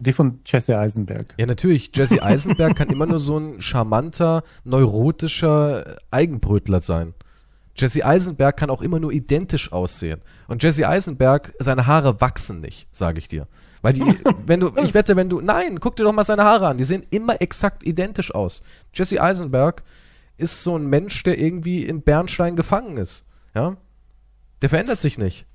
Die 0.00 0.12
von 0.12 0.38
Jesse 0.46 0.78
Eisenberg. 0.78 1.34
Ja, 1.38 1.46
natürlich. 1.46 1.90
Jesse 1.94 2.22
Eisenberg 2.22 2.76
kann 2.76 2.88
immer 2.90 3.06
nur 3.06 3.18
so 3.18 3.36
ein 3.38 3.60
charmanter, 3.60 4.44
neurotischer 4.64 5.96
Eigenbrötler 6.10 6.80
sein. 6.80 7.14
Jesse 7.76 8.04
Eisenberg 8.04 8.56
kann 8.56 8.70
auch 8.70 8.82
immer 8.82 8.98
nur 8.98 9.12
identisch 9.12 9.72
aussehen. 9.72 10.20
Und 10.48 10.62
Jesse 10.62 10.88
Eisenberg, 10.88 11.52
seine 11.60 11.86
Haare 11.86 12.20
wachsen 12.20 12.60
nicht, 12.60 12.88
sage 12.90 13.18
ich 13.18 13.28
dir. 13.28 13.46
Weil 13.82 13.92
die, 13.92 14.02
wenn 14.46 14.60
du, 14.60 14.72
ich 14.82 14.94
wette, 14.94 15.14
wenn 15.16 15.28
du, 15.28 15.40
nein, 15.40 15.78
guck 15.80 15.94
dir 15.96 16.02
doch 16.04 16.12
mal 16.12 16.24
seine 16.24 16.44
Haare 16.44 16.68
an. 16.68 16.78
Die 16.78 16.84
sehen 16.84 17.06
immer 17.10 17.40
exakt 17.40 17.84
identisch 17.84 18.34
aus. 18.34 18.62
Jesse 18.94 19.20
Eisenberg 19.22 19.82
ist 20.36 20.62
so 20.64 20.76
ein 20.76 20.86
Mensch, 20.86 21.22
der 21.22 21.38
irgendwie 21.38 21.84
in 21.84 22.02
Bernstein 22.02 22.56
gefangen 22.56 22.96
ist. 22.96 23.24
Ja? 23.54 23.76
Der 24.62 24.68
verändert 24.68 24.98
sich 25.00 25.18
nicht. 25.18 25.46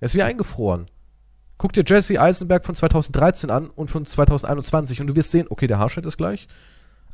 Er 0.00 0.06
ist 0.06 0.14
wie 0.14 0.22
eingefroren. 0.22 0.86
Guck 1.56 1.72
dir 1.72 1.82
Jesse 1.84 2.20
Eisenberg 2.20 2.64
von 2.64 2.74
2013 2.74 3.50
an 3.50 3.68
und 3.68 3.90
von 3.90 4.06
2021 4.06 5.00
und 5.00 5.08
du 5.08 5.16
wirst 5.16 5.32
sehen, 5.32 5.46
okay, 5.50 5.66
der 5.66 5.78
Haarschnitt 5.78 6.06
ist 6.06 6.16
gleich. 6.16 6.46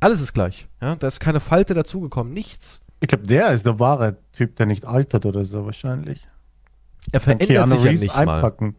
Alles 0.00 0.20
ist 0.20 0.34
gleich. 0.34 0.68
Ja, 0.82 0.96
da 0.96 1.06
ist 1.06 1.18
keine 1.18 1.40
Falte 1.40 1.72
dazugekommen, 1.72 2.34
nichts. 2.34 2.84
Ich 3.00 3.08
glaube, 3.08 3.26
der 3.26 3.52
ist 3.52 3.64
der 3.64 3.78
wahre 3.80 4.18
Typ, 4.32 4.56
der 4.56 4.66
nicht 4.66 4.84
altert 4.84 5.24
oder 5.24 5.44
so 5.44 5.64
wahrscheinlich. 5.64 6.28
Er 7.12 7.20
verändert 7.20 7.68
sich 7.68 7.84
ja 7.84 7.92
nicht 7.92 8.14
mal. 8.14 8.28
einpacken. 8.28 8.76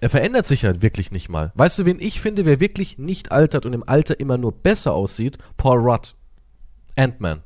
Er 0.00 0.10
verändert 0.10 0.46
sich 0.46 0.62
ja 0.62 0.82
wirklich 0.82 1.10
nicht 1.10 1.28
mal. 1.28 1.52
Weißt 1.54 1.78
du, 1.78 1.84
wen 1.84 2.00
ich 2.00 2.20
finde, 2.20 2.44
wer 2.44 2.60
wirklich 2.60 2.98
nicht 2.98 3.32
altert 3.32 3.64
und 3.64 3.72
im 3.72 3.88
Alter 3.88 4.20
immer 4.20 4.38
nur 4.38 4.52
besser 4.52 4.92
aussieht? 4.92 5.38
Paul 5.56 5.78
Rudd. 5.78 6.14
Ant-Man. 6.96 7.42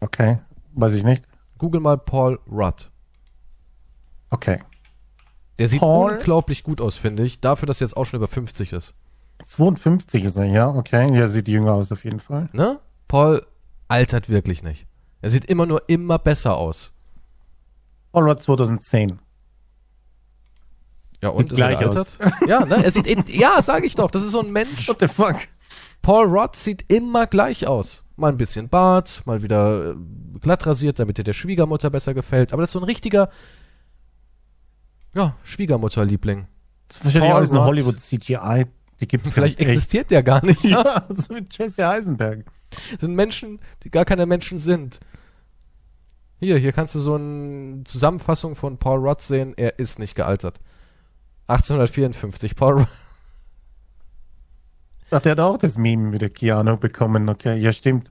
Okay, 0.00 0.38
weiß 0.74 0.94
ich 0.94 1.04
nicht. 1.04 1.24
Google 1.56 1.80
mal 1.80 1.98
Paul 1.98 2.38
Rudd. 2.50 2.90
Okay. 4.30 4.60
Der 5.58 5.68
sieht 5.68 5.80
Paul? 5.80 6.12
unglaublich 6.12 6.62
gut 6.62 6.80
aus, 6.80 6.96
finde 6.96 7.24
ich, 7.24 7.40
dafür, 7.40 7.66
dass 7.66 7.80
er 7.80 7.86
jetzt 7.86 7.96
auch 7.96 8.04
schon 8.04 8.18
über 8.18 8.28
50 8.28 8.72
ist. 8.72 8.94
52 9.46 10.24
ist 10.24 10.36
er, 10.36 10.44
ja, 10.44 10.68
okay. 10.68 11.14
Ja, 11.16 11.28
sieht 11.28 11.48
jünger 11.48 11.72
aus 11.72 11.90
auf 11.92 12.04
jeden 12.04 12.20
Fall. 12.20 12.48
Ne? 12.52 12.78
Paul 13.06 13.46
altert 13.88 14.28
wirklich 14.28 14.62
nicht. 14.62 14.86
Er 15.22 15.30
sieht 15.30 15.44
immer 15.46 15.66
nur 15.66 15.82
immer 15.88 16.18
besser 16.18 16.56
aus. 16.56 16.94
Paul 18.12 18.28
Rudd 18.28 18.42
2010. 18.42 19.18
Ja, 21.22 21.30
und 21.30 21.44
Sieht 21.44 21.52
ist 21.52 21.58
er 21.58 21.68
gleich 21.68 21.78
gealtert? 21.80 22.18
Ja, 22.46 22.64
ne? 22.64 22.84
Er 22.84 22.90
sieht, 22.90 23.06
in, 23.06 23.24
ja, 23.28 23.60
sag 23.60 23.84
ich 23.84 23.96
doch, 23.96 24.10
das 24.10 24.22
ist 24.22 24.32
so 24.32 24.40
ein 24.40 24.52
Mensch. 24.52 24.88
What 24.88 25.00
the 25.00 25.08
fuck? 25.08 25.36
Paul 26.02 26.26
Rudd 26.26 26.54
sieht 26.54 26.84
immer 26.92 27.26
gleich 27.26 27.66
aus. 27.66 28.04
Mal 28.16 28.30
ein 28.32 28.36
bisschen 28.36 28.68
Bart, 28.68 29.22
mal 29.24 29.42
wieder 29.42 29.90
äh, 29.90 29.96
glatt 30.40 30.66
rasiert, 30.66 30.98
damit 30.98 31.18
er 31.18 31.24
der 31.24 31.32
Schwiegermutter 31.32 31.90
besser 31.90 32.14
gefällt. 32.14 32.52
Aber 32.52 32.62
das 32.62 32.70
ist 32.70 32.74
so 32.74 32.80
ein 32.80 32.84
richtiger, 32.84 33.30
ja, 35.14 35.36
Schwiegermutterliebling. 35.42 36.46
Das 36.88 36.96
ist 36.98 37.04
wahrscheinlich 37.04 37.30
Paul 37.30 37.38
alles 37.38 37.50
eine. 37.50 37.64
Hollywood-CGI. 37.64 38.66
Die 39.00 39.06
gibt 39.06 39.26
Vielleicht 39.28 39.60
existiert 39.60 40.10
der 40.10 40.22
gar 40.22 40.44
nicht. 40.44 40.64
Ja? 40.64 40.82
Ja, 41.08 41.14
so 41.14 41.34
wie 41.34 41.46
Jesse 41.50 41.88
Eisenberg. 41.88 42.44
Das 42.70 43.00
sind 43.00 43.14
Menschen, 43.14 43.60
die 43.82 43.90
gar 43.90 44.04
keine 44.04 44.26
Menschen 44.26 44.58
sind. 44.58 45.00
Hier, 46.40 46.56
hier 46.58 46.72
kannst 46.72 46.94
du 46.94 47.00
so 47.00 47.14
eine 47.14 47.84
Zusammenfassung 47.84 48.54
von 48.54 48.78
Paul 48.78 49.06
Rudd 49.06 49.20
sehen. 49.20 49.54
Er 49.56 49.78
ist 49.78 49.98
nicht 49.98 50.14
gealtert. 50.14 50.60
1854. 51.46 52.54
Paul 52.54 52.74
Rudd. 52.80 52.88
Ach, 55.10 55.20
der 55.20 55.32
hat 55.32 55.40
auch 55.40 55.58
das 55.58 55.78
Meme 55.78 56.10
mit 56.10 56.20
der 56.20 56.30
Keanu 56.30 56.76
bekommen. 56.76 57.28
Okay, 57.28 57.56
ja, 57.58 57.72
stimmt. 57.72 58.10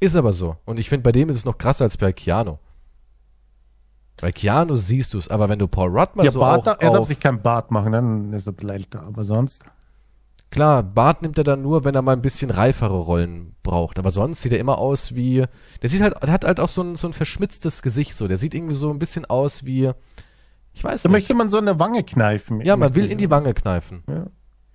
Ist 0.00 0.14
aber 0.14 0.32
so. 0.32 0.56
Und 0.64 0.78
ich 0.78 0.88
finde, 0.88 1.02
bei 1.02 1.12
dem 1.12 1.28
ist 1.28 1.36
es 1.36 1.44
noch 1.44 1.58
krasser 1.58 1.84
als 1.84 1.96
bei 1.96 2.12
Keanu. 2.12 2.58
Bei 4.20 4.32
Keanu 4.32 4.76
siehst 4.76 5.14
du 5.14 5.18
es, 5.18 5.28
aber 5.28 5.48
wenn 5.48 5.58
du 5.58 5.68
Paul 5.68 5.90
Rudd 5.96 6.16
mal 6.16 6.24
ja, 6.24 6.30
so 6.30 6.40
Bart, 6.40 6.68
auch 6.68 6.80
er 6.80 6.90
darf 6.90 7.08
sich 7.08 7.20
kein 7.20 7.40
Bart 7.40 7.70
machen, 7.70 7.92
dann 7.92 8.32
ist 8.32 8.46
er 8.46 8.54
älter. 8.68 9.02
Aber 9.02 9.24
sonst. 9.24 9.64
Klar, 10.50 10.82
Bart 10.82 11.22
nimmt 11.22 11.36
er 11.38 11.44
dann 11.44 11.60
nur, 11.62 11.84
wenn 11.84 11.94
er 11.94 12.02
mal 12.02 12.12
ein 12.12 12.22
bisschen 12.22 12.50
reifere 12.50 12.96
Rollen 12.98 13.54
braucht. 13.62 13.98
Aber 13.98 14.10
sonst 14.10 14.40
sieht 14.40 14.52
er 14.52 14.58
immer 14.58 14.78
aus 14.78 15.14
wie, 15.14 15.44
der 15.82 15.88
sieht 15.88 16.00
halt, 16.00 16.22
der 16.22 16.32
hat 16.32 16.44
halt 16.44 16.58
auch 16.58 16.70
so 16.70 16.82
ein, 16.82 16.96
so 16.96 17.06
ein 17.06 17.12
verschmitztes 17.12 17.82
Gesicht 17.82 18.16
so. 18.16 18.28
Der 18.28 18.38
sieht 18.38 18.54
irgendwie 18.54 18.74
so 18.74 18.90
ein 18.90 18.98
bisschen 18.98 19.26
aus 19.26 19.66
wie, 19.66 19.90
ich 20.72 20.82
weiß 20.82 21.02
Da 21.02 21.08
nicht. 21.08 21.12
möchte 21.14 21.34
man 21.34 21.48
so 21.50 21.58
eine 21.58 21.78
Wange 21.78 22.02
kneifen. 22.02 22.62
Ja, 22.62 22.76
man 22.76 22.94
will 22.94 23.10
in 23.10 23.18
die 23.18 23.30
Wange 23.30 23.52
kneifen. 23.52 24.02
Ja. 24.08 24.26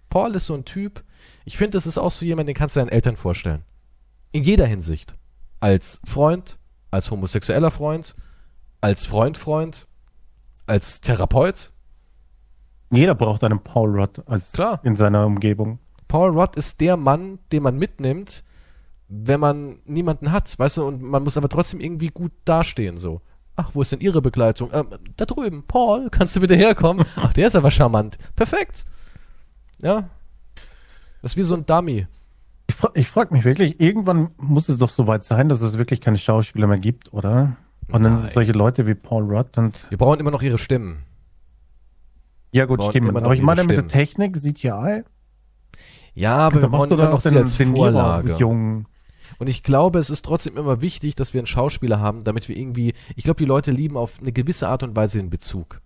Paul 0.09 0.35
ist 0.35 0.45
so 0.45 0.53
ein 0.53 0.63
Typ. 0.63 1.03
Ich 1.43 1.57
finde, 1.57 1.71
das 1.71 1.87
ist 1.87 1.97
auch 1.97 2.11
so 2.11 2.23
jemand, 2.23 2.47
den 2.47 2.55
kannst 2.55 2.75
du 2.75 2.79
deinen 2.79 2.89
Eltern 2.89 3.17
vorstellen. 3.17 3.63
In 4.31 4.43
jeder 4.43 4.67
Hinsicht. 4.67 5.15
Als 5.59 5.99
Freund, 6.05 6.59
als 6.91 7.09
homosexueller 7.09 7.71
Freund, 7.71 8.15
als 8.84 9.05
Freund-Freund, 9.05 9.88
als 10.68 10.99
Therapeut. 10.99 11.72
Jeder 12.91 13.15
braucht 13.15 13.43
einen 13.45 13.60
Paul 13.60 13.97
Rudd 13.97 14.22
als 14.26 14.51
Klar. 14.51 14.81
in 14.84 14.97
seiner 14.97 15.26
Umgebung. 15.26 15.80
Paul 16.10 16.38
Rudd 16.38 16.57
ist 16.57 16.81
der 16.81 16.97
Mann, 16.97 17.39
den 17.53 17.64
man 17.64 17.77
mitnimmt, 17.77 18.43
wenn 19.07 19.39
man 19.39 19.80
niemanden 19.85 20.34
hat, 20.34 20.60
weißt 20.60 20.77
du, 20.77 20.84
und 20.84 21.01
man 21.01 21.23
muss 21.23 21.38
aber 21.38 21.47
trotzdem 21.47 21.80
irgendwie 21.80 22.10
gut 22.10 22.34
dastehen, 22.43 22.97
so. 22.97 23.22
Ach, 23.55 23.72
wo 23.73 23.81
ist 23.81 23.93
denn 23.93 24.01
Ihre 24.01 24.22
Begleitung? 24.22 24.69
Ähm, 24.73 24.88
da 25.15 25.26
drüben, 25.26 25.64
Paul, 25.65 26.10
kannst 26.11 26.35
du 26.35 26.41
bitte 26.41 26.55
herkommen? 26.55 27.05
Ach, 27.15 27.31
der 27.31 27.47
ist 27.47 27.55
aber 27.55 27.72
charmant. 27.72 28.18
Perfekt. 28.35 28.84
Ja. 29.81 30.10
Das 31.22 31.31
ist 31.31 31.38
wie 31.38 31.43
so 31.43 31.55
ein 31.55 31.65
Dummy. 31.65 32.07
Ich, 32.68 32.76
fra 32.76 32.91
ich 32.95 33.07
frage 33.07 33.34
mich 33.34 33.45
wirklich, 33.45 33.80
irgendwann 33.80 34.31
muss 34.35 34.68
es 34.68 34.77
doch 34.77 34.89
so 34.89 35.07
weit 35.07 35.23
sein, 35.23 35.47
dass 35.47 35.61
es 35.61 35.77
wirklich 35.77 36.01
keine 36.01 36.18
Schauspieler 36.18 36.68
mehr 36.68 36.80
gibt, 36.80 37.14
oder? 37.14 37.55
Und 37.91 38.03
dann 38.03 38.14
sind 38.14 38.19
Nein. 38.19 38.27
es 38.27 38.34
solche 38.34 38.51
Leute 38.53 38.88
wie 38.88 38.95
Paul 38.95 39.23
Rudd 39.23 39.57
und 39.57 39.77
Wir 39.89 39.97
brauchen 39.97 40.19
immer 40.19 40.31
noch 40.31 40.41
ihre 40.41 40.57
Stimmen. 40.57 41.03
ja 42.51 42.65
gut, 42.65 42.80
noch 42.80 42.93
Aber 42.95 43.34
ich 43.34 43.41
meine 43.41 43.64
mit 43.64 43.72
der 43.72 43.76
Stimmen. 43.84 43.88
Technik, 43.89 44.38
CGI, 44.38 45.03
Ja, 46.14 46.38
aber 46.38 46.55
da 46.60 46.61
wir 46.64 46.69
brauchen 46.69 46.91
immer 46.91 47.10
noch 47.10 47.22
sie 47.22 47.35
als 47.38 47.55
Vorlage. 47.57 48.35
jung. 48.38 48.85
Und 49.39 49.47
ich 49.47 49.64
glaube, 49.64 49.99
es 49.99 50.10
ist 50.10 50.23
trotzdem 50.23 50.57
immer 50.57 50.81
wichtig, 50.81 51.15
dass 51.15 51.34
wir 51.34 51.39
einen 51.41 51.47
Schauspieler 51.47 51.99
haben, 51.99 52.23
damit 52.23 52.47
wir 52.49 52.55
irgendwie, 52.57 52.93
ich 53.15 53.23
glaube, 53.23 53.38
die 53.39 53.45
Leute 53.45 53.72
lieben 53.72 53.97
auf 53.97 54.19
eine 54.22 54.31
gewisse 54.31 54.68
Art 54.68 54.84
und 54.84 54.95
Weise 54.95 55.18
den 55.18 55.30
Bezug. 55.30 55.81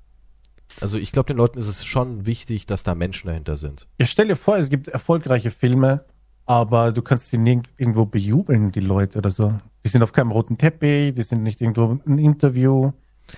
Also 0.81 0.97
ich 0.97 1.11
glaube, 1.11 1.27
den 1.27 1.37
Leuten 1.37 1.57
ist 1.57 1.67
es 1.67 1.85
schon 1.85 2.25
wichtig, 2.25 2.65
dass 2.65 2.83
da 2.83 2.93
Menschen 2.93 3.27
dahinter 3.27 3.55
sind. 3.55 3.87
Ja, 3.99 4.05
stell 4.05 4.27
dir 4.27 4.35
vor, 4.35 4.57
es 4.57 4.69
gibt 4.69 4.89
erfolgreiche 4.89 5.49
Filme, 5.49 6.03
aber 6.47 6.91
du 6.91 7.01
kannst 7.03 7.29
sie 7.29 7.37
nirg 7.37 7.65
irgendwo 7.77 8.05
bejubeln, 8.05 8.71
die 8.71 8.79
Leute 8.79 9.19
oder 9.19 9.29
so. 9.29 9.53
Die 9.85 9.89
sind 9.89 10.01
auf 10.01 10.11
keinem 10.13 10.31
roten 10.31 10.57
Teppich, 10.57 11.13
die 11.13 11.23
sind 11.23 11.43
nicht 11.43 11.61
irgendwo 11.61 11.99
im 12.05 12.17
Interview. 12.17 12.91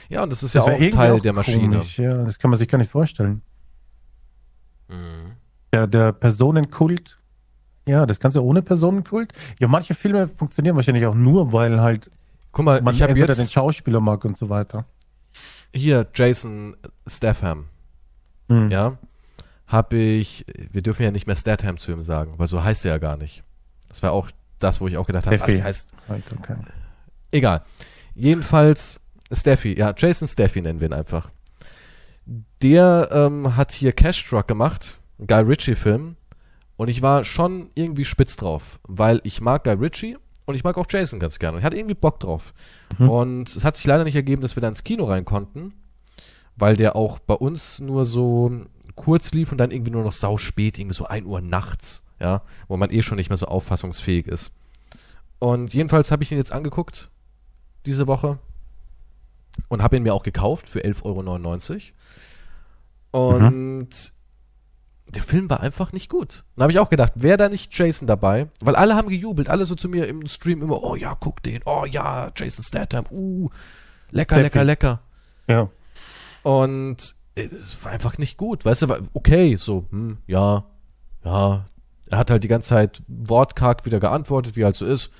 Ja, 0.07 0.23
und 0.23 0.31
das 0.31 0.43
ist 0.43 0.55
Das 0.55 0.65
ja 0.65 0.73
auch 0.73 0.91
Teil 0.91 1.11
auch 1.13 1.19
der 1.19 1.33
Maschine. 1.33 1.77
komisch, 1.77 1.99
Ja, 1.99 2.23
das 2.23 2.39
kann 2.39 2.49
man 2.51 2.57
sich 2.57 2.67
gar 2.67 2.77
nicht 2.77 2.91
vorstellen. 2.91 3.41
Mhm. 4.87 5.33
Der, 5.73 5.87
der 5.87 6.11
Personenkult. 6.13 7.17
Ja, 7.87 8.05
das 8.05 8.19
Ganze 8.19 8.43
ohne 8.43 8.61
Personenkult. 8.61 9.33
Ja, 9.59 9.67
manche 9.67 9.95
Filme 9.95 10.27
funktionieren 10.27 10.75
wahrscheinlich 10.75 11.05
auch 11.05 11.15
nur, 11.15 11.51
weil 11.53 11.81
halt 11.81 12.09
Guck 12.51 12.65
mal, 12.65 12.81
man 12.81 12.93
ich 12.93 13.01
entweder 13.01 13.33
den 13.33 13.41
jetzt 13.41 13.53
Schauspieler 13.53 13.99
mag 13.99 14.23
und 14.25 14.37
so 14.37 14.49
weiter. 14.49 14.85
hier 15.73 16.07
Jason 16.13 16.75
Statham, 17.07 17.65
Hm. 18.49 18.69
ja, 18.69 18.97
habe 19.69 19.97
ich, 19.97 20.45
wir 20.71 20.81
dürfen 20.81 21.03
ja 21.03 21.11
nicht 21.11 21.27
mehr 21.27 21.35
Statham 21.35 21.77
zu 21.77 21.91
ihm 21.91 22.01
sagen, 22.01 22.33
weil 22.37 22.47
so 22.47 22.63
heißt 22.63 22.85
er 22.85 22.93
ja 22.93 22.97
gar 22.97 23.17
nicht. 23.17 23.43
Das 23.87 24.01
war 24.01 24.11
auch 24.11 24.29
das, 24.57 24.81
wo 24.81 24.87
ich 24.87 24.97
auch 24.97 25.05
gedacht 25.05 25.27
habe, 25.27 25.39
was 25.39 25.61
heißt, 25.61 25.93
okay. 26.09 26.55
Egal. 27.31 27.63
Jedenfalls 28.15 28.99
Steffi, 29.31 29.77
ja, 29.77 29.93
Jason 29.95 30.27
Steffi 30.27 30.61
nennen 30.61 30.81
wir 30.81 30.89
ihn 30.89 30.93
einfach. 30.93 31.29
Der 32.63 33.09
ähm, 33.11 33.55
hat 33.55 33.71
hier 33.71 33.93
Cash 33.93 34.27
Truck 34.27 34.47
gemacht, 34.47 34.99
einen 35.19 35.27
Guy 35.27 35.41
Ritchie-Film. 35.41 36.15
Und 36.75 36.87
ich 36.87 37.01
war 37.03 37.23
schon 37.23 37.69
irgendwie 37.75 38.05
spitz 38.05 38.37
drauf, 38.37 38.79
weil 38.87 39.21
ich 39.23 39.39
mag 39.39 39.65
Guy 39.65 39.73
Ritchie 39.73 40.17
und 40.45 40.55
ich 40.55 40.63
mag 40.63 40.77
auch 40.77 40.87
Jason 40.89 41.19
ganz 41.19 41.37
gerne. 41.37 41.55
Und 41.55 41.59
ich 41.59 41.65
hatte 41.65 41.77
irgendwie 41.77 41.93
Bock 41.93 42.19
drauf. 42.19 42.53
Mhm. 42.97 43.09
Und 43.09 43.55
es 43.55 43.63
hat 43.63 43.75
sich 43.75 43.85
leider 43.85 44.03
nicht 44.03 44.15
ergeben, 44.15 44.41
dass 44.41 44.55
wir 44.55 44.61
da 44.61 44.67
ins 44.67 44.83
Kino 44.83 45.05
rein 45.05 45.25
konnten, 45.25 45.73
weil 46.55 46.75
der 46.75 46.95
auch 46.95 47.19
bei 47.19 47.35
uns 47.35 47.79
nur 47.79 48.03
so 48.05 48.65
kurz 48.99 49.31
lief 49.31 49.51
und 49.51 49.57
dann 49.57 49.71
irgendwie 49.71 49.91
nur 49.91 50.03
noch 50.03 50.11
sau 50.11 50.37
spät, 50.37 50.77
irgendwie 50.77 50.95
so 50.95 51.05
1 51.05 51.25
Uhr 51.25 51.41
nachts, 51.41 52.03
ja, 52.19 52.41
wo 52.67 52.77
man 52.77 52.91
eh 52.91 53.01
schon 53.01 53.15
nicht 53.15 53.29
mehr 53.29 53.37
so 53.37 53.47
auffassungsfähig 53.47 54.27
ist. 54.27 54.51
Und 55.39 55.73
jedenfalls 55.73 56.11
habe 56.11 56.21
ich 56.21 56.31
ihn 56.31 56.37
jetzt 56.37 56.51
angeguckt 56.51 57.09
diese 57.85 58.07
Woche 58.07 58.39
und 59.69 59.81
habe 59.81 59.95
ihn 59.95 60.03
mir 60.03 60.13
auch 60.13 60.23
gekauft 60.23 60.67
für 60.67 60.81
11,99 60.81 61.91
Euro. 63.13 63.33
Und 63.33 63.89
der 65.07 65.23
Film 65.23 65.49
war 65.49 65.61
einfach 65.61 65.93
nicht 65.93 66.09
gut. 66.09 66.43
Dann 66.55 66.63
habe 66.63 66.73
ich 66.73 66.79
auch 66.79 66.89
gedacht, 66.89 67.13
wäre 67.15 67.37
da 67.37 67.47
nicht 67.47 67.75
Jason 67.75 68.05
dabei? 68.05 68.47
Weil 68.59 68.75
alle 68.75 68.95
haben 68.95 69.07
gejubelt, 69.07 69.49
alle 69.49 69.63
so 69.63 69.75
zu 69.75 69.87
mir 69.87 70.07
im 70.07 70.27
Stream 70.27 70.61
immer, 70.61 70.83
oh 70.83 70.95
ja, 70.95 71.15
guck 71.17 71.41
den, 71.41 71.61
oh 71.65 71.85
ja, 71.85 72.29
Jason 72.35 72.63
Statham, 72.65 73.05
uh, 73.09 73.49
lecker, 74.11 74.35
Steffi. 74.35 74.43
lecker, 74.43 74.63
lecker. 74.65 75.01
Ja. 75.47 75.69
Und 76.43 77.15
es 77.45 77.83
war 77.83 77.91
einfach 77.91 78.17
nicht 78.17 78.37
gut, 78.37 78.65
weißt 78.65 78.83
du, 78.83 79.09
okay, 79.13 79.55
so, 79.55 79.85
hm, 79.91 80.17
ja, 80.27 80.65
ja, 81.23 81.65
er 82.09 82.17
hat 82.17 82.31
halt 82.31 82.43
die 82.43 82.47
ganze 82.47 82.69
Zeit 82.69 83.01
wortkarg 83.07 83.85
wieder 83.85 83.99
geantwortet, 83.99 84.55
wie 84.55 84.65
halt 84.65 84.75
so 84.75 84.85
ist. 84.85 85.11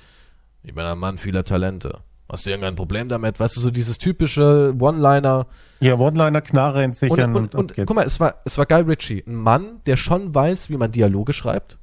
Ich 0.62 0.74
bin 0.74 0.84
ein 0.84 0.98
Mann 0.98 1.18
vieler 1.18 1.44
Talente. 1.44 2.00
Hast 2.30 2.46
du 2.46 2.50
irgendein 2.50 2.76
Problem 2.76 3.08
damit? 3.08 3.40
Weißt 3.40 3.56
du, 3.56 3.60
so 3.60 3.70
dieses 3.70 3.98
typische 3.98 4.74
One-Liner. 4.78 5.46
Ja, 5.80 5.98
One-Liner, 5.98 6.40
Knarre 6.40 6.82
entsichern 6.84 7.34
Und, 7.34 7.54
und, 7.54 7.54
und, 7.54 7.78
und 7.78 7.86
guck 7.86 7.96
mal, 7.96 8.04
es 8.04 8.20
war, 8.20 8.36
es 8.44 8.56
war 8.56 8.66
Guy 8.66 8.82
Ritchie. 8.82 9.24
Ein 9.26 9.34
Mann, 9.34 9.80
der 9.86 9.96
schon 9.96 10.32
weiß, 10.32 10.70
wie 10.70 10.76
man 10.76 10.92
Dialoge 10.92 11.32
schreibt 11.32 11.78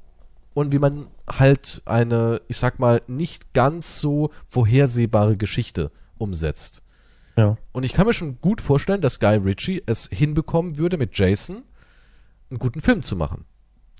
und 0.54 0.72
wie 0.72 0.78
man 0.78 1.08
halt 1.28 1.82
eine, 1.84 2.40
ich 2.48 2.56
sag 2.56 2.78
mal, 2.78 3.02
nicht 3.06 3.52
ganz 3.52 4.00
so 4.00 4.30
vorhersehbare 4.46 5.36
Geschichte 5.36 5.90
umsetzt. 6.16 6.82
Ja. 7.38 7.56
Und 7.70 7.84
ich 7.84 7.92
kann 7.92 8.04
mir 8.06 8.12
schon 8.12 8.40
gut 8.40 8.60
vorstellen, 8.60 9.00
dass 9.00 9.20
Guy 9.20 9.36
Ritchie 9.36 9.82
es 9.86 10.08
hinbekommen 10.10 10.76
würde, 10.76 10.98
mit 10.98 11.16
Jason 11.16 11.62
einen 12.50 12.58
guten 12.58 12.80
Film 12.80 13.00
zu 13.02 13.14
machen. 13.14 13.44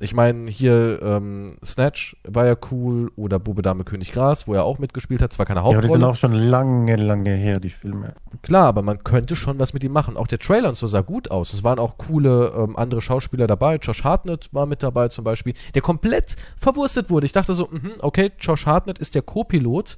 Ich 0.01 0.15
meine, 0.15 0.49
hier 0.49 1.01
ähm, 1.03 1.57
Snatch 1.65 2.17
war 2.25 2.47
ja 2.47 2.57
cool 2.71 3.11
oder 3.17 3.41
Bube 3.41 3.63
Dame 3.63 3.83
König 3.83 4.13
Gras, 4.13 4.47
wo 4.47 4.55
er 4.55 4.65
auch 4.65 4.79
mitgespielt 4.79 5.23
hat, 5.23 5.33
zwar 5.33 5.47
keine 5.47 5.59
Ja, 5.61 5.65
aber 5.65 5.73
die 5.73 5.77
Hauptrolle. 5.79 6.01
sind 6.01 6.05
auch 6.05 6.15
schon 6.15 6.33
lange, 6.35 6.95
lange 6.97 7.31
her, 7.35 7.59
die 7.59 7.71
Filme. 7.71 8.15
Klar, 8.43 8.67
aber 8.67 8.83
man 8.83 9.03
könnte 9.03 9.35
schon 9.35 9.59
was 9.59 9.73
mit 9.73 9.83
ihm 9.83 9.93
machen. 9.93 10.17
Auch 10.17 10.29
der 10.29 10.39
Trailer 10.39 10.69
und 10.69 10.77
so 10.77 10.87
sah 10.87 11.01
gut 11.01 11.33
aus. 11.33 11.53
Es 11.53 11.65
waren 11.65 11.81
auch 11.81 11.99
coole 11.99 12.53
ähm, 12.57 12.77
andere 12.77 13.01
Schauspieler 13.01 13.47
dabei. 13.49 13.77
Josh 13.77 14.05
Hartnett 14.05 14.53
war 14.53 14.67
mit 14.67 14.85
dabei 14.85 15.09
zum 15.09 15.25
Beispiel, 15.25 15.55
der 15.75 15.83
komplett 15.83 16.37
verwurstet 16.57 17.11
wurde. 17.11 17.27
Ich 17.27 17.33
dachte 17.33 17.55
so, 17.55 17.69
mhm, 17.69 17.93
okay, 18.01 18.31
Josh 18.39 18.67
Hartnett 18.67 19.01
ist 19.01 19.17
der 19.17 19.23
Co-Pilot, 19.23 19.97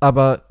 aber 0.00 0.42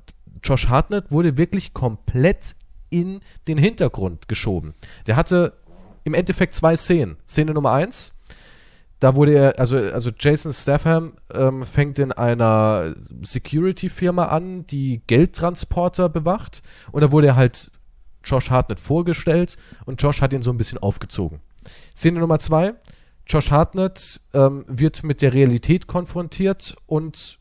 Josh 0.44 0.68
Hartnett 0.68 1.12
wurde 1.12 1.38
wirklich 1.38 1.74
komplett 1.74 2.56
in 2.90 3.22
den 3.48 3.58
Hintergrund 3.58 4.28
geschoben. 4.28 4.74
Der 5.08 5.16
hatte 5.16 5.54
im 6.04 6.14
Endeffekt 6.14 6.54
zwei 6.54 6.76
Szenen. 6.76 7.18
Szene 7.28 7.54
Nummer 7.54 7.72
eins, 7.72 8.14
da 9.00 9.16
wurde 9.16 9.34
er, 9.34 9.60
also, 9.60 9.76
also 9.76 10.12
Jason 10.18 10.54
Statham 10.54 11.14
ähm, 11.34 11.64
fängt 11.64 12.00
in 12.00 12.14
einer 12.14 12.96
Security-Firma 13.22 14.28
an, 14.28 14.66
die 14.68 15.02
Geldtransporter 15.08 16.08
bewacht. 16.08 16.64
Und 16.92 17.02
da 17.02 17.12
wurde 17.12 17.28
er 17.28 17.36
halt 17.36 17.72
Josh 18.24 18.50
Hartnett 18.50 18.80
vorgestellt 18.80 19.58
und 19.86 20.02
Josh 20.02 20.22
hat 20.22 20.32
ihn 20.32 20.42
so 20.42 20.52
ein 20.52 20.58
bisschen 20.58 20.78
aufgezogen. 20.78 21.42
Szene 21.94 22.20
Nummer 22.20 22.40
zwei, 22.40 22.76
Josh 23.28 23.52
Hartnett 23.52 24.22
ähm, 24.34 24.64
wird 24.68 25.04
mit 25.04 25.22
der 25.22 25.34
Realität 25.34 25.88
konfrontiert 25.88 26.76
und 26.86 27.40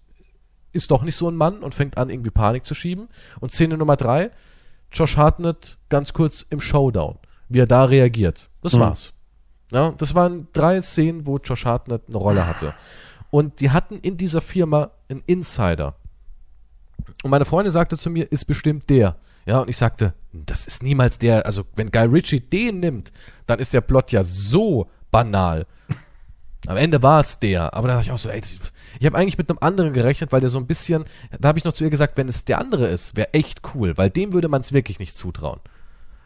ist 0.73 0.91
doch 0.91 1.03
nicht 1.03 1.17
so 1.17 1.29
ein 1.29 1.37
Mann 1.37 1.59
und 1.61 1.75
fängt 1.75 1.97
an, 1.99 2.11
irgendwie 2.11 2.31
Panik 2.31 2.65
zu 2.65 2.75
schieben. 2.75 3.09
Und 3.41 3.51
Szene 3.53 3.77
Nummer 3.77 3.97
drei, 3.97 4.31
Josh 4.91 5.17
Hartnett 5.17 5.79
ganz 5.89 6.13
kurz 6.13 6.45
im 6.51 6.61
Showdown, 6.61 7.19
wie 7.49 7.61
er 7.61 7.67
da 7.67 7.85
reagiert. 7.85 8.49
Das 8.63 8.75
Mhm. 8.75 8.81
war's. 8.81 9.13
Ja, 9.73 9.93
das 9.93 10.15
waren 10.15 10.49
drei 10.53 10.81
Szenen, 10.83 11.27
wo 11.27 11.39
Josh 11.39 11.65
Hartnett 11.65 12.03
eine 12.09 12.17
Rolle 12.19 12.47
hatte. 12.47 12.75
Und 13.31 13.61
die 13.61 13.71
hatten 13.71 13.99
in 14.01 14.17
dieser 14.19 14.43
Firma 14.43 14.91
einen 15.09 15.23
Insider. 15.27 15.95
Und 17.23 17.31
meine 17.31 17.47
Freundin 17.47 17.71
sagte 17.73 17.97
zu 17.97 18.11
mir, 18.11 18.31
ist 18.31 18.45
bestimmt 18.45 18.91
der. 18.91 19.17
Ja, 19.47 19.61
und 19.61 19.69
ich 19.71 19.77
sagte, 19.79 20.15
das 20.33 20.67
ist 20.67 20.83
niemals 20.83 21.19
der. 21.19 21.47
Also, 21.47 21.65
wenn 21.75 21.91
Guy 21.91 22.05
Ritchie 22.05 22.41
den 22.41 22.81
nimmt, 22.81 23.13
dann 23.47 23.59
ist 23.59 23.73
der 23.75 23.81
Plot 23.81 24.13
ja 24.13 24.23
so 24.25 24.89
banal. 25.11 25.67
Am 26.67 26.77
Ende 26.77 27.03
war 27.03 27.21
es 27.21 27.39
der. 27.41 27.75
Aber 27.75 27.89
da 27.89 27.95
dachte 27.95 28.07
ich 28.07 28.13
auch 28.13 28.19
so, 28.19 28.29
ey, 28.29 28.41
ich 29.01 29.07
habe 29.07 29.17
eigentlich 29.19 29.39
mit 29.39 29.51
einem 29.51 29.59
anderen 29.61 29.93
gerechnet, 29.93 30.31
weil 30.33 30.41
der 30.41 30.49
so 30.51 30.59
ein 30.59 30.67
bisschen, 30.67 31.05
da 31.41 31.49
habe 31.49 31.59
ich 31.59 31.65
noch 31.65 31.73
zu 31.73 31.83
ihr 31.85 31.91
gesagt, 31.91 32.17
wenn 32.17 32.29
es 32.29 32.45
der 32.45 32.59
andere 32.61 32.87
ist, 32.89 33.17
wäre 33.17 33.35
echt 33.35 33.63
cool, 33.75 33.97
weil 33.97 34.11
dem 34.11 34.33
würde 34.33 34.49
man 34.49 34.61
es 34.61 34.73
wirklich 34.73 34.99
nicht 35.01 35.17
zutrauen. 35.17 35.59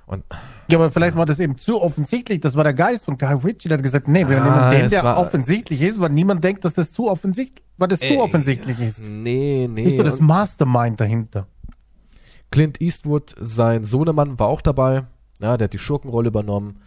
Und 0.04 0.24
Ja, 0.68 0.78
aber 0.78 0.92
vielleicht 0.92 1.16
war 1.16 1.26
das 1.26 1.40
eben 1.40 1.56
zu 1.56 1.82
offensichtlich. 1.82 2.40
Das 2.40 2.54
war 2.54 2.62
der 2.64 2.74
Geist 2.74 3.06
von 3.06 3.18
Guy 3.18 3.32
Ritchie, 3.42 3.68
der 3.68 3.78
hat 3.78 3.82
gesagt, 3.82 4.06
nee, 4.06 4.28
wir 4.28 4.40
Ah, 4.40 4.68
nehmen 4.70 4.82
den, 4.82 4.90
der 4.90 5.02
war- 5.02 5.18
offensichtlich 5.18 5.80
ist, 5.82 5.98
weil 5.98 6.10
niemand 6.10 6.44
denkt, 6.44 6.64
dass 6.64 6.74
das 6.74 6.92
zu 6.92 7.08
offensichtlich, 7.08 7.64
weil 7.78 7.88
das 7.88 7.98
zu 7.98 8.04
Ey, 8.06 8.18
offensichtlich 8.18 8.78
ist. 8.78 9.00
nee, 9.00 9.68
nee. 9.68 9.82
Bist 9.84 9.98
du 9.98 10.04
das 10.04 10.20
Mastermind 10.20 11.00
dahinter? 11.00 11.46
Clint 12.52 12.80
Eastwood, 12.80 13.34
sein 13.40 13.84
Sohnemann, 13.84 14.38
war 14.38 14.46
auch 14.46 14.60
dabei. 14.60 15.04
Ja, 15.40 15.56
der 15.56 15.64
hat 15.64 15.72
die 15.72 15.78
Schurkenrolle 15.78 16.28
übernommen. 16.28 16.80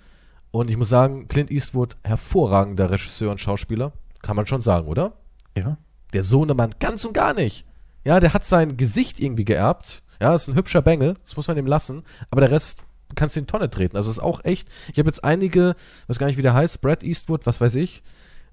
Und 0.52 0.70
ich 0.70 0.78
muss 0.78 0.90
sagen, 0.90 1.28
Clint 1.28 1.52
Eastwood, 1.52 1.98
hervorragender 2.04 2.90
Regisseur 2.90 3.32
und 3.32 3.40
Schauspieler. 3.40 3.94
Kann 4.22 4.36
man 4.36 4.48
schon 4.48 4.62
sagen, 4.62 4.88
oder? 4.88 5.14
Ja. 5.56 5.78
Der 6.14 6.24
Sohnemann 6.24 6.76
ganz 6.80 7.06
und 7.06 7.14
gar 7.14 7.34
nicht. 7.34 7.66
Ja, 8.04 8.20
der 8.20 8.34
hat 8.34 8.46
sein 8.46 8.78
Gesicht 8.78 9.20
irgendwie 9.20 9.46
geerbt. 9.46 10.04
Ja, 10.20 10.34
ist 10.34 10.48
ein 10.48 10.56
hübscher 10.56 10.82
Bengel, 10.82 11.16
das 11.24 11.38
muss 11.38 11.48
man 11.48 11.58
ihm 11.58 11.68
lassen. 11.68 12.04
Aber 12.32 12.42
der 12.42 12.52
Rest 12.52 12.84
kannst 13.16 13.36
du 13.36 13.40
in 13.40 13.46
die 13.46 13.52
Tonne 13.52 13.70
treten. 13.70 13.96
Also 13.96 14.10
ist 14.10 14.20
auch 14.20 14.44
echt. 14.44 14.68
Ich 14.92 15.00
habe 15.00 15.08
jetzt 15.08 15.24
einige, 15.24 15.76
weiß 16.08 16.20
gar 16.20 16.28
nicht, 16.28 16.38
wie 16.38 16.42
der 16.42 16.54
heißt, 16.54 16.82
Brad 16.82 17.04
Eastwood, 17.04 17.46
was 17.46 17.62
weiß 17.62 17.76
ich, 17.76 18.04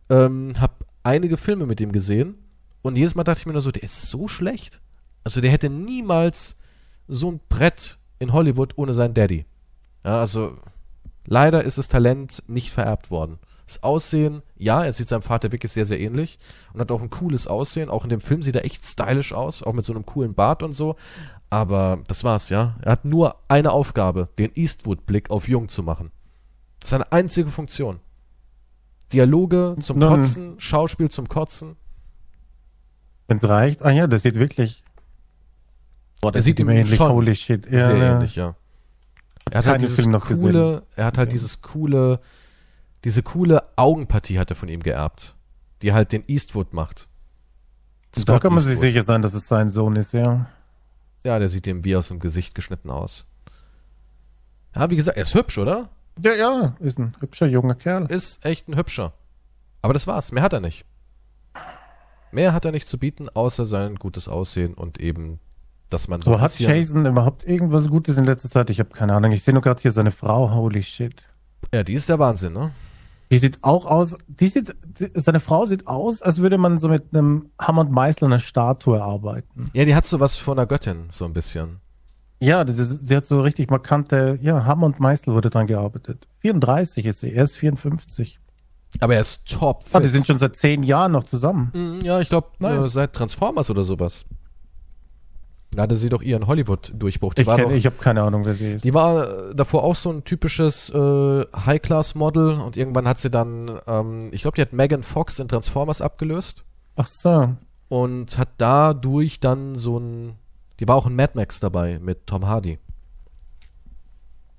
ähm, 0.09 0.55
habe 0.59 0.75
einige 1.03 1.37
Filme 1.37 1.67
mit 1.67 1.81
ihm 1.81 1.93
gesehen. 1.93 2.37
Und 2.83 2.97
jedes 2.97 3.15
Mal 3.15 3.25
dachte 3.25 3.41
ich 3.41 3.47
mir 3.47 3.53
nur 3.53 3.61
so, 3.61 3.73
der 3.73 3.83
ist 3.83 4.09
so 4.09 4.29
schlecht. 4.29 4.81
Also 5.25 5.41
der 5.41 5.51
hätte 5.51 5.71
niemals 5.71 6.57
so 7.09 7.31
ein 7.31 7.41
Brett 7.49 7.99
in 8.19 8.33
Hollywood 8.33 8.75
ohne 8.77 8.93
seinen 8.93 9.15
Daddy. 9.15 9.45
Ja, 10.05 10.21
also 10.21 10.57
leider 11.27 11.63
ist 11.65 11.79
das 11.79 11.89
Talent 11.89 12.43
nicht 12.47 12.71
vererbt 12.71 13.11
worden. 13.11 13.39
Das 13.67 13.83
Aussehen, 13.83 14.43
ja, 14.57 14.85
er 14.85 14.93
sieht 14.93 15.09
seinem 15.09 15.23
Vater 15.23 15.51
wirklich 15.51 15.73
sehr, 15.73 15.85
sehr 15.85 15.99
ähnlich 15.99 16.39
und 16.73 16.81
hat 16.81 16.93
auch 16.93 17.03
ein 17.03 17.11
cooles 17.11 17.47
Aussehen. 17.49 17.89
Auch 17.89 18.05
in 18.05 18.11
dem 18.11 18.21
Film 18.21 18.43
sieht 18.43 18.55
er 18.55 18.65
echt 18.65 18.85
stylisch 18.85 19.33
aus, 19.33 19.63
auch 19.65 19.73
mit 19.73 19.85
so 19.85 19.93
einem 19.93 20.07
coolen 20.07 20.35
Bart 20.35 20.63
und 20.63 20.73
so. 20.73 20.95
Aber 21.51 22.01
das 22.07 22.23
war's, 22.23 22.49
ja. 22.49 22.77
Er 22.83 22.93
hat 22.93 23.05
nur 23.05 23.37
eine 23.49 23.73
Aufgabe, 23.73 24.29
den 24.39 24.53
Eastwood-Blick 24.55 25.31
auf 25.31 25.49
Jung 25.49 25.69
zu 25.69 25.83
machen. 25.83 26.11
Das 26.79 26.87
ist 26.89 26.91
seine 26.91 27.11
einzige 27.11 27.49
Funktion. 27.51 27.99
Dialoge 29.13 29.77
zum 29.81 29.99
Nun- 29.99 30.09
Kotzen, 30.11 30.55
Schauspiel 30.61 31.11
zum 31.11 31.29
Kotzen. 31.29 31.77
Wenn 33.29 33.37
es 33.39 33.49
reicht. 33.49 33.83
Ah 33.83 33.91
ja, 33.91 34.07
das 34.07 34.23
sieht 34.23 34.37
wirklich. 34.37 34.85
Boah, 36.21 36.35
Er 36.35 36.43
sieht 36.43 36.59
ihm 36.61 36.69
ähnlich. 36.69 36.97
schon 36.97 37.11
Holy 37.13 37.35
shit. 37.35 37.67
Ja, 37.71 37.87
sehr 37.87 37.97
ja. 37.97 38.15
ähnlich, 38.15 38.37
ja. 38.37 38.55
Er 39.51 39.59
hat 39.59 39.67
halt 39.67 39.83
dieses 39.83 40.01
Film 40.01 40.11
noch 40.11 40.27
coole, 40.27 40.83
er 40.97 41.07
hat 41.07 41.19
halt 41.19 41.33
dieses 41.33 41.63
coole, 41.63 42.21
diese 43.05 43.23
coole 43.23 43.63
Augenpartie 43.77 44.39
hat 44.39 44.51
er 44.51 44.57
von 44.57 44.69
ihm 44.69 44.83
geerbt, 44.83 45.35
die 45.83 45.93
halt 45.93 46.13
den 46.13 46.25
Eastwood 46.27 46.73
macht. 46.73 47.09
Da 48.13 48.21
Scott 48.21 48.43
kann 48.43 48.53
man 48.53 48.63
sich 48.63 48.79
sicher 48.79 49.03
sein, 49.03 49.23
dass 49.23 49.35
es 49.35 49.47
sein 49.47 49.69
Sohn 49.69 49.97
ist, 49.97 50.13
ja. 50.13 50.47
Ja, 51.25 51.39
der 51.39 51.49
sieht 51.49 51.67
dem 51.67 51.85
wie 51.85 51.97
aus 51.97 52.09
dem 52.09 52.19
Gesicht 52.19 52.55
geschnitten 52.55 52.91
aus. 52.91 53.27
Ja, 54.75 54.91
wie 54.91 54.97
gesagt, 54.97 55.17
er 55.17 55.23
ist 55.23 55.35
hübsch, 55.35 55.59
oder? 55.59 55.89
Ja, 56.23 56.35
ja, 56.35 56.77
ist 56.81 56.99
ein 56.99 57.15
hübscher 57.21 57.47
junger 57.47 57.75
Kerl. 57.75 58.07
Ist 58.07 58.45
echt 58.45 58.69
ein 58.69 58.77
hübscher. 58.77 59.13
Aber 59.83 59.93
das 59.93 60.07
war's. 60.07 60.33
Mehr 60.33 60.43
hat 60.43 60.53
er 60.53 60.61
nicht. 60.61 60.85
Mehr 62.33 62.53
hat 62.53 62.65
er 62.65 62.73
nicht 62.73 62.89
zu 62.89 62.99
bieten, 62.99 63.29
außer 63.29 63.65
sein 63.65 63.97
gutes 63.97 64.29
Aussehen 64.29 64.75
und 64.75 64.99
eben, 64.99 65.39
dass 65.91 66.09
man 66.09 66.21
so 66.21 66.35
ein 66.35 66.41
hat 66.41 66.59
Jason 66.59 67.07
überhaupt 67.07 67.47
irgendwas 67.47 67.89
Gutes 67.89 68.17
in 68.17 68.25
letzter 68.25 68.51
Zeit? 68.51 68.71
Ich 68.71 68.79
habe 68.81 68.91
keine 68.91 69.15
Ahnung. 69.15 69.33
Ich 69.33 69.43
sehe 69.43 69.55
nur 69.55 69.63
gerade 69.63 69.81
hier 69.81 69.93
seine 69.93 70.11
Frau. 70.11 70.51
Holy 70.55 70.83
shit. 70.83 71.15
Ja, 71.73 71.83
die 71.83 71.95
ist 71.95 72.09
der 72.09 72.19
Wahnsinn, 72.19 72.53
ne? 72.53 72.73
Die 73.31 73.39
sieht 73.39 73.59
auch 73.63 73.87
aus, 73.87 74.17
die 74.29 74.47
sieht, 74.47 74.77
die, 74.85 75.11
seine 75.15 75.41
Frau 75.41 75.65
sieht 75.65 75.89
aus, 75.89 76.23
als 76.23 76.39
würde 76.39 76.59
man 76.59 76.79
so 76.79 76.89
mit 76.89 77.13
einem 77.13 77.51
Hammer 77.61 77.81
und 77.81 77.91
Meißel 77.91 78.27
einer 78.27 78.39
Statue 78.39 79.03
arbeiten. 79.03 79.65
Ja, 79.73 79.85
die 79.85 79.97
hat 79.97 80.07
so 80.07 80.21
was 80.21 80.37
von 80.37 80.57
einer 80.59 80.67
Göttin, 80.67 81.09
so 81.11 81.25
ein 81.25 81.33
bisschen. 81.33 81.81
Ja, 82.39 82.63
das 82.65 82.79
ist, 82.79 83.11
die 83.11 83.17
hat 83.17 83.27
so 83.27 83.41
richtig 83.41 83.69
markante, 83.71 84.39
ja, 84.43 84.65
Hammer 84.65 84.87
und 84.87 85.01
Meißel 85.01 85.35
wurde 85.35 85.51
dran 85.51 85.67
gearbeitet. 85.67 86.29
34 86.43 87.05
ist 87.07 87.21
sie, 87.21 87.33
er 87.33 87.45
ist 87.45 87.57
54. 87.57 88.39
Aber 89.01 89.15
er 89.15 89.21
ist 89.23 89.45
top. 89.49 89.83
Ah, 89.93 89.99
die 89.99 90.09
sind 90.09 90.25
schon 90.27 90.37
seit 90.37 90.55
zehn 90.55 90.85
Jahren 90.85 91.11
noch 91.13 91.25
zusammen. 91.25 91.73
Mm, 91.75 92.05
Ja, 92.05 92.21
ich 92.21 92.29
glaube, 92.29 92.49
Nice. 92.61 92.87
äh, 92.87 92.89
seit 92.89 93.13
Transformers 93.15 93.71
oder 93.71 93.83
sowas. 93.83 94.25
Da 95.73 95.83
hatte 95.83 95.97
sie 95.97 96.09
doch 96.09 96.23
ihren 96.23 96.47
Hollywood-Durchbruch. 96.47 97.35
Ich, 97.37 97.47
war 97.47 97.59
kenn- 97.59 97.65
doch- 97.65 97.71
ich 97.73 97.85
habe 97.87 97.97
keine 97.97 98.23
Ahnung, 98.23 98.45
wer 98.47 98.55
sie 98.55 98.75
ist. 98.75 98.85
die 98.85 98.95
war 98.95 99.51
äh, 99.51 99.55
davor 99.55 99.83
auch 99.85 99.97
so 99.97 100.11
ein 100.11 100.25
typisches 100.25 100.89
äh, 100.91 101.45
High-Class-Model 101.55 102.61
und 102.61 102.77
irgendwann 102.77 103.07
hat 103.07 103.19
sie 103.19 103.31
dann, 103.31 103.79
ähm, 103.87 104.31
ich 104.33 104.43
glaube, 104.43 104.55
die 104.55 104.63
hat 104.63 104.73
Megan 104.73 105.03
Fox 105.03 105.39
in 105.39 105.49
Transformers 105.49 106.01
abgelöst 106.01 106.65
Ach 106.97 107.07
so. 107.07 107.53
und 107.89 108.39
hat 108.39 108.49
dadurch 108.57 109.41
dann 109.41 109.75
so 109.75 109.99
ein, 109.99 110.37
die 110.81 110.89
war 110.89 110.97
auch 110.97 111.07
in 111.07 111.15
Mad 111.15 111.33
Max 111.35 111.61
dabei 111.61 111.99
mit 111.99 112.27
Tom 112.27 112.47
Hardy 112.47 112.79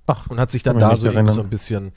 Ach, 0.06 0.28
und 0.28 0.40
hat 0.40 0.52
sich 0.52 0.64
dann 0.64 0.80
da 0.80 0.96
so 0.96 1.12
so 1.12 1.42
ein 1.42 1.50
bisschen 1.50 1.92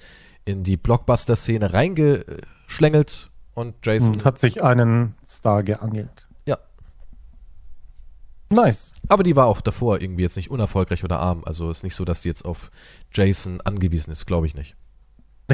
in 0.45 0.65
die 0.65 0.77
Blockbuster-Szene 0.77 1.73
reingeschlängelt 1.73 3.31
und 3.55 3.75
Jason 3.85 4.13
und 4.15 4.25
hat 4.25 4.39
sich 4.39 4.63
einen 4.63 5.15
Star 5.29 5.63
geangelt. 5.63 6.27
Ja. 6.47 6.59
Nice. 8.49 8.93
Aber 9.11 9.25
die 9.25 9.35
war 9.37 9.47
auch 9.47 9.61
davor 9.61 10.01
irgendwie 10.01 10.23
jetzt 10.23 10.37
nicht 10.37 10.51
unerfolgreich 10.51 11.03
oder 11.05 11.19
arm. 11.19 11.43
Also 11.45 11.69
ist 11.71 11.83
nicht 11.83 11.97
so, 11.97 12.05
dass 12.05 12.23
die 12.23 12.29
jetzt 12.29 12.45
auf 12.45 12.71
Jason 13.13 13.61
angewiesen 13.61 14.13
ist, 14.13 14.25
glaube 14.27 14.47
ich 14.47 14.55
nicht. 14.55 14.77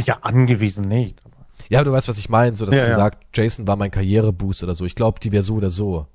Ja, 0.05 0.19
angewiesen 0.21 0.87
nicht. 0.87 1.19
aber- 1.25 1.47
Ja, 1.71 1.83
du 1.83 1.91
weißt, 1.91 2.07
was 2.07 2.19
ich 2.19 2.29
meine, 2.29 2.55
so 2.55 2.67
dass 2.67 2.75
Ja, 2.75 2.85
sie 2.85 2.91
ja. 2.91 2.97
sagt, 2.97 3.35
Jason 3.35 3.67
war 3.67 3.77
mein 3.77 3.91
Karriereboost 3.91 4.63
oder 4.63 4.75
so. 4.75 4.85
Ich 4.85 4.95
glaube, 4.95 5.21
die 5.21 5.33
wäre 5.33 5.43
so 5.43 5.55
oder 5.55 5.71
so 5.71 6.07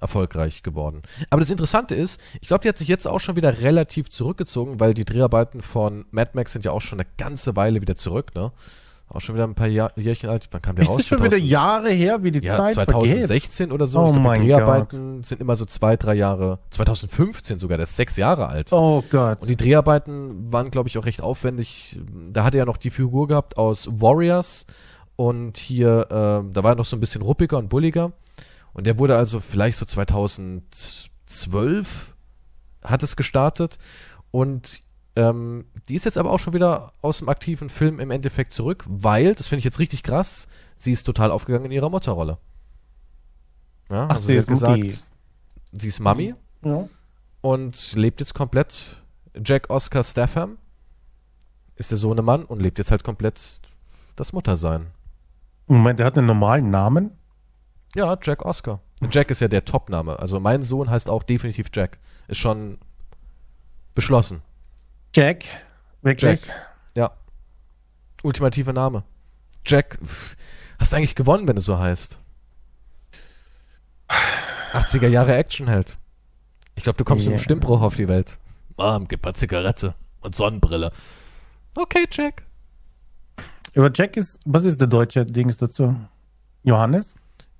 erfolgreich 0.00 0.62
geworden. 0.64 1.02
Aber 1.28 1.40
das 1.40 1.50
Interessante 1.50 1.94
ist, 1.94 2.20
ich 2.40 2.48
glaube, 2.48 2.62
die 2.62 2.68
hat 2.68 2.78
sich 2.78 2.88
jetzt 2.88 3.06
auch 3.06 3.20
schon 3.20 3.36
wieder 3.36 3.60
relativ 3.60 4.08
zurückgezogen, 4.10 4.80
weil 4.80 4.92
die 4.94 5.04
Dreharbeiten 5.04 5.62
von 5.62 6.06
Mad 6.10 6.32
Max 6.34 6.52
sind 6.54 6.64
ja 6.64 6.72
auch 6.72 6.80
schon 6.80 6.98
eine 7.00 7.08
ganze 7.18 7.54
Weile 7.54 7.80
wieder 7.80 7.94
zurück, 7.94 8.34
ne? 8.34 8.50
Auch 9.12 9.20
schon 9.20 9.34
wieder 9.34 9.42
ein 9.44 9.56
paar 9.56 9.66
Jahr, 9.66 9.90
Jährchen 9.96 10.30
alt. 10.30 10.46
Wann 10.52 10.62
kam 10.62 10.76
der 10.76 10.84
Ist 10.84 10.90
raus? 10.90 10.98
das 10.98 11.08
schon 11.08 11.18
wieder 11.18 11.30
2000? 11.30 11.50
Jahre 11.50 11.90
her, 11.90 12.22
wie 12.22 12.30
die 12.30 12.46
Ja, 12.46 12.58
Zeit 12.58 12.74
vergeht? 12.74 12.94
2016 12.94 13.72
oder 13.72 13.88
so. 13.88 13.98
Oh 13.98 14.12
mein 14.12 14.42
die 14.42 14.46
Dreharbeiten 14.46 15.24
sind 15.24 15.40
immer 15.40 15.56
so 15.56 15.64
zwei, 15.64 15.96
drei 15.96 16.14
Jahre. 16.14 16.60
2015 16.70 17.58
sogar, 17.58 17.76
der 17.76 17.82
ist 17.84 17.96
sechs 17.96 18.16
Jahre 18.16 18.46
alt. 18.46 18.72
Oh 18.72 19.02
Gott. 19.10 19.40
Und 19.40 19.50
die 19.50 19.56
Dreharbeiten 19.56 20.52
waren, 20.52 20.70
glaube 20.70 20.88
ich, 20.88 20.96
auch 20.96 21.06
recht 21.06 21.22
aufwendig. 21.22 21.98
Da 22.30 22.44
hatte 22.44 22.58
er 22.58 22.66
noch 22.66 22.76
die 22.76 22.90
Figur 22.90 23.26
gehabt 23.26 23.58
aus 23.58 23.88
Warriors 24.00 24.64
und 25.16 25.56
hier, 25.58 26.06
ähm, 26.10 26.52
da 26.52 26.62
war 26.62 26.72
er 26.72 26.76
noch 26.76 26.84
so 26.84 26.96
ein 26.96 27.00
bisschen 27.00 27.22
ruppiger 27.22 27.58
und 27.58 27.68
bulliger. 27.68 28.12
Und 28.72 28.86
der 28.86 28.96
wurde 28.98 29.16
also 29.16 29.40
vielleicht 29.40 29.76
so 29.78 29.86
2012 29.86 32.14
hat 32.84 33.02
es 33.02 33.16
gestartet. 33.16 33.78
Und 34.30 34.82
ähm, 35.20 35.64
die 35.88 35.94
ist 35.94 36.04
jetzt 36.04 36.18
aber 36.18 36.30
auch 36.30 36.38
schon 36.38 36.52
wieder 36.54 36.92
aus 37.02 37.18
dem 37.18 37.28
aktiven 37.28 37.68
Film 37.68 38.00
im 38.00 38.10
Endeffekt 38.10 38.52
zurück, 38.52 38.84
weil, 38.86 39.34
das 39.34 39.48
finde 39.48 39.60
ich 39.60 39.64
jetzt 39.64 39.78
richtig 39.78 40.02
krass, 40.02 40.48
sie 40.76 40.92
ist 40.92 41.04
total 41.04 41.30
aufgegangen 41.30 41.66
in 41.66 41.72
ihrer 41.72 41.90
Mutterrolle. 41.90 42.38
Ja, 43.90 44.06
Ach, 44.08 44.14
also 44.16 44.26
sie 44.28 44.38
hat 44.38 44.46
gesagt, 44.46 44.76
Mutti. 44.82 44.98
sie 45.72 45.88
ist 45.88 46.00
Mami 46.00 46.34
Ja. 46.64 46.88
und 47.40 47.92
lebt 47.94 48.20
jetzt 48.20 48.34
komplett. 48.34 48.96
Jack 49.44 49.70
Oscar 49.70 50.02
Statham 50.02 50.58
ist 51.76 51.90
der 51.90 51.98
Sohnemann 51.98 52.44
und 52.44 52.60
lebt 52.60 52.78
jetzt 52.78 52.90
halt 52.90 53.04
komplett 53.04 53.60
das 54.16 54.32
Muttersein. 54.32 54.88
Moment, 55.66 55.98
der 55.98 56.06
hat 56.06 56.16
einen 56.18 56.26
normalen 56.26 56.70
Namen? 56.70 57.12
Ja, 57.94 58.16
Jack 58.22 58.44
Oscar. 58.44 58.80
Jack 59.10 59.30
ist 59.30 59.40
ja 59.40 59.48
der 59.48 59.64
Topname. 59.64 60.18
Also 60.18 60.38
mein 60.40 60.62
Sohn 60.62 60.90
heißt 60.90 61.08
auch 61.08 61.22
definitiv 61.22 61.68
Jack. 61.72 61.98
Ist 62.28 62.38
schon 62.38 62.78
beschlossen. 63.94 64.42
Jack. 65.14 65.44
Wirklich? 66.02 66.40
Jack. 66.40 66.56
Ja. 66.96 67.10
Ultimativer 68.22 68.72
Name. 68.72 69.04
Jack. 69.66 69.98
Hast 70.78 70.94
eigentlich 70.94 71.14
gewonnen, 71.14 71.46
wenn 71.48 71.56
du 71.56 71.62
so 71.62 71.78
heißt. 71.78 72.18
80er 74.72 75.08
Jahre 75.08 75.34
Actionheld. 75.36 75.98
Ich 76.74 76.84
glaube, 76.84 76.96
du 76.96 77.04
kommst 77.04 77.24
mit 77.26 77.32
Ja. 77.32 77.36
einem 77.36 77.42
Stimmbruch 77.42 77.82
auf 77.82 77.96
die 77.96 78.08
Welt. 78.08 78.38
Mom, 78.76 79.06
gib 79.08 79.24
mal 79.24 79.34
Zigarette 79.34 79.94
und 80.20 80.34
Sonnenbrille. 80.34 80.92
Okay, 81.74 82.06
Jack. 82.10 82.42
Aber 83.76 83.90
Jack 83.94 84.16
ist, 84.16 84.40
was 84.46 84.64
ist 84.64 84.80
der 84.80 84.88
deutsche 84.88 85.24
Dings 85.26 85.56
dazu? 85.58 85.94
Johannes? 86.62 87.14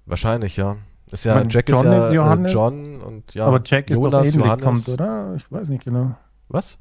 Wahrscheinlich, 0.06 0.56
ja. 0.56 0.76
Ist 1.10 1.24
ja, 1.24 1.42
Jack 1.48 1.68
John 1.68 1.78
ist 1.86 1.92
ja 1.92 1.96
ist 2.06 2.12
äh, 2.12 2.14
Johannes, 2.14 2.52
John 2.52 3.02
und 3.02 3.34
ja. 3.34 3.44
aber 3.46 3.60
Jack 3.64 3.90
ist 3.90 3.96
doch 3.96 4.04
Jonas, 4.04 4.28
ähnlich, 4.28 4.44
Johannes. 4.44 4.64
kommt, 4.64 4.88
oder? 4.88 5.34
Ich 5.36 5.50
weiß 5.50 5.68
nicht 5.68 5.84
genau. 5.84 6.16
Was? 6.48 6.78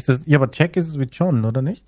Ist 0.00 0.08
das, 0.08 0.26
ja, 0.26 0.38
aber 0.38 0.48
Jack 0.52 0.76
ist 0.76 0.98
wie 0.98 1.04
John, 1.04 1.44
oder 1.44 1.62
nicht? 1.62 1.84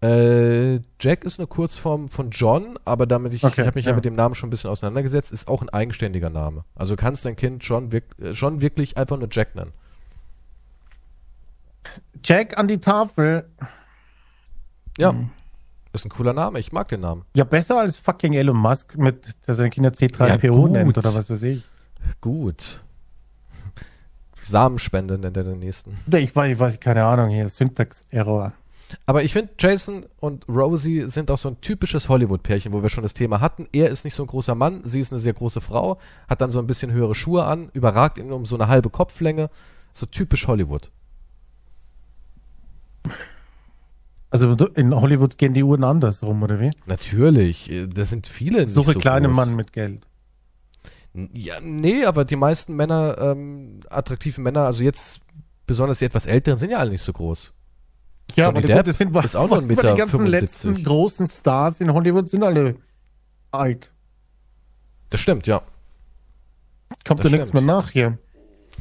Äh, 0.00 0.76
Jack 1.00 1.24
ist 1.24 1.40
eine 1.40 1.48
Kurzform 1.48 2.08
von 2.08 2.30
John, 2.30 2.78
aber 2.84 3.04
damit 3.06 3.34
ich, 3.34 3.42
Okay, 3.42 3.62
ich 3.62 3.66
habe 3.66 3.76
mich 3.76 3.84
ja. 3.86 3.90
ja. 3.90 3.96
mit 3.96 4.04
dem 4.04 4.14
Namen 4.14 4.34
schon 4.36 4.46
ein 4.46 4.50
bisschen 4.50 4.70
auseinandergesetzt, 4.70 5.32
ist 5.32 5.48
auch 5.48 5.60
ein 5.60 5.68
eigenständiger 5.70 6.30
Name. 6.30 6.64
Also 6.76 6.94
du 6.94 7.00
kannst 7.02 7.26
dein 7.26 7.34
Kind 7.34 7.64
schon, 7.64 7.90
wirk 7.90 8.04
äh, 8.20 8.34
schon 8.34 8.60
wirklich 8.60 8.96
einfach 8.96 9.18
nur 9.18 9.28
Jack 9.30 9.56
nennen. 9.56 9.72
Jack 12.22 12.56
an 12.58 12.68
die 12.68 12.78
Tafel. 12.78 13.48
Ja, 14.98 15.12
Mhm. 15.12 15.30
ist 15.92 16.04
ein 16.04 16.10
cooler 16.10 16.32
Name. 16.32 16.58
Ich 16.58 16.70
mag 16.72 16.88
den 16.88 17.00
Namen. 17.00 17.24
Ja, 17.34 17.44
besser 17.44 17.78
als 17.80 17.96
fucking 17.96 18.34
Elon 18.34 18.56
Musk 18.56 18.96
mit, 18.96 19.34
der 19.46 19.54
seine 19.54 19.70
Kinder 19.70 19.90
C3PO 19.90 20.66
Ja, 20.66 20.68
nennt, 20.72 20.96
oder 20.98 21.14
was 21.14 21.30
weiß 21.30 21.42
ich. 21.44 21.64
Gut. 22.20 22.82
Samenspende 24.48 25.18
nennt 25.18 25.36
er 25.36 25.44
den 25.44 25.58
nächsten. 25.58 25.96
Ich 26.12 26.34
weiß, 26.34 26.52
ich 26.52 26.58
weiß, 26.58 26.80
keine 26.80 27.04
Ahnung 27.04 27.30
hier, 27.30 27.48
Syntax-Error. 27.48 28.52
Aber 29.06 29.22
ich 29.22 29.32
finde, 29.32 29.52
Jason 29.58 30.06
und 30.18 30.48
Rosie 30.48 31.06
sind 31.06 31.30
auch 31.30 31.38
so 31.38 31.50
ein 31.50 31.60
typisches 31.60 32.08
Hollywood-Pärchen, 32.08 32.72
wo 32.72 32.82
wir 32.82 32.88
schon 32.88 33.02
das 33.02 33.14
Thema 33.14 33.40
hatten. 33.40 33.68
Er 33.72 33.90
ist 33.90 34.04
nicht 34.04 34.14
so 34.14 34.22
ein 34.22 34.28
großer 34.28 34.54
Mann, 34.54 34.80
sie 34.84 35.00
ist 35.00 35.12
eine 35.12 35.20
sehr 35.20 35.34
große 35.34 35.60
Frau, 35.60 35.98
hat 36.26 36.40
dann 36.40 36.50
so 36.50 36.58
ein 36.58 36.66
bisschen 36.66 36.92
höhere 36.92 37.14
Schuhe 37.14 37.44
an, 37.44 37.68
überragt 37.74 38.18
ihn 38.18 38.32
um 38.32 38.46
so 38.46 38.56
eine 38.56 38.68
halbe 38.68 38.90
Kopflänge. 38.90 39.50
So 39.92 40.06
typisch 40.06 40.46
Hollywood. 40.46 40.90
Also 44.30 44.52
in 44.74 44.94
Hollywood 44.94 45.38
gehen 45.38 45.54
die 45.54 45.64
Uhren 45.64 45.84
andersrum, 45.84 46.42
oder 46.42 46.60
wie? 46.60 46.70
Natürlich, 46.86 47.70
äh, 47.70 47.86
da 47.86 48.04
sind 48.04 48.26
viele 48.26 48.66
Suche 48.66 48.92
so 48.92 48.98
kleine 48.98 49.28
groß. 49.28 49.36
Mann 49.36 49.56
mit 49.56 49.72
Geld. 49.72 50.02
Ja, 51.14 51.58
nee, 51.60 52.04
aber 52.04 52.24
die 52.24 52.36
meisten 52.36 52.76
Männer, 52.76 53.16
ähm, 53.18 53.80
attraktiven 53.88 54.44
Männer, 54.44 54.64
also 54.64 54.84
jetzt 54.84 55.20
besonders 55.66 55.98
die 55.98 56.04
etwas 56.04 56.26
älteren, 56.26 56.58
sind 56.58 56.70
ja 56.70 56.78
alle 56.78 56.90
nicht 56.90 57.02
so 57.02 57.12
groß. 57.12 57.54
Ja, 58.34 58.46
Johnny 58.46 58.58
aber 58.58 58.66
Depp 58.66 58.86
das 58.86 58.98
sind 58.98 59.16
ist 59.16 59.36
auch 59.36 59.48
nur 59.48 59.58
ein 59.58 59.68
die 59.68 59.74
Meter 59.74 59.96
ganzen 59.96 60.18
75. 60.18 60.40
letzten 60.40 60.84
großen 60.84 61.28
Stars 61.28 61.80
in 61.80 61.92
Hollywood 61.92 62.28
sind 62.28 62.42
alle 62.42 62.76
alt. 63.50 63.90
Das 65.10 65.20
stimmt, 65.20 65.46
ja. 65.46 65.62
Kommt 67.06 67.24
da 67.24 67.28
nichts 67.28 67.52
mehr 67.52 67.62
nach 67.62 67.90
hier. 67.90 68.18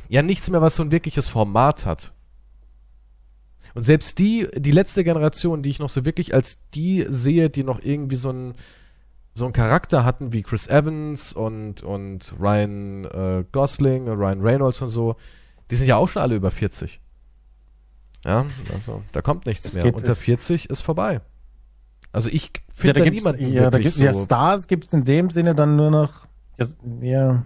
Ja, 0.09 0.21
nichts 0.21 0.49
mehr, 0.49 0.61
was 0.61 0.75
so 0.75 0.83
ein 0.83 0.91
wirkliches 0.91 1.29
Format 1.29 1.85
hat. 1.85 2.13
Und 3.73 3.83
selbst 3.83 4.17
die, 4.19 4.47
die 4.55 4.71
letzte 4.71 5.03
Generation, 5.03 5.61
die 5.61 5.69
ich 5.69 5.79
noch 5.79 5.89
so 5.89 6.03
wirklich 6.03 6.33
als 6.33 6.67
die 6.71 7.05
sehe, 7.07 7.49
die 7.49 7.63
noch 7.63 7.79
irgendwie 7.79 8.15
so 8.15 8.29
einen 8.29 8.55
so 9.38 9.45
einen 9.45 9.53
Charakter 9.53 10.03
hatten 10.03 10.34
wie 10.34 10.41
Chris 10.43 10.68
Evans 10.68 11.31
und, 11.34 11.84
und 11.84 12.34
Ryan 12.39 13.05
äh, 13.05 13.43
Gosling, 13.51 14.07
Ryan 14.07 14.41
Reynolds 14.41 14.81
und 14.81 14.89
so, 14.89 15.15
die 15.72 15.76
sind 15.76 15.88
ja 15.88 15.95
auch 15.97 16.07
schon 16.07 16.22
alle 16.22 16.35
über 16.35 16.51
40. 16.51 16.99
Ja, 18.26 18.45
also 18.73 19.03
da 19.11 19.22
kommt 19.22 19.45
nichts 19.45 19.73
mehr. 19.73 19.93
Unter 19.93 20.11
es- 20.14 20.18
40 20.19 20.69
ist 20.69 20.81
vorbei. 20.81 21.22
Also 22.11 22.30
ich 22.31 22.45
Ja, 22.55 22.61
finde 22.73 22.93
da 22.93 22.99
da 22.99 23.03
gibt's, 23.05 23.19
niemanden 23.23 23.53
ja, 23.53 23.69
da 23.69 23.77
wirklich 23.77 23.97
ja, 23.97 24.14
so. 24.14 24.23
Stars 24.23 24.68
gibt 24.68 24.85
es 24.88 24.93
in 24.93 25.05
dem 25.05 25.30
Sinne 25.30 25.53
dann 25.55 25.76
nur 25.76 25.91
noch. 25.91 26.26
Ja, 26.57 26.65
ja, 27.01 27.43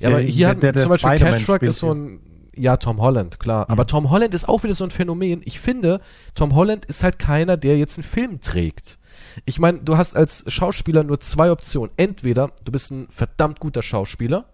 Ja, 0.00 0.08
aber 0.08 0.20
hier 0.20 0.48
hat 0.48 0.60
zum 0.60 0.88
Beispiel 0.88 1.18
Cash 1.18 1.44
Truck 1.44 1.62
ist 1.62 1.78
so 1.80 1.92
ein, 1.92 2.20
ja, 2.54 2.78
Tom 2.78 3.00
Holland, 3.02 3.38
klar. 3.38 3.68
Aber 3.68 3.86
Tom 3.86 4.08
Holland 4.10 4.32
ist 4.32 4.48
auch 4.48 4.62
wieder 4.62 4.74
so 4.74 4.84
ein 4.84 4.90
Phänomen. 4.90 5.42
Ich 5.44 5.60
finde, 5.60 6.00
Tom 6.34 6.54
Holland 6.54 6.86
ist 6.86 7.02
halt 7.02 7.18
keiner, 7.18 7.58
der 7.58 7.76
jetzt 7.76 7.98
einen 7.98 8.04
Film 8.04 8.40
trägt. 8.40 8.98
Ich 9.44 9.58
meine, 9.58 9.80
du 9.80 9.96
hast 9.96 10.16
als 10.16 10.44
Schauspieler 10.46 11.04
nur 11.04 11.20
zwei 11.20 11.50
Optionen. 11.50 11.92
Entweder 11.96 12.52
du 12.64 12.72
bist 12.72 12.90
ein 12.90 13.08
verdammt 13.10 13.60
guter 13.60 13.82
Schauspieler 13.82 14.46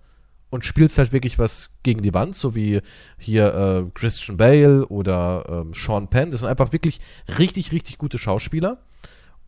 und 0.50 0.66
spielst 0.66 0.98
halt 0.98 1.12
wirklich 1.12 1.38
was 1.38 1.70
gegen 1.82 2.02
die 2.02 2.12
Wand, 2.12 2.34
so 2.36 2.54
wie 2.54 2.82
hier 3.16 3.54
äh, 3.54 3.90
Christian 3.94 4.36
Bale 4.36 4.86
oder 4.86 5.46
ähm, 5.48 5.72
Sean 5.74 6.09
Penn. 6.09 6.30
Das 6.30 6.40
sind 6.40 6.48
einfach 6.48 6.72
wirklich 6.72 7.00
richtig, 7.38 7.72
richtig 7.72 7.96
gute 7.96 8.18
Schauspieler. 8.18 8.78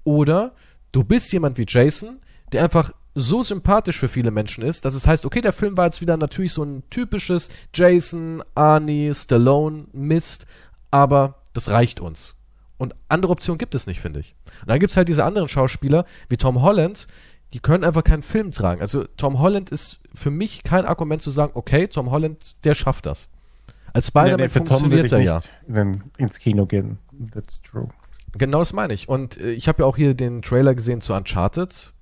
Oder 0.05 0.55
du 0.93 1.05
bist 1.05 1.33
jemand 1.33 1.59
wie 1.59 1.67
Jason, 1.69 2.21
der 2.53 2.63
einfach 2.63 2.93
so 3.15 3.43
sympathisch 3.43 3.99
für 3.99 4.09
viele 4.09 4.31
Menschen 4.31 4.65
ist, 4.65 4.85
dass 4.85 4.95
es 4.95 5.07
heißt, 5.07 5.25
okay, 5.25 5.41
der 5.41 5.53
Film 5.53 5.77
war 5.77 5.85
jetzt 5.85 6.01
wieder 6.01 6.17
natürlich 6.17 6.53
so 6.53 6.65
ein 6.65 6.83
typisches 6.91 7.49
Jason, 7.73 8.43
Arnie, 8.55 9.13
Stallone 9.15 9.87
Mist, 9.93 10.47
aber 10.91 11.43
das 11.53 11.71
reicht 11.71 12.01
uns. 12.01 12.37
Und 12.77 12.95
andere 13.09 13.33
Optionen 13.33 13.59
gibt 13.59 13.75
es 13.75 13.87
nicht, 13.87 14.01
finde 14.01 14.21
ich. 14.21 14.35
Und 14.63 14.71
dann 14.71 14.79
gibt 14.79 14.91
es 14.91 14.97
halt 14.97 15.09
diese 15.09 15.25
anderen 15.25 15.49
Schauspieler 15.49 16.05
wie 16.29 16.37
Tom 16.37 16.61
Holland, 16.63 17.07
die 17.53 17.61
können 17.61 17.85
einfach 17.85 18.03
keinen 18.03 18.23
Film 18.23 18.51
tragen. 18.51 18.81
Also 18.81 19.05
Tom 19.17 19.39
Holland 19.39 19.71
ist 19.71 20.01
für 20.13 20.31
mich 20.31 20.65
kein 20.65 20.85
Argument 20.85 21.23
zu 21.23 21.31
sagen, 21.31 21.53
okay, 21.55 21.87
Tom 21.87 22.11
Holland, 22.11 22.57
der 22.65 22.75
schafft 22.75 23.07
das. 23.07 23.29
Als 23.93 24.07
Nee, 24.07 24.09
Spider-Man 24.09 24.41
nee, 24.41 24.49
für 24.49 24.59
Tom 24.59 24.67
funktioniert 24.67 25.13
er 25.13 25.21
ja. 25.21 25.41
in, 25.69 26.03
ins 26.19 26.39
Kino 26.41 26.67
gehen. 26.67 26.99
That's 27.33 27.63
true. 27.63 27.89
Genau 28.37 28.59
das 28.59 28.73
meine 28.73 28.93
ich. 28.93 29.09
Und 29.09 29.37
äh, 29.37 29.53
ich 29.53 29.69
habe 29.69 29.83
ja 29.83 29.87
auch 29.87 29.97
hier 29.97 30.15
den 30.15 30.43
Trailer 30.43 30.75
gesehen 30.75 31.01
zu 31.01 31.15
Uncharted. 31.15 31.93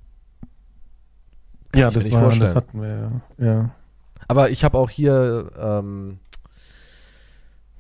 Kann 1.73 1.81
ja, 1.81 1.89
ich 1.89 1.95
mir 1.95 1.99
das, 1.99 2.05
nicht 2.05 2.15
war, 2.15 2.23
vorstellen. 2.23 2.47
das 2.47 2.55
hatten 2.55 2.81
wir, 2.81 3.23
ja. 3.39 3.47
ja. 3.47 3.71
Aber 4.29 4.49
ich 4.49 4.65
habe 4.65 4.79
auch 4.79 4.89
hier, 4.89 5.51
ähm, 5.59 6.19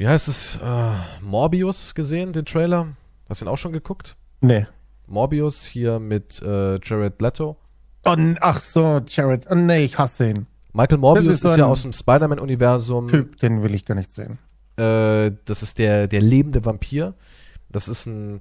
wie 0.02 0.08
heißt 0.08 0.26
es, 0.26 0.58
äh, 0.60 0.94
Morbius 1.20 1.94
gesehen, 1.94 2.32
den 2.32 2.44
Trailer. 2.44 2.88
Hast 3.28 3.40
du 3.40 3.44
ihn 3.44 3.48
auch 3.48 3.56
schon 3.56 3.72
geguckt? 3.72 4.16
Nee. 4.40 4.66
Morbius 5.06 5.64
hier 5.64 6.00
mit 6.00 6.42
äh, 6.42 6.80
Jared 6.82 7.22
Leto. 7.22 7.56
Oh, 8.04 8.16
ach 8.40 8.58
so, 8.58 9.00
Jared. 9.06 9.46
Oh, 9.48 9.54
nee, 9.54 9.84
ich 9.84 9.98
hasse 9.98 10.28
ihn. 10.28 10.46
Michael 10.72 10.98
Morbius 10.98 11.26
Das 11.26 11.34
ist, 11.36 11.44
ist 11.44 11.56
ja 11.56 11.66
aus 11.66 11.82
dem 11.82 11.92
Spider-Man-Universum. 11.92 13.06
Typ, 13.06 13.36
den 13.36 13.62
will 13.62 13.76
ich 13.76 13.84
gar 13.84 13.94
nicht 13.94 14.10
sehen. 14.10 14.40
Äh, 14.76 15.36
das 15.44 15.62
ist 15.62 15.78
der, 15.78 16.08
der 16.08 16.20
lebende 16.20 16.64
Vampir. 16.64 17.14
Das 17.68 17.86
ist 17.86 18.06
ein, 18.06 18.40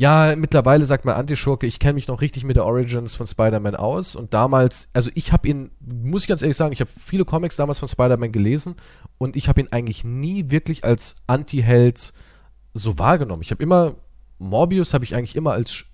ja, 0.00 0.34
mittlerweile 0.34 0.86
sagt 0.86 1.04
man 1.04 1.14
Antischurke, 1.14 1.66
ich 1.66 1.78
kenne 1.78 1.92
mich 1.92 2.08
noch 2.08 2.22
richtig 2.22 2.42
mit 2.42 2.56
der 2.56 2.64
Origins 2.64 3.16
von 3.16 3.26
Spider-Man 3.26 3.76
aus 3.76 4.16
und 4.16 4.32
damals, 4.32 4.88
also 4.94 5.10
ich 5.14 5.30
habe 5.30 5.46
ihn, 5.46 5.72
muss 5.78 6.22
ich 6.22 6.28
ganz 6.28 6.40
ehrlich 6.40 6.56
sagen, 6.56 6.72
ich 6.72 6.80
habe 6.80 6.88
viele 6.90 7.26
Comics 7.26 7.56
damals 7.56 7.80
von 7.80 7.88
Spider-Man 7.88 8.32
gelesen 8.32 8.76
und 9.18 9.36
ich 9.36 9.46
habe 9.46 9.60
ihn 9.60 9.68
eigentlich 9.70 10.02
nie 10.02 10.50
wirklich 10.50 10.84
als 10.84 11.16
Anti-Held 11.26 12.14
so 12.72 12.98
wahrgenommen. 12.98 13.42
Ich 13.42 13.50
habe 13.50 13.62
immer, 13.62 13.96
Morbius 14.38 14.94
habe 14.94 15.04
ich 15.04 15.14
eigentlich 15.14 15.36
immer 15.36 15.52
als 15.52 15.70
Sch 15.70 15.86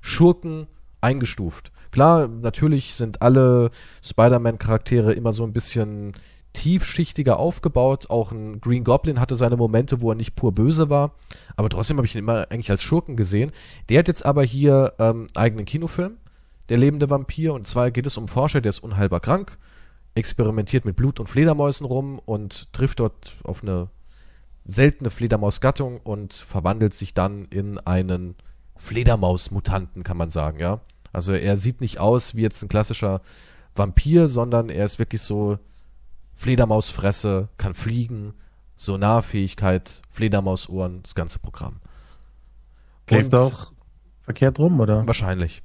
Schurken 0.00 0.66
eingestuft. 1.02 1.70
Klar, 1.90 2.28
natürlich 2.28 2.94
sind 2.94 3.20
alle 3.20 3.70
Spider-Man-Charaktere 4.02 5.12
immer 5.12 5.34
so 5.34 5.44
ein 5.44 5.52
bisschen 5.52 6.12
tiefschichtiger 6.58 7.38
aufgebaut. 7.38 8.10
Auch 8.10 8.32
ein 8.32 8.60
Green 8.60 8.82
Goblin 8.82 9.20
hatte 9.20 9.36
seine 9.36 9.56
Momente, 9.56 10.00
wo 10.00 10.10
er 10.10 10.16
nicht 10.16 10.34
pur 10.34 10.52
böse 10.52 10.90
war. 10.90 11.12
Aber 11.56 11.68
trotzdem 11.68 11.96
habe 11.96 12.06
ich 12.06 12.14
ihn 12.14 12.18
immer 12.18 12.50
eigentlich 12.50 12.70
als 12.70 12.82
Schurken 12.82 13.16
gesehen. 13.16 13.52
Der 13.88 14.00
hat 14.00 14.08
jetzt 14.08 14.26
aber 14.26 14.42
hier 14.42 14.94
ähm, 14.98 15.28
eigenen 15.34 15.64
Kinofilm, 15.64 16.16
der 16.68 16.78
lebende 16.78 17.10
Vampir. 17.10 17.54
Und 17.54 17.68
zwar 17.68 17.92
geht 17.92 18.06
es 18.06 18.18
um 18.18 18.26
Forscher, 18.26 18.60
der 18.60 18.70
ist 18.70 18.82
unheilbar 18.82 19.20
krank, 19.20 19.56
experimentiert 20.16 20.84
mit 20.84 20.96
Blut 20.96 21.20
und 21.20 21.28
Fledermäusen 21.28 21.86
rum 21.86 22.20
und 22.24 22.72
trifft 22.72 22.98
dort 22.98 23.36
auf 23.44 23.62
eine 23.62 23.88
seltene 24.66 25.10
Fledermausgattung 25.10 26.00
und 26.00 26.32
verwandelt 26.32 26.92
sich 26.92 27.14
dann 27.14 27.46
in 27.50 27.78
einen 27.78 28.34
Fledermausmutanten, 28.76 30.02
kann 30.02 30.16
man 30.16 30.30
sagen, 30.30 30.58
ja. 30.58 30.80
Also 31.12 31.32
er 31.32 31.56
sieht 31.56 31.80
nicht 31.80 32.00
aus 32.00 32.34
wie 32.34 32.42
jetzt 32.42 32.62
ein 32.62 32.68
klassischer 32.68 33.22
Vampir, 33.76 34.26
sondern 34.28 34.68
er 34.68 34.84
ist 34.84 34.98
wirklich 34.98 35.22
so 35.22 35.58
Fledermausfresse, 36.38 37.48
kann 37.58 37.74
fliegen, 37.74 38.32
Sonarfähigkeit, 38.76 40.02
Fledermausohren, 40.08 41.02
das 41.02 41.16
ganze 41.16 41.40
Programm. 41.40 41.80
Lebt 43.10 43.34
auch 43.34 43.72
verkehrt 44.22 44.60
rum, 44.60 44.78
oder? 44.78 45.04
Wahrscheinlich. 45.04 45.62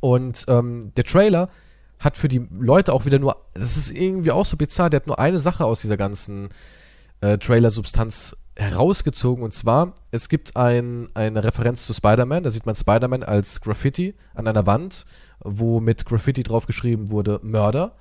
Und 0.00 0.44
ähm, 0.48 0.92
der 0.96 1.04
Trailer 1.04 1.48
hat 2.00 2.16
für 2.16 2.26
die 2.26 2.44
Leute 2.50 2.92
auch 2.92 3.04
wieder 3.04 3.20
nur, 3.20 3.36
das 3.54 3.76
ist 3.76 3.96
irgendwie 3.96 4.32
auch 4.32 4.44
so 4.44 4.56
bizarr, 4.56 4.90
der 4.90 5.00
hat 5.00 5.06
nur 5.06 5.20
eine 5.20 5.38
Sache 5.38 5.64
aus 5.64 5.80
dieser 5.80 5.96
ganzen 5.96 6.48
äh, 7.20 7.38
Trailer-Substanz 7.38 8.36
herausgezogen 8.56 9.44
und 9.44 9.54
zwar, 9.54 9.94
es 10.10 10.28
gibt 10.28 10.56
ein, 10.56 11.10
eine 11.14 11.44
Referenz 11.44 11.86
zu 11.86 11.94
Spider-Man, 11.94 12.42
da 12.42 12.50
sieht 12.50 12.66
man 12.66 12.74
Spider-Man 12.74 13.22
als 13.22 13.60
Graffiti 13.60 14.14
an 14.34 14.48
einer 14.48 14.66
Wand, 14.66 15.06
wo 15.40 15.78
mit 15.78 16.04
Graffiti 16.04 16.42
draufgeschrieben 16.42 17.10
wurde 17.10 17.38
Mörder 17.42 17.94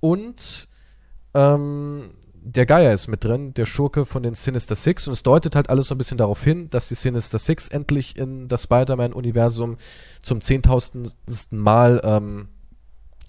und 0.00 0.68
ähm, 1.34 2.10
der 2.42 2.66
Geier 2.66 2.92
ist 2.92 3.08
mit 3.08 3.22
drin, 3.22 3.52
der 3.54 3.66
Schurke 3.66 4.06
von 4.06 4.22
den 4.22 4.34
Sinister 4.34 4.74
Six 4.74 5.06
und 5.06 5.12
es 5.12 5.22
deutet 5.22 5.54
halt 5.54 5.68
alles 5.68 5.88
so 5.88 5.94
ein 5.94 5.98
bisschen 5.98 6.18
darauf 6.18 6.42
hin, 6.42 6.70
dass 6.70 6.88
die 6.88 6.94
Sinister 6.94 7.38
Six 7.38 7.68
endlich 7.68 8.16
in 8.16 8.48
das 8.48 8.64
Spider-Man-Universum 8.64 9.76
zum 10.22 10.40
zehntausendsten 10.40 11.58
Mal 11.58 12.00
ähm, 12.02 12.48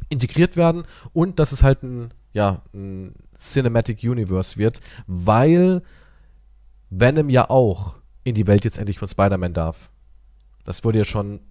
integriert 0.09 0.55
werden 0.55 0.83
und 1.13 1.39
dass 1.39 1.51
es 1.51 1.61
halt 1.63 1.83
ein, 1.83 2.13
ja, 2.33 2.61
ein 2.73 3.15
Cinematic 3.35 4.03
Universe 4.03 4.57
wird, 4.57 4.81
weil 5.07 5.81
Venom 6.89 7.29
ja 7.29 7.49
auch 7.49 7.95
in 8.23 8.35
die 8.35 8.47
Welt 8.47 8.65
jetzt 8.65 8.77
endlich 8.77 8.99
von 8.99 9.07
Spider-Man 9.07 9.53
darf. 9.53 9.89
Das 10.63 10.83
wurde 10.83 10.99
ja 10.99 11.05
schon 11.05 11.41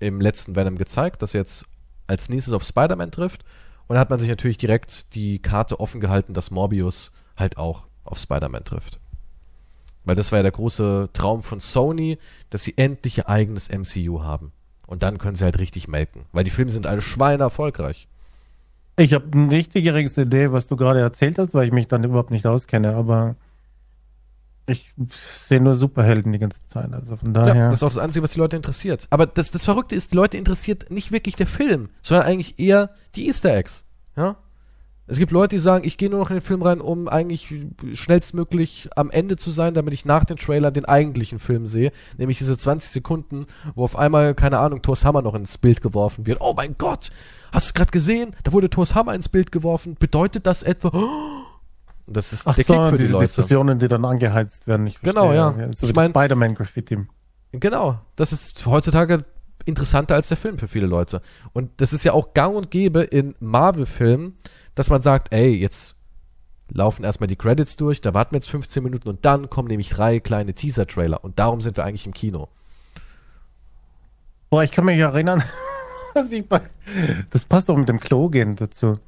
im 0.00 0.20
letzten 0.20 0.56
Venom 0.56 0.76
gezeigt, 0.76 1.22
dass 1.22 1.34
er 1.34 1.40
jetzt 1.40 1.64
als 2.06 2.28
nächstes 2.28 2.52
auf 2.52 2.64
Spider-Man 2.64 3.10
trifft. 3.10 3.44
Und 3.88 3.94
da 3.94 4.00
hat 4.00 4.10
man 4.10 4.18
sich 4.18 4.28
natürlich 4.28 4.58
direkt 4.58 5.14
die 5.14 5.38
Karte 5.38 5.78
offen 5.80 6.00
gehalten, 6.00 6.34
dass 6.34 6.50
Morbius 6.50 7.12
halt 7.36 7.56
auch 7.56 7.86
auf 8.04 8.18
Spider-Man 8.18 8.64
trifft. 8.64 8.98
Weil 10.04 10.16
das 10.16 10.30
war 10.30 10.38
ja 10.38 10.42
der 10.44 10.52
große 10.52 11.10
Traum 11.12 11.42
von 11.42 11.60
Sony, 11.60 12.18
dass 12.50 12.64
sie 12.64 12.74
endlich 12.76 13.18
ihr 13.18 13.28
eigenes 13.28 13.68
MCU 13.68 14.22
haben. 14.22 14.52
Und 14.86 15.02
dann 15.02 15.18
können 15.18 15.34
sie 15.34 15.44
halt 15.44 15.58
richtig 15.58 15.88
melken. 15.88 16.26
Weil 16.32 16.44
die 16.44 16.50
Filme 16.50 16.70
sind 16.70 16.86
alle 16.86 17.02
Schweine 17.02 17.42
erfolgreich. 17.42 18.08
Ich 18.98 19.12
habe 19.12 19.36
nicht 19.36 19.74
die 19.74 19.82
geringste 19.82 20.22
Idee, 20.22 20.52
was 20.52 20.68
du 20.68 20.76
gerade 20.76 21.00
erzählt 21.00 21.38
hast, 21.38 21.54
weil 21.54 21.66
ich 21.66 21.72
mich 21.72 21.88
dann 21.88 22.04
überhaupt 22.04 22.30
nicht 22.30 22.46
auskenne, 22.46 22.94
aber 22.94 23.36
ich 24.66 24.92
sehe 25.34 25.60
nur 25.60 25.74
Superhelden 25.74 26.32
die 26.32 26.38
ganze 26.38 26.64
Zeit. 26.66 26.92
Also 26.92 27.16
von 27.16 27.32
daher. 27.32 27.54
Ja, 27.54 27.66
das 27.68 27.76
ist 27.76 27.82
auch 27.82 27.88
das 27.88 27.98
Einzige, 27.98 28.24
was 28.24 28.32
die 28.32 28.40
Leute 28.40 28.56
interessiert. 28.56 29.06
Aber 29.10 29.26
das, 29.26 29.50
das 29.50 29.64
Verrückte 29.64 29.94
ist, 29.94 30.12
die 30.12 30.16
Leute 30.16 30.36
interessiert 30.36 30.90
nicht 30.90 31.12
wirklich 31.12 31.36
der 31.36 31.46
Film, 31.46 31.90
sondern 32.02 32.26
eigentlich 32.26 32.58
eher 32.58 32.90
die 33.14 33.28
Easter 33.28 33.54
Eggs. 33.54 33.84
Ja? 34.16 34.36
Es 35.08 35.18
gibt 35.18 35.30
Leute, 35.30 35.54
die 35.54 35.60
sagen, 35.60 35.86
ich 35.86 35.98
gehe 35.98 36.10
nur 36.10 36.18
noch 36.18 36.30
in 36.30 36.36
den 36.36 36.42
Film 36.42 36.62
rein, 36.62 36.80
um 36.80 37.06
eigentlich 37.06 37.54
schnellstmöglich 37.92 38.88
am 38.96 39.10
Ende 39.12 39.36
zu 39.36 39.52
sein, 39.52 39.72
damit 39.72 39.94
ich 39.94 40.04
nach 40.04 40.24
dem 40.24 40.36
Trailer 40.36 40.72
den 40.72 40.84
eigentlichen 40.84 41.38
Film 41.38 41.66
sehe. 41.66 41.92
Nämlich 42.18 42.38
diese 42.38 42.58
20 42.58 42.90
Sekunden, 42.90 43.46
wo 43.76 43.84
auf 43.84 43.96
einmal, 43.96 44.34
keine 44.34 44.58
Ahnung, 44.58 44.82
Thors 44.82 45.04
Hammer 45.04 45.22
noch 45.22 45.34
ins 45.36 45.58
Bild 45.58 45.80
geworfen 45.80 46.26
wird. 46.26 46.40
Oh 46.40 46.54
mein 46.56 46.74
Gott! 46.76 47.10
Hast 47.52 47.66
du 47.66 47.70
es 47.70 47.74
gerade 47.74 47.92
gesehen? 47.92 48.34
Da 48.42 48.52
wurde 48.52 48.68
Thors 48.68 48.96
Hammer 48.96 49.14
ins 49.14 49.28
Bild 49.28 49.52
geworfen. 49.52 49.94
Bedeutet 49.98 50.44
das 50.44 50.64
etwa... 50.64 50.90
Oh, 50.92 51.45
das 52.06 52.32
ist 52.32 52.46
Ach 52.46 52.54
der 52.54 52.64
so, 52.64 52.90
für 52.90 52.96
die 52.96 53.06
Leute. 53.06 53.26
Diskussionen, 53.26 53.78
die 53.78 53.88
dann 53.88 54.04
angeheizt 54.04 54.66
werden. 54.66 54.86
Ich 54.86 55.00
genau, 55.00 55.32
ja. 55.32 55.54
ja. 55.58 55.72
So 55.72 55.86
ich 55.86 55.94
meine 55.94 56.10
Spider-Man-Graffiti. 56.10 56.98
Genau. 57.52 57.98
Das 58.16 58.32
ist 58.32 58.66
heutzutage 58.66 59.24
interessanter 59.64 60.14
als 60.14 60.28
der 60.28 60.36
Film 60.36 60.58
für 60.58 60.68
viele 60.68 60.86
Leute. 60.86 61.20
Und 61.52 61.70
das 61.78 61.92
ist 61.92 62.04
ja 62.04 62.12
auch 62.12 62.34
gang 62.34 62.56
und 62.56 62.70
gäbe 62.70 63.02
in 63.02 63.34
Marvel-Filmen, 63.40 64.36
dass 64.74 64.90
man 64.90 65.00
sagt, 65.00 65.32
ey, 65.32 65.54
jetzt 65.54 65.96
laufen 66.68 67.04
erstmal 67.04 67.26
die 67.26 67.36
Credits 67.36 67.76
durch, 67.76 68.00
da 68.00 68.14
warten 68.14 68.32
wir 68.32 68.38
jetzt 68.38 68.50
15 68.50 68.82
Minuten 68.82 69.08
und 69.08 69.24
dann 69.24 69.50
kommen 69.50 69.68
nämlich 69.68 69.88
drei 69.88 70.20
kleine 70.20 70.54
Teaser-Trailer. 70.54 71.22
Und 71.24 71.38
darum 71.38 71.60
sind 71.60 71.76
wir 71.76 71.84
eigentlich 71.84 72.06
im 72.06 72.14
Kino. 72.14 72.48
Boah, 74.50 74.62
ich 74.62 74.70
kann 74.70 74.84
mich 74.84 74.98
erinnern, 74.98 75.42
das 77.30 77.44
passt 77.44 77.70
auch 77.70 77.76
mit 77.76 77.88
dem 77.88 78.00
Klo 78.00 78.28
gehen 78.28 78.56
dazu. 78.56 78.98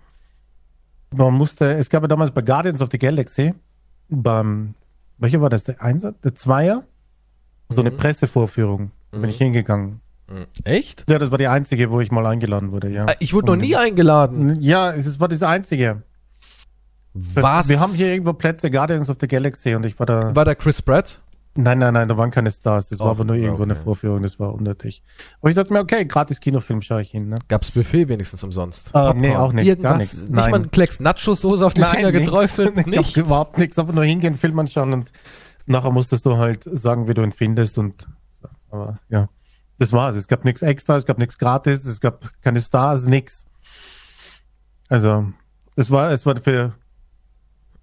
Man 1.15 1.35
musste, 1.35 1.75
es 1.75 1.89
gab 1.89 2.03
ja 2.03 2.09
damals 2.09 2.31
bei 2.31 2.43
Guardians 2.43 2.83
of 2.83 2.89
the 2.93 2.99
Galaxy, 2.99 3.55
beim, 4.09 4.75
welcher 5.19 5.41
war 5.41 5.51
das, 5.51 5.65
der 5.65 5.83
Einser, 5.83 6.13
der 6.25 6.35
Zweier? 6.35 6.85
So 7.71 7.81
eine 7.81 7.91
mhm. 7.91 7.97
Pressevorführung, 7.97 8.91
mhm. 9.13 9.21
bin 9.21 9.31
ich 9.31 9.39
hingegangen. 9.39 10.01
Mhm. 10.29 10.47
Echt? 10.65 11.05
Ja, 11.09 11.19
das 11.19 11.31
war 11.31 11.39
die 11.39 11.49
einzige, 11.49 11.91
wo 11.91 12.01
ich 12.01 12.11
mal 12.11 12.27
eingeladen 12.27 12.73
wurde, 12.73 12.91
ja. 12.91 13.07
Ah, 13.09 13.15
ich 13.19 13.33
wurde 13.33 13.47
noch 13.49 13.57
nie 13.57 13.77
eingeladen. 13.77 14.61
Ja, 14.61 14.93
es 14.93 15.19
war 15.21 15.29
das 15.29 15.43
einzige. 15.43 16.03
Was? 17.15 17.69
Wir 17.69 17.81
haben 17.81 17.93
hier 17.93 18.09
irgendwo 18.09 18.33
Plätze, 18.33 18.71
Guardians 18.71 19.09
of 19.11 19.17
the 19.21 19.27
Galaxy, 19.27 19.75
und 19.75 19.85
ich 19.87 19.99
war 19.99 20.07
da. 20.07 20.35
War 20.37 20.45
da 20.45 20.55
Chris 20.55 20.83
Pratt? 20.83 21.23
Nein, 21.61 21.81
nein, 21.81 21.93
nein, 21.93 22.07
da 22.07 22.17
waren 22.17 22.31
keine 22.31 22.53
Stars. 22.53 22.89
Das 22.89 23.01
oh, 23.01 23.05
war 23.05 23.11
aber 23.11 23.25
nur 23.25 23.35
irgendwo 23.35 23.65
okay. 23.65 23.73
eine 23.73 23.75
Vorführung, 23.75 24.23
das 24.23 24.39
war 24.39 24.55
unnötig. 24.55 25.03
Aber 25.41 25.51
ich 25.51 25.57
dachte 25.57 25.73
mir, 25.73 25.81
okay, 25.81 26.05
gratis 26.05 26.39
Kinofilm 26.39 26.83
schaue 26.83 27.03
ich 27.03 27.11
hin. 27.11 27.29
Ne? 27.29 27.41
Gab's 27.49 27.73
Buffet 27.73 28.09
wenigstens 28.09 28.45
umsonst? 28.45 28.95
Uh, 28.95 29.13
nee, 29.13 29.35
auch 29.35 29.53
nicht, 29.53 29.67
Irgendwas, 29.67 29.91
gar 29.91 29.99
nichts. 29.99 30.15
Nicht 30.21 30.31
nein. 30.31 30.51
mal 30.53 30.61
ein 30.61 30.71
Klecks 30.71 31.01
Nachos-Soße 31.01 31.67
auf 31.67 31.75
die 31.75 31.81
nein, 31.81 31.97
Finger 31.97 32.13
geträufelt? 32.13 32.87
Nichts. 32.87 33.17
überhaupt 33.17 33.59
nichts, 33.59 33.77
einfach 33.77 33.93
nur 33.93 34.05
hingehen, 34.05 34.37
Film 34.37 34.57
anschauen 34.61 34.93
und 34.93 35.11
nachher 35.67 35.91
musstest 35.91 36.27
du 36.27 36.37
halt 36.37 36.63
sagen, 36.63 37.09
wie 37.09 37.15
du 37.15 37.23
ihn 37.25 37.33
findest 37.33 37.77
und 37.79 38.07
aber 38.71 39.01
ja, 39.09 39.29
das 39.79 39.93
war's. 39.93 40.15
Es 40.15 40.29
gab 40.29 40.45
nichts 40.45 40.63
extra, 40.63 40.97
es 40.97 41.07
gab 41.07 41.19
nichts 41.19 41.39
gratis, 41.39 41.85
es 41.85 42.01
gab 42.01 42.31
keine 42.41 42.61
Stars, 42.61 43.07
nichts. 43.07 43.47
Also, 44.89 45.27
es 45.75 45.91
war, 45.91 46.13
es 46.13 46.25
war 46.25 46.41
für 46.41 46.75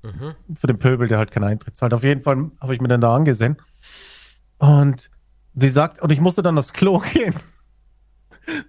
Mhm. 0.06 0.56
Für 0.56 0.68
den 0.68 0.80
Pöbel, 0.80 1.08
der 1.08 1.18
halt 1.18 1.32
keinen 1.32 1.46
Eintritt 1.46 1.76
zahlt. 1.76 1.94
Auf 1.94 2.04
jeden 2.04 2.22
Fall 2.22 2.52
habe 2.60 2.76
ich 2.76 2.82
mir 2.82 2.88
dann 2.88 3.02
da 3.02 3.16
angesehen. 3.16 3.58
Und 4.58 5.10
sie 5.56 5.70
sagt, 5.70 6.02
und 6.02 6.12
ich 6.12 6.22
musste 6.22 6.44
dann 6.44 6.58
aufs 6.58 6.74
Klo 6.74 7.00
gehen. 7.14 7.36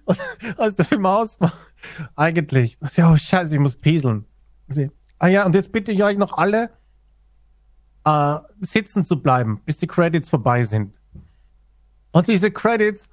Und 0.05 0.19
als 0.57 0.75
der 0.75 0.85
Film 0.85 1.05
aus 1.05 1.39
war, 1.39 1.53
eigentlich, 2.15 2.77
ja, 2.95 3.11
oh 3.11 3.17
scheiße, 3.17 3.53
ich 3.53 3.59
muss 3.59 3.75
pieseln. 3.75 4.25
Sie, 4.67 4.89
ah 5.19 5.27
ja, 5.27 5.45
und 5.45 5.55
jetzt 5.55 5.71
bitte 5.71 5.91
ich 5.91 6.03
euch 6.03 6.17
noch 6.17 6.33
alle, 6.33 6.71
äh, 8.05 8.39
sitzen 8.61 9.03
zu 9.03 9.21
bleiben, 9.21 9.61
bis 9.65 9.77
die 9.77 9.87
Credits 9.87 10.29
vorbei 10.29 10.63
sind. 10.63 10.93
Und 12.11 12.27
diese 12.27 12.51
Credits, 12.51 13.07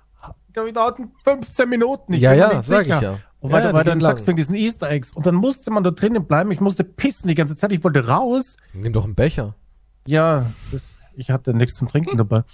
glaube 0.53 0.69
ich, 0.69 0.75
dauerten 0.75 1.13
15 1.25 1.69
Minuten. 1.69 2.15
Ich 2.15 2.23
ja, 2.23 2.33
ja, 2.33 2.63
sag 2.63 2.83
ich 2.83 2.89
ja. 2.89 3.19
Und 3.45 3.53
weil, 3.53 3.63
ja, 3.63 3.73
du, 3.73 3.77
weil 3.77 3.85
dann 3.85 4.01
sagst 4.01 4.27
wegen 4.27 4.39
diesen 4.39 4.55
Easter 4.55 4.91
Eggs. 4.91 5.13
Und 5.13 5.27
dann 5.27 5.35
musste 5.35 5.71
man 5.71 5.85
da 5.85 5.91
drinnen 5.91 6.25
bleiben. 6.25 6.51
Ich 6.51 6.61
musste 6.61 6.83
pissen 6.83 7.29
die 7.29 7.35
ganze 7.35 7.59
Zeit. 7.59 7.73
Ich 7.73 7.85
wollte 7.85 8.09
raus. 8.09 8.57
Nimm 8.73 8.95
doch 8.95 9.05
einen 9.05 9.15
Becher. 9.15 9.55
Ja, 10.07 10.47
das, 10.73 10.95
ich 11.15 11.29
hatte 11.29 11.53
nichts 11.53 11.75
zum 11.75 11.87
Trinken 11.87 12.17
dabei. 12.17 12.45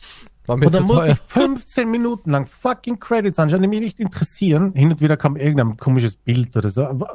War 0.47 0.57
mir 0.57 0.67
und 0.67 0.75
dann 0.75 0.83
musste 0.83 1.05
teuer. 1.05 1.13
ich 1.13 1.21
15 1.33 1.89
Minuten 1.89 2.31
lang 2.31 2.47
fucking 2.47 2.99
Credits 2.99 3.39
anschauen, 3.39 3.63
die 3.63 3.69
mich 3.69 3.79
nicht 3.79 4.01
interessieren. 4.01 4.73
Hin 4.75 4.91
und 4.91 5.01
wieder 5.01 5.17
kam 5.17 5.37
irgendein 5.37 5.77
komisches 5.77 6.17
Bild 6.17 6.57
oder 6.57 6.71
so. 6.71 7.07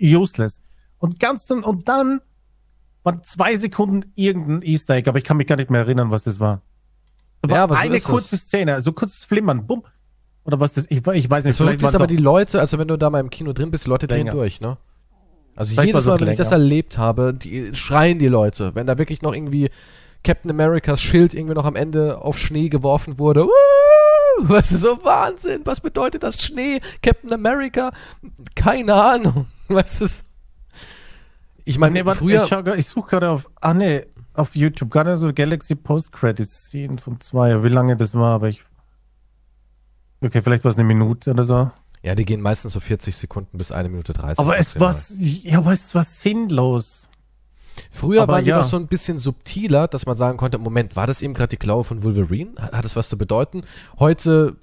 Useless. 0.00 0.60
Und 0.98 1.18
ganz 1.18 1.46
dann, 1.46 1.64
und 1.64 1.88
dann 1.88 2.20
waren 3.02 3.24
zwei 3.24 3.56
Sekunden 3.56 4.12
irgendein 4.14 4.62
Easter 4.62 4.94
Egg, 4.94 5.08
aber 5.08 5.18
ich 5.18 5.24
kann 5.24 5.38
mich 5.38 5.48
gar 5.48 5.56
nicht 5.56 5.70
mehr 5.70 5.80
erinnern, 5.80 6.12
was 6.12 6.22
das 6.22 6.38
war. 6.38 6.62
Da 7.42 7.50
war 7.50 7.56
ja, 7.56 7.64
aber 7.64 7.74
so 7.74 7.80
eine 7.80 7.98
kurze 7.98 8.38
Szene, 8.38 8.80
so 8.80 8.92
kurzes 8.92 9.24
Flimmern, 9.24 9.66
bumm. 9.66 9.82
Oder 10.44 10.60
was 10.60 10.72
das? 10.72 10.86
Ich, 10.90 10.98
ich 10.98 11.30
weiß 11.30 11.44
nicht. 11.44 11.52
Das 11.52 11.56
vielleicht 11.56 11.82
ist 11.82 11.94
aber 11.94 12.06
die 12.06 12.16
Leute, 12.16 12.60
also 12.60 12.78
wenn 12.78 12.88
du 12.88 12.96
da 12.96 13.10
mal 13.10 13.20
im 13.20 13.30
Kino 13.30 13.52
drin 13.52 13.70
bist, 13.70 13.86
die 13.86 13.90
Leute 13.90 14.06
drehen 14.06 14.28
durch, 14.28 14.60
ne? 14.60 14.76
Also 15.56 15.72
vielleicht 15.72 15.88
jedes 15.88 16.06
Mal, 16.06 16.20
wenn 16.20 16.28
ich 16.28 16.36
das 16.36 16.52
erlebt 16.52 16.98
habe, 16.98 17.32
die 17.32 17.74
schreien 17.74 18.18
die 18.18 18.28
Leute. 18.28 18.74
Wenn 18.74 18.86
da 18.86 18.98
wirklich 18.98 19.22
noch 19.22 19.32
irgendwie 19.32 19.70
Captain 20.24 20.50
Americas 20.50 21.00
Schild 21.00 21.34
irgendwie 21.34 21.54
noch 21.54 21.64
am 21.64 21.76
Ende 21.76 22.18
auf 22.20 22.38
Schnee 22.38 22.68
geworfen 22.68 23.18
wurde. 23.18 23.46
Was 24.40 24.72
ist 24.72 24.80
so 24.80 25.04
Wahnsinn? 25.04 25.60
Was 25.64 25.80
bedeutet 25.80 26.24
das 26.24 26.42
Schnee? 26.42 26.80
Captain 27.02 27.32
America? 27.32 27.92
Keine 28.56 28.94
Ahnung. 28.94 29.46
Was 29.68 30.00
ist. 30.00 30.24
Ich 31.64 31.78
meine, 31.78 32.02
nee, 32.02 32.14
früher. 32.14 32.44
Ich, 32.44 32.78
ich 32.78 32.88
suche 32.88 33.10
gerade 33.10 33.30
auf. 33.30 33.48
Ah, 33.60 33.74
nee, 33.74 34.04
auf 34.34 34.56
YouTube. 34.56 34.90
Gerade 34.90 35.16
so 35.16 35.32
Galaxy 35.32 35.76
Post 35.76 36.10
Credits 36.10 36.68
Scene 36.68 36.98
von 36.98 37.20
zwei. 37.20 37.62
Wie 37.62 37.68
lange 37.68 37.96
das 37.96 38.14
war, 38.14 38.34
aber 38.34 38.48
ich 38.48 38.64
Okay, 40.24 40.40
vielleicht 40.42 40.64
war 40.64 40.70
es 40.70 40.78
eine 40.78 40.84
Minute 40.84 41.30
oder 41.30 41.44
so. 41.44 41.70
Ja, 42.02 42.14
die 42.14 42.24
gehen 42.24 42.40
meistens 42.40 42.72
so 42.72 42.80
40 42.80 43.14
Sekunden 43.14 43.58
bis 43.58 43.72
eine 43.72 43.88
Minute 43.88 44.12
30. 44.12 44.38
Aber 44.38 44.58
es 44.58 44.78
war, 44.80 44.96
ja, 45.18 45.58
aber 45.58 45.72
es 45.72 45.94
war 45.94 46.04
sinnlos. 46.04 47.08
Früher 47.90 48.22
aber 48.22 48.34
waren 48.34 48.44
die 48.44 48.50
ja. 48.50 48.58
noch 48.58 48.64
so 48.64 48.76
ein 48.76 48.86
bisschen 48.86 49.18
subtiler, 49.18 49.88
dass 49.88 50.06
man 50.06 50.16
sagen 50.16 50.38
konnte, 50.38 50.58
Moment, 50.58 50.96
war 50.96 51.06
das 51.06 51.22
eben 51.22 51.34
gerade 51.34 51.50
die 51.50 51.56
Klaue 51.56 51.84
von 51.84 52.02
Wolverine? 52.04 52.52
Hat, 52.58 52.72
hat 52.72 52.84
das 52.84 52.96
was 52.96 53.08
zu 53.08 53.18
bedeuten? 53.18 53.64
Heute, 53.98 54.56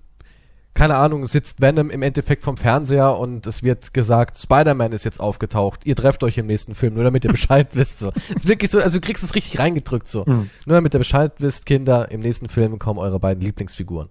keine 0.73 0.95
Ahnung, 0.95 1.27
sitzt 1.27 1.61
Venom 1.61 1.89
im 1.89 2.01
Endeffekt 2.01 2.43
vom 2.43 2.57
Fernseher 2.57 3.17
und 3.17 3.45
es 3.47 3.63
wird 3.63 3.93
gesagt, 3.93 4.37
Spider-Man 4.37 4.93
ist 4.93 5.03
jetzt 5.03 5.19
aufgetaucht, 5.19 5.85
ihr 5.85 5.95
trefft 5.95 6.23
euch 6.23 6.37
im 6.37 6.47
nächsten 6.47 6.73
Film, 6.73 6.93
nur 6.93 7.03
damit 7.03 7.25
ihr 7.25 7.31
Bescheid 7.31 7.69
wisst. 7.73 7.99
So. 7.99 8.13
Ist 8.33 8.47
wirklich 8.47 8.71
so, 8.71 8.79
also 8.79 8.99
du 8.99 9.05
kriegst 9.05 9.23
es 9.23 9.35
richtig 9.35 9.59
reingedrückt 9.59 10.07
so. 10.07 10.23
Mhm. 10.25 10.49
Nur 10.65 10.75
damit 10.75 10.93
ihr 10.95 10.99
Bescheid 10.99 11.33
wisst, 11.39 11.65
Kinder, 11.65 12.09
im 12.11 12.21
nächsten 12.21 12.49
Film 12.49 12.79
kommen 12.79 12.99
eure 12.99 13.19
beiden 13.19 13.43
Lieblingsfiguren 13.43 14.09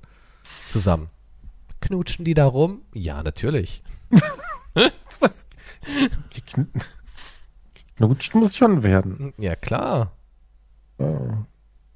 zusammen. 0.69 1.11
Knutschen 1.81 2.24
die 2.24 2.35
da 2.35 2.47
rum? 2.47 2.82
Ja, 2.94 3.23
natürlich. 3.23 3.82
Was? 5.20 5.47
Gekn- 6.32 6.69
Geknutscht 7.74 8.35
muss 8.35 8.57
schon 8.57 8.82
werden. 8.82 9.32
Ja, 9.39 9.57
klar. 9.57 10.12
Ja. 10.98 11.47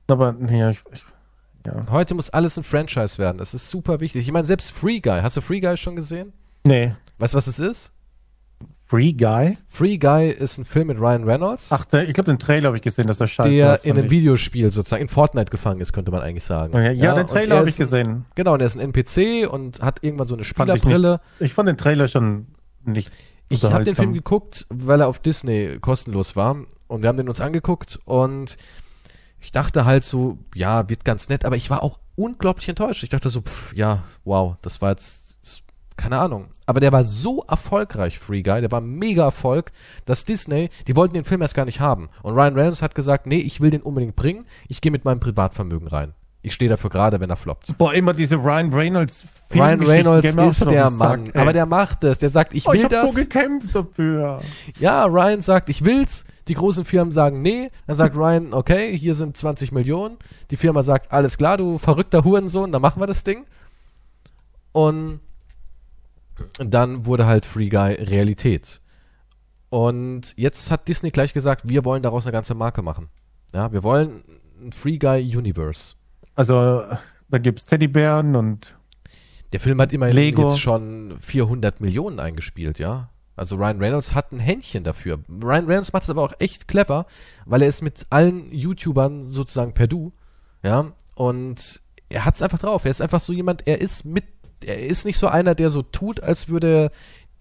Aber, 0.06 0.32
nee, 0.32 0.70
ich, 0.70 0.82
ich, 0.93 1.02
ja. 1.66 1.86
Heute 1.90 2.15
muss 2.15 2.31
alles 2.31 2.56
ein 2.59 2.65
Franchise 2.65 3.19
werden. 3.19 3.39
Das 3.39 3.55
ist 3.55 3.70
super 3.70 4.01
wichtig. 4.01 4.27
Ich 4.27 4.32
meine, 4.32 4.47
selbst 4.47 4.70
Free 4.73 5.01
Guy. 5.01 5.20
Hast 5.23 5.36
du 5.36 5.40
Free 5.40 5.61
Guy 5.61 5.77
schon 5.77 5.97
gesehen? 5.97 6.32
Nee. 6.66 6.94
Weißt 7.19 7.35
du, 7.35 7.39
was 7.39 7.47
es 7.47 7.59
ist? 7.59 7.93
Free 8.95 9.12
Guy? 9.12 9.59
Free 9.66 9.99
Guy 9.99 10.31
ist 10.31 10.57
ein 10.57 10.65
Film 10.65 10.87
mit 10.87 11.01
Ryan 11.01 11.25
Reynolds, 11.25 11.73
Ach, 11.73 11.85
der, 11.85 12.09
ich 12.09 12.15
glaube, 12.15 12.31
den 12.31 12.39
Trailer 12.39 12.69
habe 12.69 12.77
ich 12.77 12.83
gesehen, 12.83 13.09
dass 13.09 13.19
er 13.19 13.27
scheiße 13.27 13.49
der 13.49 13.75
ist, 13.75 13.85
in 13.85 13.91
fand 13.91 13.99
einem. 14.03 14.11
Videospiel 14.12 14.71
sozusagen 14.71 15.03
in 15.03 15.09
Fortnite 15.09 15.51
gefangen 15.51 15.81
ist, 15.81 15.93
könnte 15.93 16.12
man 16.12 16.21
eigentlich 16.21 16.45
sagen. 16.45 16.73
Ja, 16.75 16.93
ja, 16.93 17.15
den 17.16 17.27
Trailer 17.27 17.57
er 17.57 17.59
habe 17.59 17.69
ich 17.69 17.77
gesehen. 17.77 18.25
Genau, 18.37 18.55
und 18.55 18.61
er 18.61 18.66
ist 18.66 18.77
ein 18.77 18.93
NPC 18.93 19.53
und 19.53 19.83
hat 19.83 20.05
irgendwann 20.05 20.29
so 20.29 20.37
eine 20.37 20.45
Fand 20.45 20.71
ich 20.71 20.79
Spielerbrille. 20.79 21.21
Ich 21.41 21.55
fand 21.55 21.69
den 21.69 21.77
Trailer 21.77 22.07
schon 22.07 22.47
nicht 22.85 23.11
Ich 23.49 23.65
habe 23.65 23.83
den. 23.83 23.97
Film 23.97 24.12
geguckt, 24.12 24.65
weil 24.71 25.01
er 25.01 25.09
auf 25.09 25.19
Disney 25.19 25.79
kostenlos 25.81 26.37
war 26.37 26.57
und 26.87 27.03
wir 27.03 27.09
haben 27.09 27.16
den 27.16 27.29
uns 27.29 27.41
angeguckt 27.41 27.99
und 28.05 28.57
ich 29.41 29.51
dachte 29.51 29.87
halt 29.87 30.05
so, 30.05 30.39
ja, 30.55 30.89
wird 30.89 31.05
ganz 31.05 31.29
nett, 31.29 31.45
aber 31.45 31.57
ich 31.57 31.69
war 31.69 31.83
auch 31.83 31.99
unglaublich 32.15 32.69
enttäuscht. 32.69 33.03
Ich 33.03 33.11
dachte 33.11 33.29
so, 33.29 33.41
pff, 33.41 33.75
ja, 33.75 34.05
wow, 34.25 34.55
das 34.62 34.81
war 34.81 34.91
jetzt, 34.91 35.24
keine 35.97 36.19
Ahnung. 36.19 36.49
Aber 36.66 36.81
der 36.81 36.93
war 36.93 37.05
so 37.05 37.45
erfolgreich, 37.49 38.19
Free 38.19 38.43
Guy, 38.43 38.61
der 38.61 38.73
war 38.73 38.81
mega 38.81 39.25
Erfolg, 39.25 39.73
dass 40.07 40.25
Disney, 40.25 40.71
die 40.89 40.97
wollten 40.97 41.15
den 41.15 41.25
Film 41.25 41.43
erst 41.43 41.55
gar 41.55 41.65
nicht 41.65 41.81
haben. 41.81 42.09
Und 42.23 42.35
Ryan 42.35 42.55
Reynolds 42.55 42.83
hat 42.83 42.95
gesagt, 42.95 43.27
nee, 43.27 43.39
ich 43.39 43.61
will 43.61 43.71
den 43.71 43.83
unbedingt 43.83 44.16
bringen, 44.16 44.47
ich 44.69 44.81
gehe 44.81 44.93
mit 44.93 45.05
meinem 45.05 45.21
Privatvermögen 45.21 45.89
rein. 45.89 46.15
Ich 46.43 46.53
stehe 46.53 46.69
dafür 46.69 46.91
gerade, 46.91 47.21
wenn 47.21 47.31
er 47.31 47.37
floppt. 47.37 47.79
Boah, 47.79 47.95
immer 47.95 48.12
diese 48.12 48.37
Ryan 48.37 48.71
Reynolds 48.73 49.25
Ryan 49.55 49.83
Reynolds 49.83 50.27
ist 50.27 50.71
der 50.71 50.91
Sack, 50.91 50.99
Mann, 50.99 51.31
ey. 51.33 51.41
aber 51.41 51.53
der 51.55 51.65
macht 51.65 52.05
es. 52.05 52.19
Der 52.19 52.29
sagt, 52.29 52.55
ich 52.55 52.66
oh, 52.66 52.73
will 52.73 52.81
ich 52.81 52.85
hab 52.85 52.91
das. 52.91 53.15
so 53.15 53.21
gekämpft 53.21 53.75
dafür. 53.75 54.43
Ja, 54.79 55.05
Ryan 55.07 55.41
sagt, 55.41 55.69
ich 55.71 55.85
will's. 55.85 56.27
Die 56.49 56.55
großen 56.55 56.85
Firmen 56.85 57.12
sagen 57.12 57.41
nee. 57.41 57.71
Dann 57.87 57.97
sagt 57.97 58.15
Ryan, 58.15 58.53
okay, 58.53 58.97
hier 58.97 59.15
sind 59.15 59.37
20 59.37 59.73
Millionen. 59.73 60.19
Die 60.51 60.59
Firma 60.59 60.83
sagt, 60.83 61.12
alles 61.12 61.39
klar, 61.39 61.57
du 61.57 61.79
verrückter 61.79 62.25
Hurensohn, 62.25 62.73
dann 62.73 62.83
machen 62.83 63.01
wir 63.01 63.07
das 63.07 63.25
Ding. 63.25 63.47
Und 64.73 65.21
dann 66.59 67.06
wurde 67.06 67.27
halt 67.27 67.47
Free 67.47 67.69
Guy 67.69 67.94
Realität. 67.94 68.81
Und 69.70 70.35
jetzt 70.36 70.70
hat 70.70 70.86
Disney 70.89 71.11
gleich 71.11 71.32
gesagt, 71.32 71.69
wir 71.69 71.85
wollen 71.85 72.02
daraus 72.02 72.27
eine 72.27 72.32
ganze 72.32 72.55
Marke 72.55 72.82
machen. 72.82 73.09
Ja, 73.52 73.73
wir 73.73 73.82
wollen 73.82 74.24
ein 74.62 74.73
Free 74.73 74.98
Guy 74.98 75.36
Universe. 75.36 75.94
Also, 76.35 76.82
da 77.28 77.39
gibt's 77.39 77.65
Teddybären 77.65 78.36
und 78.36 78.77
Der 79.52 79.61
Film 79.61 79.81
hat 79.81 79.93
immerhin 79.93 80.16
Lego. 80.16 80.43
jetzt 80.43 80.61
schon 80.61 81.16
400 81.20 81.81
Millionen 81.81 82.20
eingespielt, 82.20 82.78
ja. 82.78 83.11
Also 83.36 83.56
Ryan 83.56 83.81
Reynolds 83.81 84.15
hat 84.15 84.31
ein 84.31 84.39
Händchen 84.39 84.85
dafür. 84.85 85.19
Ryan 85.28 85.66
Reynolds 85.66 85.93
macht 85.93 86.05
es 86.05 86.11
aber 86.11 86.23
auch 86.23 86.35
echt 86.39 86.69
clever, 86.69 87.06
weil 87.47 87.62
er 87.62 87.69
ist 87.69 87.82
mit 87.82 88.06
allen 88.11 88.52
YouTubern 88.52 89.24
sozusagen 89.24 89.74
per 89.74 89.89
Du, 89.89 90.12
ja. 90.62 90.93
Und 91.16 91.81
er 92.09 92.24
hat 92.24 92.35
es 92.36 92.43
einfach 92.43 92.61
drauf. 92.61 92.85
Er 92.85 92.93
ist 92.93 93.02
einfach 93.02 93.20
so 93.20 93.32
jemand, 93.32 93.66
er 93.66 93.81
ist 93.81 94.05
mit, 94.05 94.24
er 94.66 94.86
ist 94.86 95.05
nicht 95.05 95.19
so 95.19 95.27
einer, 95.28 95.55
der 95.55 95.70
so 95.70 95.82
tut, 95.82 96.20
als 96.23 96.49
würde 96.49 96.85
er 96.86 96.91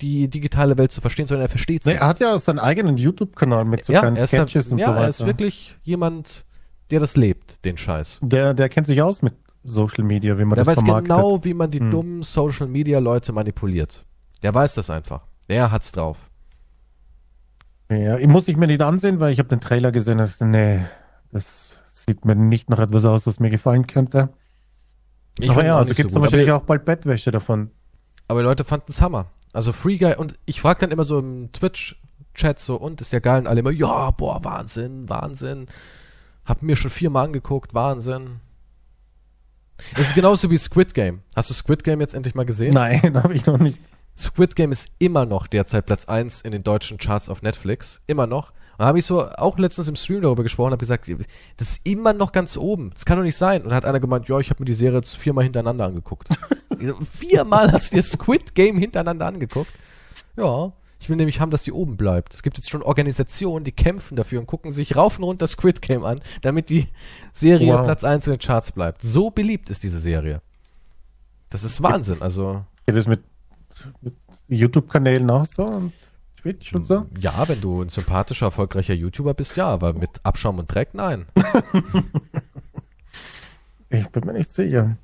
die 0.01 0.27
digitale 0.29 0.77
Welt 0.77 0.91
zu 0.91 1.01
verstehen, 1.01 1.27
sondern 1.27 1.45
er 1.45 1.49
versteht 1.49 1.83
sie. 1.83 1.91
nee, 1.91 1.95
er 1.97 2.07
hat 2.07 2.19
ja 2.19 2.37
seinen 2.39 2.59
eigenen 2.59 2.97
YouTube-Kanal 2.97 3.63
mit 3.65 3.85
so 3.85 3.93
ja, 3.93 3.99
kleinen 3.99 4.15
ist, 4.17 4.33
da, 4.33 4.45
Sketches 4.47 4.67
und 4.69 4.77
ja 4.79 4.87
so 4.87 4.91
weiter. 4.93 5.03
er 5.03 5.09
ist 5.09 5.25
wirklich 5.25 5.75
jemand, 5.83 6.45
der 6.91 6.99
das 6.99 7.15
lebt, 7.15 7.63
den 7.63 7.77
Scheiß. 7.77 8.19
der, 8.21 8.53
der 8.53 8.69
kennt 8.69 8.87
sich 8.87 9.01
aus 9.01 9.21
mit 9.21 9.33
Social 9.63 10.03
Media, 10.03 10.37
wie 10.37 10.43
man 10.43 10.55
Der 10.55 10.65
das 10.65 10.67
weiß 10.75 10.83
vermarktet. 10.83 11.15
genau, 11.15 11.43
wie 11.45 11.53
man 11.53 11.71
die 11.71 11.79
Hm. 11.79 11.91
dummen 11.91 12.23
Social 12.23 12.67
Media 12.67 12.99
Leute 12.99 13.31
manipuliert. 13.31 14.03
Der 14.41 14.53
weiß 14.53 14.73
das 14.75 14.89
einfach. 14.89 15.21
Der 15.47 15.71
hat's 15.71 15.91
drauf. 15.93 16.17
Ja, 17.89 18.17
ich 18.17 18.27
muss 18.27 18.47
ich 18.47 18.57
mir 18.57 18.67
nicht 18.67 18.81
ansehen, 18.81 19.19
weil 19.19 19.31
ich 19.31 19.39
habe 19.39 19.49
den 19.49 19.61
Trailer 19.61 19.91
gesehen 19.91 20.19
und 20.19 20.41
nee, 20.41 20.83
das 21.31 21.77
sieht 21.93 22.25
mir 22.25 22.35
nicht 22.35 22.69
nach 22.69 22.79
etwas 22.79 23.05
aus, 23.05 23.27
was 23.27 23.39
mir 23.39 23.49
gefallen 23.49 23.87
könnte. 23.87 24.29
Ich 25.39 25.49
aber 25.49 25.65
ja, 25.65 25.77
also 25.77 25.93
gibt 25.93 26.09
es 26.09 26.13
so 26.13 26.21
wahrscheinlich 26.21 26.51
auch 26.51 26.63
bald 26.63 26.85
Bettwäsche 26.85 27.31
davon. 27.31 27.71
aber 28.27 28.41
die 28.41 28.47
Leute 28.47 28.63
fanden 28.63 28.87
es 28.89 29.01
Hammer. 29.01 29.31
Also 29.51 29.71
Free 29.71 29.97
Guy 29.97 30.15
und 30.15 30.37
ich 30.45 30.61
frage 30.61 30.81
dann 30.81 30.91
immer 30.91 31.03
so 31.03 31.19
im 31.19 31.51
Twitch-Chat 31.51 32.59
so, 32.59 32.75
und 32.75 33.01
ist 33.01 33.13
ja 33.13 33.19
geil? 33.19 33.41
Und 33.41 33.47
alle 33.47 33.59
immer, 33.59 33.71
ja, 33.71 34.11
boah, 34.11 34.43
Wahnsinn, 34.43 35.09
Wahnsinn. 35.09 35.67
Hab 36.45 36.61
mir 36.61 36.75
schon 36.75 36.91
viermal 36.91 37.25
angeguckt, 37.25 37.73
Wahnsinn. 37.73 38.39
Das 39.95 40.07
ist 40.07 40.15
genauso 40.15 40.49
wie 40.49 40.57
Squid 40.57 40.93
Game. 40.93 41.21
Hast 41.35 41.49
du 41.49 41.53
Squid 41.53 41.83
Game 41.83 42.01
jetzt 42.01 42.13
endlich 42.13 42.35
mal 42.35 42.45
gesehen? 42.45 42.73
Nein, 42.73 43.01
habe 43.23 43.33
ich 43.33 43.45
noch 43.45 43.59
nicht. 43.59 43.79
Squid 44.17 44.55
Game 44.55 44.71
ist 44.71 44.91
immer 44.99 45.25
noch 45.25 45.47
derzeit 45.47 45.85
Platz 45.85 46.05
1 46.05 46.41
in 46.41 46.51
den 46.51 46.63
deutschen 46.63 46.97
Charts 46.97 47.29
auf 47.29 47.41
Netflix. 47.41 48.01
Immer 48.07 48.27
noch. 48.27 48.53
Und 48.73 48.79
da 48.79 48.85
habe 48.85 48.99
ich 48.99 49.05
so 49.05 49.27
auch 49.27 49.57
letztens 49.57 49.87
im 49.87 49.95
Stream 49.95 50.21
darüber 50.21 50.43
gesprochen, 50.43 50.71
habe 50.71 50.77
gesagt, 50.79 51.07
das 51.57 51.69
ist 51.69 51.87
immer 51.87 52.13
noch 52.13 52.31
ganz 52.31 52.57
oben. 52.57 52.89
Das 52.93 53.05
kann 53.05 53.17
doch 53.17 53.23
nicht 53.23 53.37
sein. 53.37 53.61
Und 53.61 53.69
dann 53.69 53.75
hat 53.75 53.85
einer 53.85 53.99
gemeint, 53.99 54.27
ja, 54.27 54.39
ich 54.39 54.49
habe 54.49 54.61
mir 54.61 54.65
die 54.65 54.73
Serie 54.73 54.97
jetzt 54.97 55.15
viermal 55.15 55.43
hintereinander 55.43 55.85
angeguckt. 55.85 56.29
So, 56.75 56.95
viermal 57.05 57.71
hast 57.71 57.91
du 57.91 57.95
dir 57.95 58.03
Squid 58.03 58.55
Game 58.55 58.77
hintereinander 58.77 59.27
angeguckt? 59.27 59.71
Ja. 60.35 60.73
Ich 60.99 61.07
will 61.07 61.15
nämlich 61.17 61.39
haben, 61.39 61.51
dass 61.51 61.63
die 61.63 61.71
oben 61.71 61.97
bleibt. 61.97 62.33
Es 62.33 62.43
gibt 62.43 62.57
jetzt 62.57 62.69
schon 62.69 62.81
Organisationen, 62.81 63.63
die 63.63 63.71
kämpfen 63.71 64.15
dafür 64.15 64.39
und 64.39 64.47
gucken 64.47 64.71
sich 64.71 64.95
rauf 64.95 65.17
und 65.17 65.23
runter 65.23 65.47
Squid 65.47 65.81
Game 65.81 66.03
an, 66.03 66.19
damit 66.41 66.69
die 66.69 66.87
Serie 67.31 67.73
Wow. 67.73 67.85
Platz 67.85 68.03
1 68.03 68.27
in 68.27 68.33
den 68.33 68.39
Charts 68.39 68.71
bleibt. 68.71 69.01
So 69.01 69.29
beliebt 69.29 69.69
ist 69.69 69.83
diese 69.83 69.99
Serie. 69.99 70.41
Das 71.49 71.63
ist 71.63 71.83
Wahnsinn. 71.83 72.21
Also, 72.21 72.65
Geht 72.85 72.95
es 72.95 73.05
mit, 73.05 73.21
mit 74.01 74.15
YouTube-Kanälen 74.49 75.29
auch 75.29 75.45
so 75.45 75.91
und 76.43 76.51
Twitch 76.51 76.73
und 76.73 76.83
so? 76.85 77.05
Ja, 77.19 77.47
wenn 77.47 77.61
du 77.61 77.81
ein 77.81 77.89
sympathischer, 77.89 78.47
erfolgreicher 78.47 78.93
YouTuber 78.93 79.33
bist, 79.33 79.57
ja, 79.57 79.67
aber 79.67 79.93
mit 79.93 80.09
Abschaum 80.23 80.59
und 80.59 80.73
Dreck, 80.73 80.93
nein. 80.93 81.25
Ich 83.89 84.09
bin 84.09 84.25
mir 84.25 84.33
nicht 84.33 84.51
sicher. 84.51 84.97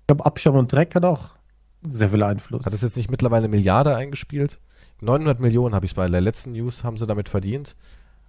Ich 0.00 0.06
glaube, 0.06 0.24
Abschaum 0.24 0.56
und 0.56 0.72
Dreck 0.72 0.94
hat 0.94 1.04
auch 1.04 1.32
sehr 1.86 2.08
viel 2.08 2.22
Einfluss. 2.22 2.64
Hat 2.64 2.72
es 2.72 2.80
jetzt 2.80 2.96
nicht 2.96 3.10
mittlerweile 3.10 3.44
eine 3.44 3.54
Milliarde 3.54 3.94
eingespielt? 3.94 4.60
900 5.02 5.40
Millionen 5.40 5.74
habe 5.74 5.84
ich 5.84 5.94
bei 5.94 6.08
der 6.08 6.22
letzten 6.22 6.52
News, 6.52 6.84
haben 6.84 6.96
sie 6.96 7.06
damit 7.06 7.28
verdient. 7.28 7.76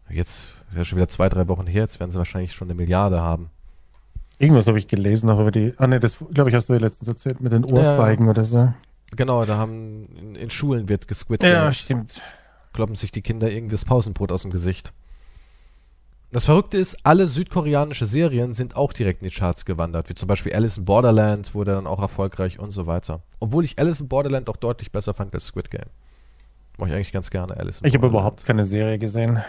Jetzt 0.09 0.53
ist 0.69 0.77
ja 0.77 0.83
schon 0.83 0.97
wieder 0.97 1.07
zwei, 1.07 1.29
drei 1.29 1.47
Wochen 1.47 1.65
her, 1.65 1.83
jetzt 1.83 1.99
werden 2.01 2.11
sie 2.11 2.17
wahrscheinlich 2.17 2.51
schon 2.51 2.67
eine 2.67 2.75
Milliarde 2.75 3.21
haben. 3.21 3.49
Irgendwas 4.37 4.67
habe 4.67 4.77
ich 4.77 4.89
gelesen, 4.89 5.29
auch 5.29 5.39
über 5.39 5.51
die. 5.51 5.73
Ah, 5.77 5.87
ne, 5.87 6.01
das 6.01 6.17
glaube 6.33 6.49
ich, 6.49 6.55
hast 6.55 6.67
du 6.67 6.73
ja 6.73 6.79
letztens 6.79 7.07
erzählt 7.07 7.39
mit 7.39 7.53
den 7.53 7.63
Ohrfeigen 7.63 8.27
oder 8.27 8.43
so. 8.43 8.73
Genau, 9.15 9.45
da 9.45 9.57
haben 9.57 10.05
in, 10.17 10.35
in 10.35 10.49
Schulen 10.49 10.89
wird 10.89 11.07
gesquid 11.07 11.43
Ja, 11.43 11.71
stimmt. 11.71 12.21
kloppen 12.73 12.95
sich 12.95 13.11
die 13.11 13.21
Kinder 13.21 13.49
irgendwie 13.51 13.73
das 13.75 13.85
Pausenbrot 13.85 14.31
aus 14.31 14.41
dem 14.41 14.51
Gesicht. 14.51 14.93
Das 16.31 16.45
Verrückte 16.45 16.77
ist, 16.77 16.97
alle 17.05 17.27
südkoreanische 17.27 18.05
Serien 18.05 18.53
sind 18.53 18.75
auch 18.75 18.91
direkt 18.91 19.21
in 19.21 19.29
die 19.29 19.33
Charts 19.33 19.63
gewandert, 19.63 20.09
wie 20.09 20.15
zum 20.15 20.27
Beispiel 20.27 20.53
Alice 20.53 20.77
in 20.77 20.83
Borderland 20.83 21.53
wurde 21.55 21.71
dann 21.73 21.87
auch 21.87 22.01
erfolgreich 22.01 22.59
und 22.59 22.71
so 22.71 22.87
weiter. 22.87 23.21
Obwohl 23.39 23.63
ich 23.63 23.79
Alice 23.79 24.01
in 24.01 24.09
Borderland 24.09 24.49
auch 24.49 24.57
deutlich 24.57 24.91
besser 24.91 25.13
fand 25.13 25.33
als 25.33 25.45
Squid 25.45 25.71
Game. 25.71 25.85
Mache 26.77 26.89
ich 26.89 26.95
eigentlich 26.95 27.13
ganz 27.13 27.29
gerne 27.29 27.55
Alice 27.55 27.79
in 27.79 27.87
Ich 27.87 27.93
habe 27.93 27.99
Borderland. 28.09 28.11
überhaupt 28.41 28.45
keine 28.45 28.65
Serie 28.65 28.99
gesehen. 28.99 29.41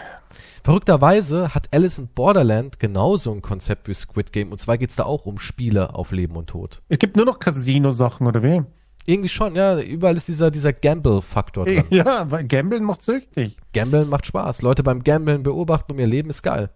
Verrückterweise 0.63 1.53
hat 1.53 1.67
Alice 1.73 1.99
in 1.99 2.07
Borderland 2.07 2.79
genauso 2.79 3.33
ein 3.33 3.41
Konzept 3.41 3.89
wie 3.89 3.93
Squid 3.93 4.31
Game 4.31 4.51
und 4.51 4.57
zwar 4.57 4.77
geht's 4.77 4.95
da 4.95 5.03
auch 5.03 5.25
um 5.25 5.39
Spiele 5.39 5.93
auf 5.93 6.11
Leben 6.11 6.37
und 6.37 6.47
Tod. 6.49 6.81
Es 6.87 6.99
gibt 6.99 7.17
nur 7.17 7.25
noch 7.25 7.39
Casino-Sachen, 7.39 8.27
oder 8.27 8.43
wie? 8.43 8.63
Irgendwie 9.09 9.29
schon, 9.29 9.55
ja, 9.55 9.79
überall 9.79 10.17
ist 10.17 10.27
dieser, 10.27 10.51
dieser 10.51 10.73
Gamble-Faktor 10.73 11.63
drin. 11.65 11.85
Ja, 11.89 12.29
weil 12.29 12.45
Gambeln 12.45 12.83
macht 12.83 13.01
süchtig. 13.01 13.55
Gambeln 13.73 14.09
macht 14.09 14.25
Spaß. 14.25 14.61
Leute 14.61 14.83
beim 14.83 15.01
Gambeln 15.03 15.43
beobachten 15.43 15.93
um 15.93 15.99
ihr 15.99 16.07
Leben 16.07 16.29
ist 16.29 16.43
geil. 16.43 16.69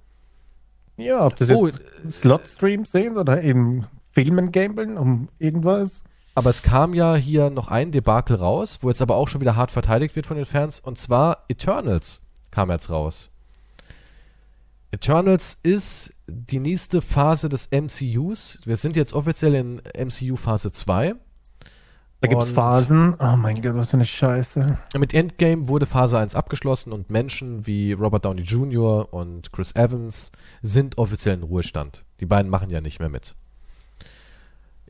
Ja, 0.95 1.25
ob 1.25 1.35
das 1.35 1.49
jetzt 1.49 1.57
Oh, 1.57 1.69
Slot-Streams 2.09 2.89
sehen 2.91 3.17
oder 3.17 3.41
in 3.41 3.85
Filmen 4.11 4.51
gambeln 4.51 4.97
um 4.97 5.27
irgendwas. 5.39 6.03
Aber 6.33 6.49
es 6.49 6.63
kam 6.63 6.93
ja 6.93 7.15
hier 7.15 7.49
noch 7.49 7.67
ein 7.67 7.91
Debakel 7.91 8.37
raus, 8.37 8.79
wo 8.81 8.87
jetzt 8.87 9.01
aber 9.01 9.15
auch 9.15 9.27
schon 9.27 9.41
wieder 9.41 9.57
hart 9.57 9.71
verteidigt 9.71 10.15
wird 10.15 10.25
von 10.25 10.37
den 10.37 10.45
Fans, 10.45 10.79
und 10.79 10.97
zwar 10.97 11.43
Eternals 11.49 12.21
kam 12.49 12.71
jetzt 12.71 12.89
raus. 12.89 13.29
Eternals 14.91 15.57
ist 15.63 16.13
die 16.27 16.59
nächste 16.59 17.01
Phase 17.01 17.49
des 17.49 17.69
MCUs. 17.71 18.59
Wir 18.63 18.77
sind 18.77 18.95
jetzt 18.95 19.13
offiziell 19.13 19.55
in 19.55 19.81
MCU 19.97 20.35
Phase 20.37 20.71
2. 20.71 21.15
Da 22.21 22.27
gibt's 22.27 22.49
Und- 22.49 22.53
Phasen. 22.53 23.15
Oh 23.19 23.35
mein 23.35 23.59
Gott, 23.61 23.75
was 23.75 23.89
für 23.89 23.97
eine 23.97 24.05
Scheiße. 24.05 24.77
Mit 24.95 25.13
Endgame 25.13 25.67
wurde 25.67 25.87
Phase 25.87 26.19
1 26.19 26.35
abgeschlossen 26.35 26.93
und 26.93 27.09
Menschen 27.09 27.65
wie 27.65 27.93
Robert 27.93 28.25
Downey 28.25 28.43
Jr. 28.43 29.11
und 29.11 29.51
Chris 29.51 29.75
Evans 29.75 30.31
sind 30.61 30.99
offiziell 30.99 31.35
in 31.35 31.43
Ruhestand. 31.43 32.05
Die 32.19 32.27
beiden 32.27 32.51
machen 32.51 32.69
ja 32.69 32.79
nicht 32.79 32.99
mehr 32.99 33.09
mit. 33.09 33.33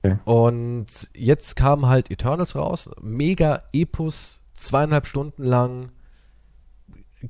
Okay. 0.04 0.18
Und 0.26 0.88
jetzt 1.14 1.56
kam 1.56 1.86
halt 1.88 2.12
Eternals 2.12 2.56
raus. 2.56 2.90
Mega 3.02 3.64
Epos, 3.72 4.42
zweieinhalb 4.54 5.08
Stunden 5.08 5.44
lang. 5.44 5.92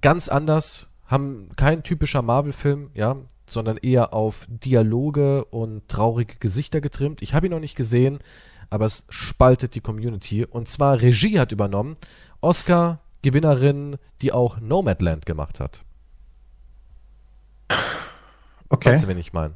Ganz 0.02 0.30
anders. 0.30 0.88
Haben 1.06 1.49
kein 1.57 1.84
typischer 1.84 2.22
Marvel-Film, 2.22 2.90
ja, 2.94 3.18
sondern 3.45 3.76
eher 3.78 4.14
auf 4.14 4.48
Dialoge 4.49 5.44
und 5.45 5.88
traurige 5.90 6.38
Gesichter 6.40 6.80
getrimmt. 6.80 7.22
Ich 7.22 7.34
habe 7.34 7.48
ihn 7.48 7.52
noch 7.52 7.60
nicht 7.60 7.76
gesehen, 7.76 8.19
aber 8.72 8.85
es 8.85 9.06
spaltet 9.10 9.76
die 9.76 9.81
Community. 9.81 10.45
Und 10.45 10.68
zwar 10.68 10.99
Regie 11.02 11.39
hat 11.39 11.52
übernommen. 11.52 11.98
Oscar-Gewinnerin, 12.39 13.98
die 14.23 14.31
auch 14.31 14.60
Nomadland 14.60 15.27
gemacht 15.27 15.60
hat. 15.60 15.84
Okay. 18.69 18.89
Weißt 18.89 19.03
du, 19.03 19.07
wen 19.10 19.18
ich 19.18 19.34
meine? 19.34 19.56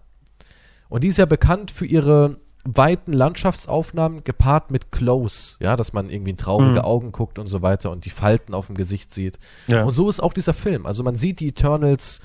Und 0.90 1.04
die 1.04 1.08
ist 1.08 1.18
ja 1.18 1.26
bekannt 1.26 1.72
für 1.72 1.86
ihre 1.86 2.38
weiten 2.66 3.14
Landschaftsaufnahmen 3.14 4.24
gepaart 4.24 4.72
mit 4.72 4.92
Close, 4.92 5.56
ja, 5.60 5.76
dass 5.76 5.94
man 5.94 6.10
irgendwie 6.10 6.32
in 6.32 6.38
traurige 6.38 6.72
Mhm. 6.72 6.78
Augen 6.80 7.12
guckt 7.12 7.40
und 7.40 7.48
so 7.48 7.62
weiter 7.62 7.92
und 7.92 8.06
die 8.06 8.10
Falten 8.10 8.54
auf 8.54 8.68
dem 8.68 8.76
Gesicht 8.76 9.14
sieht. 9.14 9.40
Ja. 9.68 9.84
Und 9.84 9.92
so 9.92 10.10
ist 10.10 10.20
auch 10.20 10.34
dieser 10.34 10.54
Film. 10.54 10.86
Also 10.86 11.04
man 11.04 11.16
sieht 11.16 11.40
die 11.40 11.48
Eternals 11.48 12.22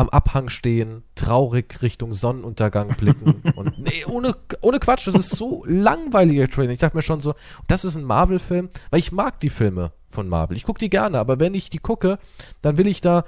am 0.00 0.08
Abhang 0.08 0.48
stehen, 0.48 1.02
traurig 1.14 1.82
Richtung 1.82 2.14
Sonnenuntergang 2.14 2.96
blicken 2.96 3.42
und 3.54 3.78
nee, 3.78 4.04
ohne, 4.06 4.34
ohne 4.62 4.80
Quatsch, 4.80 5.06
das 5.06 5.14
ist 5.14 5.30
so 5.30 5.62
langweiliger 5.66 6.48
Trailer. 6.48 6.72
Ich 6.72 6.78
dachte 6.78 6.96
mir 6.96 7.02
schon 7.02 7.20
so, 7.20 7.34
das 7.68 7.84
ist 7.84 7.96
ein 7.96 8.04
Marvel-Film, 8.04 8.70
weil 8.88 9.00
ich 9.00 9.12
mag 9.12 9.40
die 9.40 9.50
Filme 9.50 9.92
von 10.08 10.26
Marvel. 10.26 10.56
Ich 10.56 10.64
gucke 10.64 10.78
die 10.78 10.88
gerne, 10.88 11.18
aber 11.18 11.38
wenn 11.38 11.52
ich 11.52 11.68
die 11.68 11.78
gucke, 11.78 12.18
dann 12.62 12.78
will 12.78 12.86
ich 12.86 13.02
da 13.02 13.24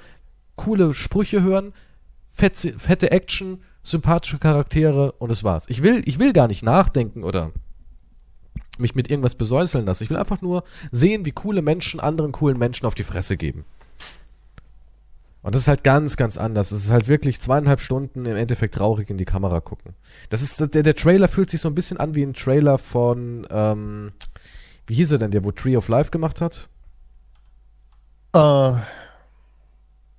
coole 0.55 0.95
Sprüche 0.95 1.43
hören, 1.43 1.73
fette, 2.27 2.79
fette 2.79 3.11
Action, 3.11 3.61
sympathische 3.83 4.39
Charaktere 4.39 5.11
und 5.13 5.29
das 5.29 5.43
war's. 5.43 5.65
Ich 5.67 5.83
will, 5.83 6.01
ich 6.05 6.17
will 6.17 6.33
gar 6.33 6.47
nicht 6.47 6.63
nachdenken 6.63 7.23
oder 7.23 7.51
mich 8.79 8.95
mit 8.95 9.11
irgendwas 9.11 9.35
besäuseln 9.35 9.85
lassen. 9.85 10.05
Ich 10.05 10.09
will 10.09 10.17
einfach 10.17 10.41
nur 10.41 10.63
sehen, 10.91 11.23
wie 11.23 11.33
coole 11.33 11.61
Menschen 11.61 11.99
anderen 11.99 12.31
coolen 12.31 12.57
Menschen 12.57 12.87
auf 12.87 12.95
die 12.95 13.03
Fresse 13.03 13.37
geben. 13.37 13.63
Und 15.43 15.53
das 15.55 15.63
ist 15.63 15.67
halt 15.67 15.83
ganz, 15.83 16.15
ganz 16.17 16.37
anders. 16.37 16.71
Es 16.71 16.85
ist 16.85 16.91
halt 16.91 17.07
wirklich 17.07 17.39
zweieinhalb 17.41 17.81
Stunden 17.81 18.25
im 18.25 18.35
Endeffekt 18.37 18.75
traurig 18.75 19.09
in 19.09 19.17
die 19.17 19.25
Kamera 19.25 19.59
gucken. 19.59 19.93
Das 20.29 20.41
ist, 20.41 20.59
der, 20.73 20.83
der 20.83 20.95
Trailer 20.95 21.27
fühlt 21.27 21.49
sich 21.49 21.59
so 21.61 21.67
ein 21.69 21.75
bisschen 21.75 21.97
an 21.97 22.15
wie 22.15 22.23
ein 22.23 22.33
Trailer 22.33 22.77
von, 22.77 23.45
ähm, 23.51 24.13
wie 24.87 24.95
hieß 24.95 25.11
er 25.11 25.17
denn, 25.17 25.31
der 25.31 25.43
wo 25.43 25.51
Tree 25.51 25.75
of 25.77 25.89
Life 25.89 26.11
gemacht 26.11 26.39
hat? 26.41 26.69
Äh, 28.33 28.73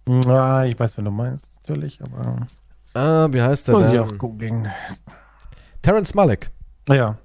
na, 0.06 0.66
ich 0.66 0.78
weiß, 0.78 0.96
wen 0.98 1.06
du 1.06 1.10
meinst, 1.10 1.46
natürlich, 1.62 2.00
aber 2.02 2.46
Ah, 2.92 3.28
wie 3.32 3.42
heißt 3.42 3.66
der 3.68 3.74
muss 3.76 3.86
ich 3.86 3.92
denn? 3.92 4.00
auch 4.02 4.18
googeln. 4.18 4.70
Terrence 5.82 6.14
Malick. 6.14 6.50
Naja. 6.86 7.18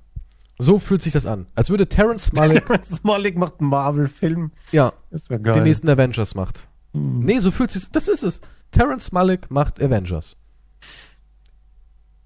So 0.57 0.79
fühlt 0.79 1.01
sich 1.01 1.13
das 1.13 1.25
an. 1.25 1.47
Als 1.55 1.69
würde 1.69 1.87
Terrence 1.87 2.31
Malick, 2.33 2.63
Smolik 2.83 3.37
macht 3.37 3.59
einen 3.59 3.69
Marvel-Film. 3.69 4.51
ja, 4.71 4.93
Das 5.11 5.29
wäre 5.29 5.39
geil. 5.41 5.53
den 5.55 5.63
nächsten 5.63 5.89
Avengers 5.89 6.33
macht. 6.33 6.67
Hm. 6.93 7.19
Nee, 7.19 7.39
so 7.39 7.51
fühlt 7.51 7.71
sich, 7.71 7.89
das 7.91 8.07
ist 8.07 8.23
es. 8.23 8.41
Terrence 8.71 9.11
Malick 9.11 9.49
macht 9.51 9.81
Avengers. 9.81 10.35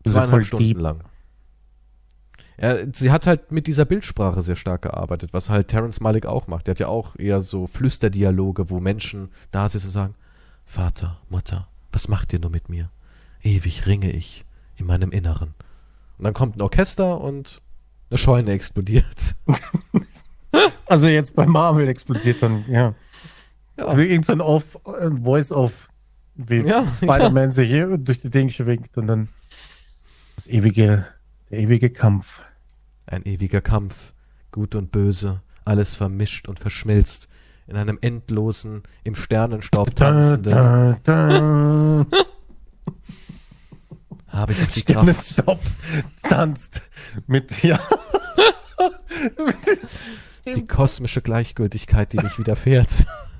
Zweieinhalb 0.05 0.45
Stunden 0.45 0.65
deep. 0.65 0.79
lang. 0.79 1.03
Ja, 2.57 2.77
sie 2.93 3.11
hat 3.11 3.25
halt 3.25 3.51
mit 3.51 3.67
dieser 3.67 3.85
Bildsprache 3.85 4.41
sehr 4.41 4.55
stark 4.55 4.83
gearbeitet, 4.83 5.33
was 5.33 5.49
halt 5.49 5.69
Terrence 5.69 6.01
Malick 6.01 6.25
auch 6.25 6.47
macht. 6.47 6.67
Der 6.67 6.73
hat 6.73 6.79
ja 6.79 6.87
auch 6.87 7.15
eher 7.17 7.41
so 7.41 7.67
Flüsterdialoge, 7.67 8.69
wo 8.69 8.79
Menschen 8.79 9.29
da 9.51 9.67
sitzen 9.69 9.87
und 9.87 9.91
sagen, 9.91 10.15
Vater, 10.65 11.19
Mutter, 11.29 11.67
was 11.91 12.07
macht 12.07 12.31
ihr 12.33 12.39
nur 12.39 12.51
mit 12.51 12.69
mir? 12.69 12.89
Ewig 13.41 13.87
ringe 13.87 14.11
ich 14.11 14.45
in 14.75 14.85
meinem 14.85 15.11
Inneren. 15.11 15.53
Und 16.17 16.25
dann 16.25 16.33
kommt 16.33 16.57
ein 16.57 16.61
Orchester 16.61 17.19
und 17.21 17.61
eine 18.09 18.17
Scheune 18.17 18.51
explodiert. 18.51 19.35
Also 20.85 21.07
jetzt 21.07 21.35
bei 21.35 21.47
Marvel 21.47 21.87
explodiert 21.87 22.43
dann, 22.43 22.65
ja. 22.69 22.93
Ja. 23.77 23.97
Wie 23.97 24.03
irgend 24.03 24.25
so 24.25 24.33
ein 24.33 24.41
Off, 24.41 24.79
ein 24.85 25.23
Voice-Off, 25.23 25.89
wie 26.35 26.59
Ja, 26.59 26.87
Spider-Man 26.97 27.51
sich 27.51 27.69
hier 27.69 27.97
durch 27.97 28.21
die 28.21 28.29
Dinge 28.29 28.51
schwingt 28.51 28.97
und 28.97 29.07
dann 29.07 29.29
das 30.35 30.47
ewige, 30.47 31.05
der 31.49 31.59
ewige 31.59 31.89
Kampf. 31.89 32.41
Ein 33.05 33.25
ewiger 33.25 33.61
Kampf, 33.61 34.13
gut 34.51 34.75
und 34.75 34.91
böse, 34.91 35.41
alles 35.65 35.95
vermischt 35.95 36.47
und 36.47 36.59
verschmilzt, 36.59 37.27
in 37.67 37.75
einem 37.75 37.97
endlosen, 38.01 38.83
im 39.03 39.15
Sternenstaub 39.15 39.95
tanzenden, 39.95 40.53
Da, 40.53 40.97
da, 41.03 42.05
da. 42.09 42.17
habe 44.27 44.53
ich 44.53 44.57
die 44.69 44.81
Kraft. 44.83 45.05
Sternenstaub 45.25 45.59
tanzt 46.23 46.81
mit, 47.27 47.63
ja. 47.63 47.79
die 50.45 50.65
kosmische 50.65 51.21
Gleichgültigkeit, 51.21 52.13
die 52.13 52.17
mich 52.17 52.37
widerfährt. 52.39 52.89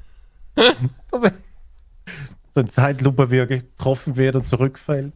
so 2.52 2.60
ein 2.60 2.68
Zeitlupe, 2.68 3.32
wie 3.32 3.38
er 3.38 3.48
getroffen 3.48 4.16
wird 4.16 4.36
und 4.36 4.48
zurückfällt. 4.48 5.14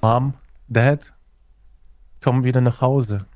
Mom, 0.00 0.34
Dad, 0.68 1.12
komm 2.22 2.44
wieder 2.44 2.60
nach 2.60 2.80
Hause. 2.80 3.26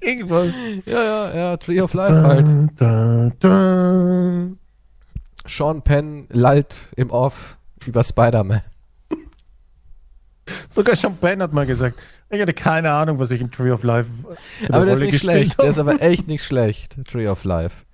Irgendwas. 0.00 0.52
ja, 0.84 1.02
ja, 1.02 1.34
ja, 1.34 1.56
Tree 1.56 1.80
of 1.80 1.94
Life 1.94 2.22
halt. 2.22 2.46
Da, 2.76 3.30
da. 3.38 4.48
Sean 5.46 5.82
Penn 5.82 6.26
lallt 6.30 6.92
im 6.96 7.10
Off 7.10 7.56
über 7.86 8.02
Spider-Man. 8.02 8.62
Sogar 10.68 10.96
Champagne 10.96 11.42
hat 11.42 11.52
mal 11.52 11.66
gesagt, 11.66 11.98
ich 12.30 12.40
hatte 12.40 12.52
keine 12.52 12.90
Ahnung, 12.90 13.18
was 13.18 13.30
ich 13.30 13.40
in 13.40 13.50
Tree 13.50 13.70
of 13.70 13.82
Life 13.82 14.10
Aber 14.68 14.84
der 14.84 14.94
ist 14.94 15.00
nicht 15.00 15.20
schlecht, 15.20 15.58
der 15.58 15.70
ist 15.70 15.78
aber 15.78 16.02
echt 16.02 16.26
nicht 16.26 16.44
schlecht, 16.44 16.96
Tree 17.06 17.28
of 17.28 17.44
Life. 17.44 17.84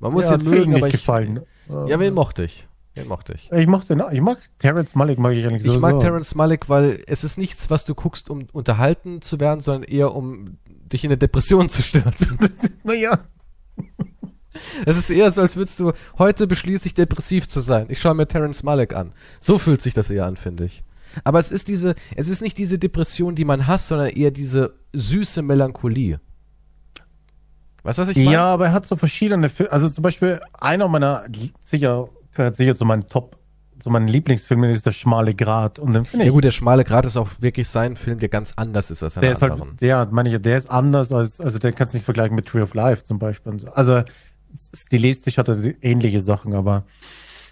Man 0.00 0.12
muss 0.12 0.28
Ja, 0.30 0.38
vielen 0.38 0.50
mögen, 0.50 0.74
aber 0.76 0.88
ich, 0.88 0.92
gefallen. 0.92 1.40
ja, 1.86 1.98
wen 1.98 2.14
mochte 2.14 2.44
ich? 2.44 2.66
Wen 2.94 3.08
mochte 3.08 3.34
ich? 3.34 3.50
Ich 3.52 3.66
mag 3.66 3.86
den, 3.86 4.02
ich 4.10 4.20
mag 4.20 4.38
Terrence 4.58 4.94
Malick, 4.94 5.18
mag 5.18 5.32
ich 5.32 5.46
eigentlich 5.46 5.62
so. 5.62 5.74
Ich 5.74 5.80
mag 5.80 6.00
Terrence 6.00 6.34
Malick, 6.34 6.68
weil 6.68 7.02
es 7.06 7.22
ist 7.24 7.38
nichts, 7.38 7.70
was 7.70 7.84
du 7.84 7.94
guckst, 7.94 8.28
um 8.28 8.46
unterhalten 8.52 9.22
zu 9.22 9.38
werden, 9.40 9.60
sondern 9.60 9.84
eher 9.84 10.14
um 10.14 10.58
dich 10.66 11.04
in 11.04 11.10
eine 11.10 11.18
Depression 11.18 11.68
zu 11.68 11.82
stürzen. 11.82 12.38
Naja, 12.84 13.18
Es 14.84 14.96
ist 14.96 15.10
eher 15.10 15.30
so, 15.30 15.40
als 15.42 15.56
würdest 15.56 15.78
du, 15.78 15.92
heute 16.18 16.46
beschließe 16.46 16.86
ich 16.86 16.94
depressiv 16.94 17.48
zu 17.48 17.60
sein. 17.60 17.86
Ich 17.90 18.00
schaue 18.00 18.14
mir 18.14 18.26
Terence 18.26 18.62
Malick 18.62 18.94
an. 18.94 19.12
So 19.40 19.58
fühlt 19.58 19.82
sich 19.82 19.94
das 19.94 20.10
eher 20.10 20.26
an, 20.26 20.36
finde 20.36 20.64
ich. 20.64 20.82
Aber 21.24 21.38
es 21.38 21.50
ist 21.52 21.68
diese, 21.68 21.94
es 22.16 22.28
ist 22.28 22.42
nicht 22.42 22.58
diese 22.58 22.78
Depression, 22.78 23.34
die 23.34 23.44
man 23.44 23.66
hasst, 23.66 23.88
sondern 23.88 24.08
eher 24.08 24.30
diese 24.30 24.74
süße 24.92 25.42
Melancholie. 25.42 26.20
Weißt 27.88 27.98
du, 27.98 28.02
was 28.02 28.08
ich 28.10 28.18
meine? 28.18 28.32
ja, 28.32 28.44
aber 28.44 28.66
er 28.66 28.72
hat 28.74 28.84
so 28.84 28.96
verschiedene 28.96 29.48
Filme. 29.48 29.72
Also 29.72 29.88
zum 29.88 30.02
Beispiel 30.02 30.40
einer 30.60 30.88
meiner, 30.88 31.24
sicher, 31.62 32.08
gehört 32.34 32.56
sicher 32.56 32.76
zu 32.76 32.84
meinen 32.84 33.06
Top, 33.06 33.38
zu 33.80 33.88
meinen 33.88 34.08
Lieblingsfilmen 34.08 34.68
ist 34.70 34.84
der 34.84 34.92
Schmale 34.92 35.34
Grat. 35.34 35.78
Und 35.78 35.94
den 35.94 36.04
finde 36.04 36.24
Ja 36.26 36.28
ich, 36.28 36.34
gut, 36.34 36.44
der 36.44 36.50
schmale 36.50 36.84
Grat 36.84 37.06
ist 37.06 37.16
auch 37.16 37.28
wirklich 37.40 37.66
sein 37.66 37.96
Film, 37.96 38.18
der 38.18 38.28
ganz 38.28 38.52
anders 38.56 38.90
ist 38.90 39.02
als 39.02 39.14
der 39.14 39.22
seine 39.22 39.32
ist 39.32 39.42
anderen. 39.42 39.70
halt, 39.70 39.80
der, 39.80 40.06
meine 40.10 40.28
ich, 40.28 40.42
der 40.42 40.58
ist 40.58 40.68
anders 40.70 41.10
als, 41.12 41.40
also 41.40 41.58
den 41.58 41.74
kannst 41.74 41.94
du 41.94 41.96
nicht 41.96 42.04
vergleichen 42.04 42.36
mit 42.36 42.44
Tree 42.44 42.60
of 42.60 42.74
Life 42.74 43.04
zum 43.04 43.18
Beispiel. 43.18 43.58
so. 43.58 43.68
Also 43.68 44.02
stilistisch 44.74 45.38
hat 45.38 45.48
er 45.48 45.56
ähnliche 45.82 46.20
Sachen, 46.20 46.54
aber 46.54 46.84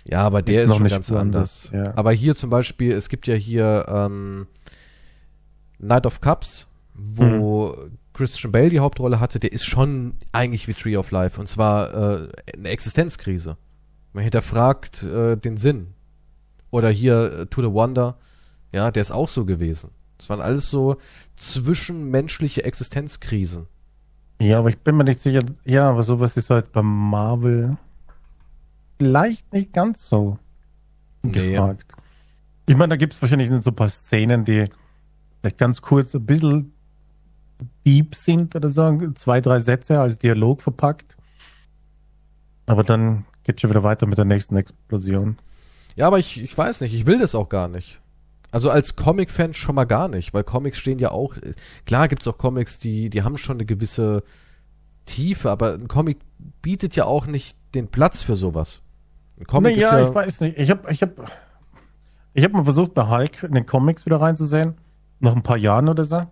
ja, 0.04 0.22
aber 0.22 0.42
der 0.42 0.54
ist 0.56 0.60
ist, 0.64 0.68
noch 0.68 0.76
schon 0.76 0.82
nicht 0.84 0.92
ganz 0.92 1.06
so 1.06 1.16
anders. 1.16 1.70
anders, 1.72 1.86
ja. 1.86 1.92
Aber 1.96 2.12
hier 2.12 2.34
zum 2.34 2.50
Beispiel, 2.50 2.92
es 2.92 3.08
gibt 3.08 3.26
ja 3.26 3.34
hier 3.34 3.86
ähm, 3.88 4.46
Night 5.78 6.04
of 6.06 6.20
Cups, 6.20 6.66
wo 6.94 7.68
Mhm. 7.68 7.98
Christian 8.16 8.50
Bale 8.52 8.70
die 8.70 8.80
Hauptrolle 8.80 9.20
hatte, 9.20 9.38
der 9.38 9.52
ist 9.52 9.64
schon 9.64 10.14
eigentlich 10.32 10.66
wie 10.68 10.74
Tree 10.74 10.96
of 10.96 11.10
Life. 11.10 11.38
Und 11.38 11.46
zwar 11.46 11.92
äh, 11.94 12.28
eine 12.56 12.68
Existenzkrise. 12.70 13.56
Man 14.12 14.24
hinterfragt 14.24 15.02
äh, 15.02 15.36
den 15.36 15.56
Sinn. 15.56 15.88
Oder 16.70 16.90
hier 16.90 17.32
äh, 17.32 17.46
To 17.46 17.60
the 17.62 17.72
Wonder, 17.72 18.16
ja, 18.72 18.90
der 18.90 19.00
ist 19.02 19.10
auch 19.10 19.28
so 19.28 19.44
gewesen. 19.44 19.90
Das 20.18 20.30
waren 20.30 20.40
alles 20.40 20.70
so 20.70 20.96
zwischenmenschliche 21.36 22.64
Existenzkrisen. 22.64 23.66
Ja, 24.40 24.58
aber 24.58 24.70
ich 24.70 24.78
bin 24.78 24.96
mir 24.96 25.04
nicht 25.04 25.20
sicher. 25.20 25.42
Ja, 25.64 25.90
aber 25.90 26.02
sowas 26.02 26.36
ist 26.36 26.50
halt 26.50 26.72
beim 26.72 26.86
Marvel 26.86 27.76
vielleicht 28.98 29.52
nicht 29.52 29.72
ganz 29.72 30.08
so 30.08 30.38
Nee. 31.22 31.52
gefragt. 31.52 31.92
Ich 32.66 32.76
meine, 32.76 32.90
da 32.90 32.96
gibt 32.96 33.12
es 33.12 33.22
wahrscheinlich 33.22 33.50
so 33.62 33.70
ein 33.70 33.76
paar 33.76 33.88
Szenen, 33.88 34.44
die 34.44 34.64
vielleicht 35.40 35.58
ganz 35.58 35.82
kurz 35.82 36.14
ein 36.14 36.24
bisschen 36.26 36.72
deep 37.84 38.14
sind 38.14 38.54
oder 38.54 38.68
so. 38.68 38.98
Zwei, 39.14 39.40
drei 39.40 39.60
Sätze 39.60 40.00
als 40.00 40.18
Dialog 40.18 40.62
verpackt. 40.62 41.16
Aber 42.66 42.82
dann 42.82 43.24
geht 43.44 43.60
schon 43.60 43.70
wieder 43.70 43.82
weiter 43.82 44.06
mit 44.06 44.18
der 44.18 44.24
nächsten 44.24 44.56
Explosion. 44.56 45.38
Ja, 45.94 46.08
aber 46.08 46.18
ich, 46.18 46.42
ich 46.42 46.56
weiß 46.56 46.80
nicht, 46.82 46.94
ich 46.94 47.06
will 47.06 47.18
das 47.18 47.34
auch 47.34 47.48
gar 47.48 47.68
nicht. 47.68 48.00
Also 48.50 48.70
als 48.70 48.96
Comic-Fan 48.96 49.54
schon 49.54 49.74
mal 49.74 49.84
gar 49.84 50.08
nicht, 50.08 50.34
weil 50.34 50.44
Comics 50.44 50.78
stehen 50.78 50.98
ja 50.98 51.10
auch, 51.10 51.36
klar 51.84 52.08
gibt's 52.08 52.28
auch 52.28 52.38
Comics, 52.38 52.78
die, 52.78 53.10
die 53.10 53.22
haben 53.22 53.36
schon 53.36 53.56
eine 53.56 53.66
gewisse 53.66 54.22
Tiefe, 55.04 55.50
aber 55.50 55.74
ein 55.74 55.88
Comic 55.88 56.18
bietet 56.62 56.96
ja 56.96 57.04
auch 57.04 57.26
nicht 57.26 57.56
den 57.74 57.88
Platz 57.88 58.22
für 58.22 58.36
sowas. 58.36 58.82
Ein 59.38 59.46
Comic 59.46 59.76
naja, 59.76 59.88
ist 59.88 59.92
ja, 59.92 60.08
ich 60.08 60.14
weiß 60.14 60.40
nicht. 60.40 60.58
Ich 60.58 60.70
habe 60.70 60.90
ich 60.90 61.02
hab, 61.02 61.10
ich 62.34 62.44
hab 62.44 62.52
mal 62.52 62.64
versucht, 62.64 62.94
bei 62.94 63.08
Hulk 63.08 63.42
in 63.42 63.54
den 63.54 63.66
Comics 63.66 64.06
wieder 64.06 64.20
reinzusehen, 64.20 64.74
nach 65.20 65.34
ein 65.34 65.42
paar 65.42 65.56
Jahren 65.56 65.88
oder 65.88 66.04
so. 66.04 66.26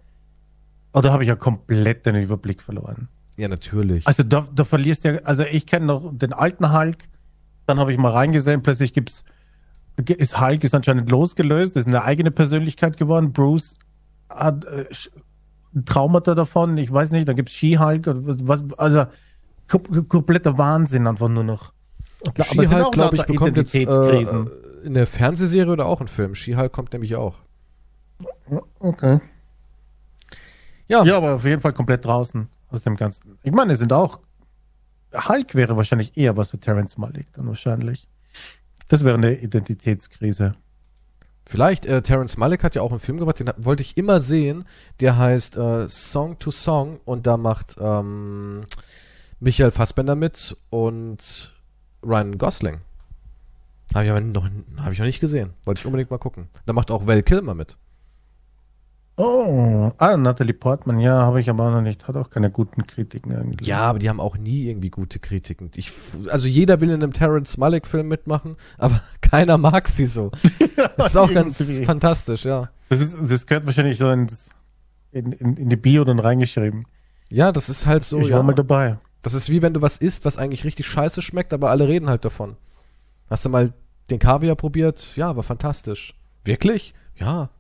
Aber 0.94 1.02
da 1.02 1.12
habe 1.12 1.24
ich 1.24 1.28
ja 1.28 1.34
komplett 1.34 2.06
den 2.06 2.14
Überblick 2.14 2.62
verloren. 2.62 3.08
Ja, 3.36 3.48
natürlich. 3.48 4.06
Also 4.06 4.22
da, 4.22 4.46
da 4.54 4.62
verlierst 4.62 5.04
du 5.04 5.14
ja, 5.14 5.20
also 5.24 5.42
ich 5.42 5.66
kenne 5.66 5.86
noch 5.86 6.16
den 6.16 6.32
alten 6.32 6.72
Hulk, 6.72 7.08
dann 7.66 7.80
habe 7.80 7.92
ich 7.92 7.98
mal 7.98 8.12
reingesehen, 8.12 8.62
plötzlich 8.62 8.92
gibt's 8.94 9.24
ist 10.06 10.40
Hulk 10.40 10.62
ist 10.62 10.72
anscheinend 10.72 11.10
losgelöst, 11.10 11.76
ist 11.76 11.88
eine 11.88 12.04
eigene 12.04 12.30
Persönlichkeit 12.30 12.96
geworden. 12.96 13.32
Bruce 13.32 13.74
hat 14.28 14.64
äh, 14.66 14.86
Traumata 15.84 16.36
davon, 16.36 16.76
ich 16.78 16.92
weiß 16.92 17.10
nicht, 17.10 17.28
da 17.28 17.32
gibt's 17.32 17.54
She-Hulk, 17.54 18.04
was, 18.06 18.62
also 18.76 19.06
kompletter 19.66 20.58
Wahnsinn 20.58 21.08
einfach 21.08 21.28
nur 21.28 21.44
noch. 21.44 21.72
She-Hulk, 22.40 22.92
glaube 22.92 23.16
ich, 23.16 23.24
bekommt 23.24 23.56
jetzt 23.56 23.74
äh, 23.74 24.24
in 24.84 24.94
der 24.94 25.08
Fernsehserie 25.08 25.72
oder 25.72 25.86
auch 25.86 26.00
ein 26.00 26.08
Film. 26.08 26.36
She-Hulk 26.36 26.70
kommt 26.70 26.92
nämlich 26.92 27.16
auch. 27.16 27.34
Okay. 28.78 29.20
Ja. 30.88 31.04
Ja, 31.04 31.16
aber 31.16 31.34
auf 31.34 31.44
jeden 31.44 31.60
Fall 31.60 31.72
komplett 31.72 32.04
draußen 32.04 32.48
aus 32.70 32.82
dem 32.82 32.96
Ganzen. 32.96 33.38
Ich 33.42 33.52
meine, 33.52 33.72
es 33.72 33.78
sind 33.78 33.92
auch 33.92 34.20
Hulk 35.28 35.54
wäre 35.54 35.76
wahrscheinlich 35.76 36.16
eher 36.16 36.36
was 36.36 36.50
für 36.50 36.58
Terrence 36.58 36.98
Malick 36.98 37.32
dann 37.34 37.46
wahrscheinlich. 37.46 38.08
Das 38.88 39.04
wäre 39.04 39.16
eine 39.16 39.38
Identitätskrise. 39.38 40.56
Vielleicht, 41.46 41.84
äh, 41.84 42.00
Terence 42.02 42.36
Malick 42.38 42.64
hat 42.64 42.74
ja 42.74 42.82
auch 42.82 42.90
einen 42.90 43.00
Film 43.00 43.18
gemacht, 43.18 43.38
den 43.38 43.50
wollte 43.58 43.82
ich 43.82 43.96
immer 43.96 44.18
sehen. 44.18 44.64
Der 45.00 45.18
heißt 45.18 45.56
äh, 45.56 45.88
Song 45.88 46.38
to 46.38 46.50
Song 46.50 47.00
und 47.04 47.26
da 47.26 47.36
macht 47.36 47.76
ähm, 47.78 48.64
Michael 49.40 49.70
Fassbender 49.70 50.14
mit 50.14 50.56
und 50.70 51.54
Ryan 52.02 52.38
Gosling. 52.38 52.78
Habe 53.94 54.04
ich 54.06 54.10
aber 54.10 54.20
noch, 54.22 54.48
hab 54.78 54.92
ich 54.92 54.98
noch 54.98 55.06
nicht 55.06 55.20
gesehen. 55.20 55.52
Wollte 55.66 55.80
ich 55.80 55.86
unbedingt 55.86 56.10
mal 56.10 56.18
gucken. 56.18 56.48
Da 56.64 56.72
macht 56.72 56.90
auch 56.90 57.06
Val 57.06 57.22
Kilmer 57.22 57.54
mit. 57.54 57.76
Oh, 59.16 59.92
ah, 59.98 60.16
Natalie 60.16 60.54
Portman, 60.54 60.98
ja, 60.98 61.12
habe 61.12 61.40
ich 61.40 61.48
aber 61.48 61.68
auch 61.68 61.70
noch 61.70 61.82
nicht. 61.82 62.08
Hat 62.08 62.16
auch 62.16 62.30
keine 62.30 62.50
guten 62.50 62.84
Kritiken 62.84 63.30
irgendwie. 63.30 63.64
Ja, 63.64 63.82
aber 63.82 64.00
die 64.00 64.08
haben 64.08 64.18
auch 64.18 64.36
nie 64.36 64.68
irgendwie 64.68 64.90
gute 64.90 65.20
Kritiken. 65.20 65.70
Ich, 65.76 65.92
also 66.28 66.48
jeder 66.48 66.80
will 66.80 66.90
in 66.90 67.00
einem 67.00 67.12
Terrence 67.12 67.56
Malick-Film 67.56 68.08
mitmachen, 68.08 68.56
aber 68.76 69.00
keiner 69.20 69.56
mag 69.56 69.86
sie 69.88 70.06
so. 70.06 70.32
Das 70.96 71.08
ist 71.08 71.16
auch 71.16 71.32
ganz 71.32 71.62
fantastisch, 71.84 72.44
ja. 72.44 72.70
Das, 72.88 73.00
ist, 73.00 73.18
das 73.28 73.46
gehört 73.46 73.66
wahrscheinlich 73.66 73.98
so 73.98 74.10
ins, 74.10 74.50
in, 75.12 75.32
in, 75.32 75.56
in 75.56 75.68
die 75.68 75.76
Bio 75.76 76.04
dann 76.04 76.18
reingeschrieben. 76.18 76.86
Ja, 77.30 77.52
das 77.52 77.68
ist 77.68 77.86
halt 77.86 78.04
so. 78.04 78.18
Ich 78.18 78.30
war 78.30 78.38
ja. 78.38 78.42
mal 78.42 78.54
dabei. 78.54 78.98
Das 79.22 79.34
ist 79.34 79.48
wie 79.48 79.62
wenn 79.62 79.74
du 79.74 79.82
was 79.82 79.98
isst, 79.98 80.24
was 80.24 80.36
eigentlich 80.36 80.64
richtig 80.64 80.86
scheiße 80.86 81.22
schmeckt, 81.22 81.52
aber 81.52 81.70
alle 81.70 81.86
reden 81.86 82.08
halt 82.08 82.24
davon. 82.24 82.56
Hast 83.30 83.44
du 83.44 83.48
mal 83.48 83.72
den 84.10 84.18
Kaviar 84.18 84.56
probiert? 84.56 85.16
Ja, 85.16 85.36
war 85.36 85.44
fantastisch. 85.44 86.14
Wirklich? 86.44 86.94
Ja, 87.16 87.50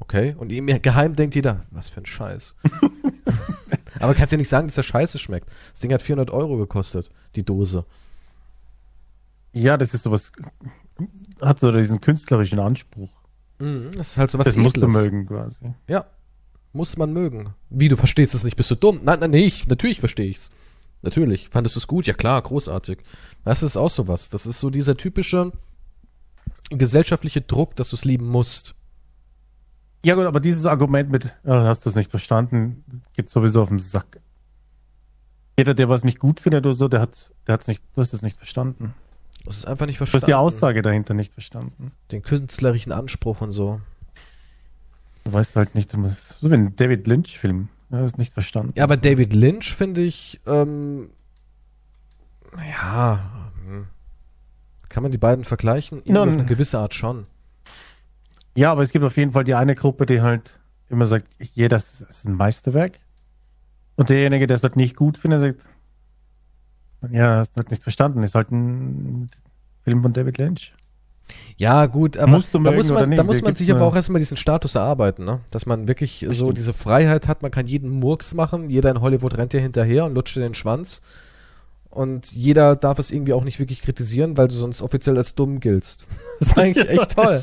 Okay. 0.00 0.34
Und 0.38 0.52
ihm 0.52 0.66
geheim 0.80 1.16
denkt 1.16 1.34
jeder, 1.34 1.66
was 1.70 1.90
für 1.90 2.00
ein 2.00 2.06
Scheiß. 2.06 2.54
Aber 4.00 4.14
kannst 4.14 4.32
ja 4.32 4.38
nicht 4.38 4.48
sagen, 4.48 4.68
dass 4.68 4.76
der 4.76 4.84
Scheiße 4.84 5.18
schmeckt. 5.18 5.50
Das 5.72 5.80
Ding 5.80 5.92
hat 5.92 6.02
400 6.02 6.30
Euro 6.30 6.56
gekostet, 6.56 7.10
die 7.34 7.44
Dose. 7.44 7.84
Ja, 9.52 9.76
das 9.76 9.92
ist 9.92 10.04
sowas, 10.04 10.30
hat 11.40 11.58
so 11.58 11.72
diesen 11.72 12.00
künstlerischen 12.00 12.60
Anspruch. 12.60 13.10
Mhm, 13.58 13.90
das 13.96 14.12
ist 14.12 14.18
halt 14.18 14.30
sowas 14.30 14.44
Das 14.44 14.54
Edles. 14.54 14.64
musst 14.64 14.76
du 14.76 14.86
mögen 14.88 15.26
quasi. 15.26 15.74
Ja, 15.88 16.06
muss 16.72 16.96
man 16.96 17.12
mögen. 17.12 17.54
Wie, 17.70 17.88
du 17.88 17.96
verstehst 17.96 18.34
es 18.34 18.44
nicht, 18.44 18.56
bist 18.56 18.70
du 18.70 18.76
dumm? 18.76 19.00
Nein, 19.02 19.18
nein, 19.18 19.30
nee, 19.32 19.46
ich, 19.46 19.66
natürlich 19.66 19.98
verstehe 20.00 20.26
ich's. 20.26 20.50
Natürlich. 21.02 21.48
Fandest 21.48 21.74
du 21.76 21.80
es 21.80 21.86
gut? 21.86 22.06
Ja 22.06 22.14
klar, 22.14 22.40
großartig. 22.42 22.98
Das 23.44 23.62
ist 23.62 23.76
auch 23.76 23.90
sowas. 23.90 24.30
Das 24.30 24.46
ist 24.46 24.60
so 24.60 24.70
dieser 24.70 24.96
typische 24.96 25.52
gesellschaftliche 26.70 27.40
Druck, 27.40 27.74
dass 27.76 27.90
du 27.90 27.96
es 27.96 28.04
lieben 28.04 28.26
musst. 28.28 28.74
Ja 30.04 30.14
gut, 30.14 30.26
aber 30.26 30.40
dieses 30.40 30.66
Argument 30.66 31.10
mit, 31.10 31.34
ja, 31.44 31.64
hast 31.64 31.84
du 31.84 31.90
es 31.90 31.96
nicht 31.96 32.10
verstanden, 32.10 32.84
geht 33.14 33.28
sowieso 33.28 33.62
auf 33.62 33.68
den 33.68 33.78
Sack. 33.78 34.20
Jeder, 35.58 35.74
der 35.74 35.88
was 35.88 36.04
nicht 36.04 36.20
gut 36.20 36.40
findet 36.40 36.64
oder 36.66 36.74
so, 36.74 36.86
der 36.86 37.00
hat, 37.00 37.32
der 37.46 37.54
hat's 37.54 37.66
nicht, 37.66 37.82
du 37.94 38.00
hast 38.00 38.14
es 38.14 38.22
nicht 38.22 38.36
verstanden. 38.36 38.94
Du 39.42 39.48
hast 39.48 39.58
es 39.58 39.64
einfach 39.64 39.86
nicht 39.86 39.96
verstanden. 39.96 40.20
Du 40.20 40.22
hast 40.22 40.28
die 40.28 40.34
Aussage 40.34 40.82
dahinter 40.82 41.14
nicht 41.14 41.32
verstanden. 41.32 41.92
Den 42.12 42.22
künstlerischen 42.22 42.92
Anspruch 42.92 43.40
und 43.40 43.50
so. 43.50 43.80
Du 45.24 45.32
weißt 45.32 45.56
halt 45.56 45.74
nicht, 45.74 45.90
so 45.90 46.50
wie 46.50 46.54
ein 46.54 46.76
David 46.76 47.06
Lynch-Film. 47.06 47.68
Du 47.90 47.96
hast 47.96 48.18
nicht 48.18 48.32
verstanden. 48.32 48.72
Ja, 48.76 48.84
aber 48.84 48.96
David 48.96 49.32
Lynch 49.32 49.74
finde 49.74 50.02
ich, 50.02 50.40
ähm, 50.46 51.10
ja, 52.56 53.50
hm. 53.66 53.86
kann 54.88 55.02
man 55.02 55.10
die 55.10 55.18
beiden 55.18 55.44
vergleichen? 55.44 55.98
Irgendwie 56.04 56.18
auf 56.18 56.28
eine 56.28 56.44
gewisse 56.44 56.78
Art 56.78 56.94
schon. 56.94 57.26
Ja, 58.58 58.72
aber 58.72 58.82
es 58.82 58.90
gibt 58.90 59.04
auf 59.04 59.16
jeden 59.16 59.30
Fall 59.30 59.44
die 59.44 59.54
eine 59.54 59.76
Gruppe, 59.76 60.04
die 60.04 60.20
halt 60.20 60.58
immer 60.88 61.06
sagt, 61.06 61.28
jeder 61.54 61.76
ist 61.76 62.24
ein 62.24 62.34
Meisterwerk. 62.34 62.98
Und 63.94 64.08
derjenige, 64.10 64.48
der 64.48 64.56
es 64.56 64.64
halt 64.64 64.74
nicht 64.74 64.96
gut 64.96 65.16
findet, 65.16 65.40
sagt, 65.40 65.60
ja, 67.12 67.36
hast 67.36 67.52
du 67.52 67.58
halt 67.58 67.70
nicht 67.70 67.84
verstanden, 67.84 68.24
ist 68.24 68.34
halt 68.34 68.50
ein 68.50 69.30
Film 69.84 70.02
von 70.02 70.12
David 70.12 70.38
Lynch. 70.38 70.74
Ja, 71.56 71.86
gut, 71.86 72.16
aber 72.16 72.32
da 72.32 72.72
muss 72.72 72.90
man, 72.90 73.14
da 73.14 73.22
muss 73.22 73.42
man 73.42 73.54
sich 73.54 73.70
aber 73.70 73.82
auch 73.82 73.94
erstmal 73.94 74.18
diesen 74.18 74.36
Status 74.36 74.74
erarbeiten, 74.74 75.24
ne? 75.24 75.40
Dass 75.52 75.66
man 75.66 75.86
wirklich 75.86 76.20
Bestimmt. 76.20 76.34
so 76.34 76.50
diese 76.50 76.72
Freiheit 76.72 77.28
hat, 77.28 77.42
man 77.42 77.52
kann 77.52 77.68
jeden 77.68 77.90
Murks 77.90 78.34
machen, 78.34 78.70
jeder 78.70 78.90
in 78.90 79.00
Hollywood 79.00 79.38
rennt 79.38 79.52
dir 79.52 79.60
hinterher 79.60 80.04
und 80.04 80.14
lutscht 80.14 80.34
dir 80.34 80.40
den 80.40 80.54
Schwanz. 80.54 81.00
Und 81.90 82.32
jeder 82.32 82.74
darf 82.74 82.98
es 82.98 83.12
irgendwie 83.12 83.34
auch 83.34 83.44
nicht 83.44 83.60
wirklich 83.60 83.82
kritisieren, 83.82 84.36
weil 84.36 84.48
du 84.48 84.54
sonst 84.54 84.82
offiziell 84.82 85.16
als 85.16 85.36
dumm 85.36 85.60
giltst. 85.60 86.06
Das 86.40 86.48
ist 86.48 86.58
eigentlich 86.58 86.88
echt 86.88 87.14
toll. 87.16 87.42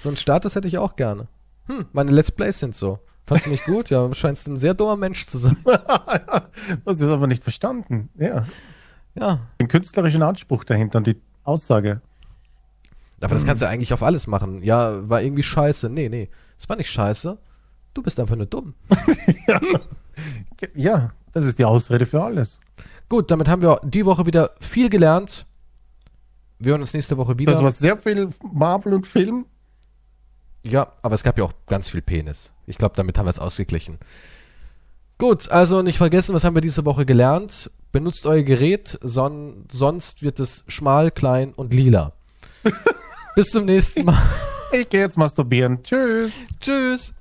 So 0.00 0.08
einen 0.08 0.16
Status 0.16 0.54
hätte 0.54 0.66
ich 0.66 0.78
auch 0.78 0.96
gerne. 0.96 1.28
Hm, 1.66 1.84
meine 1.92 2.10
Let's 2.10 2.32
Plays 2.32 2.58
sind 2.58 2.74
so. 2.74 3.00
Fandest 3.26 3.46
du 3.46 3.50
nicht 3.50 3.64
gut? 3.66 3.90
Ja, 3.90 4.12
scheinst 4.14 4.48
ein 4.48 4.56
sehr 4.56 4.72
dummer 4.72 4.96
Mensch 4.96 5.26
zu 5.26 5.36
sein. 5.36 5.58
das 6.86 7.00
ist 7.00 7.02
aber 7.02 7.26
nicht 7.26 7.42
verstanden. 7.42 8.08
Ja. 8.16 8.46
Ja. 9.14 9.40
Den 9.60 9.68
künstlerischen 9.68 10.22
Anspruch 10.22 10.64
dahinter 10.64 10.96
und 10.98 11.06
die 11.06 11.20
Aussage. 11.44 12.00
Aber 13.20 13.34
das 13.34 13.44
kannst 13.44 13.60
du 13.60 13.68
eigentlich 13.68 13.92
auf 13.92 14.02
alles 14.02 14.26
machen. 14.26 14.62
Ja, 14.62 15.06
war 15.06 15.20
irgendwie 15.20 15.42
scheiße. 15.42 15.90
Nee, 15.90 16.08
nee. 16.08 16.30
Es 16.56 16.66
war 16.70 16.76
nicht 16.76 16.90
scheiße. 16.90 17.36
Du 17.92 18.02
bist 18.02 18.18
einfach 18.18 18.36
nur 18.36 18.46
dumm. 18.46 18.72
ja. 19.46 19.60
ja, 20.74 21.12
das 21.34 21.44
ist 21.44 21.58
die 21.58 21.66
Ausrede 21.66 22.06
für 22.06 22.24
alles. 22.24 22.58
Gut, 23.10 23.30
damit 23.30 23.48
haben 23.48 23.60
wir 23.60 23.82
die 23.84 24.06
Woche 24.06 24.24
wieder 24.24 24.52
viel 24.60 24.88
gelernt. 24.88 25.44
Wir 26.58 26.70
hören 26.70 26.80
uns 26.80 26.94
nächste 26.94 27.18
Woche 27.18 27.38
wieder. 27.38 27.52
Das 27.52 27.62
war 27.62 27.70
sehr 27.70 27.98
viel 27.98 28.30
Marvel 28.50 28.94
und 28.94 29.06
Film. 29.06 29.44
Ja, 30.62 30.92
aber 31.02 31.14
es 31.14 31.22
gab 31.22 31.38
ja 31.38 31.44
auch 31.44 31.54
ganz 31.66 31.88
viel 31.90 32.02
Penis. 32.02 32.52
Ich 32.66 32.78
glaube, 32.78 32.94
damit 32.96 33.18
haben 33.18 33.26
wir 33.26 33.30
es 33.30 33.38
ausgeglichen. 33.38 33.98
Gut, 35.18 35.50
also 35.50 35.82
nicht 35.82 35.98
vergessen, 35.98 36.34
was 36.34 36.44
haben 36.44 36.54
wir 36.54 36.62
diese 36.62 36.84
Woche 36.84 37.04
gelernt? 37.04 37.70
Benutzt 37.92 38.26
euer 38.26 38.42
Gerät, 38.42 38.98
son 39.02 39.64
sonst 39.70 40.22
wird 40.22 40.40
es 40.40 40.64
schmal, 40.68 41.10
klein 41.10 41.52
und 41.52 41.74
lila. 41.74 42.12
Bis 43.34 43.50
zum 43.50 43.64
nächsten 43.64 44.04
Mal. 44.04 44.22
Ich 44.72 44.88
gehe 44.88 45.00
jetzt 45.00 45.18
masturbieren. 45.18 45.82
Tschüss. 45.82 46.32
Tschüss. 46.60 47.12